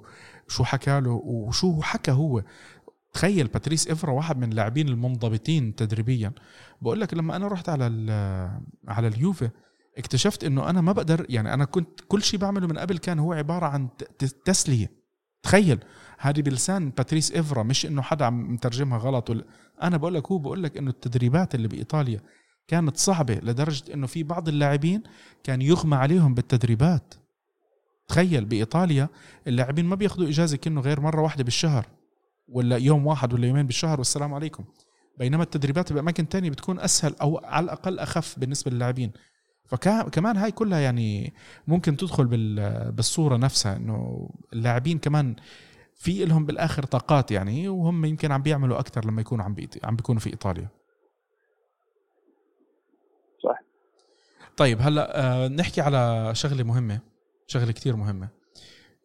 وشو 0.48 0.64
حكى 0.64 1.00
له 1.00 1.22
وشو 1.24 1.82
حكى 1.82 2.10
هو. 2.12 2.42
تخيل 3.12 3.46
باتريس 3.46 3.86
إيفرا 3.86 4.10
واحد 4.10 4.36
من 4.36 4.50
اللاعبين 4.50 4.88
المنضبطين 4.88 5.74
تدريبيا. 5.74 6.32
بقول 6.80 7.00
لك 7.00 7.14
لما 7.14 7.36
أنا 7.36 7.48
رحت 7.48 7.68
على 7.68 7.84
على 8.88 9.08
اليوفي 9.08 9.50
اكتشفت 9.98 10.44
إنه 10.44 10.70
أنا 10.70 10.80
ما 10.80 10.92
بقدر 10.92 11.26
يعني 11.28 11.54
أنا 11.54 11.64
كنت 11.64 12.00
كل 12.08 12.22
شيء 12.22 12.40
بعمله 12.40 12.66
من 12.66 12.78
قبل 12.78 12.98
كان 12.98 13.18
هو 13.18 13.32
عبارة 13.32 13.66
عن 13.66 13.88
تسلية. 14.44 14.90
تخيل 15.42 15.78
هذه 16.18 16.42
بلسان 16.42 16.90
باتريس 16.90 17.32
ايفرا 17.32 17.62
مش 17.62 17.86
إنه 17.86 18.02
حدا 18.02 18.24
عم 18.24 18.52
مترجمها 18.54 18.98
غلط 18.98 19.30
ولا 19.30 19.44
أنا 19.82 19.96
بقول 19.96 20.14
لك 20.14 20.32
هو 20.32 20.38
بقول 20.38 20.62
لك 20.62 20.76
إنه 20.76 20.90
التدريبات 20.90 21.54
اللي 21.54 21.68
بإيطاليا 21.68 22.20
كانت 22.68 22.96
صعبة 22.96 23.34
لدرجة 23.34 23.94
إنه 23.94 24.06
في 24.06 24.22
بعض 24.22 24.48
اللاعبين 24.48 25.02
كان 25.44 25.62
يغمى 25.62 25.96
عليهم 25.96 26.34
بالتدريبات. 26.34 27.14
تخيل 28.08 28.44
بإيطاليا 28.44 29.08
اللاعبين 29.46 29.84
ما 29.84 29.94
بياخذوا 29.94 30.28
إجازة 30.28 30.56
كأنه 30.56 30.80
غير 30.80 31.00
مرة 31.00 31.20
واحدة 31.20 31.44
بالشهر 31.44 31.86
ولا 32.48 32.76
يوم 32.76 33.06
واحد 33.06 33.32
ولا 33.32 33.46
يومين 33.46 33.66
بالشهر 33.66 33.98
والسلام 33.98 34.34
عليكم. 34.34 34.64
بينما 35.18 35.42
التدريبات 35.42 35.92
باماكن 35.92 36.28
تانية 36.28 36.50
بتكون 36.50 36.80
أسهل 36.80 37.14
أو 37.22 37.38
على 37.44 37.64
الأقل 37.64 37.98
أخف 37.98 38.38
بالنسبة 38.38 38.70
للاعبين 38.70 39.12
فكمان 39.66 40.36
هاي 40.36 40.50
كلها 40.52 40.78
يعني 40.80 41.32
ممكن 41.66 41.96
تدخل 41.96 42.26
بال- 42.26 42.92
بالصورة 42.92 43.36
نفسها 43.36 43.76
إنه 43.76 44.28
اللاعبين 44.52 44.98
كمان 44.98 45.36
في 45.94 46.24
لهم 46.24 46.46
بالآخر 46.46 46.82
طاقات 46.84 47.30
يعني 47.30 47.68
وهم 47.68 48.04
يمكن 48.04 48.32
عم 48.32 48.42
بيعملوا 48.42 48.78
أكثر 48.78 49.04
لما 49.04 49.20
يكونوا 49.20 49.44
عم. 49.44 49.56
عم 49.84 49.96
بيكونوا 49.96 50.20
في 50.20 50.30
إيطاليا 50.30 50.68
صح. 53.44 53.58
طيب 54.56 54.80
هلأ 54.80 55.20
آه 55.44 55.48
نحكي 55.48 55.80
على 55.80 56.30
شغلة 56.34 56.64
مهمة 56.64 57.00
شغلة 57.46 57.72
كتير 57.72 57.96
مهمة 57.96 58.28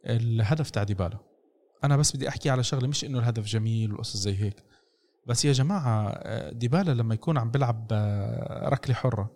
الهدف 0.05 0.69
تاع 0.69 0.83
ديبالا 0.83 1.17
أنا 1.83 1.97
بس 1.97 2.15
بدي 2.15 2.29
أحكي 2.29 2.49
على 2.49 2.63
شغلة 2.63 2.87
مش 2.87 3.05
إنه 3.05 3.19
الهدف 3.19 3.45
جميل 3.45 3.93
وقصص 3.93 4.17
زي 4.17 4.35
هيك 4.41 4.55
بس 5.25 5.45
يا 5.45 5.51
جماعة 5.53 6.07
آه، 6.09 6.51
ديبالا 6.51 6.91
لما 6.91 7.13
يكون 7.13 7.37
عم 7.37 7.51
بيلعب 7.51 7.87
آه، 7.91 8.69
ركلة 8.69 8.95
حرة 8.95 9.31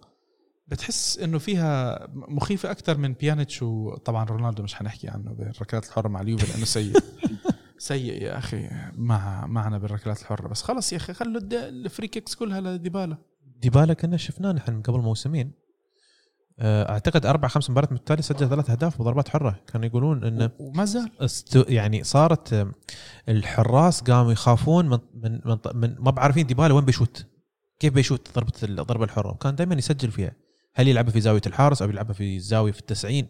بتحس 0.68 1.20
إنه 1.20 1.38
فيها 1.38 2.00
مخيفة 2.14 2.72
أكثر 2.72 2.98
من 2.98 3.14
بيانيتش؟ 3.14 3.62
وطبعا 3.62 4.26
رونالدو 4.26 4.64
مش 4.64 4.76
حنحكي 4.76 5.08
عنه 5.08 5.32
بالركلات 5.34 5.86
الحرة 5.86 6.08
مع 6.08 6.22
اليوفي 6.22 6.52
لأنه 6.54 6.66
سيء. 6.66 6.94
سيء 7.78 8.22
يا 8.24 8.38
أخي. 8.38 8.70
مع 8.94 9.46
معنا 9.48 9.78
بالركلات 9.78 10.22
الحرة. 10.22 10.48
بس 10.48 10.62
خلص 10.62 10.94
يا 10.94 10.98
أخي 10.98 11.14
خلوا 11.14 11.42
الد- 11.42 11.54
ال 11.54 11.64
free 11.64 12.08
kicks 12.08 12.36
كلها 12.36 12.62
لديبالا. 12.62 13.18
ديبالا 13.62 13.94
كنا 13.94 14.18
شفناه 14.18 14.52
نحن 14.52 14.74
من 14.74 14.82
قبل 14.82 15.00
موسمين. 15.00 15.52
أعتقد 16.62 17.26
أربع 17.26 17.48
خمس 17.48 17.70
مباريات 17.70 17.92
متتالية 17.94 18.22
سجل 18.22 18.50
ثلاث 18.50 18.70
أهداف 18.70 19.02
بضربات 19.02 19.30
حرة. 19.30 19.60
كانوا 19.68 19.86
يقولون 19.86 20.24
انه 20.24 20.50
وما 20.60 20.86
زال. 20.86 21.10
يعني 21.56 22.04
صارت 22.04 22.54
آه، 22.54 22.72
الحراس 23.30 24.02
قاموا 24.02 24.32
يخافون 24.32 24.90
من 24.90 25.00
من, 25.14 25.40
من, 25.46 25.58
من 25.74 25.96
ما 26.00 26.12
بعرفين 26.12 26.48
ديبالا 26.48 26.74
وين 26.74 26.86
بيشوت. 26.86 27.26
كيف 27.80 27.94
بيشوت 27.94 28.28
ضربة 28.36 28.52
الضربه 28.64 29.04
الحرة؟ 29.06 29.30
وكان 29.32 29.56
دائما 29.56 29.76
يسجل 29.76 30.12
فيها. 30.12 30.32
هل 30.76 30.88
يلعبها 30.88 31.12
في 31.12 31.22
زاوية 31.22 31.42
الحارس 31.48 31.82
أو 31.82 31.90
يلعبها 31.90 32.14
في 32.14 32.36
الزاويه 32.36 32.72
في 32.72 32.80
التسعين؟ 32.80 33.28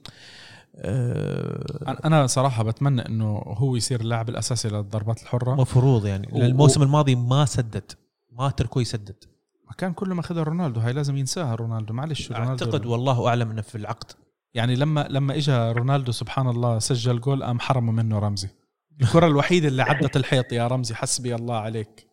آه، 0.75 1.65
أنا- 1.85 2.05
أنا 2.05 2.27
صراحة 2.27 2.63
بتمنى 2.63 3.05
إنه 3.05 3.37
هو 3.37 3.75
يصير 3.75 4.01
اللاعب 4.01 4.29
الأساسي 4.29 4.69
للضربات 4.69 5.21
الحرة. 5.21 5.55
مفروض 5.55 6.05
يعني 6.05 6.29
و- 6.31 6.37
الموسم 6.41 6.83
الماضي 6.83 7.15
ما 7.15 7.45
سدد. 7.45 7.91
ما 8.31 8.49
تركوه 8.49 8.81
يسدد. 8.81 9.23
كان 9.77 9.93
كله 9.93 10.15
ماخذها 10.15 10.43
رونالدو 10.43 10.79
هاي 10.79 10.93
لازم 10.93 11.17
ينساها 11.17 11.55
رونالدو. 11.55 11.93
معلش 11.93 12.31
رونالدو 12.31 12.65
أعتقد 12.65 12.85
والله 12.85 13.27
أعلم 13.27 13.51
إنه 13.51 13.61
في 13.61 13.75
العقد. 13.75 14.11
يعني 14.53 14.75
لما 14.75 15.07
لما 15.09 15.33
اجى 15.35 15.71
رونالدو 15.71 16.11
سبحان 16.11 16.47
الله 16.49 16.79
سجل 16.79 17.19
جول 17.21 17.43
قام 17.43 17.59
حرموا 17.59 17.93
منه 17.93 18.19
رمزي. 18.19 18.47
الكرة 19.01 19.27
الوحيدة 19.27 19.67
اللي 19.67 19.81
عدت 19.81 20.15
الحيط 20.15 20.51
يا 20.53 20.67
رمزي 20.67 20.95
حسبي 20.95 21.35
الله 21.35 21.55
عليك. 21.57 22.07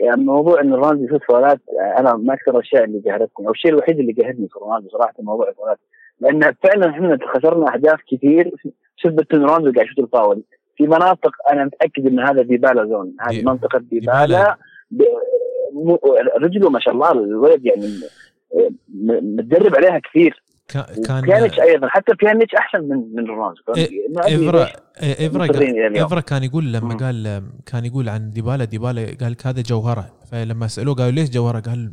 يعني 0.00 0.24
موضوع 0.24 0.60
ان 0.60 0.74
رونالدو 0.74 1.04
يشوت 1.04 1.20
فاولات 1.28 1.60
أنا 1.98 2.16
ما 2.16 2.34
أكثر 2.34 2.50
الاشياء 2.56 2.84
اللي 2.84 2.98
قهرتني 3.10 3.46
أو 3.46 3.50
الشيء 3.52 3.70
الوحيد 3.70 3.98
اللي 3.98 4.12
قهرني 4.12 4.48
في 4.48 4.58
رونالدو 4.58 4.88
صراحة 4.88 5.14
موضوع 5.18 5.48
الفاولات 5.48 5.78
لأن 6.20 6.54
فعلا 6.64 6.90
إحنا 6.90 7.18
خسرنا 7.34 7.74
أهداف 7.74 8.00
كثير 8.12 8.50
شفت 8.96 9.34
إن 9.34 9.42
رونالدو 9.44 9.72
قاعد 9.72 9.86
يشوت 9.86 9.98
الفاول. 9.98 10.42
في 10.76 10.86
مناطق 10.86 11.32
أنا 11.52 11.64
متأكد 11.64 12.06
إن 12.06 12.20
هذا 12.20 12.42
ديبالا 12.42 12.86
zone 12.86 13.16
هذه 13.20 13.34
دي- 13.36 13.42
منطقة 13.42 13.78
ديبالا. 13.78 14.56
رجله 16.42 16.70
ما 16.70 16.80
شاء 16.80 16.94
الله 16.94 17.12
الولد 17.12 17.66
يعني 17.66 17.86
متدرب 19.36 19.74
عليها 19.76 19.98
كثير. 19.98 20.42
كا- 20.68 21.20
بيانيتش 21.20 21.56
كان 21.56 21.66
أيضا 21.68 21.88
حتى 21.88 22.12
بيانيتش 22.22 22.54
أحسن 22.54 22.78
من 22.80 23.14
من 23.14 23.26
رونالدو. 23.26 23.62
ايفرا 24.24 24.68
ايفرا 25.02 25.44
اليوم. 25.44 25.94
ايفرا 25.96 26.20
كان 26.20 26.44
يقول 26.44 26.72
لما. 26.72 26.94
قال 26.96 27.42
كان 27.66 27.84
يقول 27.84 28.08
عن 28.08 28.30
ديبالا 28.30 28.64
ديبالا 28.64 29.16
قال 29.20 29.32
لك 29.32 29.46
هذا 29.46 29.62
جوهرة. 29.62 30.10
فلما 30.30 30.66
سألوه 30.66 30.94
قالوا 30.94 31.10
ليش 31.10 31.30
جوهرة؟ 31.30 31.60
قال 31.60 31.92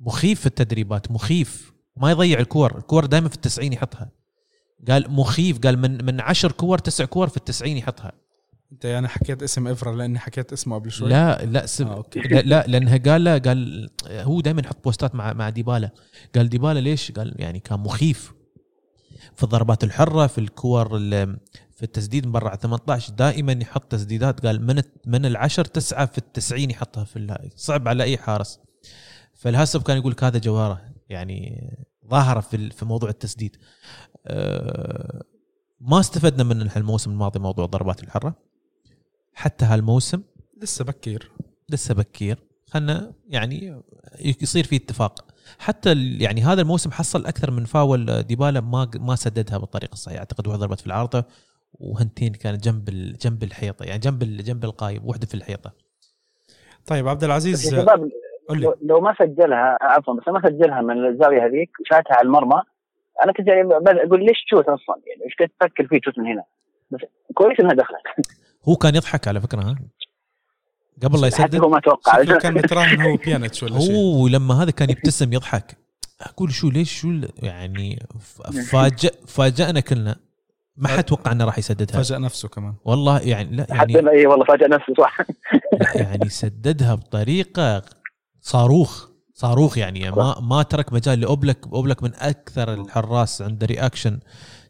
مخيف 0.00 0.40
في 0.40 0.46
التدريبات 0.46 1.10
مخيف. 1.10 1.72
ما 1.96 2.10
يضيع 2.10 2.38
الكور 2.40 2.78
الكور 2.78 3.04
دائما 3.06 3.28
في 3.28 3.34
التسعين 3.34 3.72
يحطها. 3.72 4.10
قال 4.88 5.04
مخيف 5.10 5.58
قال 5.58 5.78
من 5.78 6.04
من 6.04 6.20
10 6.20 6.52
كور 6.52 6.78
تسع 6.78 7.04
كور 7.04 7.26
في 7.28 7.36
التسعين 7.36 7.76
يحطها. 7.76 8.12
انت 8.72 8.84
يعني 8.84 9.08
حكيت 9.08 9.42
اسم 9.42 9.68
إفرا 9.68 9.96
لأني 9.96 10.18
حكيت 10.18 10.52
اسمه 10.52 10.74
قبل 10.78 10.90
شوي؟ 10.90 11.08
لا 11.08 11.44
لا 11.44 11.66
سب... 11.66 11.86
آه، 11.86 11.94
أوكي. 11.94 12.20
لا, 12.20 12.40
لا 12.42 12.64
لأنها 12.66 12.96
قال 12.96 13.24
له 13.24 13.38
قال 13.38 13.90
هو 14.10 14.40
دائما 14.40 14.60
يحط 14.60 14.84
بوستات 14.84 15.14
مع 15.14 15.32
مع 15.32 15.48
ديبالا. 15.50 15.90
قال 16.34 16.48
ديبالا 16.48 16.78
ليش؟ 16.80 17.12
قال 17.12 17.34
يعني 17.38 17.60
كان 17.60 17.80
مخيف 17.80 18.32
في 19.34 19.42
الضربات 19.44 19.84
الحرة 19.84 20.26
في 20.26 20.38
الكور 20.38 20.96
ال- 20.96 21.38
في 21.76 21.82
التسديد 21.82 22.26
من 22.26 22.32
برا 22.32 22.48
على 22.48 22.58
18 22.62 23.12
دائما 23.12 23.52
يحط 23.52 23.82
تسديدات. 23.92 24.46
قال 24.46 24.66
من 24.66 24.82
من 25.06 25.26
العشر 25.26 25.64
تسعة 25.64 26.06
في 26.06 26.18
التسعين 26.18 26.70
يحطها 26.70 27.04
في 27.04 27.18
ال- 27.18 27.50
صعب 27.56 27.88
على 27.88 28.02
أي 28.02 28.16
حارس. 28.18 28.60
فالهسب 29.34 29.82
كان 29.82 29.96
يقول 29.96 30.14
هذا 30.22 30.38
جوارة 30.38 30.80
يعني 31.08 31.68
ظاهرة 32.10 32.40
في 32.40 32.70
في 32.70 32.84
موضوع 32.84 33.08
التسديد. 33.10 33.56
أه 34.26 35.22
ما 35.80 36.00
استفدنا 36.00 36.44
من 36.44 36.70
الموسم 36.76 37.10
الماضي 37.10 37.38
موضوع 37.38 37.64
الضربات 37.64 38.02
الحرة. 38.02 38.45
حتى 39.36 39.64
هالموسم. 39.64 40.22
لسه 40.62 40.84
بكير. 40.84 41.30
لسه 41.70 41.94
بكير. 41.94 42.38
خلنا 42.66 43.12
يعني 43.28 43.82
يصير 44.20 44.64
في 44.64 44.76
اتفاق. 44.76 45.24
حتى 45.58 45.92
ال- 45.92 46.22
يعني 46.22 46.40
هذا 46.40 46.62
الموسم 46.62 46.90
حصل 46.90 47.26
أكثر 47.26 47.50
من 47.50 47.64
فاول. 47.64 48.22
ديبالا 48.22 48.60
ما 48.60 48.90
ما 48.94 49.14
سددها 49.16 49.58
بالطريقة 49.58 49.92
الصحيحة. 49.92 50.18
أعتقد 50.18 50.46
واحدة 50.46 50.60
ضربت 50.66 50.80
في 50.80 50.86
العارضة 50.86 51.24
وهنتين 51.74 52.32
كانت 52.32 52.64
جنب 52.64 52.88
ال- 52.88 53.16
جنب 53.18 53.42
الحيطة. 53.42 53.84
يعني 53.84 53.98
جنب 53.98 54.18
جنب 54.24 54.64
القايم 54.64 55.06
واحدة 55.06 55.26
في 55.26 55.34
الحيطة. 55.34 55.72
طيب 56.86 57.08
عبد 57.08 57.24
العزيز 57.24 57.70
شباب 57.70 58.10
لو- 58.82 59.00
ما 59.00 59.14
سجلها 59.18 59.78
عفوا 59.80 60.14
بس 60.14 60.28
ما 60.28 60.48
سجلها 60.48 60.80
من 60.80 61.06
الزاوية 61.06 61.46
هذيك 61.46 61.70
وشاتها 61.80 62.14
على 62.14 62.26
المرمى. 62.26 62.62
أنا 63.24 63.32
كنت 63.32 63.48
يعني 63.48 63.62
أقول 64.06 64.20
ليش 64.26 64.44
تشوت 64.46 64.64
أصلا؟ 64.64 64.96
يعني 65.06 65.24
إيش 65.24 65.34
كنت 65.38 65.52
تفكر 65.60 65.86
فيه 65.86 66.00
تشوت 66.00 66.18
من 66.18 66.26
هنا؟ 66.26 66.44
بس 66.90 67.00
كويس 67.34 67.60
إنها 67.60 67.74
دخلت. 67.74 68.26
هو 68.68 68.76
كان 68.76 68.94
يضحك 68.94 69.28
على 69.28 69.40
فكرة 69.40 69.62
ها؟ 69.62 69.76
قبل 71.02 71.20
لا 71.20 71.26
حتى 71.26 71.42
يسدد 71.42 71.60
هو 71.60 71.68
ما 71.68 71.80
توقع. 71.80 72.22
شكله 72.22 72.38
كان 72.44 72.54
متراهن 72.54 73.00
هو 73.00 73.16
بيانتش 73.16 73.62
ولا 73.62 73.80
شيء؟ 73.80 73.94
هو 73.96 74.28
لما 74.28 74.62
هذا 74.62 74.70
كان 74.70 74.90
يبتسم 74.90 75.32
يضحك. 75.32 75.76
أقول 76.20 76.52
شو 76.52 76.70
ليش 76.70 77.00
شو 77.00 77.20
يعني 77.42 78.06
فاجأ 78.70 79.10
فاجأنا 79.26 79.80
كلنا. 79.80 80.16
ما 80.76 80.88
حد 80.88 81.04
توقع 81.04 81.32
إنه 81.32 81.44
راح 81.44 81.58
يسددها. 81.58 81.96
فاجأ 81.96 82.18
نفسه 82.18 82.48
كمان. 82.48 82.74
والله 82.84 83.20
يعني 83.20 83.56
لا 83.56 83.66
يعني 83.68 83.80
حتى 83.80 84.10
اي 84.10 84.26
والله 84.26 84.44
فاجأ 84.44 84.68
نفسه 84.68 84.94
صح. 84.98 85.18
يعني 85.94 86.28
سددها 86.28 86.94
بطريقة 86.94 87.82
صاروخ. 88.40 89.08
صاروخ 89.34 89.78
يعني 89.78 90.10
ما 90.10 90.40
ما 90.40 90.62
ترك 90.62 90.92
مجال 90.92 91.20
لأوبلك. 91.20 91.66
أوبلك 91.72 92.02
من 92.02 92.14
أكثر 92.14 92.74
الحراس 92.74 93.42
عنده 93.42 93.66
reaction 93.66 94.18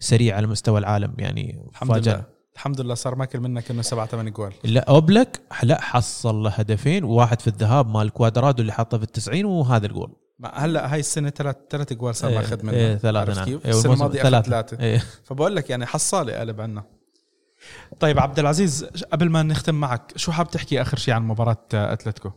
سريع 0.00 0.36
على 0.36 0.46
مستوى 0.46 0.78
العالم 0.78 1.14
يعني 1.18 1.62
الحمد 1.70 1.90
فاجأ. 1.92 2.12
لله 2.12 2.35
الحمد 2.56 2.80
لله 2.80 2.94
صار 2.94 3.14
ماكل 3.14 3.40
منك 3.40 3.70
إنه 3.70 3.82
سبعة 3.82 4.06
ثمان 4.06 4.30
جوال. 4.30 4.52
لا 4.64 4.84
أوبلك 4.88 5.40
لا 5.62 5.80
حصل 5.80 6.34
له 6.34 6.50
هدفين 6.50 7.04
وواحد 7.04 7.40
في 7.40 7.46
الذهاب 7.46 7.88
مال 7.88 8.10
كوادرادو 8.10 8.60
اللي 8.60 8.72
حاطه 8.72 8.98
في 8.98 9.04
التسعين 9.04 9.44
وهذا 9.44 9.86
الجول. 9.86 10.12
ما 10.38 10.48
هلا 10.48 10.92
هاي 10.92 11.00
السنة 11.00 11.30
ثلاث 11.30 11.56
ثلاث 11.70 11.92
جوال 11.92 12.14
صار 12.14 12.30
إيه، 12.30 12.36
ماخذ 12.36 12.66
منه. 12.66 12.72
إيه 12.72 12.96
ثلاثة 12.96 13.20
عرفت 13.20 13.36
نعم. 13.36 13.46
كيف؟ 13.46 13.64
إيه، 13.64 13.70
السنة 13.70 13.92
الماضية 13.92 14.22
ثلاثة 14.22 14.42
ثلاثة. 14.42 14.76
ثلاثة. 14.76 14.84
إيه. 14.84 14.98
فبقول 15.24 15.56
لك 15.56 15.70
يعني 15.70 15.86
حصالة 15.86 16.40
قلب 16.40 16.60
عنا 16.60 16.84
طيب 18.00 18.18
عبد 18.18 18.38
العزيز 18.38 18.84
قبل 19.12 19.30
ما 19.30 19.42
نختم 19.42 19.74
معك 19.74 20.12
شو 20.16 20.32
حاب 20.32 20.50
تحكي 20.50 20.80
آخر 20.80 20.96
شيء 20.96 21.14
عن 21.14 21.22
مباراة 21.22 21.66
أتلتيكو؟ 21.74 22.30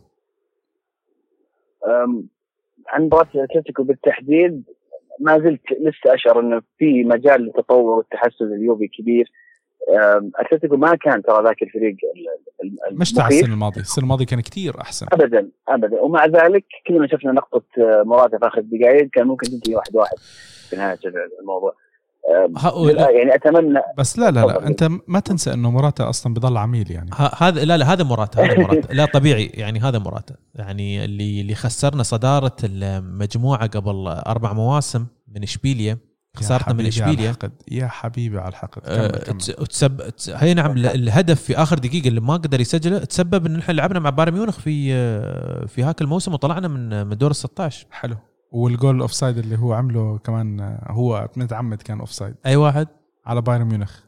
عن 2.88 3.02
مباراة 3.02 3.28
أتلتيكو 3.34 3.82
بالتحديد 3.82 4.64
ما 5.20 5.38
زلت 5.38 5.62
لسه 5.80 6.14
أشعر 6.14 6.40
إنه 6.40 6.62
في 6.78 7.04
مجال 7.04 7.40
للتطور 7.40 7.96
والتحسن 7.96 8.44
اليوبي 8.44 8.88
كبير. 8.88 9.30
أتلتيكو 10.36 10.76
ما 10.76 10.94
كان 10.96 11.22
ترى 11.22 11.44
ذاك 11.44 11.62
الفريق 11.62 11.96
ال- 12.64 12.88
ال- 12.92 12.98
مش 12.98 13.12
تاع 13.12 13.24
المخيف. 13.24 13.38
السنة 13.40 13.54
الماضية. 13.54 13.80
السنة 13.80 14.02
الماضية 14.04 14.24
كان 14.26 14.40
كتير 14.40 14.80
أحسن. 14.80 15.06
ابدا 15.12 15.48
ابدا. 15.68 16.00
ومع 16.00 16.26
ذلك 16.26 16.64
كلنا 16.86 17.06
شفنا 17.06 17.32
نقطة 17.32 17.62
آه، 17.78 18.02
مراته 18.06 18.38
في 18.38 18.46
آخر 18.46 18.60
دقائق. 18.60 19.10
كان 19.12 19.26
ممكن 19.26 19.50
تنتهي 19.50 19.74
واحد 19.74 19.96
واحد 19.96 20.16
في 20.70 20.76
نهاية 20.76 20.98
الموضوع. 21.40 21.74
هؤلاء- 22.56 23.10
يعني 23.10 23.34
اتمنى 23.34 23.80
بس 23.98 24.18
لا 24.18 24.30
لا 24.30 24.40
لا. 24.40 24.66
أنت 24.66 24.88
ما 25.08 25.20
تنسى 25.20 25.52
إنه 25.52 25.70
مراتا 25.70 26.08
أصلا 26.08 26.34
بضل 26.34 26.56
عميل 26.56 26.90
يعني. 26.90 27.10
ه- 27.12 27.30
هذا 27.44 27.64
لا 27.64 27.76
لا 27.76 27.92
هذا 27.92 28.04
مراته 28.04 28.42
هذا 28.44 28.54
مراته. 28.66 28.94
لا 28.94 29.04
طبيعي. 29.04 29.50
يعني 29.54 29.78
هذا 29.80 29.98
مراته. 29.98 30.34
يعني 30.54 31.04
اللي 31.04 31.40
اللي 31.40 31.54
خسرنا 31.54 32.02
صدارة 32.02 32.56
المجموعة 32.64 33.66
قبل 33.66 34.06
أربع 34.08 34.52
مواسم 34.52 35.06
من 35.34 35.42
إشبيليا. 35.42 35.90
يا 35.90 35.98
خسارتنا 36.36 36.74
من 36.74 36.86
إشبيليا. 36.86 37.34
يا 37.70 37.86
حبيبي 37.86 38.38
على 38.38 38.48
الحقد. 38.48 38.82
آه، 38.84 39.08
كمل. 39.08 39.18
كمل 39.22 39.38
تس- 39.38 39.58
وتسب 39.60 40.10
تس- 40.10 40.28
هي 40.30 40.54
نعم 40.54 40.70
ال- 40.70 40.86
الهدف 40.86 41.42
في 41.42 41.56
آخر 41.56 41.78
دقيقة 41.78 42.08
اللي 42.08 42.20
ما 42.20 42.32
قدر 42.34 42.60
يسجله 42.60 42.98
تسبب 42.98 43.46
إن 43.46 43.58
إحنا 43.58 43.72
لعبنا 43.72 43.98
مع 44.00 44.10
بايرن 44.10 44.32
ميونخ 44.34 44.58
في 44.60 44.94
آه، 44.94 45.66
في 45.66 45.82
هاك 45.82 46.00
الموسم 46.00 46.34
وطلعنا 46.34 46.68
من 46.68 47.06
من 47.06 47.16
دور 47.18 47.30
ال 47.30 47.36
16 47.36 47.86
حلو. 47.90 48.16
والجول 48.52 48.96
ال 48.96 49.12
offside 49.12 49.38
اللي 49.38 49.58
هو 49.58 49.72
عمله 49.72 50.18
كمان 50.18 50.60
آه، 50.60 50.86
هو 50.90 51.28
متعمد 51.36 51.82
كان 51.82 52.00
offside 52.00 52.34
أي 52.46 52.56
واحد؟ 52.56 52.88
على 53.26 53.40
بايرن 53.42 53.64
ميونخ. 53.64 54.00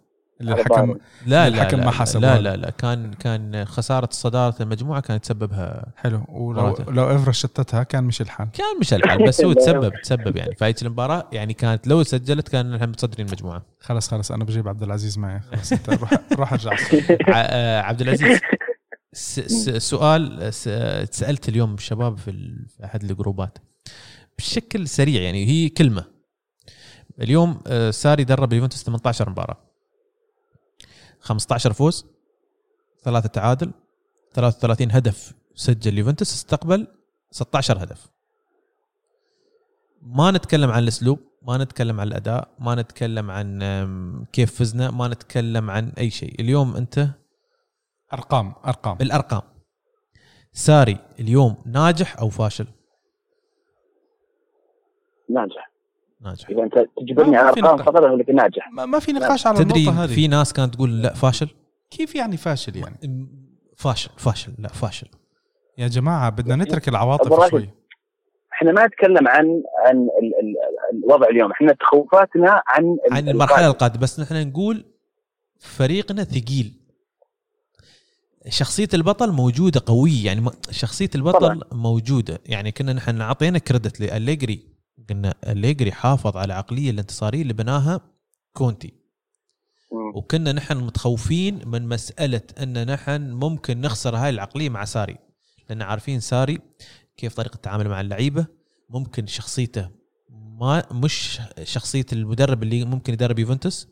اللي 0.43 0.53
الحكم. 0.61 0.91
لا 0.91 0.97
لا 1.27 1.47
الحكم 1.49 1.77
لا, 1.79 1.85
ما 1.85 1.91
حسب 1.91 2.21
لا. 2.21 2.41
لا 2.41 2.57
لا. 2.57 2.71
كان 2.71 3.13
كان 3.13 3.65
خسارة 3.65 4.09
صداره 4.13 4.55
المجموعة 4.63 5.01
كانت 5.01 5.25
تسببها 5.25 5.87
حلو. 5.97 6.25
ولو 6.29 6.63
موراتا. 6.63 6.91
لو 6.91 7.05
افرا 7.17 7.33
شتتها 7.33 7.83
كان 7.83 8.05
مش 8.05 8.21
الحال 8.21 8.49
كان 8.53 8.79
مش 8.81 8.95
الحال 8.95 9.27
بس 9.27 9.41
هو 9.45 9.53
تسبب 9.63 9.93
تسبب 10.03 10.37
يعني. 10.37 10.55
فايت 10.55 10.83
المباراة 10.83 11.29
يعني 11.33 11.55
كانت 11.55 11.87
لو 11.87 12.03
سجلت 12.03 12.49
كان 12.49 12.71
نحن 12.71 12.89
متصدرين 12.89 13.27
المجموعة. 13.27 13.63
خلص 13.81 14.09
خلص. 14.09 14.33
أنا 14.33 14.45
بجيب 14.45 14.69
عبد 14.69 14.83
العزيز 14.83 15.19
معي. 15.19 15.41
خلص 15.53 15.73
أنت 15.73 15.91
روح 15.91 16.15
روح 16.33 16.53
ارجع. 16.53 16.73
آه، 17.35 17.81
عبد 17.81 18.01
العزيز 18.01 18.39
س- 19.13 19.41
س- 19.41 19.71
سؤال 19.71 20.55
س- 20.55 20.69
سألت 21.19 21.49
اليوم 21.49 21.75
الشباب 21.75 22.19
في 22.19 22.57
أحد 22.85 23.03
الجروبات. 23.05 23.59
بشكل 24.39 24.89
سريع 24.89 25.23
يعني 25.23 25.47
هي 25.47 25.69
كلمة. 25.69 26.05
اليوم 27.21 27.61
آه، 27.67 27.91
ساري 27.91 28.25
درب 28.25 28.53
اليوفنتوس 28.53 28.85
18 28.85 29.31
مباراة. 29.31 29.57
15 31.23 31.73
فوز 31.73 32.07
ثلاثة 33.03 33.29
تعادل 33.29 33.73
33 34.35 34.93
هدف 34.93 35.35
سجل 35.55 35.93
اليوفنتوس 35.93 36.35
استقبل 36.35 36.87
16 37.31 37.83
هدف. 37.83 38.11
ما 40.03 40.31
نتكلم 40.31 40.71
عن 40.71 40.83
الأسلوب 40.83 41.19
ما 41.43 41.59
نتكلم 41.59 42.01
عن 42.01 42.07
الأداء 42.07 42.55
ما 42.59 42.75
نتكلم 42.75 43.31
عن 43.31 44.25
كيف 44.33 44.59
فزنا 44.59 44.91
ما 44.91 45.09
نتكلم 45.09 45.71
عن 45.71 45.93
أي 45.99 46.11
شيء. 46.11 46.41
اليوم 46.41 46.77
أنت 46.77 47.09
أرقام 48.13 48.55
أرقام. 48.67 48.97
بالأرقام. 48.97 49.43
ساري 50.53 50.99
اليوم 51.21 51.57
ناجح 51.67 52.19
أو 52.19 52.29
فاشل؟ 52.29 52.67
ناجح. 55.29 55.72
ناجح. 56.25 56.49
إذا 56.51 56.63
أنت 56.63 56.75
تجبرني 56.99 57.37
على 57.37 57.49
ارقام. 57.49 57.77
فقط 57.77 57.97
أقول 57.97 58.19
لك 58.19 58.31
ناجح. 58.31 58.71
ما, 58.73 58.87
ما 58.87 58.99
في 58.99 59.13
نقاش 59.13 59.47
على 59.47 59.59
تدري 59.65 59.81
النقطة 59.81 60.05
هذه. 60.05 60.15
في 60.15 60.29
ناس 60.29 60.53
كانت 60.53 60.75
تقول 60.75 61.03
لا 61.03 61.15
فاشل؟ 61.15 61.49
كيف 61.91 62.15
يعني 62.15 62.37
فاشل 62.37 62.77
يعني؟ 62.77 63.29
فاشل 63.77 64.11
فاشل 64.17 64.53
لا 64.59 64.69
فاشل. 64.69 65.07
يا 65.79 65.89
جماعة 65.89 66.31
بدنا 66.31 66.57
نترك 66.65 66.89
العواطف 66.89 67.51
شوي. 67.51 67.69
إحنا 68.53 68.73
ما 68.73 68.87
نتكلم 68.87 69.29
عن 69.29 69.63
عن 69.87 69.97
ال- 69.97 70.33
ال- 70.41 71.05
الوضع 71.05 71.27
اليوم. 71.29 71.51
إحنا 71.53 71.73
تخوفاتنا 71.73 72.63
عن 72.67 72.85
ال- 72.85 73.13
عن 73.17 73.29
المرحلة 73.29 73.57
القادم. 73.57 73.71
القادمة. 73.71 74.03
بس 74.03 74.21
نحن 74.21 74.49
نقول 74.49 74.85
فريقنا 75.61 76.25
ثقيل. 76.25 76.73
شخصية 78.49 78.89
البطل 78.95 79.33
موجودة 79.33 79.83
قوية 79.87 80.27
يعني 80.27 80.51
شخصية 80.71 81.11
البطل 81.15 81.39
طبعاً. 81.39 81.61
موجودة. 81.73 82.39
يعني 82.47 82.73
كنا 82.73 82.93
نحن 82.93 83.21
أعطينا 83.21 83.59
كريدت 83.59 84.01
لأليجري. 84.01 84.72
قلنا 85.13 85.35
أليجري 85.47 85.93
حافظ 85.93 86.37
على 86.37 86.45
العقلية 86.45 86.91
الانتصارية 86.91 87.43
اللي 87.43 87.53
بناها 87.53 88.01
كونتي. 88.53 88.95
وكنا 90.15 90.53
نحن 90.53 90.77
متخوفين 90.77 91.69
من 91.69 91.89
مسألة 91.89 92.43
أن 92.63 92.87
نحن 92.93 93.31
ممكن 93.31 93.81
نخسر 93.81 94.17
هاي 94.17 94.31
العقلية 94.31 94.69
مع 94.69 94.85
ساري. 94.85 95.19
لأن 95.69 95.83
عارفين 95.83 96.21
ساري 96.21 96.59
كيف 97.17 97.35
طريقة 97.35 97.55
التعامل 97.55 97.89
مع 97.89 98.01
اللعيبة. 98.01 98.47
ممكن 98.91 99.27
شخصيته 99.27 99.91
ما 100.31 100.93
مش 100.93 101.41
شخصية 101.63 102.07
المدرب 102.13 102.63
اللي 102.63 102.85
ممكن 102.85 103.13
يدرب 103.13 103.39
يوفنتوس 103.39 103.89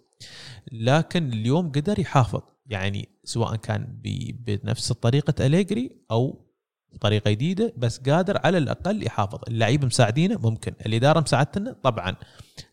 لكن 0.73 1.33
اليوم 1.33 1.73
قدر 1.73 1.99
يحافظ. 1.99 2.43
يعني 2.67 3.09
سواء 3.25 3.57
كان 3.57 4.01
بنفس 4.47 4.93
طريقة 4.93 5.47
أليجري 5.47 5.91
أو 6.11 6.50
بطريقة 6.93 7.31
جديدة 7.31 7.73
بس 7.77 7.99
قادر 7.99 8.39
على 8.45 8.59
الأقل 8.59 9.07
يحافظ 9.07 9.39
اللعيبة 9.49 9.87
مساعدينه 9.87 10.39
ممكن 10.39 10.73
الإدارة 10.87 11.21
مساعدتنا 11.21 11.77
طبعا 11.83 12.17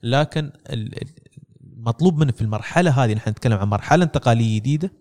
لكن 0.03 0.52
المطلوب 0.69 2.18
منه 2.19 2.31
في 2.31 2.41
المرحلة 2.41 3.03
هذه 3.03 3.14
نحن 3.14 3.30
نتكلم 3.30 3.57
عن 3.57 3.68
مرحلة 3.68 4.03
انتقالية 4.06 4.60
جديدة 4.60 4.91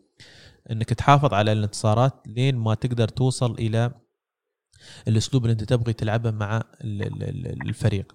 إنك 0.71 0.89
تحافظ 0.89 1.35
على 1.35 1.53
الانتصارات 1.53 2.13
لين 2.27 2.57
ما 2.57 2.75
تقدر 2.75 3.09
توصل 3.09 3.53
إلى 3.55 3.91
الأسلوب 5.09 5.43
اللي 5.45 5.53
أنت 5.53 5.65
تبغي 5.65 5.93
تلعبه 5.93 6.31
مع 6.31 6.63
ال- 6.85 7.03
ال- 7.03 7.23
ال- 7.23 7.69
الفريق. 7.69 8.13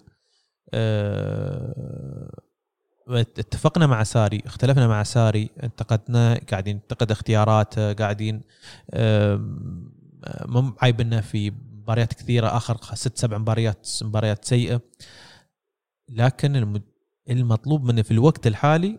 أه، 0.74 2.30
اتفقنا 3.08 3.86
مع 3.86 4.02
ساري 4.02 4.42
اختلفنا 4.46 4.86
مع 4.88 5.02
ساري 5.02 5.50
انتقدنا 5.62 6.40
قاعدين 6.50 6.76
ننتقد 6.76 7.10
اختياراته 7.10 7.92
قاعدين 7.92 8.42
مم 10.46 10.74
عايبنا 10.82 11.20
في 11.20 11.50
مباريات 11.50 12.12
كثيرة 12.14 12.56
آخر 12.56 12.76
ست 12.94 13.18
سبع 13.18 13.38
مباريات 13.38 13.88
مباريات 14.02 14.44
سيئة. 14.44 14.80
لكن 16.08 16.56
الم- 16.56 16.82
المطلوب 17.30 17.84
منه 17.84 18.02
في 18.02 18.10
الوقت 18.10 18.46
الحالي 18.46 18.98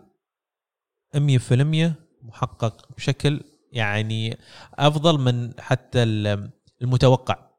100% 1.15 1.93
محقق 2.21 2.93
بشكل 2.95 3.41
يعني 3.71 4.37
أفضل 4.73 5.19
من 5.19 5.53
حتى 5.59 6.03
ال- 6.03 6.49
المتوقع. 6.81 7.49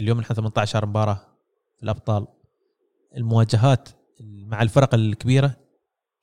اليوم 0.00 0.20
نحن 0.20 0.34
18 0.34 0.86
مباراة 0.86 1.20
في 1.76 1.82
الأبطال. 1.82 2.26
المواجهات 3.16 3.88
مع 4.20 4.62
الفرق 4.62 4.94
الكبيرة 4.94 5.56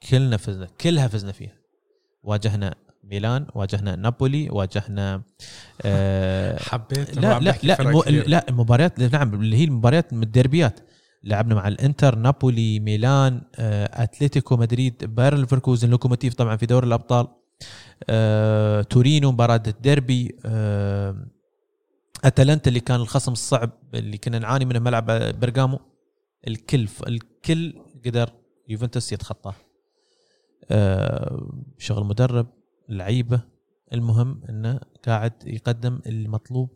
كلنا 0.10 0.38
فزنا 0.38 0.66
كلها 0.66 1.08
فزنا 1.08 1.32
فيها. 1.32 1.58
واجهنا 2.24 2.76
ميلان 3.06 3.48
واجهنا 3.56 3.96
نابولي 3.96 4.50
واجهنا 4.50 5.22
آه 5.82 6.60
حبيت 6.60 7.18
لا 7.18 7.40
لا 7.40 7.56
لا 7.64 7.84
لا 8.28 8.50
المباريات 8.50 9.00
نعم 9.00 9.34
اللي 9.34 9.58
هي 9.58 9.64
المباريات 9.64 10.14
الديربيات. 10.14 10.80
لعبنا 11.24 11.56
مع 11.56 11.68
الانتر 11.68 12.16
نابولي 12.16 12.80
ميلان 12.80 13.42
آه، 13.56 14.04
اتلتيكو 14.04 14.58
مدريد 14.58 15.16
بايرن 15.16 15.40
ليفركوزن 15.40 15.90
لوكوموتيف 15.90 16.34
طبعا 16.34 16.56
في 16.56 16.66
دوري 16.66 16.88
الأبطال 16.88 17.28
آه، 18.10 18.82
تورينو 18.82 19.32
مباراة 19.32 19.64
الديربي 19.68 20.36
آه، 20.46 21.28
أتلانتا 22.26 22.68
اللي 22.68 22.80
كان 22.80 23.00
الخصم 23.02 23.32
الصعب 23.32 23.72
اللي 23.94 24.18
كنا 24.18 24.40
نعاني 24.40 24.66
منه 24.66 24.80
ملعب 24.80 25.06
برغامو 25.40 25.80
الكل 26.48 26.88
الكل 27.08 27.74
قدر 28.06 28.30
يوفنتوس 28.70 29.12
يتخطاه. 29.14 29.56
آه، 30.72 31.50
شغل 31.78 32.06
مدرب. 32.06 32.48
لعيبه 32.90 33.42
المهم 33.94 34.42
إنه 34.50 34.80
قاعد 35.08 35.34
يقدم 35.46 36.00
المطلوب 36.08 36.70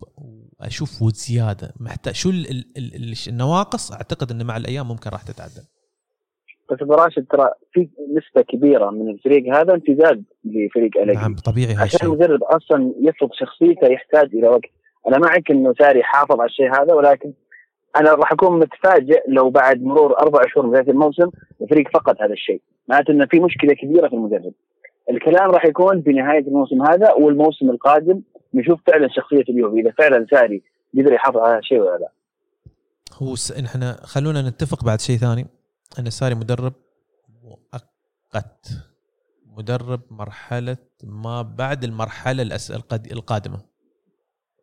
واشوف 0.60 1.02
وزياده 1.02 1.74
محتاج 1.80 2.14
شو 2.14 2.30
ال 2.30 2.50
ال 2.50 2.66
ال 2.78 3.14
النواقص؟ 3.28 3.92
أعتقد 3.92 4.32
إنه 4.32 4.44
مع 4.44 4.58
الأيام 4.58 4.88
ممكن 4.88 5.10
راح 5.10 5.24
تتعدل. 5.24 5.64
بس 6.72 6.78
أبو 6.82 6.94
راشد 6.94 7.26
ترى 7.32 7.50
في 7.74 7.90
نسبة 8.18 8.42
كبيرة 8.42 8.90
من 8.90 9.10
الفريق 9.10 9.56
هذا 9.56 9.74
امتداد 9.74 10.24
لفريق 10.46 10.98
نعم 10.98 11.10
أليجري 11.10 11.34
طبيعي 11.46 11.76
عشان 11.76 12.08
المدرب 12.08 12.44
أصلا 12.44 12.94
يفرض 13.00 13.30
شخصيته 13.34 13.88
يحتاج 13.88 14.36
إلى 14.36 14.48
وقت. 14.48 14.70
أنا 15.08 15.18
معك 15.18 15.52
إنه 15.52 15.74
ساري 15.80 16.04
حافظ 16.04 16.40
على 16.40 16.50
الشيء 16.50 16.72
هذا 16.76 16.94
ولكن 16.94 17.34
أنا 17.96 18.14
راح 18.14 18.32
أكون 18.32 18.60
متفاجئ 18.60 19.22
لو 19.28 19.50
بعد 19.50 19.82
مرور 19.82 20.20
أربع 20.20 20.42
شهور 20.48 20.66
من 20.66 20.72
بداية 20.72 20.92
الموسم 20.92 21.30
الفريق 21.62 21.90
فقد 21.94 22.16
هذا 22.22 22.34
الشيء. 22.34 22.62
معناته 22.88 23.12
إنه 23.12 23.26
في 23.26 23.40
مشكلة 23.40 23.74
كبيرة 23.74 24.08
في 24.08 24.16
المدرب. 24.16 24.54
الكلام 25.10 25.52
راح 25.52 25.66
يكون 25.66 26.02
بنهاية 26.02 26.48
الموسم 26.48 26.82
هذا 26.82 27.14
والموسم 27.14 27.70
القادم 27.70 28.22
نشوف 28.54 28.80
فعلا 28.88 29.08
شخصية 29.12 29.44
اليوفي. 29.50 29.80
إذا 29.80 29.92
فعلا 29.98 30.26
ساري 30.32 30.64
قدر 30.98 31.14
يحافظ 31.14 31.38
على 31.38 31.52
هذا 31.52 31.60
الشيء 31.60 31.80
ولا 31.80 31.98
لا. 31.98 32.12
هو 33.14 33.36
س... 33.36 33.52
إحنا 33.52 33.98
خلونا 34.04 34.42
نتفق 34.42 34.84
بعد 34.84 35.02
شيء 35.02 35.18
ثاني 35.18 35.48
إن 36.00 36.10
ساري 36.10 36.36
مدرب 36.36 36.74
مؤقت. 37.44 38.70
مدرب 39.58 40.02
مرحلة 40.12 40.78
ما 41.04 41.42
بعد 41.42 41.84
المرحلة 41.84 42.42
الأس... 42.42 42.72
القادمة. 43.12 43.60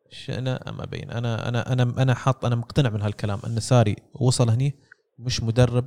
شئنا 0.09 0.69
أم 0.69 0.81
أبين؟ 0.81 1.11
أنا 1.11 1.49
أنا 1.49 1.73
أنا 1.73 1.83
أنا 1.97 2.13
حاط 2.13 2.45
أنا 2.45 2.55
مقتنع 2.55 2.89
من 2.89 3.01
هالكلام 3.01 3.39
إن 3.47 3.59
ساري 3.59 3.95
وصل 4.21 4.49
هني 4.49 4.75
مش 5.19 5.43
مدرب 5.43 5.85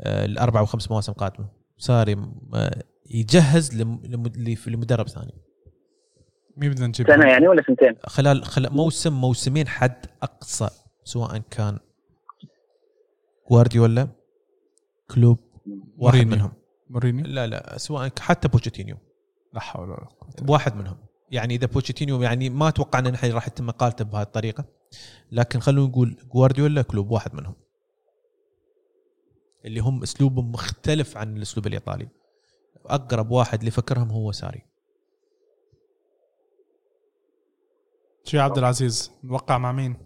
آه، 0.00 0.24
الأربع 0.24 0.60
وخمس 0.60 0.90
مواسم 0.90 1.12
قادمة. 1.12 1.48
ساري 1.78 2.16
آه، 2.54 2.82
يجهز 3.10 3.74
لم... 3.74 4.00
لم... 4.04 4.32
لمدرب 4.66 5.08
ثاني. 5.08 5.34
مين 6.56 6.70
بدنا 6.70 6.86
نجيب؟ 6.86 7.06
سنة 7.06 7.26
يعني 7.26 7.48
ولا 7.48 7.62
سنتين؟ 7.66 7.94
خلال 8.06 8.44
خلال 8.44 8.72
موسم 8.72 9.12
موسمين 9.12 9.68
حد 9.68 10.06
أقصى 10.22 10.68
سواء 11.04 11.38
كان 11.50 11.78
جوارديولا 13.50 14.08
كلوب 15.10 15.38
واحد 15.96 16.16
مورينيو. 16.16 16.36
منهم. 16.36 16.52
مورينيو؟ 16.90 17.26
لا 17.26 17.46
لا 17.46 17.78
سواء 17.78 18.10
حتى 18.18 18.48
بوتشيتينو. 18.48 18.96
لا 19.54 19.60
حول 19.60 19.90
ولا 19.90 20.04
قوة 20.20 20.50
واحد 20.50 20.76
منهم. 20.76 20.96
يعني 21.30 21.54
إذا 21.54 21.66
بوتشيتينو 21.66 22.22
يعني 22.22 22.50
ما 22.50 22.68
أتوقع 22.68 22.98
إن 22.98 23.06
الحين 23.06 23.32
راح 23.32 23.46
يتم 23.46 23.68
اقالته 23.68 24.04
بهذه 24.04 24.22
الطريقة 24.22 24.64
لكن 25.32 25.60
خلونا 25.60 25.88
نقول 25.88 26.16
جوارديولا 26.32 26.82
كلوب 26.82 27.10
واحد 27.10 27.34
منهم. 27.34 27.54
اللي 29.64 29.80
هم 29.80 30.02
أسلوبهم 30.02 30.52
مختلف 30.52 31.16
عن 31.16 31.36
الأسلوب 31.36 31.66
الإيطالي. 31.66 32.08
أقرب 32.90 33.30
واحد 33.30 33.58
اللي 33.58 33.70
فكرهم 33.70 34.10
هو 34.10 34.32
ساري 34.32 34.62
شو 38.24 38.36
يا 38.36 38.42
عبد 38.42 38.58
العزيز 38.58 39.12
نوقع 39.24 39.58
مع 39.58 39.72
مين؟ 39.72 39.96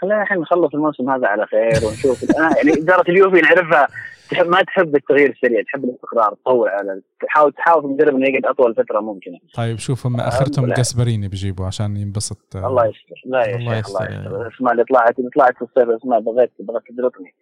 خلينا 0.00 0.22
الحين 0.22 0.38
نخلص 0.38 0.74
الموسم 0.74 1.10
هذا 1.10 1.26
على 1.26 1.46
خير 1.46 1.86
ونشوف 1.88 2.22
الآن 2.22 2.52
يعني 2.56 2.72
إدارة 2.82 3.10
اليوفي 3.10 3.40
نعرفها 3.40 3.88
تحب 4.30 4.46
ما 4.46 4.62
تحب 4.62 4.96
التغيير 4.96 5.30
السريع 5.30 5.62
تحب 5.62 5.84
الاستقرار 5.84 6.34
تطول 6.34 6.68
على 6.68 7.02
تحاول 7.26 7.52
تحاول 7.52 7.84
المدرب 7.84 8.14
إنه 8.16 8.28
يقعد 8.28 8.44
أطول 8.46 8.74
فترة 8.74 9.00
ممكنه 9.00 9.38
طيب 9.54 9.78
شوف 9.78 10.06
هم 10.06 10.20
آخرتهم 10.20 10.66
لا. 10.66 10.74
جاسبريني 10.74 11.28
بيجيبوه 11.28 11.66
عشان 11.66 11.96
ينبسط 11.96 12.56
آه، 12.56 12.66
الله 12.66 12.86
يستر 12.86 13.22
لا 13.26 13.46
يا 13.46 13.56
الله 13.56 13.74
شيخ 13.76 13.88
الله 13.88 14.04
يستر. 14.04 14.20
يستر 14.20 14.42
الاسماء 14.46 14.72
اللي 14.72 14.84
طلعت 14.84 15.18
اللي 15.18 15.30
طلعت 15.30 15.54
في 15.56 15.62
الصيف 15.62 15.88
اسماء 15.88 16.20
بغيت 16.20 16.50
بغيت 16.60 16.82
تدركني 16.88 17.34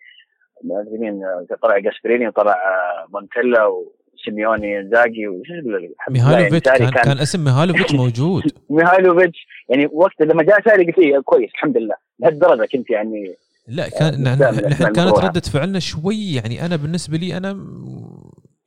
ما 0.64 0.80
أدري 0.80 0.98
مين 0.98 1.24
آه، 1.24 1.46
طلع 1.62 1.78
جاسبريني 1.78 2.28
وطلع 2.28 2.52
آه، 2.52 3.06
مونتيلا 3.12 3.66
وسيموني 3.66 4.80
إنزاجي 4.80 5.28
وش 5.28 5.50
لله 5.50 5.78
يعني 5.78 6.60
ساري 6.60 6.78
كان, 6.78 6.90
كان 6.90 7.18
اسم 7.18 7.44
ميهالوفيتش 7.44 7.94
موجود 8.04 8.42
ميهالوفيتش 8.70 9.46
يعني 9.68 9.88
وقت 9.92 10.20
لما 10.22 10.42
جاء 10.42 10.62
ساري 10.64 10.84
قلت 10.86 10.98
إيه 10.98 11.20
كويس 11.20 11.50
الحمد 11.54 11.76
لله 11.76 11.94
لهالدرجة 12.20 12.68
كنت 12.72 12.90
يعني 12.90 13.34
لا 13.68 13.88
كان 13.88 14.26
آه، 14.26 14.34
نحن 14.68 14.92
كانت. 14.92 14.98
ردة 14.98 15.40
فعلنا 15.40 15.78
شوي 15.78 16.32
يعني 16.34 16.66
أنا 16.66 16.76
بالنسبة 16.76 17.16
لي 17.16 17.36
أنا 17.36 17.66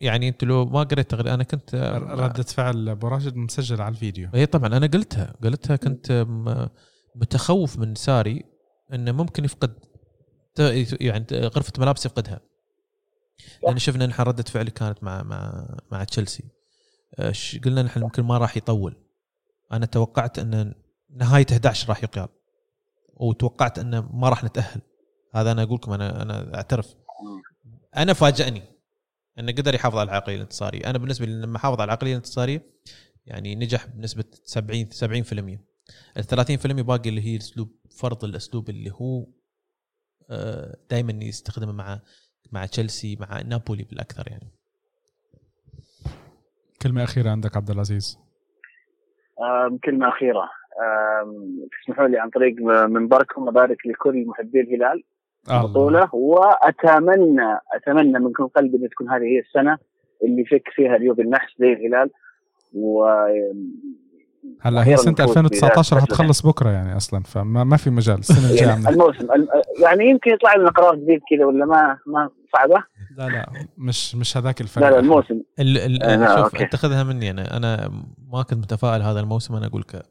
يعني 0.02 0.28
أنت 0.28 0.44
لو 0.44 0.66
ما 0.66 0.84
قريت 0.84 1.14
أنا 1.14 1.44
كنت 1.44 1.76
ردة 2.10 2.44
فعل 2.44 2.90
أبو 2.90 3.08
راشد 3.08 3.36
مسجل 3.36 3.82
على 3.82 3.92
الفيديو 3.92 4.30
اي 4.36 4.46
طبعا 4.46 4.68
أنا 4.78 4.88
قلتها 4.88 5.34
قلتها 5.44 5.76
كنت 5.76 6.12
م- 6.12 6.68
متخوف 7.16 7.80
من 7.80 7.96
ساري 7.96 8.44
إنه 8.94 9.12
ممكن 9.12 9.46
يفقد 9.46 9.74
يعني 11.02 11.26
غرفة 11.32 11.74
ملابس 11.80 12.06
يفقدها. 12.06 12.40
لأن 13.64 13.78
شفنا 13.78 14.06
نحن 14.06 14.22
ردة 14.22 14.44
فعلي 14.44 14.72
كانت 14.72 15.04
مع 15.04 15.24
مع 15.24 15.68
مع 15.92 16.04
تشيلسي. 16.04 16.44
آه، 17.20 17.34
قلنا 17.66 17.82
نحن 17.82 18.00
ممكن 18.00 18.24
ما 18.24 18.38
راح 18.38 18.58
يطول. 18.58 18.96
أنا 19.72 19.86
توقعت 19.86 20.40
إن 20.40 20.74
نهايه 21.10 21.46
11 21.52 21.90
راح 21.90 22.04
يقال. 22.04 22.28
وتوقعت 23.14 23.80
انه 23.80 24.10
ما 24.14 24.30
راح 24.30 24.44
نتأهل. 24.44 24.82
هذا 25.36 25.52
أنا 25.52 25.64
أقول 25.64 25.76
لكم 25.76 25.92
أنا 25.92 26.22
أنا 26.22 26.56
أعترف. 26.56 26.96
أنا 27.98 28.14
فاجأني 28.14 28.64
انه 29.40 29.52
قدر 29.52 29.76
يحافظ 29.76 29.98
على 29.98 30.10
العقلية 30.10 30.36
الانتصارية. 30.36 30.90
أنا 30.90 30.98
بالنسبة 30.98 31.26
لي 31.26 31.32
لما 31.32 31.60
حافظ 31.60 31.82
على 31.82 31.84
العقلية 31.84 32.12
الانتصارية 32.12 32.80
يعني 33.26 33.56
نجح 33.56 33.86
بنسبة 33.86 34.24
70 34.44 34.90
70% 34.92 35.60
ال 36.18 36.24
30% 36.24 36.82
باقي 36.82 37.10
اللي 37.10 37.22
هي 37.22 37.38
اسلوب 37.38 37.72
فرض 37.98 38.24
الأسلوب 38.24 38.70
اللي 38.70 38.92
هو 38.92 39.28
دائما 40.90 41.14
يستخدمه 41.24 41.72
مع 41.72 42.00
مع 42.52 42.66
تشيلسي 42.66 43.18
مع 43.20 43.42
نابولي 43.42 43.84
بالأكثر 43.84 44.24
يعني. 44.28 44.52
كلمة 46.82 47.04
أخيرة 47.04 47.30
عندك 47.30 47.58
عبد 47.58 47.70
العزيز. 47.70 48.20
أخيرة. 50.10 50.50
آم، 50.82 51.68
تسمحوا 51.84 52.08
لي 52.08 52.20
عن 52.20 52.30
طريق 52.30 52.56
منبركم 52.90 53.48
أبارك 53.48 53.88
لكل 53.88 54.26
محبي 54.26 54.62
الهلال. 54.62 55.04
البطولة 55.52 56.16
وأتمنى 56.16 57.60
أتمنى 57.74 58.20
من 58.20 58.32
كل 58.34 58.48
قلبي 58.48 58.78
أن 58.78 58.90
تكون 58.90 59.10
هذه 59.10 59.24
هي 59.24 59.40
السنة 59.40 59.78
اللي 60.24 60.46
فك 60.46 60.70
فيها 60.76 60.96
اليوبي 60.96 61.22
النحس 61.22 61.60
زي 61.60 61.74
الهلال 61.74 62.10
و 62.74 63.06
هلا 64.62 64.84
هي 64.88 64.94
نفوز 64.94 65.08
2019 65.08 65.98
رح 65.98 66.04
تخلص 66.06 66.46
بكرة 66.46 66.70
يعني 66.70 66.98
أصلا 66.98 67.24
فما 67.24 67.64
ما 67.64 67.78
في 67.78 67.90
مجال. 67.90 68.20
السنة 68.20 68.38
الجاية 68.52 68.68
يعني 68.70 68.88
عم 68.88 68.94
الموسم 68.94 69.32
الم- 69.32 69.48
يعني 69.84 70.10
يمكن 70.10 70.32
يطلع 70.32 70.56
لنا 70.56 70.70
قرار 70.70 70.96
جديد 70.96 71.20
كذا 71.30 71.46
ولا 71.46 71.66
ما 71.66 71.98
ما 72.08 72.30
صعبة؟ 72.54 72.84
لا 73.18 73.28
لا 73.30 73.50
مش 73.78 74.16
مش 74.16 74.38
هذاك 74.38 74.62
الفرق. 74.62 74.84
لا 74.86 74.92
لا 74.92 75.00
الموسم. 75.00 75.42
ال 75.60 75.78
ال 75.78 76.04
آه، 76.04 76.36
شوف 76.36 76.44
أوكي. 76.54 76.64
اتخذها 76.64 77.04
مني 77.04 77.30
أنا. 77.32 77.58
أنا 77.58 77.92
ما 78.34 78.42
كنت 78.44 78.54
متفائل 78.60 79.02
هذا 79.02 79.20
الموسم 79.20 79.56
أنا 79.56 79.66
أقول 79.68 79.82
لك 79.82 80.04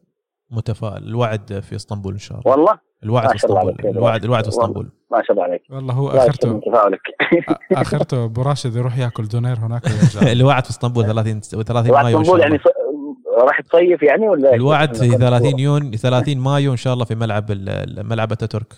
متفائل. 0.51 1.05
الوعد 1.09 1.61
في 1.61 1.77
إسطنبول 1.77 2.13
إن 2.13 2.19
شاء 2.19 2.39
الله. 2.39 2.51
والله؟ 2.53 2.79
الوعد 3.05 3.29
في 3.29 3.37
إسطنبول. 3.37 3.77
الوعد 3.85 4.25
الوعد 4.25 4.43
في. 4.43 4.49
إسطنبول. 4.49 4.89
ما 5.13 5.23
شاء 5.23 5.33
الله 5.33 5.43
عليك. 5.45 5.63
والله 5.71 5.95
هو 5.95 6.11
تفاؤلك 6.33 7.01
آخرته 7.73 8.25
أبو 8.25 8.43
راشد 8.43 8.77
يروح 8.77 8.99
ياكل 8.99 9.29
دونير 9.29 9.57
هناك 9.59 9.83
ويرجع. 9.85 10.33
الوعد 10.33 10.65
في 10.65 10.71
إسطنبول 10.71 11.05
30 11.07 11.41
30 11.41 11.91
وعد 11.91 12.05
مايو 12.05 12.21
إسطنبول. 12.21 12.41
يعني 12.41 12.59
راح 13.45 13.61
تصيف 13.61 14.03
يعني 14.03 14.29
ولا 14.29 14.55
الوعد 14.55 14.97
في 14.97 15.09
30 15.09 15.59
يون 15.59 15.91
30 15.91 16.39
مايو 16.39 16.73
إن 16.73 16.77
شاء 16.77 16.93
الله 16.95 17.05
في 17.05 17.15
ملعب 17.15 17.45
ملعب 17.99 18.33
أتاتورك. 18.33 18.73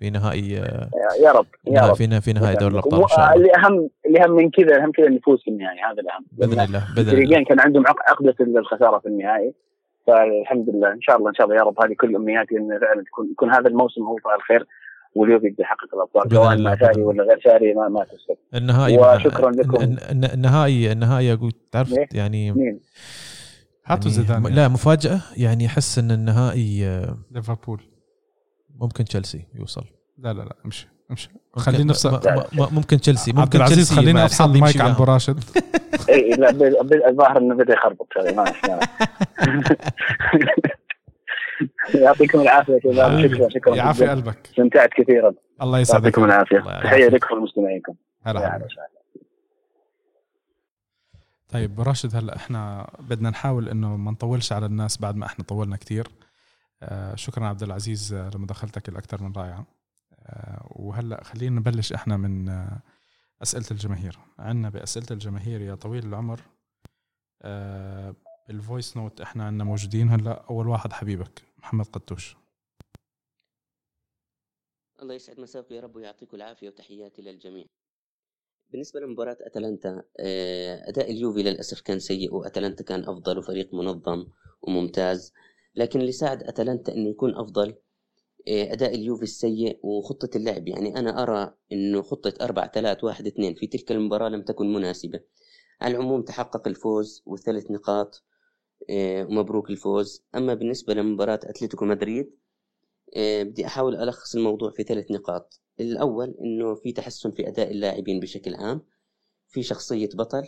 في 0.00 0.10
نهائي 0.10 0.58
آه، 0.58 0.88
يا 1.22 1.32
رب 1.32 1.46
يا 1.66 1.80
رب. 1.82 1.94
في 1.94 2.20
في 2.20 2.32
نهائي 2.32 2.56
دوري 2.56 2.72
الأبطال 2.72 3.02
إن 3.02 3.08
شاء 3.08 3.18
الله. 3.18 3.34
اللي 3.34 3.48
اهم 3.56 3.90
اللي 4.06 4.24
أهم 4.24 4.30
من 4.30 4.50
كذا 4.50 4.82
أهم 4.82 4.92
كذا 4.92 5.06
إن 5.06 5.12
نفوز 5.12 5.38
في 5.44 5.50
النهائي 5.50 5.78
هذا 5.80 6.00
الأهم. 6.02 6.24
بإذن 6.32 6.52
الله 6.60 6.64
بإذن 6.96 7.08
الله. 7.08 7.12
الفريقين 7.12 7.44
كان 7.44 7.60
عندهم 7.60 7.86
عق- 7.86 8.10
عقدة 8.10 8.34
الخساره 8.40 8.98
في 8.98 9.06
النهائي. 9.08 9.52
فالحمد 10.06 10.70
لله 10.70 10.92
إن 10.92 11.00
شاء 11.00 11.16
الله 11.16 11.28
إن 11.30 11.34
شاء 11.34 11.46
الله 11.46 11.56
يا 11.56 11.62
رب 11.62 11.80
هذه 11.84 11.94
كل 12.00 12.16
أمنياتي 12.16 12.56
إن 12.56 12.68
فعلا 12.80 13.02
تكون 13.06 13.30
يكون 13.32 13.50
هذا 13.54 13.68
الموسم 13.68 14.02
هو 14.02 14.16
فعل 14.16 14.42
خير 14.48 14.66
واليوفي 15.14 15.46
يقدر 15.46 15.60
يحقق 15.62 15.94
الأبطال 15.94 16.30
سواء 16.36 16.58
مع 16.62 16.76
شاري 16.76 17.02
ولا 17.02 17.22
غير 17.24 17.40
شاري 17.44 17.74
ما 17.74 17.88
ما 17.88 18.04
تفرق 18.04 18.36
النهائي 18.54 18.98
وشكراً 18.98 19.50
لكم. 19.50 19.82
الن- 19.82 19.98
الن- 20.10 20.30
النهائي 20.34 20.92
النهائي 20.92 21.32
أقول 21.32 21.52
تعرف 21.72 21.92
إيه؟ 21.98 22.08
يعني 22.14 22.52
مين؟ 22.52 22.80
هاتوا 23.86 24.10
يعني 24.10 24.22
زيدان 24.22 24.42
يعني. 24.44 24.54
لا 24.56 24.68
مفاجأة. 24.68 25.20
يعني 25.36 25.66
أحس 25.66 25.98
إن 25.98 26.10
النهائي 26.10 26.86
آه، 26.86 27.16
ليفربول. 27.30 27.82
ممكن 28.74 29.04
تشيلسي 29.04 29.46
يوصل. 29.54 29.84
لا 30.18 30.32
لا 30.32 30.42
لا 30.42 30.56
امشي 30.64 30.88
امشي. 31.10 31.30
ممكن- 31.56 31.60
خلينا 31.60 31.94
م- 32.52 32.74
ممكن 32.74 33.00
تشيلسي. 33.00 33.30
عبد 33.30 33.40
ممكن 33.40 33.58
العزيز 33.58 33.76
تشيلسي 33.76 33.94
خلينا 33.94 34.18
مع 34.20 34.24
افصل 34.24 34.54
المايك 34.54 34.80
عن 34.80 34.90
أبو 34.90 35.02
معهم. 35.02 35.12
راشد. 35.14 35.40
إي 36.08 36.30
لا 36.30 36.50
الظاهر 37.08 37.38
إنه 37.38 37.54
بدأ 37.54 37.74
يخربط. 37.74 38.08
يعطيكم 41.94 42.40
العافية 42.40 42.78
شباب 42.84 43.26
شكرا 43.28 43.48
شكرا. 43.48 43.74
يعافي. 43.76 44.06
قلبك. 44.06 44.38
استمتعت 44.50 44.90
كثيرا. 44.96 45.34
الله 45.62 45.78
يسعدك. 45.78 46.02
يعطيكم 46.04 46.24
العافية. 46.24 46.58
تحية. 46.84 47.08
لكم 47.08 47.34
ولمستمعينكم. 47.36 47.94
هلا 48.22 48.40
يا 48.40 48.48
حبيبي. 48.48 48.64
أهلا 48.64 48.66
وسهلا. 48.66 48.88
طيب 51.56 51.80
راشد 51.80 52.16
هلا 52.16 52.36
إحنا 52.36 52.90
بدنا 52.98 53.30
نحاول 53.30 53.68
إنه 53.68 53.96
ما 53.96 54.10
نطولش 54.10 54.52
على 54.52 54.66
الناس 54.66 54.98
بعد 54.98 55.16
ما 55.16 55.26
إحنا 55.26 55.44
طولنا 55.44 55.76
كتير. 55.76 56.08
آه 56.82 57.14
شكرا 57.14 57.46
عبد 57.46 57.62
العزيز 57.62 58.12
آه، 58.12 58.30
لمداخلتك 58.34 58.88
الأكثر 58.88 59.22
من 59.22 59.32
رائعة. 59.32 59.66
آه 60.12 60.68
وهلا 60.70 61.24
خلينا 61.24 61.60
نبلش 61.60 61.92
إحنا 61.92 62.16
من 62.16 62.48
أسئلة 63.42 63.64
الجماهير. 63.70 64.18
عندنا 64.38 64.68
بأسئلة 64.68 65.06
الجماهير 65.10 65.60
يا 65.60 65.74
طويل 65.74 66.06
العمر 66.06 66.40
بال 68.48 68.62
voice 68.62 68.96
note 68.96 69.20
إحنا 69.20 69.46
عندنا 69.46 69.64
موجودين 69.64 70.08
هلا. 70.08 70.44
أول 70.50 70.68
واحد 70.68 70.92
حبيبك 70.92 71.42
محمد 71.58 71.86
قدوش. 71.86 72.36
الله 75.02 75.14
يسعد 75.14 75.40
مساكم 75.40 75.74
يا 75.74 75.80
رب 75.80 75.96
ويعطيكم 75.96 76.36
العافية 76.36 76.68
وتحياتي 76.68 77.22
للجميع. 77.22 77.64
بالنسبة 78.70 79.00
لمباراة 79.00 79.36
أتلانتا 79.40 80.02
آه، 80.20 80.88
أداء 80.88 81.10
اليوفي 81.10 81.42
للأسف 81.42 81.80
كان 81.80 81.98
سيء 81.98 82.34
وأتلانتا 82.34 82.84
كان 82.84 83.00
أفضل 83.00 83.38
وفريق 83.38 83.74
منظم 83.74 84.26
وممتاز. 84.62 85.32
لكن 85.74 86.00
اللي 86.00 86.12
ساعد 86.12 86.42
أتلانتا 86.42 86.92
أنه 86.94 87.08
يكون 87.10 87.34
أفضل 87.36 87.74
آه، 88.48 88.72
أداء 88.72 88.94
اليوفي 88.94 89.22
السيء 89.22 89.80
وخطة 89.82 90.36
اللعب. 90.36 90.68
يعني 90.68 90.98
أنا 90.98 91.22
أرى 91.22 91.54
أنه 91.72 92.02
خطة 92.02 92.34
أربعة 92.40 92.70
ثلاث 92.72 93.04
واحد 93.04 93.26
اثنين 93.26 93.54
في 93.54 93.66
تلك 93.66 93.92
المباراة 93.92 94.28
لم 94.28 94.42
تكن 94.42 94.72
مناسبة. 94.72 95.20
على 95.80 95.96
العموم 95.96 96.22
تحقق 96.22 96.68
الفوز 96.68 97.22
والثلاث 97.26 97.70
نقاط 97.70 98.24
آه، 98.90 99.24
ومبروك 99.24 99.70
الفوز. 99.70 100.24
أما 100.34 100.54
بالنسبة 100.54 100.94
لمباراة 100.94 101.40
أتلتيكو 101.44 101.84
مدريد 101.84 102.36
بدي 103.16 103.66
أحاول 103.66 103.96
ألخص 103.96 104.34
الموضوع 104.36 104.70
في 104.70 104.82
ثلاث 104.82 105.10
نقاط. 105.10 105.60
الأول 105.80 106.34
إنه 106.40 106.74
في 106.74 106.92
تحسن 106.92 107.30
في 107.30 107.48
أداء 107.48 107.70
اللاعبين 107.70 108.20
بشكل 108.20 108.54
عام 108.54 108.82
في 109.48 109.62
شخصية 109.62 110.08
بطل 110.14 110.44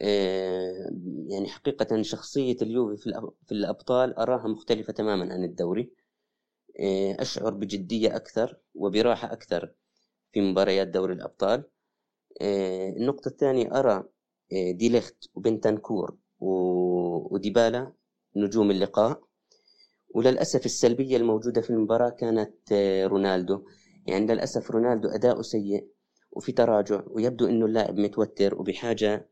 آه، 0.00 0.90
يعني 1.28 1.48
حقيقة 1.48 2.02
شخصية 2.02 2.56
اليوفي 2.62 2.96
في 3.02 3.10
الأب- 3.10 3.46
في 3.46 3.52
الأبطال 3.52 4.14
أراها 4.18 4.48
مختلفة 4.48 4.92
تماما 4.92 5.32
عن 5.34 5.44
الدوري. 5.44 5.90
آه، 6.80 7.16
أشعر 7.22 7.50
بجدية 7.54 8.16
أكثر 8.16 8.56
وبراحة 8.74 9.32
أكثر 9.32 9.72
في 10.32 10.40
مباريات 10.40 10.88
دوري 10.88 11.14
الأبطال. 11.14 11.64
آه، 12.40 12.90
النقطة 12.90 13.28
الثانية 13.28 13.78
أرى 13.78 14.04
ديليخت 14.52 15.16
وبنتنكور 15.34 16.16
و- 16.40 17.34
وديبالا 17.34 17.92
نجوم 18.36 18.70
اللقاء. 18.70 19.22
وللأسف 20.14 20.66
السلبية 20.66 21.16
الموجودة 21.16 21.60
في 21.60 21.70
المباراة 21.70 22.10
كانت 22.10 22.72
رونالدو. 23.06 23.64
يعني 24.06 24.26
للأسف 24.26 24.70
رونالدو 24.70 25.08
أداؤه 25.08 25.42
سيء 25.42 25.88
وفي 26.32 26.52
تراجع 26.52 27.02
ويبدو 27.06 27.46
أنه 27.46 27.66
اللاعب 27.66 27.98
متوتر 27.98 28.60
وبحاجة 28.60 29.28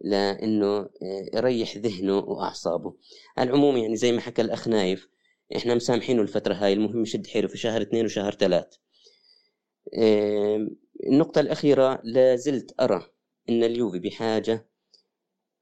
لأنه 0.00 0.76
آه، 0.76 0.90
يريح 1.34 1.76
ذهنه 1.76 2.18
وأعصابه. 2.18 2.94
على 3.36 3.50
العموم 3.50 3.76
يعني 3.76 3.96
زي 3.96 4.12
ما 4.12 4.20
حكى 4.20 4.42
الأخ 4.42 4.68
نايف 4.68 5.08
إحنا 5.56 5.74
مسامحينه 5.74 6.22
الفترة 6.22 6.54
هاي 6.54 6.72
المهم 6.72 7.02
يشد 7.02 7.26
حيله 7.26 7.48
في 7.48 7.58
شهر 7.58 7.82
اثنين 7.82 8.04
وشهر 8.04 8.32
ثلاث. 8.32 8.66
النقطة 11.06 11.40
الأخيرة 11.40 12.00
لا 12.04 12.36
زلت 12.36 12.74
أرى 12.80 13.10
أن 13.48 13.64
اليوفي 13.64 13.98
بحاجة 13.98 14.66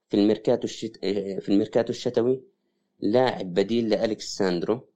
في 0.09 0.17
الميركاتو 0.17 0.63
الشت... 0.63 0.99
آه، 1.03 1.39
في 1.39 1.49
الميركاتو 1.49 1.89
الشتوي 1.89 2.43
لاعب 2.99 3.53
بديل 3.53 3.89
لأليكس 3.89 4.35
ساندرو 4.35 4.87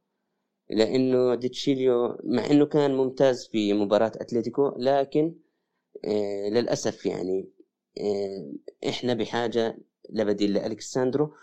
لأنه 0.70 1.36
ديتشيليو 1.36 2.18
مع 2.24 2.46
أنه 2.52 2.66
كان 2.66 2.96
ممتاز 2.98 3.48
في 3.48 3.74
مباراة 3.74 4.12
أتلتيكو 4.16 4.74
لكن 4.78 5.36
آه 6.06 6.50
للأسف 6.50 7.06
يعني 7.06 7.50
آه 8.02 8.54
إحنا 8.90 9.14
بحاجة 9.14 9.78
لبديل 10.10 10.54
لألكساندرو 10.54 11.34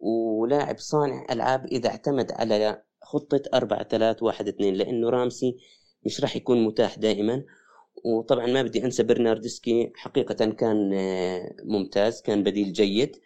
ولاعب 0.00 0.78
صانع 0.78 1.26
ألعاب 1.30 1.66
إذا 1.66 1.88
اعتمد 1.88 2.32
على 2.32 2.82
خطة 3.02 3.42
أربعة 3.54 3.88
ثلاث 3.88 4.22
واحد 4.22 4.48
اثنين 4.48 4.74
لأنه 4.74 5.10
رامسي 5.10 5.56
مش 6.04 6.20
راح 6.20 6.36
يكون 6.36 6.64
متاح 6.64 6.98
دائما. 6.98 7.44
وطبعا 8.04 8.46
ما 8.46 8.62
بدي 8.62 8.84
أنسى 8.84 9.02
برناردسكي 9.02 9.92
حقيقة 9.94 10.50
كان 10.50 10.92
آه 10.94 11.54
ممتاز 11.64 12.22
كان 12.22 12.42
بديل 12.42 12.72
جيد. 12.72 13.16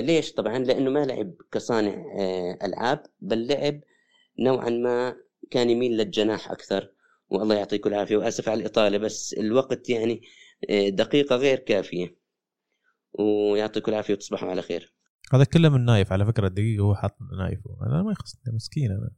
ليش 0.00 0.32
طبعا؟ 0.32 0.58
لأنه 0.58 0.90
ما 0.90 1.04
لعب 1.04 1.34
كصانع 1.52 2.04
ألعاب 2.64 3.02
بل 3.20 3.46
لعب 3.46 3.80
نوعا 4.38 4.70
ما 4.70 5.16
كان 5.50 5.70
يميل 5.70 5.96
للجناح 5.96 6.50
أكثر. 6.50 6.92
والله 7.28 7.54
يعطيكم 7.54 7.90
العافية. 7.90 8.16
وآسف 8.16 8.48
على 8.48 8.60
الإطالة 8.60 8.98
بس 8.98 9.32
الوقت 9.38 9.88
يعني 9.88 10.22
آه، 10.70 10.88
دقيقة 10.88 11.36
غير 11.36 11.58
كافية. 11.58 12.18
ويعطيكم 13.12 13.92
العافية 13.92 14.14
وتصبحوا 14.14 14.50
على 14.50 14.62
خير. 14.62 14.94
هذا 15.32 15.44
كله 15.44 15.68
من 15.68 15.84
نايف 15.84 16.12
على 16.12 16.26
فكرة. 16.26 16.48
دقيقه 16.48 16.82
هو 16.82 16.94
حاط 16.94 17.16
نايف. 17.38 17.60
أنا 17.86 18.02
ما 18.02 18.12
يخصني 18.12 18.54
مسكين 18.54 18.90
أنا. 18.90 19.10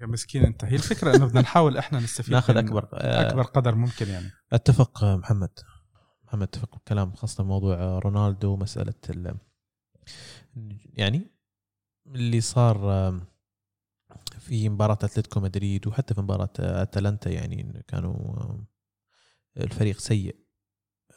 يا 0.00 0.06
مسكين 0.06 0.44
أنت. 0.44 0.64
هي 0.64 0.74
الفكرة 0.74 1.16
إنه 1.16 1.26
بدنا 1.26 1.40
نحاول 1.40 1.76
إحنا 1.76 1.98
نستفيد 1.98 2.34
ناخذ 2.34 2.56
أكبر 2.56 2.88
آه، 2.92 3.28
أكبر 3.28 3.42
قدر 3.42 3.74
ممكن 3.74 4.08
يعني. 4.08 4.30
أتفق 4.52 5.04
آه، 5.04 5.16
محمد. 5.16 5.50
محمد 6.24 6.42
أتفق 6.42 6.74
بالكلام 6.74 7.12
خاصة 7.12 7.44
موضوع 7.44 7.98
رونالدو 7.98 8.56
مساله 8.56 8.94
ال 9.10 9.34
يعني 10.94 11.30
اللي 12.06 12.40
صار 12.40 13.10
في 14.48 14.68
مباراة 14.68 14.98
أتلتيكو 15.02 15.40
مدريد 15.40 15.86
وحتى 15.86 16.14
في 16.14 16.20
مباراة 16.20 16.52
آه، 16.60 16.82
أتلانتا 16.82 17.30
يعني 17.30 17.84
كانوا 17.88 18.14
آه، 18.14 18.66
الفريق 19.56 19.98
سيء. 19.98 20.36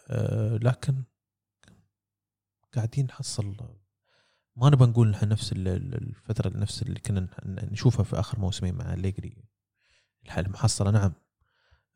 آه، 0.10 0.58
لكن 0.58 1.04
قاعدين 2.76 3.06
نحصل 3.06 3.56
ما 4.56 4.70
نبغى 4.70 4.90
نقول 4.90 5.10
نحن 5.10 5.30
نفس 5.30 5.52
ال- 5.52 5.68
ال- 5.68 5.96
الفترة 5.96 6.58
نفس 6.58 6.82
اللي 6.82 7.00
كنا 7.00 7.28
نشوفها 7.46 8.04
في 8.04 8.20
آخر 8.20 8.40
موسمين 8.40 8.76
مع 8.76 8.94
أليجري. 8.94 9.44
الحل 10.26 10.50
محصلة 10.50 10.92
نعم. 10.92 11.14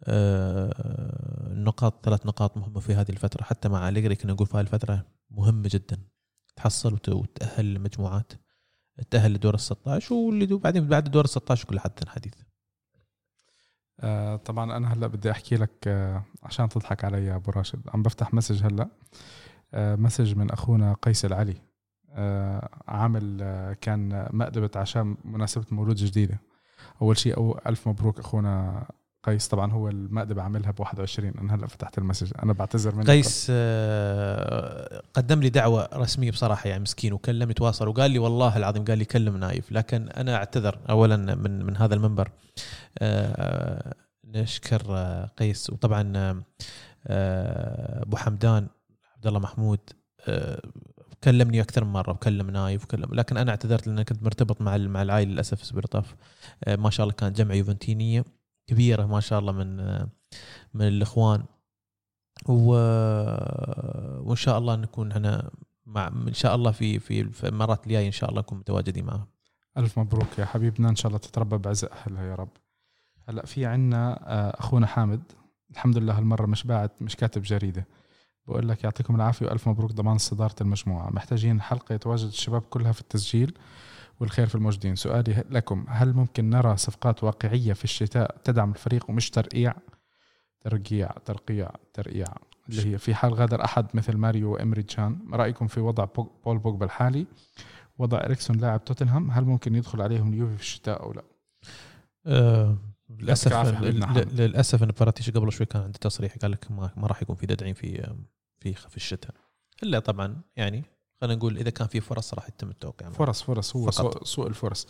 آه، 0.03 1.51
النقاط 1.51 2.05
ثلاث 2.05 2.25
نقاط 2.25 2.57
مهمة 2.57 2.79
في 2.79 2.93
هذه 2.93 3.09
الفترة. 3.11 3.43
حتى 3.43 3.69
مع 3.69 3.89
أليجري 3.89 4.15
كنا 4.15 4.33
نقول 4.33 4.47
في 4.47 4.57
هذه 4.57 4.61
الفترة 4.61 5.07
مهمة 5.31 5.69
جدا. 5.71 5.97
تحصل 6.55 6.93
وت- 6.93 7.09
وتأهل 7.09 7.65
للمجموعات 7.65 8.33
تأهل 9.11 9.33
لدور 9.33 9.53
ال 9.53 9.59
16 9.59 10.15
واللي 10.15 10.45
بعدين 10.45 10.87
بعد 10.87 11.03
دور 11.11 11.23
ال 11.23 11.29
16 11.29 11.67
كل 11.67 11.79
حد 11.79 12.07
حديث 12.07 12.33
آه 13.99 14.35
طبعا 14.35 14.77
أنا 14.77 14.93
هلأ 14.93 15.07
بدي 15.07 15.31
أحكي 15.31 15.55
لك 15.55 15.87
آه 15.87 16.23
عشان 16.43 16.69
تضحك 16.69 17.05
علي 17.05 17.25
يا 17.25 17.35
أبو 17.35 17.51
راشد. 17.51 17.81
عم 17.93 18.03
بفتح 18.03 18.33
message 18.33 18.63
هلأ 18.63 18.89
آه 19.73 19.95
message 19.95 20.35
من 20.35 20.51
أخونا 20.51 20.93
قيس 21.01 21.25
العلي. 21.25 21.55
آه 22.09 22.69
عامل 22.87 23.37
آه 23.41 23.73
كان 23.73 24.29
مقلبة 24.33 24.71
عشان 24.75 25.17
مناسبة 25.23 25.65
مولود 25.71 25.95
جديدة. 25.95 26.39
أول 27.01 27.17
شيء 27.17 27.37
أو 27.37 27.59
ألف 27.67 27.87
مبروك 27.87 28.19
أخونا 28.19 28.85
قيس 29.25 29.47
طبعا 29.47 29.71
هو 29.71 29.89
المقلبة 29.89 30.41
عاملها 30.41 30.71
ب 30.71 30.79
21 30.79 31.33
أنا 31.37 31.55
هلأ 31.55 31.67
فتحت 31.67 31.97
ال 31.97 32.01
message. 32.01 32.31
أنا 32.43 32.53
بعتذر 32.53 32.95
منك. 32.95 33.09
قيس 33.09 33.47
آه، 33.49 35.01
قدم 35.13 35.39
لي 35.39 35.49
دعوة 35.49 35.89
رسمية 35.93 36.31
بصراحة 36.31 36.69
يعني 36.69 36.81
مسكين 36.81 37.13
وكلمني 37.13 37.53
تواصل 37.53 37.87
وقال 37.87 38.11
لي 38.11 38.19
والله 38.19 38.57
العظيم 38.57 38.85
قال 38.85 38.97
لي 38.97 39.05
كلم 39.05 39.37
نايف. 39.37 39.71
لكن 39.71 40.09
أنا 40.09 40.35
أعتذر 40.35 40.79
أولا 40.89 41.17
من 41.17 41.65
من 41.65 41.77
هذا 41.77 41.95
المنبر. 41.95 42.31
آه، 42.99 43.95
نشكر 44.25 44.81
آه، 44.89 45.25
قيس 45.37 45.69
وطبعا 45.69 46.43
أبو 47.07 48.17
حمدان 48.17 48.67
عبد 49.15 49.27
الله 49.27 49.39
محمود 49.39 49.79
كلمني 51.23 51.61
أكثر 51.61 51.83
من 51.83 51.93
مرة 51.93 52.11
وكلم 52.11 52.49
نايف 52.49 52.83
وكلم. 52.83 53.09
لكن 53.13 53.37
أنا 53.37 53.51
اعتذرت 53.51 53.87
لأن 53.87 54.03
كنت 54.03 54.23
مرتبط 54.23 54.61
مع 54.61 54.77
مع 54.77 55.01
العائلة 55.01 55.31
للأسف 55.31 55.57
الأسبوع 55.57 55.79
اللي 55.79 55.87
طاف 55.87 56.15
آه، 56.63 56.75
ما 56.75 56.89
شاء 56.89 57.03
الله 57.03 57.15
كانت 57.15 57.37
جمعه 57.37 57.55
يوفنتينية. 57.55 58.25
كبيرة 58.67 59.05
ما 59.05 59.19
شاء 59.19 59.39
الله 59.39 59.51
من 59.51 59.77
من 60.73 60.87
الإخوان. 60.87 61.43
و... 62.49 62.71
وإن 64.29 64.35
شاء 64.35 64.57
الله 64.57 64.75
نكون 64.75 65.11
إحنا 65.11 65.49
مع 65.85 66.07
إن 66.07 66.33
شاء 66.33 66.55
الله 66.55 66.71
في 66.71 66.99
في 66.99 67.23
في 67.23 67.47
المرات 67.47 67.83
الجاية 67.83 68.07
إن 68.07 68.11
شاء 68.11 68.29
الله 68.29 68.41
نكون 68.41 68.57
متواجدين 68.57 69.05
معهم 69.05 69.27
ألف 69.77 69.99
مبروك 69.99 70.39
يا 70.39 70.45
حبيبنا. 70.45 70.89
إن 70.89 70.95
شاء 70.95 71.07
الله 71.07 71.17
تتربى 71.19 71.57
بعز 71.57 71.85
أهلها 71.85 72.23
يا 72.23 72.35
رب. 72.35 72.49
هلأ 73.29 73.45
في 73.45 73.65
عنا 73.65 74.19
آه، 74.23 74.59
أخونا 74.59 74.87
حامد. 74.87 75.21
الحمد 75.71 75.97
لله 75.97 76.17
هالمرة 76.17 76.45
مش 76.45 76.63
باعت 76.63 77.01
مش 77.01 77.15
كاتب 77.15 77.41
جريدة. 77.41 77.87
بقول 78.47 78.69
لك 78.69 78.83
يعطيكم 78.83 79.15
العافية 79.15 79.45
وألف 79.45 79.69
مبروك 79.69 79.91
ضمان 79.91 80.17
صدارة 80.17 80.55
المجموعة. 80.61 81.09
محتاجين 81.09 81.61
حلقة 81.61 81.95
يتواجد 81.95 82.27
الشباب 82.27 82.61
كلها 82.61 82.91
في 82.91 83.01
التسجيل. 83.01 83.57
والخير 84.19 84.47
في 84.47 84.55
الموجودين. 84.55 84.95
سؤالي 84.95 85.43
لكم 85.49 85.85
هل 85.89 86.13
ممكن 86.13 86.49
نرى 86.49 86.77
صفقات 86.77 87.23
واقعية 87.23 87.73
في 87.73 87.83
الشتاء 87.83 88.37
تدعم 88.43 88.71
الفريق 88.71 89.09
ومش 89.09 89.29
ترقيع؟ 89.29 89.73
ترقيع 90.61 91.11
ترقيع 91.25 91.69
ترقيع. 91.93 92.25
اللي 92.69 92.93
هي 92.93 92.97
في 92.97 93.15
حال 93.15 93.33
غادر 93.33 93.65
أحد 93.65 93.87
مثل 93.93 94.17
ماريو 94.17 94.53
وامري 94.53 94.81
جان 94.81 95.19
ما 95.23 95.37
رأيكم 95.37 95.67
في 95.67 95.79
وضع 95.79 96.05
بول 96.45 96.57
بوجبا 96.57 96.85
الحالي؟ 96.85 97.25
وضع 97.97 98.17
إريكسون 98.17 98.57
لاعب 98.57 98.85
توتنهام 98.85 99.31
هل 99.31 99.43
ممكن 99.45 99.75
يدخل 99.75 100.01
عليهم 100.01 100.33
اليوفي 100.33 100.55
في 100.55 100.61
الشتاء 100.61 101.03
أو 101.03 101.13
لا؟ 101.13 101.23
آه 102.25 102.77
للأسف. 103.09 103.53
للأسف 104.39 104.83
إن 104.83 104.87
باراتيش 104.87 105.29
قبل 105.29 105.51
شوي 105.51 105.65
كان 105.65 105.81
عنده 105.81 105.99
تصريح 105.99 106.37
قال 106.37 106.51
لك 106.51 106.71
ما, 106.71 106.91
ما 106.97 107.07
راح 107.07 107.21
يكون 107.21 107.35
في 107.35 107.45
تدعيم 107.45 107.73
في 107.73 108.15
في 108.59 108.73
في 108.73 108.97
الشتاء. 108.97 109.35
إلا 109.83 109.99
طبعا 109.99 110.41
يعني 110.55 110.83
خلينا 111.25 111.39
نقول 111.39 111.57
إذا 111.57 111.69
كان 111.69 111.87
في 111.87 111.99
فرص 111.99 112.33
راح 112.33 112.47
يتم 112.47 112.69
التوقيع 112.69 113.07
معه. 113.09 113.17
فرص 113.17 113.41
فرص 113.41 113.75
هو 113.75 113.91
فقط. 113.91 114.23
سوء, 114.23 114.47
الفرص 114.47 114.87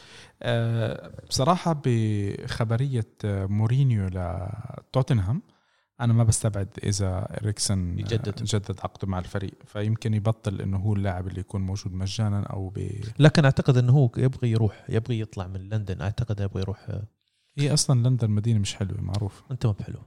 بصراحة 1.29 1.81
بخبرية 1.85 3.07
آه، 3.25 3.45
مورينيو 3.45 4.07
لتوتنهام 4.07 5.41
أنا 6.01 6.13
ما 6.13 6.23
بستبعد 6.23 6.69
إذا 6.83 7.37
إريكسن 7.41 7.99
يجدد. 7.99 8.43
جدد 8.43 8.79
عقده 8.83 9.07
مع 9.07 9.19
الفريق 9.19 9.53
فيمكن 9.65 10.13
يبطل 10.13 10.61
إنه 10.61 10.77
هو 10.77 10.93
اللاعب 10.93 11.27
اللي 11.27 11.39
يكون 11.39 11.61
موجود 11.61 11.93
مجانا 11.93 12.43
أو 12.43 12.69
ب 12.69 12.89
لكن 13.19 13.45
أعتقد 13.45 13.77
إنه 13.77 13.93
هو 13.93 14.09
يبغى 14.17 14.51
يروح 14.51 14.85
يبغى 14.89 15.19
يطلع 15.19 15.47
من 15.47 15.69
لندن 15.69 16.01
أعتقد 16.01 16.39
يبغى 16.39 16.61
يروح 16.61 16.99
هي 17.57 17.73
أصلا 17.73 18.07
لندن 18.09 18.29
مدينة 18.29 18.59
مش 18.59 18.75
حلوة 18.75 19.01
معروف 19.01 19.43
أنت 19.51 19.65
ما 19.65 19.71
بحلو 19.71 19.99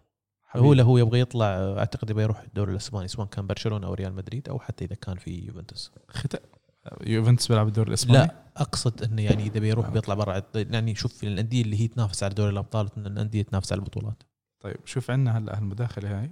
حبيبي. 0.49 0.69
هو 0.69 0.73
له 0.73 0.83
هو 0.83 0.99
يبغى 0.99 1.21
يطلع 1.21 1.47
أعتقد 1.79 2.11
يبغى 2.11 2.23
يروح 2.23 2.41
الدوري 2.41 2.73
الإسباني 2.73 3.09
سواء 3.09 3.27
كان 3.27 3.47
برشلونة 3.47 3.87
أو 3.87 3.95
ريال 3.95 4.15
مدريد 4.15 4.49
أو 4.49 4.59
حتى 4.59 4.85
إذا 4.85 4.95
كان 4.95 5.17
في 5.17 5.47
يوفنتوس. 5.47 5.93
خت... 6.09 6.43
يوفنتوس 7.07 7.49
بيلعب 7.49 7.69
الدوري 7.69 7.89
الإسباني؟ 7.89 8.19
لا 8.19 8.35
أقصد 8.57 9.03
إنه 9.03 9.23
يعني 9.23 9.43
إذا 9.43 9.61
بيروح 9.61 9.91
بيطلع 9.91 10.15
برا. 10.15 10.43
يعني 10.55 10.95
شوف 10.95 11.25
الأندية 11.25 11.63
اللي 11.63 11.81
هي 11.81 11.89
تنافس 11.89 12.23
على 12.23 12.35
دوري 12.35 12.51
الأبطال 12.51 12.89
الأندية 12.97 13.43
تنافس 13.43 13.73
على 13.73 13.79
البطولات. 13.79 14.23
طيب 14.61 14.77
شوف 14.85 15.11
عندنا 15.11 15.39
هلا 15.39 15.59
هالمداخلة 15.59 16.21
هاي. 16.21 16.31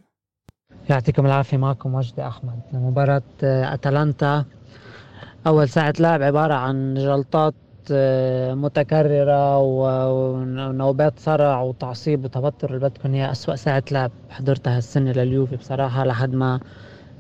يعطيكم 0.91 1.27
العافية 1.27 1.57
معكم 1.57 1.95
وجدي 1.95 2.27
أحمد. 2.27 2.61
مباراة 2.73 3.23
آه، 3.45 3.75
أتلانتا. 3.75 4.45
أول 5.47 5.69
ساعة 5.69 5.95
لعب 6.01 6.23
عبارة 6.23 6.55
عن 6.55 6.95
جلطات 6.95 7.55
آه، 7.55 7.66
متكررة 8.55 9.59
و- 9.59 10.11
ونوبات 10.69 11.19
صرع 11.19 11.63
وتعصيب 11.63 12.25
وتوتر 12.25 12.69
اللي 12.75 12.89
بدكم 12.89 13.15
إياه 13.15 13.31
أسوأ 13.33 13.57
ساعة 13.57 13.83
لعب 13.91 14.11
حضرتها 14.31 14.79
السنة 14.79 15.13
لليوفي 15.13 15.57
بصراحة 15.57 16.05
لحد 16.05 16.35
ما 16.35 16.61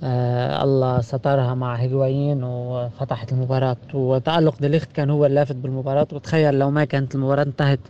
آه 0.02 0.64
الله 0.64 1.00
سترها 1.00 1.54
مع 1.54 1.74
هيغوايين 1.74 2.44
وفتحت 2.44 3.32
المباراة. 3.32 3.76
وتألق 3.94 4.58
ديليخت 4.60 4.92
كان 4.92 5.10
هو 5.10 5.26
اللافت 5.26 5.56
بالمباراة. 5.56 6.06
وتخيل 6.12 6.58
لو 6.58 6.70
ما 6.70 6.84
كانت 6.84 7.14
المباراة 7.14 7.42
انتهت 7.42 7.80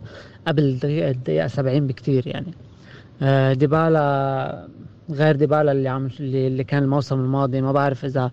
قبل 0.47 0.63
الدقيقة, 0.63 1.09
الدقيقة 1.11 1.47
70 1.47 1.87
بكتير 1.87 2.27
يعني. 2.27 2.53
آه 3.21 3.53
ديبالا 3.53 4.67
غير 5.11 5.35
ديبالا 5.35 5.71
اللي 5.71 5.89
عم 5.89 6.09
اللي 6.19 6.63
كان 6.63 6.83
الموسم 6.83 7.19
الماضي. 7.19 7.61
ما 7.61 7.71
بعرف 7.71 8.05
إذا 8.05 8.21
آه 8.21 8.31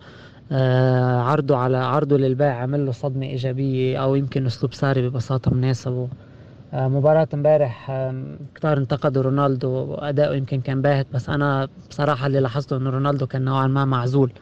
عرضه 0.53 1.57
على 1.57 1.77
عرضه 1.77 2.17
للبيع 2.17 2.55
عمل 2.63 2.87
له 2.87 2.93
صدمة 2.93 3.27
إيجابية 3.27 4.03
أو 4.03 4.15
يمكن 4.15 4.47
أسلوب 4.47 4.75
ساري 4.75 5.09
ببساطة 5.09 5.55
مناسبه. 5.55 6.09
آه 6.73 6.89
مباراة 6.89 7.29
امبارح 7.35 7.91
كتار 8.55 8.79
انتقدوا 8.79 9.23
رونالدو 9.23 9.69
وأداؤه 9.69 10.35
يمكن 10.37 10.61
كان 10.61 10.83
باهت 10.83 11.07
بس 11.15 11.29
أنا 11.29 11.69
بصراحة 11.91 12.27
اللي 12.27 12.41
لاحظته 12.41 12.77
إنه 12.77 12.91
رونالدو 12.91 13.27
كان 13.27 13.43
نوعا 13.45 13.67
ما 13.67 13.85
معزول 13.85 14.33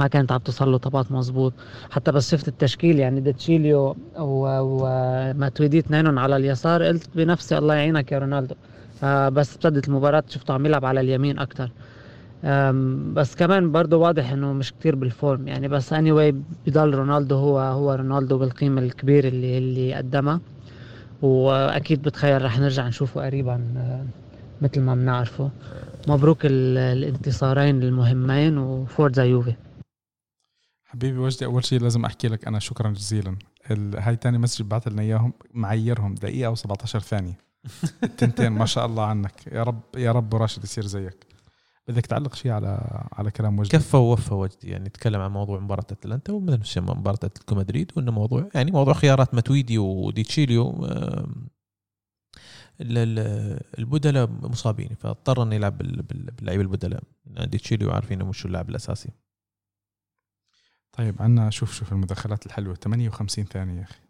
ما 0.00 0.06
كانت 0.06 0.32
عم 0.32 0.38
توصل 0.38 0.72
له 0.72 0.78
طابات 0.78 1.12
مزبوط 1.12 1.52
حتى 1.90 2.12
بس 2.12 2.30
شفت 2.30 2.48
التشكيل 2.48 2.98
يعني 2.98 3.20
ديتشيليو 3.20 3.96
و- 4.18 4.60
وماتويدي 4.60 5.78
اثنينهم 5.78 6.18
على 6.18 6.36
اليسار 6.36 6.82
قلت 6.82 7.08
بنفسي 7.16 7.58
الله 7.58 7.74
يعينك 7.74 8.12
يا 8.12 8.18
رونالدو. 8.18 8.54
آه 9.04 9.28
بس 9.28 9.54
ابتدت 9.54 9.88
المباراة 9.88 10.24
شفته 10.28 10.54
عم 10.54 10.66
يلعب 10.66 10.84
على 10.84 11.00
اليمين 11.00 11.38
أكتر. 11.38 11.70
بس 13.14 13.34
كمان 13.34 13.72
برضه 13.72 13.96
واضح 13.96 14.30
إنه 14.30 14.52
مش 14.52 14.72
كتير 14.72 14.94
بال 14.96 15.11
form. 15.11 15.48
يعني 15.48 15.68
بس 15.68 16.10
anyway 16.10 16.34
بضل 16.66 16.94
رونالدو 16.94 17.36
هو 17.36 17.58
هو 17.58 17.94
رونالدو 17.94 18.38
بالقيمة 18.38 18.80
الكبيرة 18.82 19.28
اللي 19.28 19.58
اللي 19.58 19.94
قدمها. 19.94 20.40
وأكيد 21.22 22.02
بتخيل 22.02 22.42
رح 22.44 22.58
نرجع 22.58 22.88
نشوفه 22.88 23.24
قريبا 23.26 23.54
آه، 23.76 24.06
مثل 24.62 24.80
ما 24.80 24.94
بنعرفه. 24.94 25.50
مبروك 26.08 26.46
ال- 26.46 26.78
الانتصارين 26.78 27.82
المهمين 27.82 28.58
و 28.58 28.69
Forza 28.69 29.24
Juve. 29.24 29.54
حبيبي 30.84 31.18
وجدي 31.18 31.44
أول 31.44 31.64
شيء 31.64 31.80
لازم 31.80 32.04
أحكي 32.04 32.28
لك 32.28 32.46
أنا 32.48 32.58
شكرا 32.58 32.90
جزيلا. 32.90 33.36
هاي 33.98 34.16
تاني 34.16 34.38
message 34.38 34.62
بعث 34.64 34.88
لنا 34.88 35.02
إياهم 35.02 35.32
معيرهم 35.54 36.14
دقيقة 36.14 36.54
و17 36.54 36.84
ثانية. 36.84 37.38
التنتين 38.04 38.52
ما 38.52 38.66
شاء 38.66 38.86
الله 38.86 39.04
عنك. 39.06 39.32
يا 39.52 39.62
رب 39.62 39.80
يا 39.96 40.12
رب 40.12 40.34
راشد 40.34 40.64
يصير 40.64 40.86
زيك. 40.86 41.31
بدك 41.88 42.06
تعلق 42.06 42.34
شيء 42.34 42.52
على 42.52 42.78
على 43.12 43.30
كلام 43.30 43.58
وجدي. 43.58 43.76
كفى 43.78 43.96
ووفى 43.96 44.34
وجدي 44.34 44.68
يعني 44.70 44.84
نتكلم 44.84 45.20
عن 45.20 45.30
موضوع 45.30 45.60
مباراة 45.60 45.86
أتلانتا 45.90 46.32
ومثل 46.32 46.80
مباراة 46.80 47.14
أتلتيكو 47.14 47.54
مدريد 47.54 47.92
وإنه 47.96 48.12
موضوع 48.12 48.48
يعني 48.54 48.70
موضوع 48.70 48.94
خيارات 48.94 49.34
ماتويدي 49.34 49.78
وديتشيليو 49.78 50.86
البدلاء 53.78 54.30
مصابين 54.30 54.88
فاضطر 55.00 55.42
إنه 55.42 55.54
يلعب 55.54 55.78
بال- 55.78 56.02
بال- 56.02 56.30
باللعيبه 56.30 56.62
البدلاء. 56.62 57.02
ديتشيليو 57.26 57.90
عارفين 57.90 58.20
إنه 58.20 58.28
مش 58.30 58.46
اللاعب 58.46 58.70
الأساسي. 58.70 59.10
طيب 60.92 61.22
عنا 61.22 61.50
شوف 61.50 61.74
شوف 61.74 61.92
المداخلات 61.92 62.46
الحلوة 62.46 62.74
58 62.74 63.44
ثانية 63.44 63.78
يا 63.78 63.82
أخي. 63.84 64.00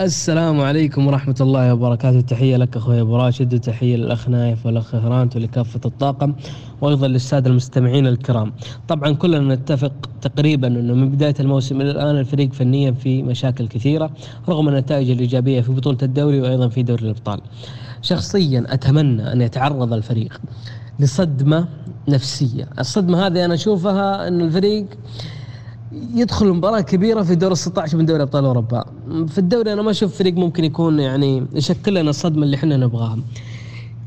السلام 0.00 0.60
عليكم 0.60 1.06
ورحمة 1.06 1.34
الله 1.40 1.74
وبركاته. 1.74 2.20
تحية 2.20 2.56
لك 2.56 2.76
أخوي 2.76 3.00
أبو 3.00 3.16
راشد 3.16 3.54
وتحية 3.54 3.96
للأخ 3.96 4.28
نايف 4.28 4.66
والأخ 4.66 4.94
هرانت 4.94 5.36
ولكافة 5.36 5.80
الطاقم 5.84 6.34
وأيضا 6.80 7.08
للسادة 7.08 7.50
المستمعين 7.50 8.06
الكرام. 8.06 8.52
طبعا 8.88 9.12
كلنا 9.12 9.54
نتفق 9.54 9.92
تقريبا 10.20 10.68
أنه 10.68 10.94
من 10.94 11.10
بداية 11.10 11.34
الموسم 11.40 11.80
إلى 11.80 11.90
الآن 11.90 12.18
الفريق 12.18 12.52
فنيا 12.52 12.92
في 12.92 13.22
مشاكل 13.22 13.68
كثيرة 13.68 14.10
رغم 14.48 14.68
النتائج 14.68 15.10
الإيجابية 15.10 15.60
في 15.60 15.72
بطولة 15.72 15.98
الدوري 16.02 16.40
وأيضا 16.40 16.68
في 16.68 16.82
دوري 16.82 17.02
الأبطال. 17.02 17.40
شخصيا 18.02 18.64
أتمنى 18.68 19.32
أن 19.32 19.40
يتعرض 19.40 19.92
الفريق 19.92 20.40
لصدمة 21.00 21.68
نفسية. 22.08 22.68
الصدمة 22.78 23.26
هذه 23.26 23.44
أنا 23.44 23.54
أشوفها 23.54 24.28
أن 24.28 24.40
الفريق 24.40 24.86
يدخل 26.14 26.52
مباراة 26.52 26.80
كبيرة 26.80 27.22
في 27.22 27.34
دور 27.34 27.52
ال 27.52 27.58
16 27.58 27.98
من 27.98 28.06
دوري 28.06 28.22
أبطال 28.22 28.44
أوروبا. 28.44 28.84
في 29.28 29.38
الدوري 29.38 29.72
أنا 29.72 29.82
ما 29.82 29.90
أشوف 29.90 30.18
فريق 30.18 30.34
ممكن 30.34 30.64
يكون 30.64 31.00
يعني 31.00 31.46
يشكل 31.54 31.94
لنا 31.94 32.10
الصدمة 32.10 32.42
اللي 32.42 32.56
إحنا 32.56 32.76
نبغاها. 32.76 33.18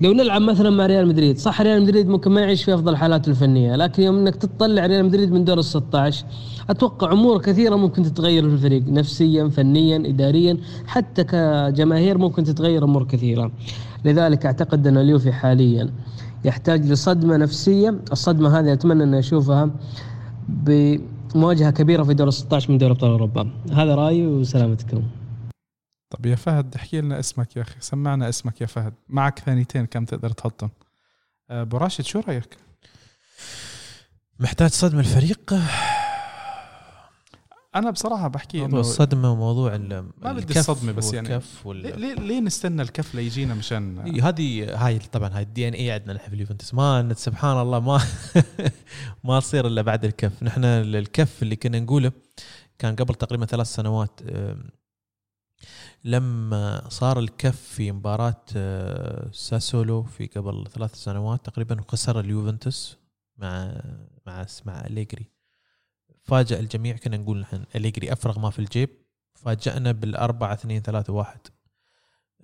لو 0.02 0.14
نلعب 0.14 0.42
مثلا 0.42 0.70
مع 0.70 0.86
ريال 0.86 1.08
مدريد، 1.08 1.38
صح 1.38 1.62
ريال 1.62 1.82
مدريد 1.82 2.08
ممكن 2.08 2.32
ما 2.32 2.42
يعيش 2.42 2.64
في 2.64 2.74
أفضل 2.74 2.96
حالاته 2.96 3.30
الفنية، 3.30 3.76
لكن 3.76 4.04
يوم 4.04 4.16
إنك 4.18 4.36
تطلع 4.36 4.86
ريال 4.86 5.06
مدريد 5.06 5.32
من 5.32 5.46
دور 5.46 5.60
ال 5.60 5.66
16 5.66 6.26
أتوقع 6.70 7.12
أمور 7.12 7.42
كثيرة 7.42 7.76
ممكن 7.76 8.04
تتغير 8.04 8.50
في 8.50 8.56
الفريق، 8.56 8.84
نفسيا، 8.88 9.48
فنيا، 9.48 9.98
اداريا، 9.98 10.58
حتى 10.86 11.24
كجماهير 11.24 12.18
ممكن 12.18 12.44
تتغير 12.44 12.84
أمور 12.84 13.04
كثيرة. 13.04 13.52
لذلك 14.06 14.46
أعتقد 14.46 14.88
أن 14.88 14.98
اليوفي 14.98 15.32
حاليا 15.32 15.90
يحتاج 16.46 16.86
لصدمة 16.92 17.38
نفسية، 17.38 18.00
الصدمة 18.12 18.60
هذه 18.60 18.74
أتمنى 18.74 19.04
أن 19.04 19.14
أشوفها 19.14 19.70
بمواجهة 21.36 21.72
كبيرة 21.72 22.04
في 22.04 22.14
دور 22.14 22.30
16 22.30 22.72
من 22.72 22.78
دوري 22.78 22.92
أبطال 22.92 23.12
أوروبا، 23.12 23.52
هذا 23.72 23.96
رأيي 23.96 24.28
وسلامتكم. 24.28 25.04
طب 26.10 26.26
يا 26.26 26.36
فهد 26.36 26.76
احكي 26.76 27.02
لنا 27.02 27.20
اسمك 27.20 27.56
يا 27.56 27.62
أخي. 27.62 27.76
سمعنا 27.80 28.30
اسمك 28.30 28.62
يا 28.62 28.66
فهد. 28.66 28.94
معك 29.10 29.40
ثانيتين 29.40 29.86
كم 29.86 30.06
تقدر 30.06 30.30
تحطهم. 30.30 30.70
آه، 31.50 31.62
أبو 31.62 31.78
راشد 31.78 32.04
شو 32.04 32.20
رأيك؟ 32.28 32.58
محتاج 34.40 34.70
صدمة 34.70 35.00
الفريق؟ 35.00 35.54
أنا 37.76 37.92
بصراحة 37.92 38.28
بحكي 38.28 38.62
موضوع 38.62 38.80
الصدمة 38.80 39.32
وموضوع 39.32 39.76
ال- 39.76 40.10
ما 40.22 40.34
بدي 40.34 40.40
الكف 40.44 40.58
الصدمة 40.70 40.92
بس 40.92 41.14
يعني. 41.14 41.42
وال... 41.66 42.00
ليه, 42.00 42.14
ليه, 42.14 42.40
نستنى 42.40 42.82
الكف 42.82 43.16
ليجينا 43.16 43.54
مشان؟ 43.54 44.20
هذه 44.22 44.76
هاي 44.88 45.00
طبعا 45.00 45.30
هاي 45.38 45.44
الدي 45.44 45.68
ان 45.68 45.74
اي 45.74 45.92
عندنا 45.92 46.14
نحن 46.14 46.30
في 46.30 46.36
اليوفنتوس. 46.36 46.74
ما 46.74 47.14
سبحان 47.14 47.62
الله 47.62 47.80
ما 47.80 48.02
ما 49.24 49.40
تصير 49.40 49.68
إلا 49.68 49.82
بعد 49.82 50.06
الكف. 50.06 50.44
نحن 50.44 50.64
الكف 50.66 51.44
اللي 51.44 51.56
كنا 51.56 51.80
نقوله 51.80 52.12
كان 52.80 52.96
قبل 52.96 53.16
تقريبا 53.16 53.46
ثلاث 53.46 53.68
سنوات 53.68 54.20
لما 56.04 56.90
صار 56.90 57.20
الكف 57.20 57.62
في 57.62 57.92
مباراة 57.92 58.46
آه، 58.56 59.30
ساسولو 59.32 60.04
في 60.04 60.26
قبل 60.28 60.68
ثلاث 60.74 60.96
سنوات 60.96 61.46
تقريبا 61.46 61.82
وخسر 61.82 62.20
اليوفنتوس 62.20 62.98
مع 63.38 63.82
مع 64.28 64.46
مع 64.66 64.86
أليجري. 64.86 65.35
فاجأ 66.26 66.60
الجميع 66.60 66.98
كنا 66.98 67.18
نقول 67.18 67.40
نحن 67.40 67.66
أليجري 67.76 68.14
أفرغ 68.14 68.40
ما 68.40 68.50
في 68.50 68.60
الجيب. 68.60 68.90
فاجأنا 69.34 69.92
بالأربعة 69.92 70.54
اثنين 70.54 70.82
ثلاثة 70.82 71.14
واحد 71.14 71.40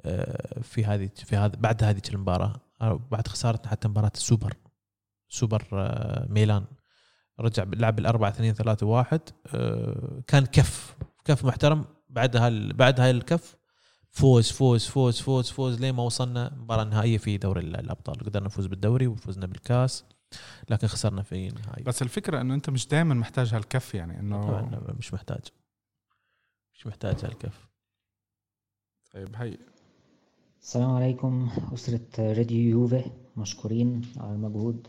آه، 0.02 0.60
في 0.62 0.86
هذه 0.86 1.10
في 1.16 1.36
هذا 1.36 1.56
بعد 1.56 1.84
هذه 1.84 2.02
المباراة. 2.14 2.62
بعد 3.12 3.28
خسارتنا 3.28 3.72
حتى 3.72 3.88
مباراة 3.88 4.12
السوبر 4.16 4.54
سوبر 5.30 5.68
آه، 5.74 6.28
ميلان. 6.30 6.66
رجع 7.40 7.64
لعب 7.74 8.00
الأربعة 8.00 8.30
اثنين 8.30 8.54
ثلاثة 8.54 8.86
واحد 8.86 9.22
كان 10.28 10.46
كف 10.46 10.96
كف 11.26 11.46
محترم. 11.46 11.86
بعد 12.10 12.38
هال 12.38 12.74
بعد 12.74 13.00
هاي 13.00 13.12
الكف 13.12 13.58
فوز 14.10 14.52
فوز 14.52 14.86
فوز 14.86 15.20
فوز 15.22 15.50
فوز 15.50 15.82
لين 15.82 15.96
ما 15.96 16.04
وصلنا 16.04 16.48
المباراه 16.48 16.84
النهائيه 16.84 17.18
في 17.18 17.38
دوري 17.38 17.62
الأبطال. 17.62 18.16
قدرنا 18.16 18.46
نفوز 18.46 18.66
بالدوري 18.66 19.08
وفزنا 19.08 19.46
بالكاس. 19.46 20.06
لكن 20.70 20.88
خسرنا 20.88 21.22
في 21.22 21.48
النهائي 21.48 21.84
بس 21.84 22.02
الفكرة 22.02 22.42
إنه 22.42 22.54
أنت 22.54 22.70
مش 22.70 22.88
دائما 22.88 23.14
محتاج 23.14 23.54
هالكف 23.54 23.96
يعني 23.96 24.20
إنه 24.20 24.42
طبعا 24.42 24.82
مش 25.00 25.14
محتاج. 25.14 25.42
مش 26.74 26.88
محتاج 26.88 27.26
هالكف. 27.26 27.68
طيب 29.14 29.36
هي 29.36 29.58
السلام 30.62 30.92
عليكم 30.92 31.50
أسرة 31.74 32.00
راديو 32.20 32.70
يوفي 32.70 33.04
مشكورين 33.38 34.02
على 34.18 34.32
المجهود. 34.32 34.88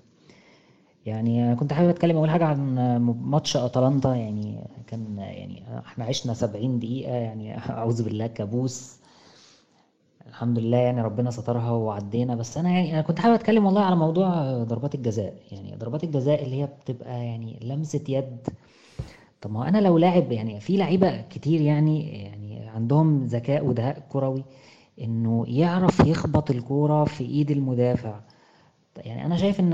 يعني 1.06 1.56
كنت 1.56 1.72
حابب 1.72 1.88
أتكلم 1.88 2.16
أول 2.16 2.30
حاجة 2.30 2.44
عن 2.44 2.76
ماتش 3.20 3.56
أتلانتا 3.56 4.14
يعني 4.14 4.68
كان 4.86 5.18
يعني 5.18 5.78
إحنا 5.78 6.04
عشنا 6.04 6.34
70 6.34 6.78
دقيقة 6.78 7.12
يعني 7.12 7.58
أعوذ 7.58 8.04
بالله 8.04 8.26
كابوس. 8.26 9.01
الحمد 10.32 10.58
لله 10.58 10.76
يعني 10.76 11.02
ربنا 11.02 11.30
سترها 11.30 11.70
وعدينا. 11.70 12.34
بس 12.34 12.58
أنا 12.58 12.70
يعني 12.70 12.92
أنا 12.94 13.02
كنت 13.02 13.18
حابب 13.18 13.34
أتكلم 13.34 13.66
والله 13.66 13.80
على 13.80 13.96
موضوع 13.96 14.62
ضربات 14.62 14.94
الجزاء. 14.94 15.34
يعني 15.52 15.76
ضربات 15.76 16.04
الجزاء 16.04 16.44
اللي 16.44 16.62
هي 16.62 16.66
بتبقى 16.66 17.24
يعني 17.26 17.58
لمسة 17.62 18.00
يد. 18.08 18.48
طب 19.42 19.52
ما 19.52 19.68
أنا 19.68 19.78
لو 19.78 19.98
لاعب 19.98 20.32
يعني 20.32 20.60
في 20.60 20.76
لعيبة 20.76 21.20
كتير 21.20 21.60
يعني 21.60 22.22
يعني 22.22 22.68
عندهم 22.68 23.24
ذكاء 23.26 23.64
ودهاء 23.66 24.02
كروي 24.08 24.44
إنه 25.00 25.44
يعرف 25.48 26.00
يخبط 26.00 26.50
الكورة 26.50 27.04
في 27.04 27.24
إيد 27.24 27.50
المدافع. 27.50 28.20
يعني 28.96 29.26
أنا 29.26 29.36
شايف 29.36 29.60
إن 29.60 29.72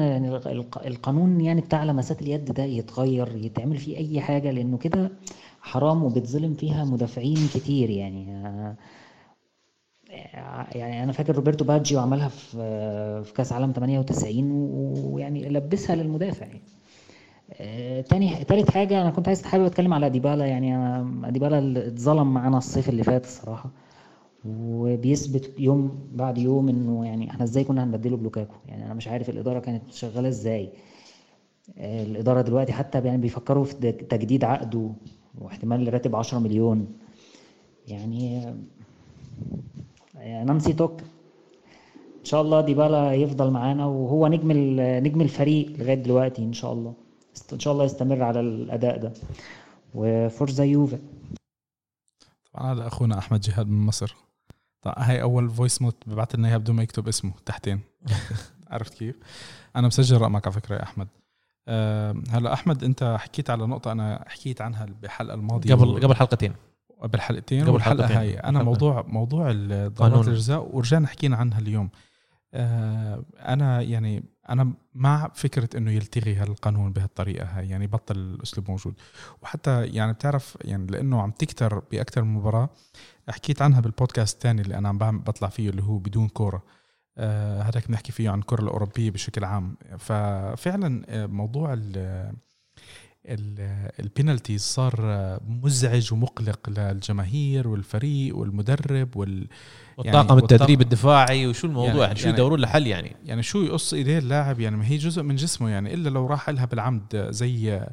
القانون 0.87 1.41
يعني 1.41 1.61
بتاع 1.61 1.85
لمسات 1.85 2.23
اليد 2.23 2.45
ده 2.45 2.63
يتغير 2.65 3.37
يتعمل 3.37 3.77
فيه 3.77 3.97
أي 3.97 4.21
حاجة 4.21 4.51
لأنه 4.51 4.79
كده 4.79 5.11
حرام 5.61 6.05
وبتظلم 6.05 6.55
فيها 6.55 6.85
مدافعين 6.85 7.49
كتير 7.55 7.91
يعني. 7.91 8.27
يعني 10.73 11.03
أنا 11.03 11.13
فاكر 11.13 11.37
روبرتو 11.37 11.65
باجيو 11.65 12.01
عملها 12.01 12.29
في 12.29 12.49
في 13.25 13.33
كأس 13.33 13.53
عالم 13.53 13.73
98 13.73 14.51
ويعني 15.05 15.49
لبسها 15.49 15.97
للمدافع 15.97 16.47
يعني. 16.47 16.63
آه، 17.53 18.01
تاني 18.01 18.45
تالت 18.45 18.71
حاجة 18.71 19.03
أنا 19.03 19.11
كنت 19.11 19.29
عايز 19.29 19.43
حابب 19.43 19.65
أتكلم 19.65 19.95
على 19.95 20.11
ديبالا 20.11 20.47
يعني 20.47 20.77
أنا 20.77 21.31
ديبالا 21.31 21.87
اتظلم 21.87 22.35
معانا 22.35 22.59
الصيف 22.59 22.89
اللي 22.89 23.03
فات 23.03 23.25
الصراحة 23.25 23.71
وبيثبت 24.45 25.61
يوم 25.61 26.09
بعد 26.15 26.39
يوم 26.39 26.69
إنه 26.69 27.07
يعني 27.07 27.31
إحنا 27.31 27.45
إزاي 27.45 27.65
كنا 27.65 27.85
هنبدله 27.85 28.17
بلوكاكو؟ 28.17 28.55
يعني 28.69 28.87
أنا 28.87 28.95
مش 28.95 29.09
عارف 29.09 29.29
الإدارة 29.31 29.59
كانت 29.59 29.93
شغالة 29.93 30.29
إزاي. 30.29 30.71
الإدارة 31.79 32.41
دلوقتي 32.41 32.73
حتى 32.73 32.99
يعني 33.05 33.23
بيفكروا 33.23 33.65
في 33.65 33.93
تجديد 33.93 34.45
عقده 34.45 34.91
واحتمال 35.39 35.93
راتب 35.95 36.17
10 36.17 36.39
مليون. 36.39 36.87
يعني 37.89 38.43
nonsi 40.19 40.73
talk. 40.73 41.01
إن 42.21 42.25
شاء 42.25 42.43
الله 42.43 42.61
ديبالا 42.61 43.15
يفضل 43.15 43.51
معانا 43.51 43.87
وهو 43.87 44.27
نجم 44.27 44.53
نجم 45.07 45.21
الفريق 45.21 45.73
لغاية 45.79 45.95
دلوقتي 45.95 46.43
إن 46.43 46.53
شاء 46.53 46.73
الله. 46.73 46.95
إن 47.53 47.59
شاء 47.59 47.73
الله 47.73 47.85
يستمر 47.85 48.23
على 48.23 48.41
الأداء 48.41 48.99
ده. 48.99 49.13
و 49.95 50.06
Forza 50.06 50.65
Juve. 50.65 50.99
طبعا 52.53 52.73
هذا 52.73 52.87
اخونا 52.87 53.19
أحمد 53.19 53.41
جهاد 53.41 53.69
من 53.69 53.87
مصر. 53.87 54.17
طيب 54.83 54.95
هاي 54.97 55.23
أول 55.23 55.51
voice 55.51 55.83
note 55.83 55.97
ببعث 56.07 56.35
لنا 56.35 56.49
اياها 56.49 56.59
بدون 56.59 56.77
ما 56.77 56.83
يكتب 56.83 57.09
اسمه 57.09 57.33
تحتين. 57.47 57.81
عرفت 58.71 58.95
كيف؟ 58.95 59.17
أنا 59.77 59.87
مسجل 59.87 60.21
رقمك 60.21 60.47
على 60.47 60.55
فكرة 60.55 60.77
يا 60.77 60.83
أحمد. 60.83 61.09
أه 61.69 62.15
هلا 62.31 62.53
أحمد 62.53 62.85
أنت 62.85 63.17
حكيت 63.21 63.51
على 63.51 63.67
نقطة 63.67 63.93
أنا 63.93 64.25
حكيت 64.29 64.61
عنها 64.61 64.87
بالحلقة 65.03 65.35
الماضية. 65.35 65.75
قبل 65.75 65.89
و... 65.89 65.97
قبل 65.97 66.15
حلقتين. 66.15 66.55
قبل 67.03 67.21
حلقتين 67.21 67.65
قبل 67.65 67.77
الحلقة 67.77 68.21
هاي. 68.21 68.39
أنا 68.39 68.63
موضوع 68.63 69.05
موضوع 69.07 69.53
ضربات 69.53 70.29
الجزاء 70.29 70.77
ورجعنا 70.77 71.07
حكينا 71.07 71.37
عنها 71.37 71.59
اليوم. 71.59 71.91
أه 72.55 73.25
أنا 73.39 73.81
يعني 73.81 74.25
أنا 74.49 74.73
مع 74.95 75.31
فكرة 75.35 75.69
إنه 75.77 75.91
يلتغي 75.91 76.35
هالقانون 76.35 76.93
بهالطريقة 76.93 77.47
هاي 77.47 77.69
يعني 77.69 77.87
بطل 77.87 78.17
الاسلوب 78.17 78.71
موجود. 78.71 78.95
وحتى 79.43 79.87
يعني 79.87 80.13
بتعرف 80.13 80.59
يعني 80.65 80.87
لأنه 80.87 81.23
عم 81.23 81.31
تكتر 81.31 81.79
باكثر 81.79 82.23
من 82.23 82.35
مباراة 82.35 82.69
حكيت 83.29 83.63
عنها 83.63 83.81
بالبودكاست 83.81 84.35
الثاني 84.35 84.63
اللي 84.63 84.79
أنا 84.79 84.89
عم 84.89 85.19
بطلع 85.19 85.49
فيه 85.49 85.71
اللي 85.71 85.83
هو 85.83 85.99
بدون 85.99 86.29
كورة. 86.29 86.63
آه 87.19 87.63
هذاك 87.63 87.89
بنحكي 87.89 88.13
فيه 88.13 88.31
عن 88.31 88.39
الكرة 88.39 88.63
الأوروبية 88.63 89.11
بشكل 89.11 89.45
عام. 89.45 89.77
ففعلا 89.99 91.05
آه، 91.09 91.27
موضوع 91.27 91.73
ال 91.73 92.33
ال 93.29 93.42
penalties 93.42 94.63
صار 94.63 94.95
مزعج 95.47 96.13
ومقلق 96.13 96.71
للجماهير 96.71 97.69
والفريق 97.69 98.37
والمدرب 98.37 99.17
وال 99.17 99.49
والطاقم 99.97 100.29
يعني 100.29 100.41
التدريب 100.43 100.81
الدفاعي 100.81 101.47
وشو 101.47 101.67
الموضوع؟ 101.67 101.91
يعني, 101.91 102.01
يعني 102.01 102.17
شو 102.17 102.29
يدورون 102.29 102.61
له 102.61 102.67
حل 102.67 102.87
يعني؟ 102.87 103.17
يعني 103.25 103.43
شو 103.43 103.63
يقص 103.63 103.95
إيديه 103.95 104.19
اللاعب؟ 104.19 104.61
يعني 104.61 104.77
ما 104.77 104.87
هي 104.87 104.97
جزء 104.97 105.23
من 105.23 105.37
جسمه 105.37 105.71
يعني 105.71 105.95
إلا 105.95 106.09
لو 106.09 106.27
راح 106.27 106.51
لها 106.51 106.65
بالعمد 106.65 107.27
زي 107.31 107.87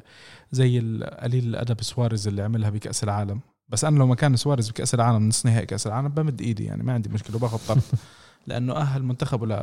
زي 0.52 0.78
قليل 1.22 1.44
الأدب 1.44 1.82
سواريز 1.82 2.28
اللي 2.28 2.42
عملها 2.42 2.70
بكأس 2.70 3.04
العالم. 3.04 3.40
بس 3.68 3.84
أنا 3.84 3.98
لو 3.98 4.06
مكان 4.06 4.36
سواريز 4.36 4.70
بكأس 4.70 4.94
العالم 4.94 5.28
نص 5.28 5.46
نهائي 5.46 5.66
كأس 5.66 5.86
العالم 5.86 6.08
بمد 6.08 6.40
إيدي 6.40 6.64
يعني 6.64 6.82
ما 6.82 6.92
عندي 6.92 7.08
مشكلة 7.08 7.36
وباخذ 7.36 7.58
طرد. 7.68 7.82
لأنه 8.46 8.76
أهل 8.76 9.02
منتخبه 9.02 9.46
ل 9.46 9.56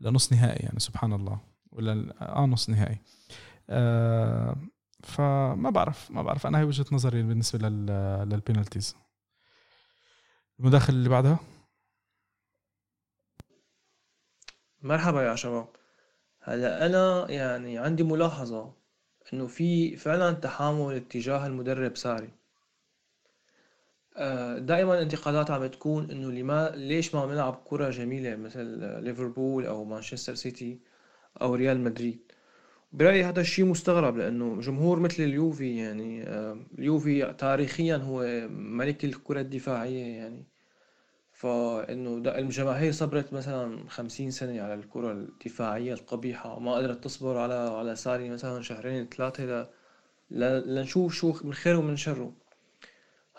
لنص 0.00 0.32
نهائي 0.32 0.62
يعني 0.62 0.80
سبحان 0.80 1.12
الله. 1.12 1.38
ولا 1.72 2.14
آه 2.20 2.46
نص 2.46 2.70
نهائي. 2.70 2.98
فما 5.04 5.70
بعرف 5.70 6.10
ما 6.10 6.22
بعرف. 6.22 6.46
أنا 6.46 6.58
هي 6.58 6.64
وجهة 6.64 6.86
نظري 6.92 7.22
بالنسبة 7.22 7.68
لل 7.68 7.86
للبينالتيز 8.28 8.96
المداخله 10.60 10.96
اللي 10.96 11.08
بعدها؟ 11.08 11.38
مرحبا 14.82 15.22
يا 15.22 15.34
شباب. 15.34 15.68
هلا 16.40 16.86
أنا 16.86 17.30
يعني 17.30 17.78
عندي 17.78 18.02
ملاحظة 18.02 18.72
إنه 19.32 19.46
في 19.46 19.96
فعلا 19.96 20.32
تحامل 20.32 20.94
اتجاه 20.94 21.46
المدرب 21.46 21.96
ساري. 21.96 22.30
آه، 24.16 24.58
دائما 24.58 25.02
انتقادات 25.02 25.50
عم 25.50 25.66
تكون 25.66 26.10
إنه 26.10 26.30
لما 26.30 26.70
ليش 26.76 27.14
ما 27.14 27.26
بنلعب 27.26 27.62
كرة 27.64 27.90
جميلة 27.90 28.36
مثل 28.36 28.64
ليفربول 29.04 29.66
أو 29.66 29.84
مانشستر 29.84 30.34
سيتي 30.34 30.80
أو 31.42 31.54
ريال 31.54 31.80
مدريد؟ 31.80 32.29
برأيي 32.92 33.24
هذا 33.24 33.40
الشيء 33.40 33.64
مستغرب 33.64 34.16
لأنه 34.16 34.60
جمهور 34.60 34.98
مثل 35.00 35.22
اليوفي 35.22 35.76
يعني 35.76 36.22
آه، 36.28 36.58
اليوفي 36.78 37.34
تاريخيا 37.38 37.96
هو 37.96 38.48
ملك 38.50 39.04
الكرة 39.04 39.40
الدفاعية 39.40 40.16
يعني. 40.16 40.46
فإنه 41.32 42.16
الجماهير 42.38 42.92
صبرت 42.92 43.32
مثلا 43.32 43.88
خمسين 43.88 44.30
سنة 44.30 44.62
على 44.62 44.74
الكرة 44.74 45.12
الدفاعية 45.12 45.92
القبيحة 45.92 46.56
وما 46.56 46.74
قدرت 46.74 47.04
تصبر 47.04 47.38
على 47.38 47.54
على 47.54 47.96
ساري 47.96 48.30
مثلا 48.30 48.62
شهرين 48.62 49.08
ثلاثة 49.08 49.68
لنشوف 50.30 51.14
شو 51.14 51.34
من 51.44 51.54
خيره 51.54 51.78
ومن 51.78 51.96
شره. 51.96 52.32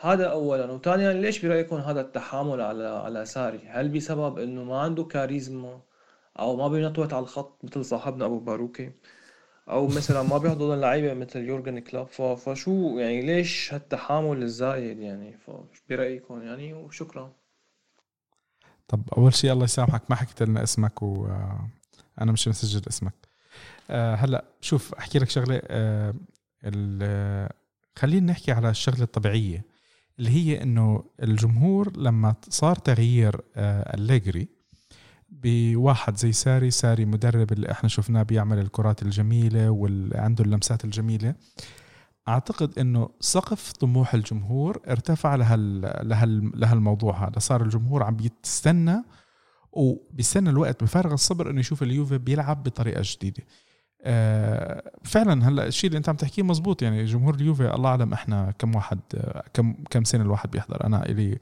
هذا 0.01 0.25
اولا. 0.25 0.71
وثانيا 0.71 1.13
ليش 1.13 1.45
برايكم 1.45 1.75
هذا 1.75 2.01
التحامل 2.01 2.61
على 2.61 2.87
على 2.87 3.25
ساري؟ 3.25 3.59
هل 3.67 3.89
بسبب 3.89 4.39
إنه 4.39 4.63
ما 4.63 4.79
عنده 4.79 5.03
كاريزما 5.03 5.81
أو 6.39 6.55
ما 6.55 6.67
بينطوت 6.67 7.13
على 7.13 7.23
الخط 7.23 7.65
مثل 7.65 7.85
صاحبنا 7.85 8.25
أبو 8.25 8.39
باروكي؟ 8.39 8.91
أو 9.69 9.87
مثلا 9.87 10.23
ما 10.23 10.37
بيحضروا 10.37 10.75
اللعيبه 10.75 11.13
مثل 11.13 11.39
يورجن 11.39 11.79
كلوب. 11.79 12.07
فشو 12.35 12.97
يعني 12.99 13.21
ليش 13.21 13.73
هالتحامل 13.73 14.43
الزايد 14.43 14.99
يعني؟ 14.99 15.37
برأيكم 15.89 16.41
يعني؟ 16.41 16.73
وشكرا. 16.73 17.33
طب 18.87 19.01
أول 19.17 19.33
شيء 19.33 19.51
الله 19.51 19.63
يسامحك 19.63 20.01
ما 20.09 20.15
حكيت 20.15 20.43
لنا 20.43 20.63
اسمك 20.63 21.01
وأنا 21.01 22.31
مش 22.31 22.47
مسجل 22.47 22.81
اسمك. 22.87 23.13
أه 23.89 24.15
هلأ 24.15 24.45
شوف 24.61 24.93
أحكي 24.93 25.19
لك 25.19 25.29
شغلة 25.29 25.61
أه 25.65 26.13
خلينا 27.95 28.31
نحكي 28.31 28.51
على 28.51 28.69
الشغلة 28.69 29.03
الطبيعية 29.03 29.65
اللي 30.19 30.29
هي 30.29 30.63
إنه 30.63 31.03
الجمهور 31.23 31.97
لما 31.97 32.35
صار 32.49 32.75
تغيير 32.75 33.41
آه، 33.55 33.95
أليجري 33.95 34.47
بواحد 35.31 36.17
زي 36.17 36.31
ساري. 36.31 36.71
ساري 36.71 37.05
مدرب 37.05 37.51
اللي 37.51 37.71
إحنا 37.71 37.89
شفناه 37.89 38.23
بيعمل 38.23 38.59
الكرات 38.59 39.01
الجميلة 39.01 39.69
واللي 39.69 40.17
عنده 40.17 40.43
اللمسات 40.43 40.85
الجميلة. 40.85 41.35
أعتقد 42.27 42.79
إنه 42.79 43.09
سقف 43.19 43.71
طموح 43.71 44.13
الجمهور 44.13 44.81
ارتفع 44.89 45.35
لهال 45.35 45.81
لهال 46.09 46.51
لهالموضوع 46.59 47.27
هذا. 47.27 47.39
صار 47.39 47.61
الجمهور 47.63 48.03
عم 48.03 48.15
بيستنى 48.15 49.03
وبيستنى 49.71 50.49
الوقت 50.49 50.83
بفارغ 50.83 51.13
الصبر 51.13 51.49
إنه 51.49 51.59
يشوف 51.59 51.83
اليوفي 51.83 52.17
بيلعب 52.17 52.63
بطريقة 52.63 53.01
جديدة. 53.05 53.43
آه، 54.03 54.91
فعلا 55.03 55.47
هلأ 55.47 55.67
الشيء 55.67 55.87
اللي 55.87 55.97
أنت 55.97 56.09
عم 56.09 56.15
تحكيه 56.15 56.43
مزبوط. 56.43 56.81
يعني 56.81 57.05
جمهور 57.05 57.35
اليوفي 57.35 57.75
الله 57.75 57.89
أعلم 57.89 58.13
إحنا 58.13 58.51
كم 58.59 58.75
واحد 58.75 58.99
كم 59.53 59.73
كم 59.89 60.03
سنة 60.03 60.23
الواحد 60.23 60.51
بيحضر. 60.51 60.85
أنا 60.85 61.05
إلي 61.05 61.39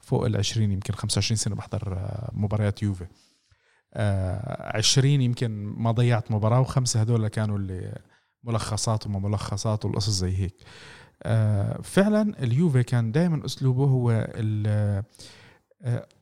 فوق 0.00 0.26
ال 0.26 0.36
20 0.36 0.72
يمكن 0.72 0.94
25 0.94 1.36
سنة 1.36 1.54
بحضر 1.54 1.92
آه، 1.94 2.30
مباريات 2.34 2.82
يوفي. 2.82 3.06
20 3.94 5.06
يمكن 5.20 5.50
ما 5.76 5.90
ضيعت 5.90 6.30
مباراة 6.30 6.60
وخمسة 6.60 7.00
هدول 7.00 7.28
كانوا 7.28 7.58
اللي 7.58 7.98
ملخصات 8.44 9.06
وما 9.06 9.18
ملخصات 9.18 9.84
والقصص 9.84 10.10
زي 10.10 10.36
هيك. 10.38 10.54
فعلا 11.82 12.42
اليوفي 12.42 12.82
كان 12.82 13.12
دائما 13.12 13.44
أسلوبه 13.46 13.84
هو 13.84 14.30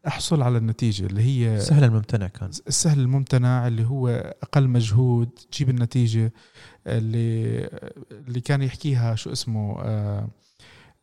أحصل 0.07 0.43
على 0.43 0.59
النتيجة 0.59 1.07
اللي 1.07 1.23
هي 1.23 1.61
سهل 1.61 1.85
الممتنع 1.85 2.27
كان. 2.27 2.49
السهل 2.49 3.01
الممتنع 3.01 3.67
اللي 3.67 3.85
هو 3.85 4.09
أقل 4.43 4.69
مجهود 4.69 5.29
تجيب 5.53 5.71
النتيجة 5.71 6.33
اللي 6.87 7.69
اللي 8.13 8.41
كان 8.41 8.63
يحكيها 8.63 9.15
شو 9.15 9.33
اسمه 9.33 9.81
آه 9.83 10.29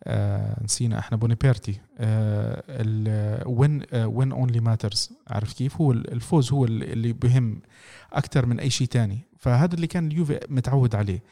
آه 0.04 0.64
نسينا 0.64 1.00
إحنا 1.00 1.18
بونيبيرتي. 1.18 1.80
وين 3.46 3.82
وين 3.94 4.32
only 4.32 4.60
matters 4.60 5.10
عارف 5.28 5.54
كيف؟ 5.54 5.82
هو 5.82 5.92
الفوز 5.92 6.54
هو 6.54 6.66
اللي 6.66 7.14
بهم 7.14 7.62
أكثر 8.14 8.46
من 8.46 8.60
أي 8.60 8.70
شيء 8.70 8.88
تاني. 8.88 9.20
فهذا 9.40 9.76
اللي 9.76 9.88
كان 9.88 10.08
اليوفي 10.08 10.40
متعود 10.50 10.96
عليه. 10.96 11.24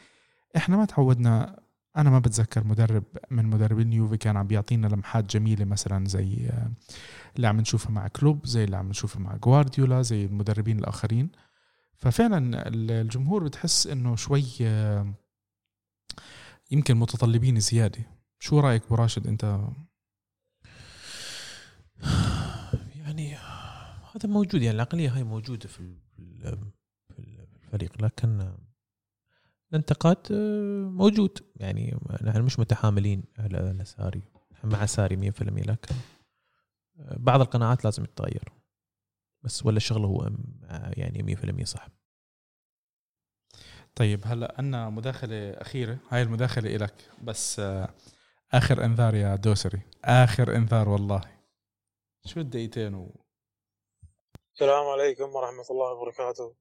إحنا 0.56 0.76
ما 0.76 0.84
تعودنا. 0.84 1.64
أنا 1.96 2.10
ما 2.10 2.18
بتذكر 2.18 2.64
مدرب 2.64 3.04
من 3.30 3.46
مدربين 3.46 3.88
اليوفي 3.88 4.16
كان 4.16 4.36
عم 4.36 4.46
بيعطينا 4.46 4.86
لمحات 4.86 5.36
جميلة 5.36 5.64
مثلا 5.64 6.08
زي 6.08 6.46
آه، 6.50 6.70
اللي 7.36 7.46
عم 7.46 7.60
نشوفها 7.60 7.90
مع 7.90 8.08
كلوب 8.08 8.46
زي 8.46 8.64
اللي 8.64 8.76
عم 8.76 8.88
نشوفها 8.88 9.20
مع 9.20 9.36
جوارديولا 9.36 10.02
زي 10.02 10.24
المدربين 10.24 10.78
الآخرين. 10.78 11.28
ففعلا 11.96 12.68
الجمهور 12.68 13.44
بتحس 13.44 13.86
إنه 13.86 14.16
شوي 14.16 14.44
آه، 14.62 15.14
يمكن 16.70 16.96
متطلبين 16.96 17.60
زيادة. 17.60 18.13
شو 18.44 18.60
رأيك 18.60 18.84
ابو 18.84 18.94
راشد 18.94 19.26
أنت؟ 19.26 19.58
يعني 22.96 23.34
هذا 24.14 24.28
موجود 24.28 24.62
يعني 24.62 24.76
العقلية 24.76 25.16
هاي 25.16 25.22
موجودة 25.22 25.68
في 25.68 25.96
في 27.16 27.46
الفريق 27.64 28.02
لكن 28.02 28.54
الانتقاد 29.70 30.16
آه، 30.32 30.88
موجود. 30.88 31.38
يعني 31.56 31.98
نحن 32.22 32.42
مش 32.42 32.58
متحاملين 32.58 33.24
على 33.38 33.84
ساري. 33.84 34.22
مع 34.64 34.86
ساري 34.86 35.16
100% 35.16 35.42
لكن 35.42 35.94
آه، 36.98 37.16
بعض 37.18 37.40
القناعات 37.40 37.84
لازم 37.84 38.04
تتغير. 38.04 38.52
بس 39.42 39.66
ولا 39.66 39.76
الشغله 39.76 40.06
هو 40.06 40.30
يعني 40.96 41.36
100% 41.36 41.64
صح 41.64 41.88
طيب 43.94 44.20
هلا 44.24 44.54
عندنا 44.58 44.90
مداخلة 44.90 45.50
أخيرة. 45.50 45.98
هاي 46.10 46.22
المداخلة 46.22 46.76
لك 46.76 47.10
بس 47.22 47.60
آه، 47.60 47.94
آخر 48.54 48.84
إنذار 48.84 49.14
يا 49.14 49.36
دوسري. 49.36 49.82
آخر 50.04 50.56
إنذار 50.56 50.88
والله. 50.88 51.20
شو 52.26 52.40
الدقيقتين 52.40 52.94
و... 52.94 53.10
السلام 54.54 54.86
عليكم 54.86 55.34
ورحمة 55.34 55.64
الله 55.70 55.92
وبركاته. 55.92 56.54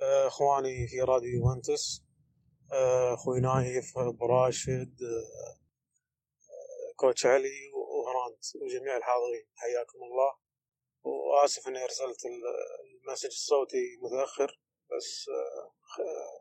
إخواني 0.00 0.86
في 0.88 1.00
راديو 1.00 1.30
يوفنتوس 1.30 2.04
أخوي 3.12 3.40
نايف 3.40 3.98
أبو 3.98 4.26
راشد 4.26 4.94
coach 6.96 7.26
علي 7.26 7.72
وهراند 7.74 8.38
وجميع 8.62 8.96
الحاضرين 8.96 9.46
حياكم 9.56 9.98
الله. 10.02 10.32
وآسف 11.04 11.68
إني 11.68 11.84
أرسلت 11.84 12.20
ال 12.26 12.39
message 12.39 13.26
الصوتي 13.26 13.98
متأخر 14.02 14.60
بس 14.96 15.30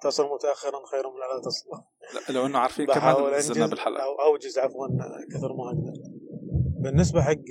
تصل 0.02 0.26
متاخرا 0.26 0.86
خير 0.86 1.10
من 1.10 1.19
لا 1.19 1.41
تصل. 1.45 1.69
لو 2.34 2.45
إنه 2.45 2.60
عارفين 2.60 2.86
كمان 2.86 3.34
نزلنا 3.34 3.68
بالحلقة. 3.68 4.03
أو 4.03 4.22
أوجز 4.22 4.60
عفوا 4.60 4.88
كثر 5.34 5.53
ما 5.53 5.68
أقدر. 5.68 5.94
بالنسبة 6.84 7.22
حق 7.22 7.45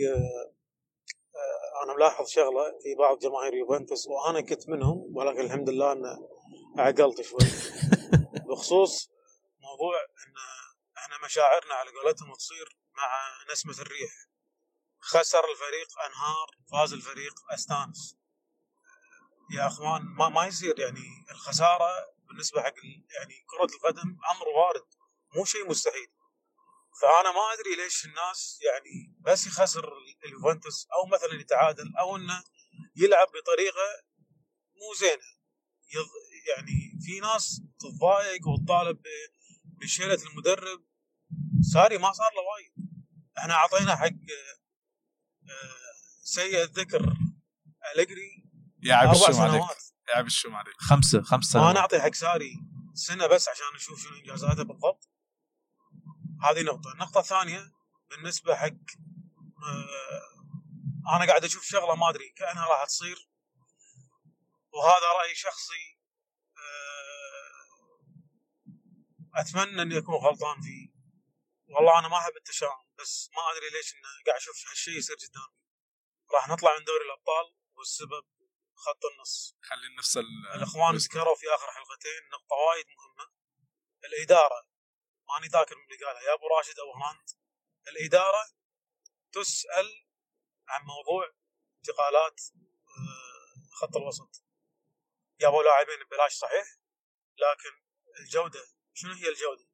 أنا 1.85 1.95
ملاحظ 1.95 2.29
شغلة 2.29 2.79
في 2.83 2.95
بعض 2.95 3.19
جماهير 3.19 3.55
يوفنتوس 3.55 4.07
وأنا 4.07 4.41
كنت 4.41 4.69
منهم 4.69 5.11
ولكن 5.15 5.41
الحمد 5.41 5.71
لله 5.71 5.93
إن 5.93 6.05
عقلت 6.79 7.21
شوي. 7.21 7.39
بخصوص 8.51 9.11
موضوع 9.61 9.95
إن 10.01 10.35
إحنا 10.99 11.27
مشاعرنا 11.27 11.75
على 11.75 11.91
قولتهم 11.91 12.35
تصير 12.35 12.79
مع 12.97 13.09
نسمة 13.53 13.73
الريح. 13.73 14.11
خسر 15.01 15.39
الفريق 15.39 15.89
أنهار 16.07 16.49
فاز 16.73 16.93
الفريق 16.93 17.35
أستانس. 17.55 18.20
يا 19.51 19.67
أخوان 19.67 20.03
ما 20.03 20.29
ما 20.29 20.47
يصير 20.47 20.81
يعني 20.81 21.27
الخسارة 21.31 21.91
بالنسبة 22.29 22.63
حق 22.63 22.75
يعني 23.19 23.35
كرة 23.47 23.77
القدم 23.77 24.19
أمر 24.31 24.49
وارد 24.49 24.87
مو 25.37 25.45
شيء 25.45 25.71
مستحيل. 25.71 26.09
فأنا 27.03 27.33
ما 27.33 27.53
أدري 27.53 27.77
ليش 27.77 28.05
الناس 28.05 28.61
يعني 28.63 29.17
بس 29.21 29.47
يخسر 29.47 29.93
اليوفنتوس 30.25 30.87
أو 30.87 31.07
مثلا 31.07 31.41
يتعادل 31.41 31.97
أو 31.99 32.17
إنه 32.17 32.45
يلعب 32.97 33.27
بطريقة 33.27 34.03
مو 34.75 34.95
زينة. 34.95 35.41
يعني 36.49 36.99
في 37.01 37.21
ناس 37.21 37.63
تتضايق 37.81 38.49
وتطالب 38.49 39.03
بشيلة 39.65 40.19
المدرب. 40.31 40.85
ساري 41.73 41.99
ما 41.99 42.13
صار 42.13 42.31
له 42.33 42.43
وايد. 42.43 42.73
إحنا 43.39 43.55
أعطينا 43.55 43.97
حق 43.97 44.07
آه، 44.07 45.91
سيء 46.23 46.63
الذكر 46.63 47.17
الجري 47.97 48.40
يا 48.83 48.95
عيب 48.95 49.11
الشوم 49.11 49.41
عليك. 49.41 49.63
يا 50.09 50.17
عيب 50.17 50.27
الشوم 50.27 50.55
عليك. 50.55 50.75
خمسة 50.79 51.23
خمسة. 51.23 51.61
ما 51.61 51.73
نعطي 51.73 52.01
حق 52.01 52.15
ساري 52.15 52.53
سنة 52.95 53.27
بس 53.27 53.49
عشان 53.49 53.65
نشوف 53.75 54.03
شنو 54.03 54.17
إنجازاته 54.17 54.63
بالضبط. 54.63 55.09
هذه 56.43 56.63
نقطة. 56.63 56.93
النقطة 56.93 57.21
الثانية 57.21 57.73
بالنسبة 58.11 58.55
حق 58.57 58.67
آه، 59.67 61.17
أنا 61.17 61.27
قاعد 61.27 61.45
أشوف 61.45 61.65
شغلة 61.65 61.95
ما 61.95 62.11
أدري 62.11 62.29
كأنها 62.37 62.67
راح 62.67 62.85
تصير. 62.85 63.31
وهذا 64.73 65.07
رأي 65.21 65.35
شخصي 65.35 66.01
أتمنى 69.35 69.83
إني 69.83 69.99
أكون 69.99 70.15
غلطان 70.15 70.61
فيه. 70.61 71.01
والله 71.69 71.99
أنا 71.99 72.09
ما 72.09 72.19
أحب 72.19 72.33
التشاؤم 72.37 72.85
بس 72.99 73.31
ما 73.37 73.43
أدري 73.53 73.71
ليش 73.77 73.95
إنه 73.95 74.09
قاعد 74.27 74.37
أشوف 74.41 74.69
هالشيء 74.71 74.99
يصير 74.99 75.17
قدامي. 75.17 75.55
راح 76.35 76.49
نطلع 76.49 76.79
من 76.79 76.85
دوري 76.85 77.05
الأبطال 77.05 77.47
والسبب 77.77 78.25
خط 78.87 79.05
النص. 79.13 79.57
خلي 79.63 79.97
نفس 79.99 80.17
الإخوان 80.55 80.97
ذكروا 80.97 81.37
في 81.37 81.55
آخر 81.55 81.71
حلقتين 81.73 82.23
نقطة 82.33 82.57
وايد 82.57 82.87
مهمة. 82.87 83.33
الإدارة. 84.05 84.67
ماني 85.29 85.47
ذاكر 85.47 85.77
من 85.77 85.85
اللي 85.85 86.05
قالها. 86.07 86.23
يا 86.23 86.35
أبو 86.35 86.47
راشد 86.57 86.79
أو 86.79 86.93
هراند 86.93 87.29
الإدارة 87.89 88.45
تسأل 89.33 90.07
عن 90.69 90.81
موضوع 90.85 91.33
انتقالات 91.79 92.41
آه، 92.89 93.71
خط 93.73 93.97
الوسط. 93.97 94.45
جابوا 95.41 95.63
لاعبين 95.63 96.05
ببلاش 96.05 96.33
صحيح 96.33 96.67
لكن 97.37 97.83
الجودة 98.21 98.65
شنو 98.95 99.13
هي 99.13 99.29
الجودة؟ 99.29 99.65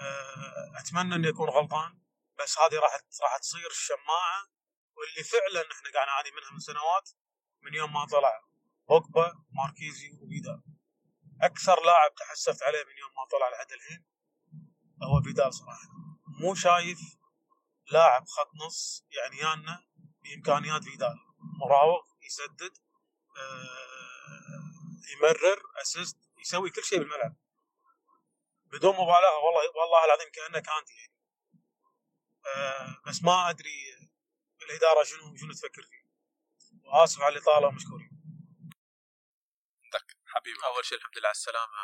آه، 0.00 0.72
أتمنى 0.80 1.14
إني 1.14 1.28
أكون 1.28 1.48
غلطان 1.48 2.02
بس 2.38 2.58
هذه 2.58 2.74
راح 2.74 3.00
راح 3.22 3.36
تصير 3.36 3.70
الشماعة 3.70 4.48
واللي 4.96 5.24
فعلا 5.24 5.72
إحنا 5.72 5.90
قاعد 5.94 6.06
نعاني 6.06 6.30
منها 6.30 6.50
من 6.52 6.58
سنوات. 6.58 7.10
من 7.64 7.74
يوم 7.74 7.92
ما 7.92 8.06
طلع 8.06 8.44
بوجبا 8.88 9.32
ماركيزي 9.50 10.10
وفيدال 10.22 10.62
أكثر 11.42 11.84
لاعب 11.84 12.14
تحسفت 12.14 12.62
عليه 12.62 12.84
من 12.84 12.98
يوم 12.98 13.10
ما 13.16 13.24
طلع 13.30 13.48
لحد 13.48 13.72
الحين 13.72 14.04
هو 15.02 15.22
فيدال 15.22 15.54
صراحة. 15.54 15.88
مو 16.40 16.54
شايف 16.54 16.98
لاعب 17.90 18.24
خط 18.26 18.50
نص 18.66 19.04
يعني 19.10 19.36
يانا 19.36 19.84
بإمكانيات 20.22 20.84
فيدال. 20.84 21.16
مراوغ 21.60 22.02
يسدد 22.22 22.78
آه، 23.36 24.62
يمرر 25.12 25.62
اسيست 25.82 26.16
يسوي 26.38 26.70
كل 26.70 26.84
شيء 26.84 26.98
بالملعب. 26.98 27.36
بدون 28.64 28.92
مبالغة 28.94 29.38
والله 29.44 29.60
والله 29.80 30.04
العظيم 30.04 30.30
كأنه 30.32 30.58
كانتي 30.60 30.94
يعني. 30.94 31.14
أه 32.46 33.02
بس 33.06 33.22
ما 33.22 33.50
أدري 33.50 33.94
الإدارة 34.62 35.04
شنو 35.04 35.36
شنو 35.36 35.52
تفكر 35.52 35.82
فيه. 35.82 36.03
وآسف 36.86 37.20
على 37.20 37.36
الإطالة 37.36 37.66
ومشكورين. 37.66 38.10
عندك 39.84 40.16
حبيبي. 40.26 40.58
أول 40.74 40.84
شيء 40.84 40.98
الحمد 40.98 41.18
لله 41.18 41.28
على 41.28 41.34
السلامة. 41.34 41.80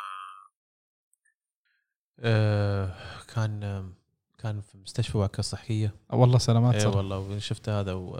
أه 2.19 2.95
كان 3.35 3.93
كان 4.39 4.61
في 4.61 4.77
مستشفى 4.77 5.17
وعكة 5.17 5.43
صحية. 5.43 5.95
والله 6.09 6.37
سلامات 6.37 6.75
اي 6.75 6.85
والله 6.85 7.39
شفت 7.39 7.69
هذا؟ 7.69 7.93
و... 7.93 8.19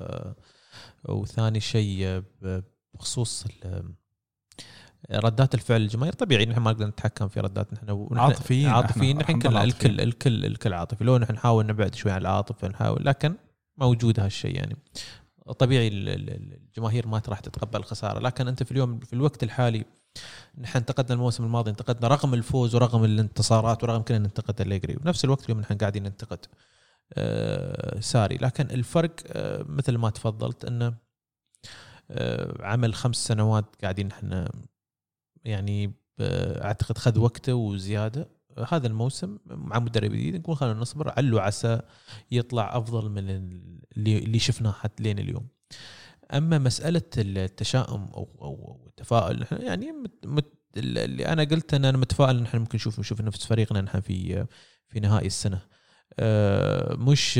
وثاني 1.04 1.60
شيء 1.60 2.24
بخصوص 2.94 3.46
ردات 5.12 5.54
الفعل 5.54 5.82
الجماهير. 5.82 6.14
طبيعي 6.14 6.46
نحن 6.46 6.60
ما 6.60 6.72
نقدر 6.72 6.86
نتحكم 6.86 7.28
في 7.28 7.40
ردات 7.40 7.74
نحن 7.74 8.08
عاطفيين 8.12 8.70
عاطفيين. 8.70 9.18
نحن 9.18 9.36
الكل 9.36 9.58
عاطفيين. 9.58 10.00
الكل 10.00 10.46
الكل 10.46 10.74
عاطفي. 10.74 11.04
لو 11.04 11.18
نحن 11.18 11.34
نحاول 11.34 11.66
نبعد 11.66 11.96
شوي 11.96 12.12
عن 12.12 12.22
العاطفة 12.22 12.68
نحاول 12.68 13.06
لكن 13.06 13.38
موجود 13.78 14.20
هالشيء 14.20 14.56
يعني. 14.56 14.78
طبيعي 15.60 15.88
ال- 15.88 16.10
ال- 16.10 16.54
الجماهير 16.70 17.08
ما 17.08 17.22
راح 17.30 17.40
تتقبل 17.40 17.80
الخسارة. 17.80 18.20
لكن 18.20 18.48
أنت 18.48 18.64
في 18.64 18.72
اليوم 18.72 19.00
في 19.00 19.14
الوقت 19.14 19.44
الحالي 19.44 19.86
نحن 20.58 20.78
انتقدنا 20.78 21.14
الموسم 21.14 21.44
الماضي 21.44 21.72
انتقدنا 21.72 22.08
رغم 22.08 22.34
الفوز 22.34 22.76
ورغم 22.76 23.04
الانتصارات 23.04 23.84
ورغم 23.84 24.02
كنا 24.02 24.18
ننتقد 24.18 24.62
الليجري 24.62 24.98
ونفس 24.98 25.26
الوقت 25.26 25.46
اليوم 25.46 25.60
نحن 25.60 25.78
قاعدين 25.78 26.04
ننتقد 26.04 26.40
آه، 27.14 28.00
ساري. 28.00 28.38
لكن 28.38 28.64
الفرق 28.72 29.12
آه، 29.28 29.64
مثل 29.68 29.98
ما 29.98 30.10
تفضلت 30.10 30.66
إنه 30.66 30.94
آه، 32.12 32.66
عمل 32.66 32.94
خمس 32.94 33.16
سنوات 33.28 33.66
قاعدين 33.82 34.08
نحن 34.08 34.48
يعني 35.46 35.94
أعتقد 36.64 36.98
خذ 36.98 37.20
وقته 37.20 37.54
وزيادة. 37.56 38.28
هذا 38.68 38.88
الموسم 38.88 39.38
مع 39.46 39.80
مدرب 39.80 40.12
جديد 40.12 40.36
نقول 40.36 40.58
خلينا 40.58 40.80
نصبر 40.80 41.14
علو 41.18 41.40
عسى 41.40 41.82
يطلع 42.32 42.78
أفضل 42.78 43.10
من 43.10 43.30
اللي 43.98 44.40
شفناه 44.40 44.72
حتى 44.72 45.04
لين 45.04 45.20
اليوم. 45.20 45.48
أما 46.34 46.58
مسألة 46.58 47.02
التشاؤم 47.18 48.04
أو 48.04 48.30
أو 48.42 48.86
التفاؤل 48.88 49.40
نحن 49.40 49.62
يعني 49.62 49.92
مت 49.92 50.26
مت 50.26 50.54
اللي 50.78 51.26
أنا 51.28 51.44
قلت 51.44 51.74
إن 51.74 51.86
أنا 51.86 51.98
متفائل 51.98 52.38
إن 52.38 52.44
إحنا 52.46 52.60
ممكن 52.60 52.76
نشوف 52.76 53.00
نشوف 53.00 53.22
نفس 53.22 53.46
فريقنا 53.46 53.82
نحن 53.82 54.00
في 54.00 54.46
في 54.88 55.00
نهائي 55.00 55.28
السنة. 55.28 55.62
آه، 56.20 56.96
مش 56.96 57.38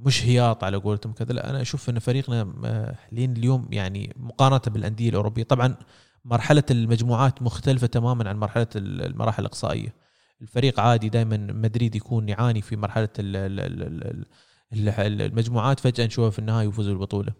مش 0.00 0.24
هياط 0.24 0.64
على 0.64 0.76
قولتهم 0.76 1.12
كذا 1.12 1.32
لا 1.32 1.50
أنا 1.50 1.62
أشوف 1.62 1.90
إن 1.90 1.98
فريقنا 1.98 2.54
آه، 2.64 2.96
لين 3.12 3.32
اليوم 3.36 3.68
يعني 3.72 4.12
مقارنة 4.16 4.60
بالأندية 4.66 5.08
الأوروبية. 5.10 5.42
طبعا 5.42 5.76
مرحلة 6.24 6.64
المجموعات 6.70 7.42
مختلفة 7.42 7.86
تماما 7.86 8.28
عن 8.28 8.36
مرحلة 8.36 8.66
المراحل 8.76 9.42
الإقصائية. 9.42 9.94
الفريق 10.42 10.80
عادي 10.80 11.08
دائما 11.08 11.36
مدريد 11.36 11.94
يكون 11.96 12.28
يعاني 12.28 12.62
في 12.62 12.76
مرحلة 12.76 13.08
ال- 13.18 13.36
ال- 13.36 13.60
ال- 13.60 14.26
ال- 14.72 14.88
ال- 14.88 15.22
المجموعات 15.22 15.80
فجأة 15.80 16.06
نشوفه 16.06 16.30
في 16.30 16.38
النهاية 16.38 16.68
يفوز 16.68 16.88
بالبطوله 16.88 17.32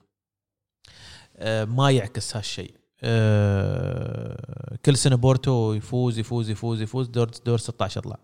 آه، 1.36 1.64
ما 1.64 1.90
يعكس 1.90 2.36
هالشيء. 2.36 2.74
آه، 3.02 4.76
كل 4.84 4.96
سنة 4.96 5.16
بورتو 5.16 5.72
يفوز 5.72 6.18
يفوز 6.18 6.50
يفوز 6.50 6.80
يفوز 6.82 7.08
دور 7.08 7.30
دور 7.46 7.58
16 7.58 7.98
يطلع 8.00 8.18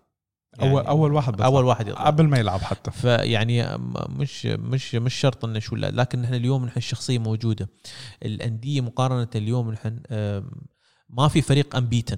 اول 0.61 0.85
أول 0.85 1.13
واحد 1.13 1.31
بيطلع. 1.33 1.45
أول 1.45 1.65
واحد 1.65 1.87
يطلع. 1.87 2.05
قبل 2.05 2.27
ما 2.27 2.37
يلعب 2.37 2.59
حتى. 2.59 2.91
فيعني 2.91 3.77
مش 4.09 4.45
مش 4.45 4.95
مش 4.95 5.13
شرط 5.13 5.45
إنه 5.45 5.59
شو 5.59 5.75
لا 5.75 5.91
لكن 5.91 6.21
نحن 6.21 6.33
اليوم 6.33 6.65
نحن 6.65 6.77
الشخصية 6.77 7.19
موجودة. 7.19 7.69
الأندية 8.23 8.81
مقارنة 8.81 9.27
اليوم 9.35 9.71
نحن 9.71 9.99
ما 11.09 11.27
في 11.27 11.41
فريق 11.41 11.75
انبيتن 11.75 12.17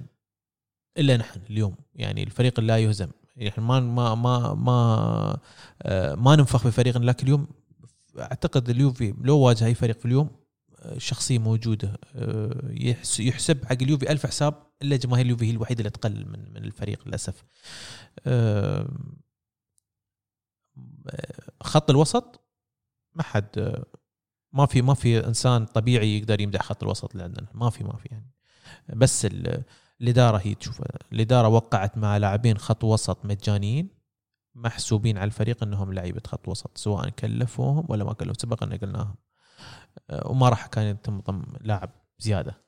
إلا 0.98 1.16
نحن 1.16 1.40
اليوم. 1.50 1.74
يعني 1.94 2.22
الفريق 2.22 2.60
لا 2.60 2.78
يهزم. 2.78 3.08
يعني 3.36 3.54
ما 3.64 3.80
ما 3.80 4.14
ما 4.14 4.54
ما 4.54 5.38
آه، 5.82 6.14
ما 6.14 6.36
ننفخ 6.36 6.66
بفريقنا 6.66 7.04
لكن 7.04 7.24
اليوم. 7.26 7.46
أعتقد 8.18 8.70
اليوفي 8.70 9.14
لو 9.20 9.38
واجه 9.38 9.66
أي 9.66 9.74
فريق 9.74 9.98
في 9.98 10.04
اليوم 10.06 10.30
آه، 10.78 10.94
الشخصيه 10.96 11.38
موجودة 11.38 11.98
آه، 12.14 12.60
يحس- 12.70 13.20
يحسب 13.20 13.64
حق 13.64 13.82
اليوفي 13.82 14.10
ألف 14.12 14.26
حساب 14.26 14.54
إلا 14.82 14.96
جماهير 14.96 15.24
اليوفي 15.26 15.46
هي 15.46 15.50
الوحيدة 15.50 15.78
اللي 15.80 15.90
تقلل 15.90 16.26
من 16.28 16.52
من 16.52 16.64
الفريق 16.64 17.08
للأسف. 17.08 17.44
خط 21.62 21.90
الوسط 21.90 22.40
ما 23.14 23.22
حد 23.22 23.82
ما 24.52 24.66
في 24.66 24.82
ما 24.82 24.94
في 24.94 25.26
إنسان 25.26 25.66
طبيعي 25.66 26.18
يقدر 26.18 26.40
يمدح 26.40 26.62
خط 26.62 26.82
الوسط 26.82 27.16
عندنا 27.16 27.46
ما 27.54 27.70
في 27.70 27.84
ما 27.84 27.96
في 27.96 28.08
يعني. 28.10 28.30
بس 28.96 29.26
الإدارة 30.00 30.40
هي 30.44 30.54
تشوف 30.54 30.82
الإدارة 31.12 31.48
وقعت 31.48 31.98
مع 31.98 32.16
لاعبين 32.16 32.58
خط 32.58 32.84
وسط 32.84 33.24
مجانيين 33.24 33.98
محسوبين 34.54 35.18
على 35.18 35.26
الفريق 35.26 35.62
إنهم 35.62 35.92
لعيبة 35.92 36.22
خط 36.26 36.48
وسط 36.48 36.78
سواء 36.78 37.08
كلفوهم 37.08 37.86
ولا 37.88 38.04
ما 38.04 38.12
كلفوا 38.12 38.34
سبق 38.38 38.62
أن 38.62 38.72
قلناها 38.72 39.14
أه، 40.10 40.30
وما 40.30 40.48
راح 40.48 40.66
كان 40.66 40.86
يتم 40.86 41.20
ضم 41.20 41.42
لاعب 41.60 41.90
زيادة. 42.18 42.62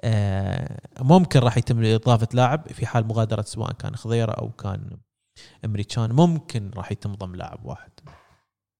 أه، 0.00 0.80
ممكن 1.00 1.40
راح 1.40 1.58
يتم 1.58 1.84
اضافه 1.84 2.28
لاعب 2.32 2.68
في 2.68 2.86
حال 2.86 3.06
مغادرة 3.06 3.42
سواء 3.42 3.72
كان 3.72 3.96
خضيرة 3.96 4.32
أو 4.32 4.50
كان 4.50 4.98
أمريكان 5.64 6.12
ممكن 6.12 6.70
راح 6.76 6.92
يتم 6.92 7.12
ضم 7.14 7.34
لاعب 7.34 7.66
واحد. 7.66 7.90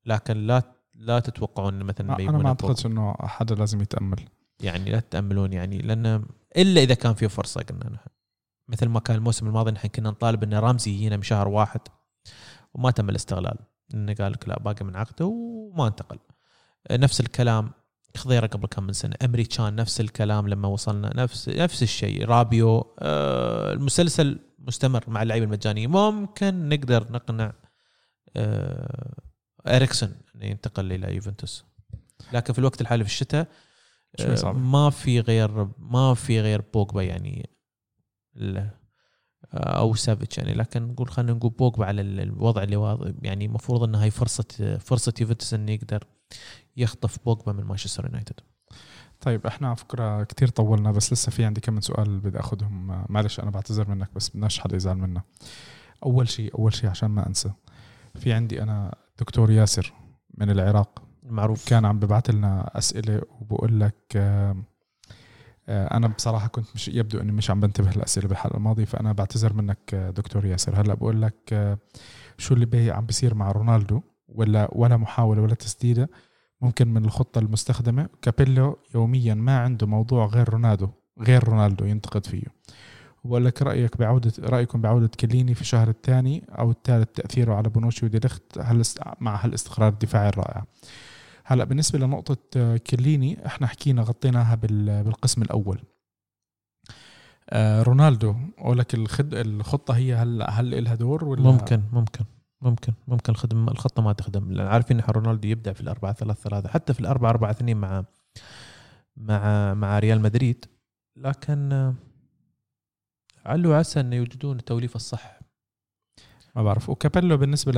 لكن 0.06 0.46
لا 0.46 0.62
لا 0.94 1.20
تتوقعون 1.20 1.82
مثلا 1.82 2.18
أنا 2.18 2.38
ما. 2.38 2.48
اعتقدش 2.48 2.86
إنه 2.86 3.14
حدا 3.20 3.54
لازم 3.54 3.80
يتأمل. 3.80 4.28
يعني 4.60 4.90
لا 4.90 5.00
تتأملون 5.00 5.52
يعني 5.52 5.78
لأن 5.78 6.26
إلا 6.56 6.80
إذا 6.80 6.94
كان 6.94 7.14
في 7.14 7.28
فرصة 7.28 7.62
قلنا 7.62 7.90
نحن 7.90 8.08
مثل 8.68 8.86
ما 8.86 9.00
كان 9.00 9.16
الموسم 9.16 9.46
الماضي 9.46 9.70
نحن 9.70 9.88
كنا 9.88 10.10
نطالب 10.10 10.42
إن 10.42 10.54
رامزي 10.54 10.90
يجينا 10.90 11.16
بشهر 11.16 11.48
واحد 11.48 11.80
وما 12.74 12.90
تم 12.90 13.08
الاستغلال. 13.08 13.58
إنه 13.94 14.14
قال 14.14 14.32
لك 14.32 14.48
لا 14.48 14.58
باقي 14.58 14.84
من 14.84 14.96
عقده 14.96 15.26
وما 15.26 15.86
انتقل. 15.86 16.18
نفس 16.90 17.20
الكلام 17.20 17.70
خضيرة 18.16 18.46
قبل 18.46 18.66
كم 18.66 18.82
من 18.82 18.92
سنة. 18.92 19.14
أمريكان 19.24 19.74
نفس 19.76 20.00
الكلام 20.00 20.48
لما 20.48 20.68
وصلنا. 20.68 21.16
نفس 21.16 21.48
نفس 21.48 21.82
الشيء. 21.82 22.24
رابيو 22.24 22.94
آه 22.98 23.72
المسلسل 23.72 24.38
مستمر 24.58 25.04
مع 25.08 25.22
اللعيبة 25.22 25.46
المجانية. 25.46 25.86
ممكن 25.86 26.68
نقدر 26.68 27.12
نقنع 27.12 27.52
آه 28.36 29.14
إريكسون 29.66 30.14
إنه 30.34 30.44
ينتقل 30.44 30.92
إلى 30.92 31.14
يوفنتوس. 31.14 31.64
لكن 32.32 32.52
في 32.52 32.58
الوقت 32.58 32.80
الحالي 32.80 33.04
في 33.04 33.10
الشتاء 33.10 33.48
شوي 34.18 34.32
آه، 34.32 34.34
صعب. 34.34 34.56
ما 34.56 34.90
في 34.90 35.20
غير 35.20 35.68
ما 35.78 36.14
في 36.14 36.40
غير 36.40 36.62
بوجبا 36.74 37.02
يعني 37.02 37.50
ال- 38.36 38.70
أو 39.54 39.94
سافيتش 39.94 40.38
يعني. 40.38 40.54
لكن 40.54 40.82
نقول 40.82 41.08
خلينا 41.08 41.32
نقول 41.32 41.50
بوجبا 41.50 41.86
على 41.86 42.00
ال- 42.00 42.20
الوضع 42.20 42.62
اللي 42.62 42.76
واضح. 42.76 43.12
يعني 43.22 43.44
المفروض 43.46 43.82
انها 43.82 44.04
هي 44.04 44.10
فرصه 44.10 44.78
فرصة 44.80 45.12
يوفنتوس 45.20 45.54
انه 45.54 45.72
يقدر 45.72 46.04
يخطف 46.76 47.18
بوجبا 47.24 47.52
من 47.52 47.64
مانشستر 47.64 48.04
يونايتد. 48.04 48.40
طيب 49.20 49.46
إحنا 49.46 49.66
على 49.68 49.76
فكرة 49.76 50.24
كثير 50.24 50.48
طولنا 50.48 50.92
بس 50.92 51.12
لسه 51.12 51.30
في 51.30 51.44
عندي 51.44 51.60
كم 51.60 51.74
من 51.74 51.80
سؤال 51.80 52.20
بدي 52.20 52.38
آخذهم. 52.40 53.04
معلش 53.08 53.40
أنا 53.40 53.50
بعتذر 53.50 53.88
منك 53.88 54.10
بس 54.14 54.28
بدناش 54.30 54.58
حدا 54.60 54.76
يزعل 54.76 54.96
منا. 54.96 55.22
أول 56.04 56.28
شيء 56.28 56.58
أول 56.58 56.74
شيء 56.74 56.90
عشان 56.90 57.08
ما 57.08 57.26
أنسى 57.26 57.50
في 58.14 58.32
عندي 58.32 58.62
أنا 58.62 58.94
دكتور 59.18 59.50
ياسر 59.50 59.92
من 60.38 60.50
العراق. 60.50 61.02
معروف. 61.26 61.68
كان 61.68 61.84
عم 61.84 61.98
ببعث 61.98 62.30
لنا 62.30 62.78
أسئلة 62.78 63.22
وبقول 63.40 63.80
لك 63.80 64.16
آه، 65.68 65.96
أنا 65.96 66.06
بصراحة 66.06 66.48
كنت 66.48 66.66
مش 66.74 66.88
يبدو 66.88 67.20
إني 67.20 67.32
مش 67.32 67.50
عم 67.50 67.60
بنتبه 67.60 67.90
الاسئله 67.90 68.28
بالحلقة 68.28 68.56
الماضية 68.56 68.84
فأنا 68.84 69.12
بعتذر 69.12 69.52
منك 69.52 69.94
آه، 69.94 70.10
دكتور 70.10 70.44
ياسر. 70.46 70.80
هلأ 70.80 70.94
بقول 70.94 71.22
لك 71.22 71.34
آه، 71.52 71.78
شو 72.38 72.54
اللي 72.54 72.66
بي 72.66 72.90
عم 72.90 73.06
بيصير 73.06 73.34
مع 73.34 73.52
رونالدو؟ 73.52 74.00
ولا 74.28 74.68
ولا 74.72 74.96
محاولة 74.96 75.42
ولا 75.42 75.54
تسديدة 75.54 76.10
ممكن 76.60 76.88
من 76.88 77.04
الخطة 77.04 77.38
المستخدمة. 77.38 78.08
كابيلو 78.22 78.78
يوميا 78.94 79.34
ما 79.34 79.58
عنده 79.58 79.86
موضوع 79.86 80.26
غير 80.26 80.48
رونالدو 80.48 80.88
غير 81.20 81.44
رونالدو 81.44 81.84
ينتقد 81.84 82.26
فيه. 82.26 82.42
وبقول 83.24 83.44
لك 83.44 83.62
رأيك 83.62 83.96
بعودة 83.96 84.32
رأيكم 84.40 84.80
بعودة 84.80 85.10
كليني 85.20 85.54
في 85.54 85.60
الشهر 85.60 85.88
الثاني 85.88 86.44
أو 86.58 86.70
الثالث 86.70 87.08
تأثيره 87.14 87.54
على 87.54 87.68
بونوتشي 87.68 88.06
وديليخت 88.06 88.58
هل 88.58 88.82
مع 89.20 89.44
هالاستقرار 89.44 89.88
الدفاعي 89.88 90.28
الرائع؟ 90.28 90.64
هلا 91.48 91.64
بالنسبة 91.64 91.98
لنقطة 91.98 92.36
آه، 92.56 92.76
كليني 92.76 93.46
إحنا 93.46 93.66
حكينا 93.66 94.02
غطيناها 94.02 94.54
بال- 94.54 95.04
بالقسم 95.04 95.42
الأول. 95.42 95.80
آه، 97.50 97.82
رونالدو 97.82 98.34
أقول 98.58 98.78
لك. 98.78 98.94
الخطة 99.32 99.96
هي 99.96 100.14
هل 100.14 100.42
هل 100.48 100.84
لها 100.84 100.94
دور 100.94 101.24
ولا؟ 101.24 101.42
ممكن 101.42 101.82
ممكن 101.92 102.24
ممكن 102.60 102.92
ممكن 103.08 103.32
الخدمه 103.32 103.72
الخطة 103.72 104.02
ما 104.02 104.12
تخدم. 104.12 104.52
لأن 104.52 104.66
عارفين 104.66 105.00
ان 105.00 105.10
رونالدو 105.10 105.48
يبدع 105.48 105.72
في 105.72 105.80
الأربعة 105.80 106.12
ثلاثة 106.12 106.40
ثلاثة 106.50 106.68
حتى 106.68 106.94
في 106.94 107.00
الأربعة 107.00 107.30
أربعة 107.30 107.50
اثنين 107.50 107.76
مع 107.76 108.04
مع 109.16 109.74
مع 109.74 109.98
ريال 109.98 110.20
مدريد. 110.20 110.64
لكن 111.16 111.72
آه، 111.72 111.94
علو 113.44 113.72
عسى 113.72 114.00
إنه 114.00 114.16
يوجدون 114.16 114.56
التوليفة 114.58 114.96
الصح. 114.96 115.38
ما 116.56 116.62
بعرف. 116.62 116.90
وكابيلو 116.90 117.36
بالنسبة 117.36 117.72
ل 117.72 117.76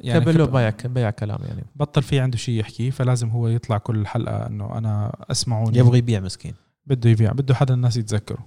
يعني 0.00 0.20
كابيلو 0.20 0.44
كاب- 0.44 0.52
بايع 0.52 0.72
بايع 0.84 1.10
كلام 1.10 1.38
يعني. 1.48 1.64
بطل 1.76 2.02
في 2.02 2.20
عنده 2.20 2.36
شيء 2.36 2.54
يحكيه 2.60 2.90
فلازم 2.90 3.28
هو 3.28 3.48
يطلع 3.48 3.78
كل 3.78 4.06
حلقة 4.06 4.46
إنه 4.46 4.78
أنا 4.78 5.16
اسمعوني 5.30 5.78
يبغى 5.78 5.98
يبيع 5.98 6.20
مسكين. 6.20 6.54
بده 6.86 7.10
يبيع 7.10 7.32
بده 7.32 7.54
حدا 7.54 7.74
الناس 7.74 7.96
يتذكره. 7.96 8.46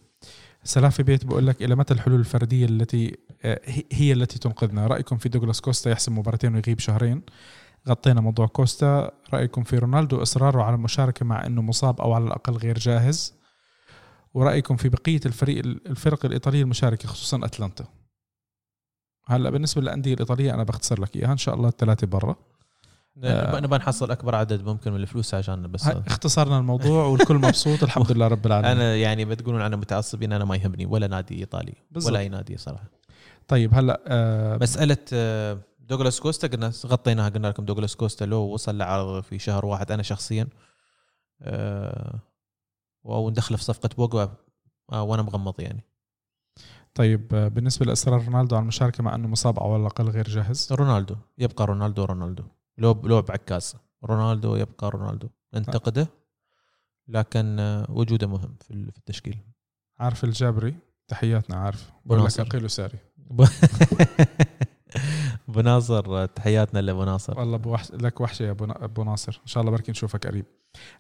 سلافي 0.64 1.04
بيت 1.04 1.26
بقول 1.26 1.48
لك 1.48 1.64
إلى 1.64 1.76
متى 1.76 1.94
الحلول 1.94 2.20
الفردية 2.20 2.66
التي 2.66 3.18
آه، 3.46 3.62
هي- 3.66 3.84
هي 3.92 4.14
التي 4.14 4.40
تنقذنا؟ 4.40 4.88
رأيكم 4.88 5.18
في 5.18 5.30
دوغلاس 5.30 5.62
كوستا 5.62 5.92
يحسم 5.92 6.18
مباراتين 6.18 6.56
ويغيب 6.56 6.80
شهرين؟ 6.80 7.22
غطينا 7.90 8.22
موضوع 8.22 8.48
كوستا. 8.48 9.12
رأيكم 9.34 9.64
في 9.64 9.78
رونالدو 9.78 10.22
إصراره 10.22 10.64
على 10.64 10.76
المشاركة 10.76 11.26
مع 11.26 11.46
إنه 11.46 11.62
مصاب 11.62 12.02
أو 12.02 12.14
على 12.14 12.24
الأقل 12.24 12.54
غير 12.54 12.78
جاهز؟ 12.80 13.34
ورأيكم 14.34 14.76
في 14.76 14.90
بقية 14.90 15.20
الفريق 15.26 15.66
الفرق 15.66 16.26
الإيطالية 16.26 16.62
المشاركة 16.62 17.08
خصوصا 17.08 17.46
أتلانتا؟ 17.46 17.86
هلا 19.28 19.50
بالنسبة 19.50 19.82
للأندية 19.82 20.14
الإيطالية 20.14 20.54
أنا 20.54 20.64
بختصر 20.64 21.02
لك 21.02 21.16
إياها 21.16 21.32
إن 21.32 21.38
شاء 21.38 21.56
الله 21.56 21.70
الثلاثه 21.70 22.08
برا 22.08 22.36
آه. 23.24 23.60
نبغى 23.60 23.78
نحصل 23.78 24.12
أكبر 24.12 24.36
عدد 24.36 24.64
ممكن 24.64 24.92
من 24.92 25.00
الفلوس 25.00 25.34
عشان 25.34 25.72
بس 25.72 25.88
اختصرنا 25.88 26.58
الموضوع 26.58 27.06
والكل 27.12 27.36
مبسوط 27.36 27.84
الحمد 27.84 28.12
لله 28.12 28.28
رب 28.28 28.46
العالمين 28.46 28.72
أنا 28.72 28.96
يعني 28.96 29.26
بتقولون 29.26 29.62
أنا 29.62 29.76
متعصبين 29.76 30.34
أنا 30.34 30.46
ما 30.46 30.56
يهمني 30.56 30.86
ولا 30.86 31.08
نادي 31.08 31.40
إيطالي 31.40 31.74
بالضبط. 31.92 32.12
ولا 32.12 32.20
أي 32.20 32.30
نادي 32.30 32.58
صراحة 32.58 32.90
طيب 33.48 33.74
هلا 33.74 34.02
آه 34.08 34.58
مسألة 34.58 34.98
آه، 35.14 35.60
دوغلاس 35.80 36.20
كوستا 36.20 36.48
قلنا 36.48 36.72
غطيناها 36.86 37.30
قلنا 37.30 37.48
لكم 37.48 37.66
دوغلاس 37.66 37.96
كوستا 37.96 38.26
لو 38.26 38.40
وصل 38.40 38.78
لعرض 38.78 39.24
في 39.24 39.40
شهر 39.40 39.66
واحد 39.66 39.92
أنا 39.92 40.04
شخصيا 40.04 40.48
آه، 41.42 42.20
أو 43.06 43.30
ندخله 43.30 43.58
في 43.58 43.64
صفقة 43.64 43.90
بوجبا 43.98 44.34
آه، 44.92 45.04
وأنا 45.04 45.22
مغمض 45.22 45.60
يعني 45.60 45.84
طيب 46.96 47.34
آه، 47.34 47.48
بالنسبة 47.48 47.86
لاصرار 47.86 48.26
رونالدو 48.26 48.56
على 48.56 48.64
المشاركة 48.64 49.04
مع 49.04 49.16
أنه 49.16 49.28
مصاب 49.28 49.60
أو 49.60 49.74
على 49.74 49.82
الأقل 49.82 50.10
غير 50.10 50.28
جاهز؟ 50.30 50.74
رونالدو 50.74 51.16
يبقى 51.38 51.66
رونالدو 51.66 52.06
رونالدو. 52.06 52.44
لو 52.78 53.02
لو 53.04 53.22
بعكاز 53.22 53.76
رونالدو 54.06 54.56
يبقى 54.56 54.90
رونالدو. 54.90 55.30
ننتقده 55.54 56.08
لكن 57.08 57.60
آه، 57.60 57.86
وجوده 57.92 58.28
مهم 58.28 58.56
في 58.62 58.72
ال- 58.72 58.92
في 58.92 58.98
التشكيل. 58.98 59.38
عارف 60.00 60.24
الجابري؟ 60.24 60.76
تحياتنا 61.08 61.56
عارف. 61.56 61.92
بقول 62.06 62.18
لك 62.20 62.24
بناصر. 62.24 62.42
اقيل 62.44 62.66
وساري 62.66 62.98
بناصر 65.48 66.24
آه، 66.24 66.26
تحياتنا 66.26 66.80
لابو 66.80 67.04
ناصر 67.04 67.40
والله 67.40 67.58
بوحش 67.58 67.92
لك 67.92 68.22
وحشة 68.22 68.44
يا 68.44 68.52
ابو 68.52 69.04
ناصر 69.04 69.40
إن 69.42 69.48
شاء 69.48 69.62
الله 69.62 69.72
بركي 69.72 69.92
نشوفك 69.92 70.28
قريب. 70.28 70.46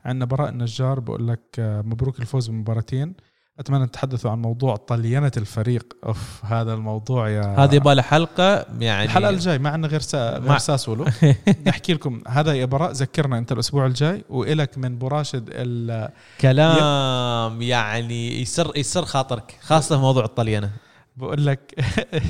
عندنا 0.05 0.25
براء 0.25 0.49
النجار 0.49 0.99
بقول 0.99 1.27
لك 1.27 1.55
مبروك 1.59 2.19
الفوز 2.19 2.47
بمباراتين. 2.49 3.13
أتمنى 3.59 3.87
تتحدثوا 3.87 4.31
عن 4.31 4.41
موضوع 4.41 4.75
طلينه 4.75 5.31
الفريق. 5.37 5.93
أوف 6.05 6.45
هذا 6.45 6.73
الموضوع 6.73 7.29
يا 7.29 7.55
هذه 7.63 7.75
يبغى 7.75 8.01
حلقة 8.01 8.65
يعني 8.79 9.05
الحلقة 9.05 9.29
الجاي 9.29 9.59
ما 9.59 9.69
عندنا 9.69 9.87
غير 9.91 9.99
سا... 9.99 10.39
مع- 10.39 10.45
غير 10.47 10.57
ساسولو 10.57 11.05
نحكي 11.67 11.93
لكم 11.93 12.21
هذا 12.27 12.53
يا 12.53 12.65
براء 12.65 12.91
ذكرنا 12.91 13.37
أنت 13.37 13.51
الأسبوع 13.51 13.85
الجاي 13.85 14.23
وإلك 14.29 14.77
من 14.77 14.85
ابو 14.93 15.07
راشد 15.07 15.49
ال... 15.51 16.09
كلام 16.41 17.61
يعني 17.61 18.41
يسر 18.41 18.77
يسر 18.77 19.05
خاطرك 19.05 19.57
خاصة 19.61 19.99
موضوع 20.01 20.25
الطليانة. 20.25 20.69
بقول 21.17 21.45
لك 21.45 21.75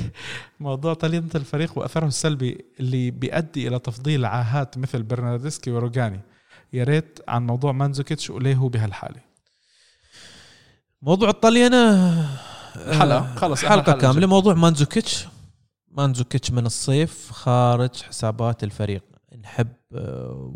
موضوع 0.60 0.94
طلينه 0.94 1.28
الفريق 1.34 1.78
وأثره 1.78 2.06
السلبي 2.06 2.64
اللي 2.80 3.10
بيؤدي 3.10 3.68
إلى 3.68 3.78
تفضيل 3.78 4.24
عاهات 4.24 4.78
مثل 4.78 5.02
برناردسكي 5.02 5.70
وروجاني. 5.70 6.20
يا 6.72 6.84
ريت 6.84 7.18
عن 7.28 7.46
موضوع 7.46 7.72
مانزوكيتش 7.72 8.30
وليه 8.30 8.54
هو 8.54 8.68
بهالحالة. 8.68 9.25
موضوع 11.02 11.28
الطليانه 11.28 12.22
حلقة، 12.74 13.34
خلص، 13.34 13.64
إحنا 13.64 13.76
حلقة 13.76 13.92
كاملة. 13.92 14.26
موضوع 14.26 14.54
مانزوكيتش. 14.54 15.26
مانزوكيتش 15.88 16.50
من 16.50 16.66
الصيف 16.66 17.32
خارج 17.32 18.02
حسابات 18.02 18.64
الفريق. 18.64 19.02
نحب 19.42 19.68
آه، 19.94 20.54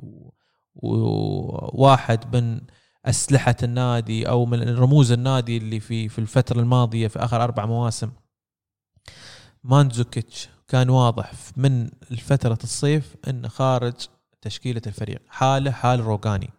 وواحد 0.74 2.36
من 2.36 2.60
أسلحة 3.06 3.56
النادي 3.62 4.28
أو 4.28 4.46
من 4.46 4.76
رموز 4.76 5.12
النادي 5.12 5.56
اللي 5.56 5.80
في 5.80 6.08
في 6.08 6.18
الفترة 6.18 6.60
الماضية 6.60 7.08
في 7.08 7.18
آخر 7.18 7.44
أربع 7.44 7.66
مواسم. 7.66 8.10
مانزوكيتش 9.64 10.48
كان 10.68 10.90
واضح 10.90 11.32
من 11.56 11.90
فتره 12.18 12.58
الصيف 12.64 13.16
إنه 13.28 13.48
خارج 13.48 13.94
تشكيلة 14.42 14.82
الفريق. 14.86 15.22
حاله 15.28 15.70
حال 15.70 16.00
روغاني. 16.00 16.50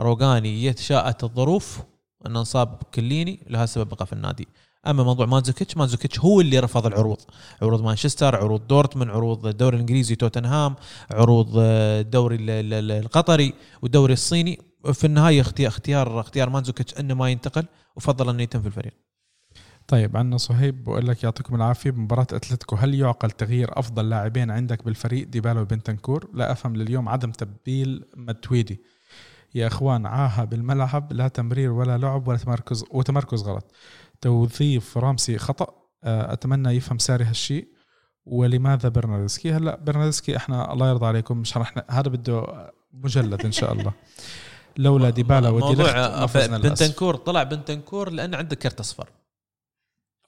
روغاني 0.00 0.64
يتشاءت 0.64 1.24
الظروف 1.24 1.82
إنه 2.26 2.38
انصاب 2.38 2.82
كليني 2.94 3.40
لها 3.50 3.66
سبب 3.66 3.88
بقى 3.88 4.06
في 4.06 4.12
النادي. 4.12 4.48
أما 4.86 5.02
موضوع 5.02 5.26
مانزوكيتش 5.26 5.76
مانزوكيتش 5.76 6.20
هو 6.20 6.40
اللي 6.40 6.58
رفض 6.58 6.86
العروض. 6.86 7.16
عروض 7.62 7.82
مانشستر 7.82 8.36
عروض 8.36 8.66
دورتموند 8.66 9.10
عروض 9.10 9.46
الدوري 9.46 9.76
الإنجليزي 9.76 10.14
توتنهام 10.14 10.74
عروض 11.10 11.52
آه، 11.58 12.00
الدوري 12.00 12.36
ال- 12.36 12.50
ال- 12.50 12.72
ال- 12.74 12.92
القطري 12.92 13.54
والدوري 13.82 14.12
الصيني. 14.12 14.58
في 14.92 15.04
النهاية 15.06 15.40
اختيار 15.40 15.68
اختيار 15.68 16.20
اختيار 16.20 16.50
مانزوكيتش 16.50 16.94
إنه 17.00 17.14
ما 17.14 17.30
ينتقل 17.30 17.64
وفضل 17.96 18.28
إنه 18.28 18.42
يتم 18.42 18.60
في 18.60 18.66
الفريق. 18.66 18.92
طيب 19.88 20.16
عندنا 20.16 20.36
صهيب 20.36 20.84
بقول 20.84 21.06
لك 21.08 21.24
يعطيكم 21.24 21.54
العافية. 21.54 21.90
بمباراه 21.90 22.22
أتلتيكو 22.22 22.76
هل 22.76 22.94
يعقل 22.94 23.30
تغيير 23.30 23.78
أفضل 23.78 24.08
لاعبين 24.10 24.50
عندك 24.50 24.84
بالفريق 24.84 25.26
ديبالا 25.28 25.60
وبنتنكور؟ 25.60 26.28
لا 26.34 26.52
أفهم 26.52 26.76
لليوم 26.76 27.08
عدم 27.08 27.30
تبديل 27.30 28.04
متويدي 28.16 28.80
يا 29.56 29.66
إخوان 29.66 30.06
عاهة 30.06 30.44
بالملعب 30.44 31.12
لا 31.12 31.28
تمرير 31.28 31.72
ولا 31.72 31.98
لعب 31.98 32.28
ولا 32.28 32.38
تمركز 32.38 32.84
وتمركز 32.90 33.42
غلط. 33.42 33.64
توظيف 34.20 34.98
رامسي 34.98 35.38
خطأ 35.38 35.74
آه، 36.04 36.32
أتمنى 36.32 36.70
يفهم 36.70 36.98
ساري 36.98 37.24
هالشيء 37.24 37.68
ولماذا 38.24 38.88
برناردسكي؟ 38.88 39.52
هلأ 39.52 39.76
برناردسكي 39.76 40.36
إحنا 40.36 40.72
الله 40.72 40.88
يرضى 40.90 41.06
عليكم 41.06 41.38
مش 41.38 41.56
رح 41.56 41.74
هذا 41.90 42.08
بده 42.08 42.46
مجلد 42.92 43.44
إن 43.44 43.52
شاء 43.52 43.72
الله. 43.72 43.92
لولا 44.78 45.10
ديبالا 45.10 45.48
ودي 45.48 45.64
موضوع 45.66 45.90
للأسف. 45.90 46.36
بنتنكور 46.46 47.16
طلع 47.16 47.42
بنتنكور 47.42 48.10
لأن 48.10 48.34
عنده 48.34 48.56
كرت 48.56 48.80
أصفر. 48.80 49.08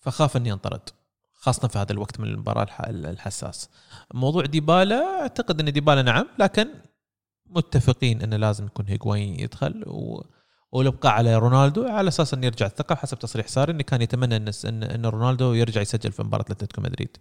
فخاف 0.01 0.37
إني 0.37 0.49
ينطرد 0.49 0.81
خاصة 1.35 1.69
في 1.69 1.79
هذا 1.79 1.93
الوقت 1.93 2.21
من 2.21 2.29
المباراة 2.29 2.63
الح- 2.63 2.81
الحساس. 2.89 3.69
موضوع 4.15 4.45
ديبالا 4.47 5.21
أعتقد 5.23 5.61
إن 5.61 5.73
ديبالا 5.73 6.03
نعم 6.03 6.27
لكن 6.39 6.69
متفقين 7.51 8.23
إنه 8.23 8.37
لازم 8.37 8.66
يكون 8.66 8.87
هيغوين 8.89 9.41
يدخل 9.41 9.85
و 9.87 10.23
والابقاء 10.73 11.12
على 11.12 11.37
رونالدو 11.37 11.85
على 11.85 12.09
أساس 12.09 12.35
إنه 12.35 12.47
يرجع 12.47 12.66
الثقة 12.66 12.95
حسب 12.95 13.19
تصريح 13.19 13.47
ساري 13.47 13.73
إنه 13.73 13.83
كان 13.83 14.03
يتمنى 14.03 14.37
ان 14.37 14.51
ان, 14.83 15.07
رونالدو 15.07 15.53
يرجع 15.53 15.81
يسجل 15.81 16.12
في 16.12 16.23
مباراة 16.23 16.45
أتلتيكو 16.51 16.81
مدريد. 16.81 17.16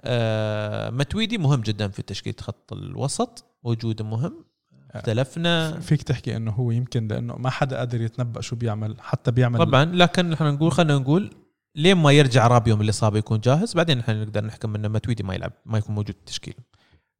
آه 0.00 0.90
متويدي 0.90 1.38
مهم 1.38 1.60
جدا 1.60 1.88
في 1.88 2.02
تشكيلة 2.02 2.36
خط 2.40 2.72
الوسط 2.72 3.44
وجوده 3.62 4.04
مهم. 4.04 4.44
اختلفنا. 4.90 5.80
فيك 5.80 6.02
تحكي 6.02 6.36
إنه 6.36 6.50
هو 6.50 6.70
يمكن 6.70 7.08
لأنه 7.08 7.36
ما 7.36 7.50
حدا 7.50 7.76
قادر 7.78 8.00
يتنبأ 8.00 8.40
شو 8.40 8.56
بيعمل 8.56 8.96
حتى 9.00 9.30
بيعمل 9.30 9.58
طبعا 9.58 9.84
لكن 9.84 10.32
إحنا 10.32 10.50
نقول 10.50 10.72
خلينا 10.72 10.98
نقول 10.98 11.30
لين 11.74 11.96
ما 11.96 12.12
يرجع 12.12 12.46
رابيو 12.46 12.76
من 12.76 12.82
الاصابه 12.82 13.18
يكون 13.18 13.40
جاهز 13.40 13.74
بعدين 13.74 13.98
إحنا 13.98 14.24
نقدر 14.24 14.44
نحكم 14.44 14.74
إنه 14.74 14.88
متويدي 14.88 15.22
ما 15.22 15.34
يلعب 15.34 15.52
ما 15.66 15.78
يكون 15.78 15.94
موجود 15.94 16.14
في 16.14 16.20
التشكيل 16.20 16.54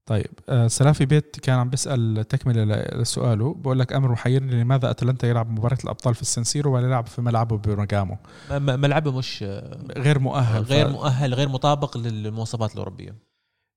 طيب 0.08 0.26
آه 0.48 0.66
سلافي 0.66 1.06
بيت 1.06 1.40
كان 1.40 1.58
عم 1.58 1.70
بيسأل 1.70 2.24
تكملة 2.28 2.64
لسؤاله 2.94 3.54
بقول 3.54 3.78
لك 3.78 3.92
أمر 3.92 4.12
محيرني 4.12 4.62
لماذا 4.62 4.90
اتلانتا 4.90 5.28
يلعب 5.28 5.50
مباراة 5.50 5.78
الأبطال 5.84 6.14
في 6.14 6.22
السنسيرو 6.22 6.74
ولا 6.74 6.86
يلعب 6.86 7.06
في 7.06 7.22
ملعبه 7.22 7.56
م- 8.50 8.80
ملعبه 8.80 9.12
مش 9.18 9.44
غير 9.96 10.18
مؤهل 10.18 10.62
غير 10.62 10.88
ف- 10.88 10.92
مؤهل 10.92 11.34
غير 11.34 11.48
مطابق 11.48 11.96
للمواصفات 11.96 12.72
الأوروبية. 12.72 13.14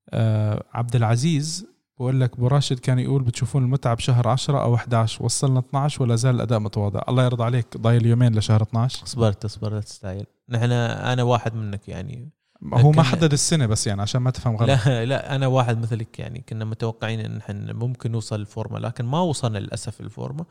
آه 0.10 0.64
عبد 0.74 0.96
العزيز 0.96 1.66
بقول 2.00 2.22
لك 2.22 2.34
أبو 2.34 2.48
راشد 2.48 2.80
كان 2.80 3.00
يقول 3.00 3.24
بتشوفون 3.24 3.64
المتعة 3.64 3.94
بشهر 3.96 4.28
10 4.28 4.64
أو 4.64 4.76
11 4.76 5.26
وصلنا 5.26 5.60
12 5.60 6.04
ولا 6.04 6.16
زال 6.16 6.36
الأداء 6.36 6.60
متواضع؟ 6.60 7.02
الله 7.10 7.24
يرضى 7.26 7.44
عليك 7.44 7.78
ضايل 7.78 8.06
يومين 8.06 8.36
لشهر 8.36 8.62
12 8.62 9.04
أصبرت 9.04 9.46
اصبر 9.46 9.74
لا 9.74 9.80
تستاهل 9.82 10.26
نحن 10.50 10.72
أنا 10.72 11.24
واحد 11.24 11.56
منك 11.56 11.90
يعني. 11.90 12.30
هو 12.64 12.92
ما 12.92 13.04
حدد 13.04 13.32
السنة 13.34 13.66
بس 13.66 13.88
يعني 13.88 14.02
عشان 14.02 14.22
ما 14.22 14.32
تفهم 14.32 14.56
غلط. 14.56 14.88
لا 14.88 15.06
لا 15.06 15.36
أنا 15.36 15.48
واحد 15.48 15.78
مثلك 15.78 16.20
يعني 16.20 16.44
كنا 16.50 16.66
متوقعين 16.66 17.20
إن 17.20 17.38
إحنا 17.38 17.74
ممكن 17.74 18.12
نوصل 18.12 18.40
الفورمة 18.40 18.80
لكن 18.80 19.06
ما 19.06 19.22
وصلنا 19.22 19.58
للأسف 19.58 20.02
الفورمة. 20.02 20.46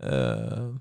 أه 0.00 0.78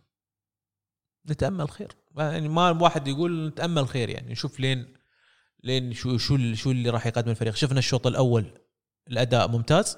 نتأمل 1.30 1.70
خير. 1.70 1.96
يعني 2.18 2.50
ما 2.50 2.70
واحد 2.70 3.08
يقول 3.08 3.48
نتأمل 3.48 3.88
خير 3.88 4.10
يعني 4.10 4.32
نشوف 4.32 4.60
لين 4.60 4.94
لين 5.64 5.94
شو 5.94 6.18
شو 6.18 6.54
شو 6.54 6.72
اللي 6.72 6.90
راح 6.90 7.08
يقدم 7.08 7.32
الفريق. 7.32 7.56
شفنا 7.56 7.80
الشوط 7.80 8.08
الأول 8.08 8.46
الأداء 9.08 9.48
ممتاز 9.48 9.98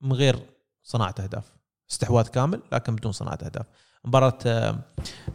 من 0.00 0.12
غير 0.12 0.38
صناعة 0.82 1.14
أهداف. 1.20 1.52
استحواذ 1.90 2.26
كامل 2.26 2.62
لكن 2.72 2.96
بدون 2.96 3.12
صناعة 3.12 3.38
أهداف. 3.42 3.66
مباراة 4.04 4.38
آه، 4.46 4.78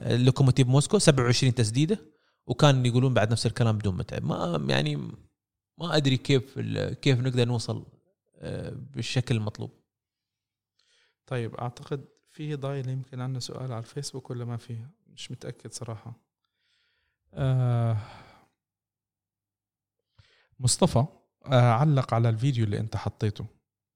لوكوموتيف 0.01 0.67
موسكو 0.67 0.97
27 0.97 1.55
تسديدة. 1.55 2.12
وكان 2.47 2.85
يقولون 2.85 3.13
بعد 3.13 3.31
نفس 3.31 3.45
الكلام 3.45 3.77
بدون 3.77 3.97
متعب 3.97 4.23
ما 4.23 4.65
يعني 4.69 4.95
ما 5.77 5.95
أدري 5.97 6.17
كيف 6.17 6.53
ال- 6.57 6.93
كيف 6.93 7.19
نقدر 7.19 7.45
نوصل 7.47 7.85
آه، 8.37 8.69
بالشكل 8.69 9.35
المطلوب. 9.35 9.71
طيب 11.27 11.55
أعتقد 11.55 12.05
فيه 12.31 12.55
ضايل 12.55 12.89
يمكن 12.89 13.21
عندنا 13.21 13.39
سؤال 13.39 13.71
على 13.71 13.79
الفيسبوك 13.79 14.29
ولا 14.29 14.45
ما 14.45 14.57
فيه؟ 14.57 14.91
مش 15.07 15.31
متأكد 15.31 15.71
صراحة. 15.71 16.13
آه 17.33 17.97
مصطفى 20.59 21.05
آه 21.45 21.71
علق 21.71 22.13
على 22.13 22.29
الفيديو 22.29 22.65
اللي 22.65 22.79
أنت 22.79 22.95
حطيته. 22.97 23.45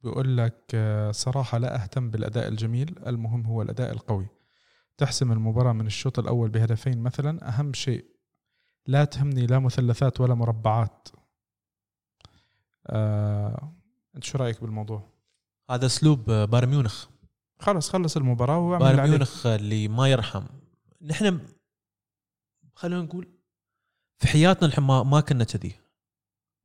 بيقول 0.04 0.38
لك 0.38 0.64
آه 0.74 1.12
صراحة 1.12 1.58
لا 1.58 1.84
أهتم 1.84 2.10
بالأداء 2.12 2.48
الجميل 2.48 2.96
المهم 3.08 3.46
هو 3.46 3.62
الأداء 3.62 3.92
القوي. 3.92 4.28
تحسم 4.98 5.32
المباراة 5.32 5.74
من 5.74 5.86
الشوط 5.86 6.20
الأول 6.20 6.50
بهدفين 6.50 6.98
مثلا 7.04 7.48
أهم 7.50 7.74
شيء 7.74 8.06
لا 8.88 9.06
تهمني 9.06 9.46
لا 9.46 9.60
مثلثات 9.60 10.22
ولا 10.22 10.34
مربعات. 10.34 11.08
آه 12.88 13.74
انت 14.16 14.24
شو 14.24 14.38
رأيك 14.38 14.62
بالموضوع؟ 14.62 15.10
هذا 15.70 15.86
أسلوب 15.86 16.30
آه، 16.30 16.46
بايرن 16.46 16.70
ميونخ. 16.70 17.06
خلص 17.60 17.90
خلص 17.90 18.18
المباراة 18.18 18.58
وأعمل 18.58 18.86
بايرن. 18.86 19.10
ميونخ 19.10 19.46
اللي 19.46 19.88
ما 19.88 20.08
يرحم. 20.08 20.44
نحن 21.02 21.40
خلينا 22.76 23.02
نقول 23.02 23.28
في 24.20 24.28
حياتنا 24.28 24.68
نحن 24.68 24.82
ما, 24.82 25.04
ما 25.04 25.20
كنا 25.20 25.44
كذي. 25.44 25.76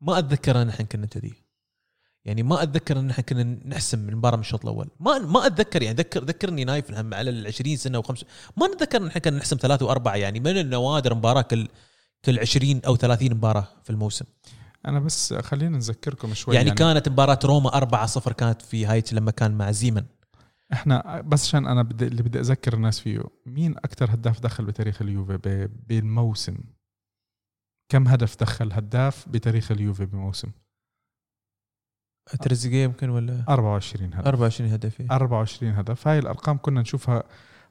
ما 0.01 0.19
أتذكر 0.19 0.62
أن 0.62 0.69
إحنا 0.69 0.85
كنا 0.85 1.07
كذي. 1.07 1.35
يعني 2.24 2.43
ما 2.43 2.62
أتذكر 2.62 2.99
أن 2.99 3.11
إحنا 3.11 3.24
كنا 3.24 3.43
نحسم 3.43 4.09
المباراه 4.09 4.36
من 4.36 4.43
الشوط 4.43 4.62
الأول. 4.62 4.89
ما 5.01 5.19
ما 5.19 5.47
أتذكر 5.47 5.82
يعني 5.82 5.97
ذكر 5.97 6.24
ذكرني 6.24 6.65
نايف 6.65 6.90
الهم 6.90 7.15
على 7.15 7.31
ال 7.31 7.47
20 7.47 7.77
سنة 7.77 7.99
وخمس 7.99 8.24
ما 8.57 8.66
نتذكر 8.66 9.03
أن 9.03 9.07
إحنا 9.07 9.20
كنا 9.20 9.36
نحسم 9.39 9.57
ثلاثة 9.57 9.86
وأربعة 9.86 10.16
يعني. 10.16 10.40
من 10.40 10.59
النوادر 10.59 11.15
مباراة 11.15 11.43
كل 11.43 11.69
كل 12.24 12.39
20 12.39 12.81
أو 12.86 12.97
30 12.97 13.31
مباراة 13.31 13.69
في 13.85 13.90
الموسم. 13.90 14.24
أنا 14.86 15.01
بس 15.01 15.35
خلينا 15.35 15.77
نذكركم 15.77 16.35
شوي 16.35 16.55
يعني, 16.55 16.69
يعني 16.69 16.78
كانت 16.78 17.09
مباراة 17.09 17.39
روما 17.44 17.70
4-0 17.70 18.32
كانت 18.32 18.62
في 18.62 18.86
هايت 18.86 19.12
لما 19.12 19.31
كان 19.31 19.55
مع 19.55 19.70
زيمن. 19.70 20.05
إحنا 20.73 21.20
بس 21.20 21.47
عشان 21.47 21.66
أنا 21.66 21.82
بدي 21.82 22.07
اللي 22.07 22.23
بدي 22.23 22.40
أذكر 22.40 22.74
الناس 22.74 23.01
فيه 23.01 23.23
مين 23.47 23.77
أكثر 23.77 24.15
هداف 24.15 24.40
دخل 24.40 24.65
بتاريخ 24.65 25.03
اليوفي 25.03 25.69
بالموسم؟ 25.89 26.57
كم 27.89 28.09
هدف 28.09 28.36
دخل 28.40 28.73
هداف 28.73 29.28
بتاريخ 29.28 29.70
اليوفي 29.73 30.07
بموسم؟ 30.07 30.51
تريزيجيه 32.43 32.85
يمكن 32.85 33.11
ولا؟ 33.11 33.44
24 33.49 34.15
هدف. 34.15 34.27
24 34.27 34.70
هدف 34.70 35.01
إيه. 35.01 35.07
24 35.11 35.73
هدف. 35.73 36.09
هاي 36.09 36.19
الأرقام 36.19 36.59
كنا 36.59 36.81
نشوفها 36.81 37.23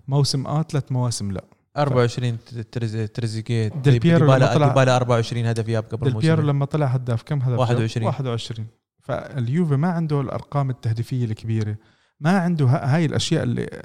موسم 0.07 0.47
آه 0.47 0.63
ثلاث 0.63 0.91
مواسم 0.91 1.31
لا. 1.31 1.45
24 1.77 2.37
تريز- 2.71 3.09
تريزيجيه 3.13 3.67
ديل 3.67 3.99
بييرو 3.99 4.25
لما 4.25 4.33
ديبالا 4.37 4.53
طلع- 4.53 4.67
ديبالا 4.67 4.95
24 4.95 5.45
هدف 5.45 5.67
ياب 5.67 5.83
قبل 5.83 6.11
ديل 6.19 6.31
الموسم. 6.31 6.47
لما 6.49 6.65
طلع 6.65 6.85
هداف 6.85 7.23
كم 7.23 7.41
هدف؟ 7.41 7.59
21. 7.59 8.07
21 8.07 8.67
فاليوفي 8.99 9.75
ما 9.75 9.87
عنده 9.91 10.21
الأرقام 10.21 10.69
التهديفية 10.69 11.25
الكبيرة 11.25 11.75
ما 12.19 12.39
عنده 12.39 12.65
هاي 12.65 13.05
الأشياء 13.05 13.43
اللي 13.43 13.81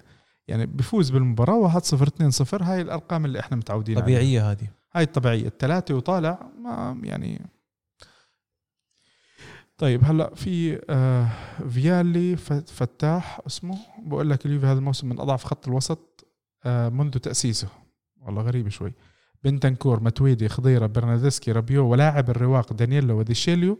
يعني 0.48 0.66
بفوز 0.66 1.10
بالمباراة 1.10 1.58
1-0 1.58 2.06
2-0 2.08 2.62
هاي 2.62 2.80
الأرقام 2.80 3.24
اللي 3.24 3.40
إحنا 3.40 3.56
متعودين 3.56 3.94
عليها. 3.98 4.04
طبيعية 4.06 4.50
هذه. 4.50 4.68
هاي 4.94 5.02
الطبيعية. 5.04 5.46
الثلاثه 5.46 5.94
وطالع 5.94 6.38
ما 6.62 7.00
يعني 7.02 7.40
طيب 9.78 10.04
هلا 10.04 10.34
في 10.34 10.80
آه 10.90 11.28
فيالي 11.68 12.36
فتاح 12.66 13.40
اسمه 13.46 13.78
بقول 13.98 14.30
لك 14.30 14.46
اليوفي 14.46 14.66
هذا 14.66 14.78
الموسم 14.78 15.08
من 15.08 15.20
أضعف 15.20 15.44
خط 15.44 15.68
الوسط. 15.68 16.26
منذ 16.66 17.10
تأسيسه. 17.10 17.68
والله 18.22 18.43
غريب 18.43 18.68
شوي. 18.68 18.93
بنتنكور 19.44 20.01
متويدي 20.02 20.48
خضيرة 20.48 20.86
برناردسكي 20.86 21.52
رابيو 21.52 21.88
ولاعب 21.88 22.30
الرواق 22.30 22.72
دانييلو 22.72 23.18
وديشيليو 23.18 23.78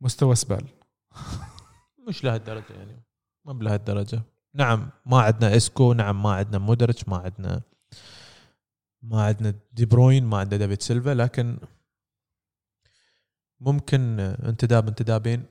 مستوى 0.00 0.34
سبال. 0.34 0.64
مش 2.08 2.24
لهالدرجة 2.24 2.72
يعني. 2.72 3.02
ما 3.44 3.52
بلهالدرجة. 3.52 4.22
نعم 4.54 4.90
ما 5.06 5.20
عندنا 5.20 5.56
إسكو 5.56 5.92
نعم 5.92 6.22
ما 6.22 6.30
عندنا 6.32 6.58
مودريتش 6.58 7.08
ما 7.08 7.16
عندنا 7.16 7.62
ما 9.02 9.22
عندنا 9.22 9.54
دي 9.72 9.84
بروين 9.84 10.24
ما 10.24 10.38
عندنا 10.38 10.58
ديفيد 10.58 10.82
سيلفا 10.82 11.10
لكن 11.14 11.58
ممكن 13.60 14.20
انتداب 14.20 14.88
انتدابين. 14.88 15.46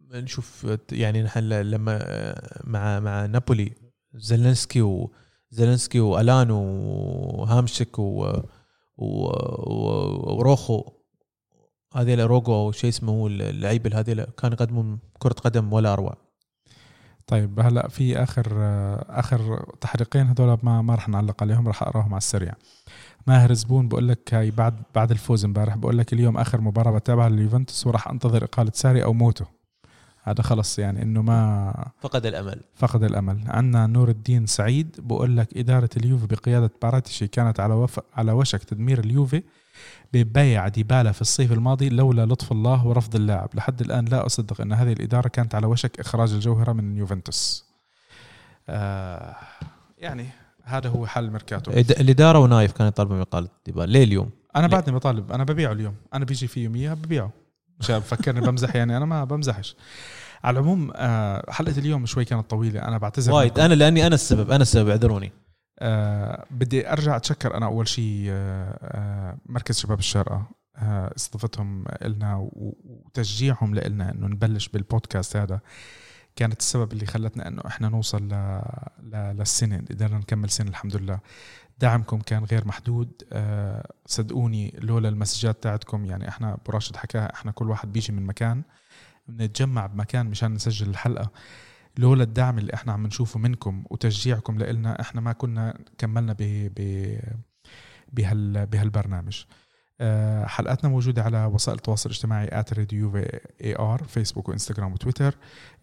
نشوف 0.00 0.66
يعني 0.92 1.22
نحن 1.22 1.40
لما 1.40 1.98
مع 2.64 3.00
مع 3.00 3.26
نابولي 3.26 3.72
زيلنسكي 4.14 5.06
وزيلنسكي 5.60 6.00
وألان 6.00 6.50
وهامشك 6.50 7.98
و 7.98 8.32
و- 8.98 10.34
وروخو. 10.36 10.84
هذيلا 11.94 12.26
روجو 12.26 12.54
أو 12.54 12.72
شيء 12.72 12.90
اسمه 12.90 13.26
اللعيبه 13.26 14.00
هذيلا 14.00 14.24
كانوا 14.38 14.56
يقدمون 14.56 14.98
كرة 15.18 15.32
قدم 15.32 15.72
ولا 15.72 15.92
أروع. 15.92 16.16
طيب 17.26 17.60
هلا 17.60 17.88
في 17.88 18.22
آخر 18.22 18.46
آخر 19.08 19.66
تحريقين 19.80 20.26
هذول 20.26 20.58
ما 20.62 20.82
ما 20.82 20.94
رح 20.94 21.08
نعلق 21.08 21.42
عليهم 21.42 21.68
رح 21.68 21.82
أقراهم 21.82 22.08
على 22.14 22.18
السريع. 22.18 22.52
ماهر 23.26 23.52
زبون 23.52 23.88
بقول 23.88 24.08
لك 24.08 24.34
هاي 24.34 24.50
بعد 24.50 24.82
بعد 24.94 25.10
الفوز 25.10 25.44
امبارح 25.44 25.76
بقول 25.76 25.98
لك 25.98 26.12
اليوم 26.12 26.36
آخر 26.36 26.60
مباراة 26.60 26.98
بتابعها 26.98 27.28
لليوفنتوس 27.28 27.86
وراح 27.86 28.08
أنتظر 28.08 28.44
إقالة 28.44 28.72
ساري 28.74 29.04
أو 29.04 29.12
موته 29.12 29.46
هذا 30.28 30.42
خلص 30.42 30.78
يعني 30.78 31.02
إنه 31.02 31.22
ما 31.22 31.72
فقد 32.00 32.26
الأمل. 32.26 32.60
فقد 32.74 33.02
الأمل. 33.02 33.40
عندنا 33.46 33.86
نور 33.86 34.08
الدين 34.08 34.46
سعيد 34.46 34.96
بقول 34.98 35.36
لك 35.36 35.56
إدارة 35.56 35.88
اليوفي 35.96 36.26
بقيادة 36.26 36.70
باراتيشي 36.82 37.26
كانت 37.26 37.60
على 37.60 37.74
وف... 37.74 38.00
على 38.14 38.32
وشك 38.32 38.64
تدمير 38.64 38.98
اليوفي 39.00 39.42
ببيع 40.12 40.68
ديبالا 40.68 41.12
في 41.12 41.20
الصيف 41.20 41.52
الماضي 41.52 41.88
لولا 41.88 42.26
لطف 42.26 42.52
الله 42.52 42.86
ورفض 42.86 43.14
اللاعب. 43.16 43.48
لحد 43.54 43.80
الآن 43.80 44.04
لا 44.04 44.26
أصدق 44.26 44.60
إن 44.60 44.72
هذه 44.72 44.92
الإدارة 44.92 45.28
كانت 45.28 45.54
على 45.54 45.66
وشك 45.66 46.00
إخراج 46.00 46.32
الجوهرة 46.32 46.72
من 46.72 46.96
يوفنتوس 46.96 47.64
آه 48.68 49.36
يعني 49.98 50.26
هذا 50.64 50.88
هو 50.88 51.06
حل 51.06 51.24
الميركاتو 51.24 51.72
إد- 51.72 52.00
الإدارة 52.00 52.38
ونايف 52.38 52.72
كانوا 52.72 52.88
يطالبون 52.88 53.18
باقاله 53.18 53.48
ديبالا. 53.66 53.92
ليه 53.92 54.04
اليوم؟ 54.04 54.30
أنا؟ 54.56 54.66
بعدني 54.66 54.96
بطالب. 54.96 55.32
أنا 55.32 55.44
ببيعه 55.44 55.72
اليوم. 55.72 55.94
أنا 56.14 56.24
بيجي 56.24 56.46
في 56.46 56.64
يومية 56.64 56.94
ببيعه. 56.94 57.30
مش 57.80 57.90
بفكرني 57.90 58.40
بمزح 58.40 58.76
يعني. 58.76 58.96
أنا 58.96 59.04
ما 59.04 59.24
بمزحش. 59.24 59.76
على 60.46 60.58
العموم 60.58 60.92
آه، 60.96 61.50
حلقة 61.50 61.78
اليوم 61.78 62.06
شوي 62.06 62.24
كانت 62.24 62.50
طويلة 62.50 62.82
أنا 62.88 62.98
بعتذر 62.98 63.32
وايد. 63.32 63.58
أنا 63.58 63.74
لأني 63.74 64.06
أنا 64.06 64.14
السبب 64.14 64.50
أنا 64.50 64.62
السبب 64.62 64.88
اعذروني. 64.88 65.32
آه 65.78 66.46
بدي 66.50 66.92
أرجع 66.92 67.16
أتشكر 67.16 67.56
أنا 67.56 67.66
أول 67.66 67.88
شيء 67.88 68.26
آه 68.28 68.78
آه 68.82 69.38
مركز 69.46 69.78
شباب 69.78 69.98
الشارقة 69.98 70.46
آه 70.76 71.12
استضافتهم 71.16 71.84
لنا 72.02 72.48
وتشجيعهم 72.52 73.74
لنا 73.74 74.12
إنه 74.12 74.26
نبلش 74.26 74.68
بالبودكاست 74.68 75.36
هذا. 75.36 75.60
كانت 76.36 76.60
السبب 76.60 76.92
اللي 76.92 77.06
خلتنا 77.06 77.48
إنه 77.48 77.62
إحنا 77.66 77.88
نوصل 77.88 78.28
ل... 78.28 78.60
ل... 79.02 79.16
للسنة 79.38 79.84
قدرنا 79.90 80.18
نكمل 80.18 80.50
سنة 80.50 80.70
الحمد 80.70 80.96
لله. 80.96 81.20
دعمكم 81.78 82.18
كان 82.20 82.44
غير 82.44 82.68
محدود 82.68 83.22
آه 83.32 83.92
صدقوني 84.06 84.74
لولا 84.82 85.08
المسجات 85.08 85.62
تاعتكم 85.62 86.04
يعني 86.04 86.28
إحنا 86.28 86.52
ابو 86.54 86.72
راشد 86.72 86.96
حكاها 86.96 87.32
إحنا 87.34 87.52
كل 87.52 87.70
واحد 87.70 87.92
بيجي 87.92 88.12
من 88.12 88.26
مكان. 88.26 88.62
بنتجمع 89.28 89.86
بمكان 89.86 90.26
مشان 90.26 90.54
نسجل 90.54 90.90
الحلقة 90.90 91.30
لولا 91.98 92.22
الدعم 92.22 92.58
اللي 92.58 92.74
إحنا 92.74 92.92
عم 92.92 93.06
نشوفه 93.06 93.38
منكم 93.38 93.84
وتشجيعكم 93.90 94.58
لنا 94.58 95.00
إحنا 95.00 95.20
ما 95.20 95.32
كنا 95.32 95.78
كملنا 95.98 96.36
ب 96.38 96.42
بهال 98.12 98.66
بهالبرنامج. 98.66 99.44
آه، 100.00 100.46
حلقاتنا 100.46 100.90
موجودة 100.90 101.22
على 101.22 101.44
وسائل 101.44 101.78
التواصل 101.78 102.10
الاجتماعي 102.10 102.48
at 102.52 102.78
Radio 102.78 103.16
AR 103.16 104.02
فيسبوك 104.04 104.48
وإنستغرام 104.48 104.92
وتويتر. 104.92 105.34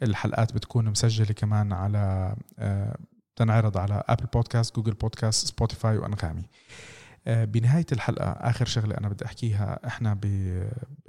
الحلقات 0.03 0.53
بتكون 0.53 0.89
مسجلة 0.89 1.33
كمان 1.33 1.73
على 1.73 2.35
آه، 2.59 2.97
تنعرض 3.35 3.77
على 3.77 4.03
Apple 4.07 4.25
Podcast 4.25 4.75
Google 4.75 4.93
Podcast 4.93 5.47
Spotify 5.47 5.97
وأنغامي. 5.97 6.43
آه، 7.27 7.45
بنهاية 7.45 7.85
الحلقة 7.91 8.25
آخر 8.31 8.65
شغلة 8.65 8.97
أنا 8.97 9.09
بدي 9.09 9.25
أحكيها 9.25 9.79
إحنا 9.87 10.13
ب... 10.13 10.25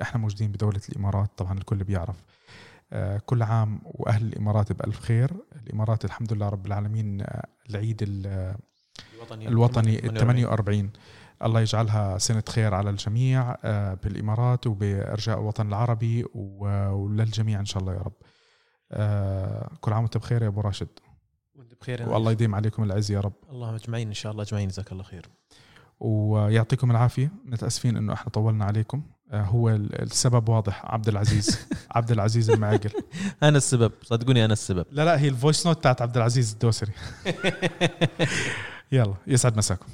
إحنا 0.02 0.20
موجودين 0.20 0.52
بدولة 0.52 0.80
الإمارات 0.88 1.30
طبعا 1.36 1.58
الكل 1.58 1.84
بيعرف. 1.84 2.16
آه، 2.92 3.18
كل 3.26 3.42
عام 3.42 3.80
وأهل 3.84 4.26
الإمارات 4.26 4.72
بألف 4.72 5.00
خير. 5.00 5.30
الإمارات 5.66 6.04
الحمد 6.04 6.32
لله 6.32 6.48
رب 6.48 6.66
العالمين 6.66 7.20
آه، 7.20 7.46
العيد 7.70 8.02
ال- 8.02 8.56
الوطني 9.48 9.98
ال 10.06 10.14
48 10.18 10.90
الله 11.44 11.60
يجعلها 11.60 12.18
سنة 12.18 12.42
خير 12.48 12.74
على 12.74 12.90
الجميع 12.90 13.54
بالإمارات 13.94 14.66
وبأرجاء 14.66 15.38
الوطن 15.38 15.68
العربي 15.68 16.24
وللجميع 16.34 17.60
إن 17.60 17.64
شاء 17.64 17.82
الله 17.82 17.92
يا 17.94 17.98
رب. 17.98 18.12
كل 19.80 19.92
عام 19.92 20.02
وأنت 20.02 20.16
بخير 20.16 20.42
يا 20.42 20.48
أبو 20.48 20.60
راشد. 20.60 20.88
وأنت 21.54 21.74
بخير 21.80 22.08
والله 22.08 22.32
يديم 22.32 22.54
عليكم 22.54 22.82
العز 22.82 23.10
يا 23.10 23.20
رب. 23.20 23.32
الله 23.50 23.74
اجمعين 23.76 24.08
إن 24.08 24.14
شاء 24.14 24.32
الله 24.32 24.42
اجمعين 24.42 24.68
جزاك 24.68 24.92
الله 24.92 25.02
خير. 25.02 25.26
ويعطيكم 26.00 26.90
العافية. 26.90 27.30
متأسفين 27.44 27.96
إنه 27.96 28.12
إحنا 28.12 28.30
طولنا 28.30 28.64
عليكم. 28.64 29.02
آه، 29.32 29.42
هو 29.42 29.68
ال- 29.70 30.02
السبب 30.02 30.48
واضح. 30.48 30.82
عبد 30.84 31.08
العزيز. 31.08 31.58
عبد 31.96 32.10
العزيز 32.10 32.50
المعاقل. 32.50 32.90
أنا 33.42 33.56
السبب. 33.58 33.92
صدقوني 34.02 34.44
أنا 34.44 34.52
السبب. 34.52 34.86
لا 34.90 35.04
لا 35.04 35.20
هي 35.20 35.28
ال 35.28 35.35
voice 35.35 35.66
note 35.66 35.78
بتاعت 35.78 36.02
عبد 36.02 36.16
العزيز 36.16 36.52
الدوسري. 36.52 36.92
يلا 38.92 39.14
يسعد 39.26 39.56
مساكم. 39.56 39.86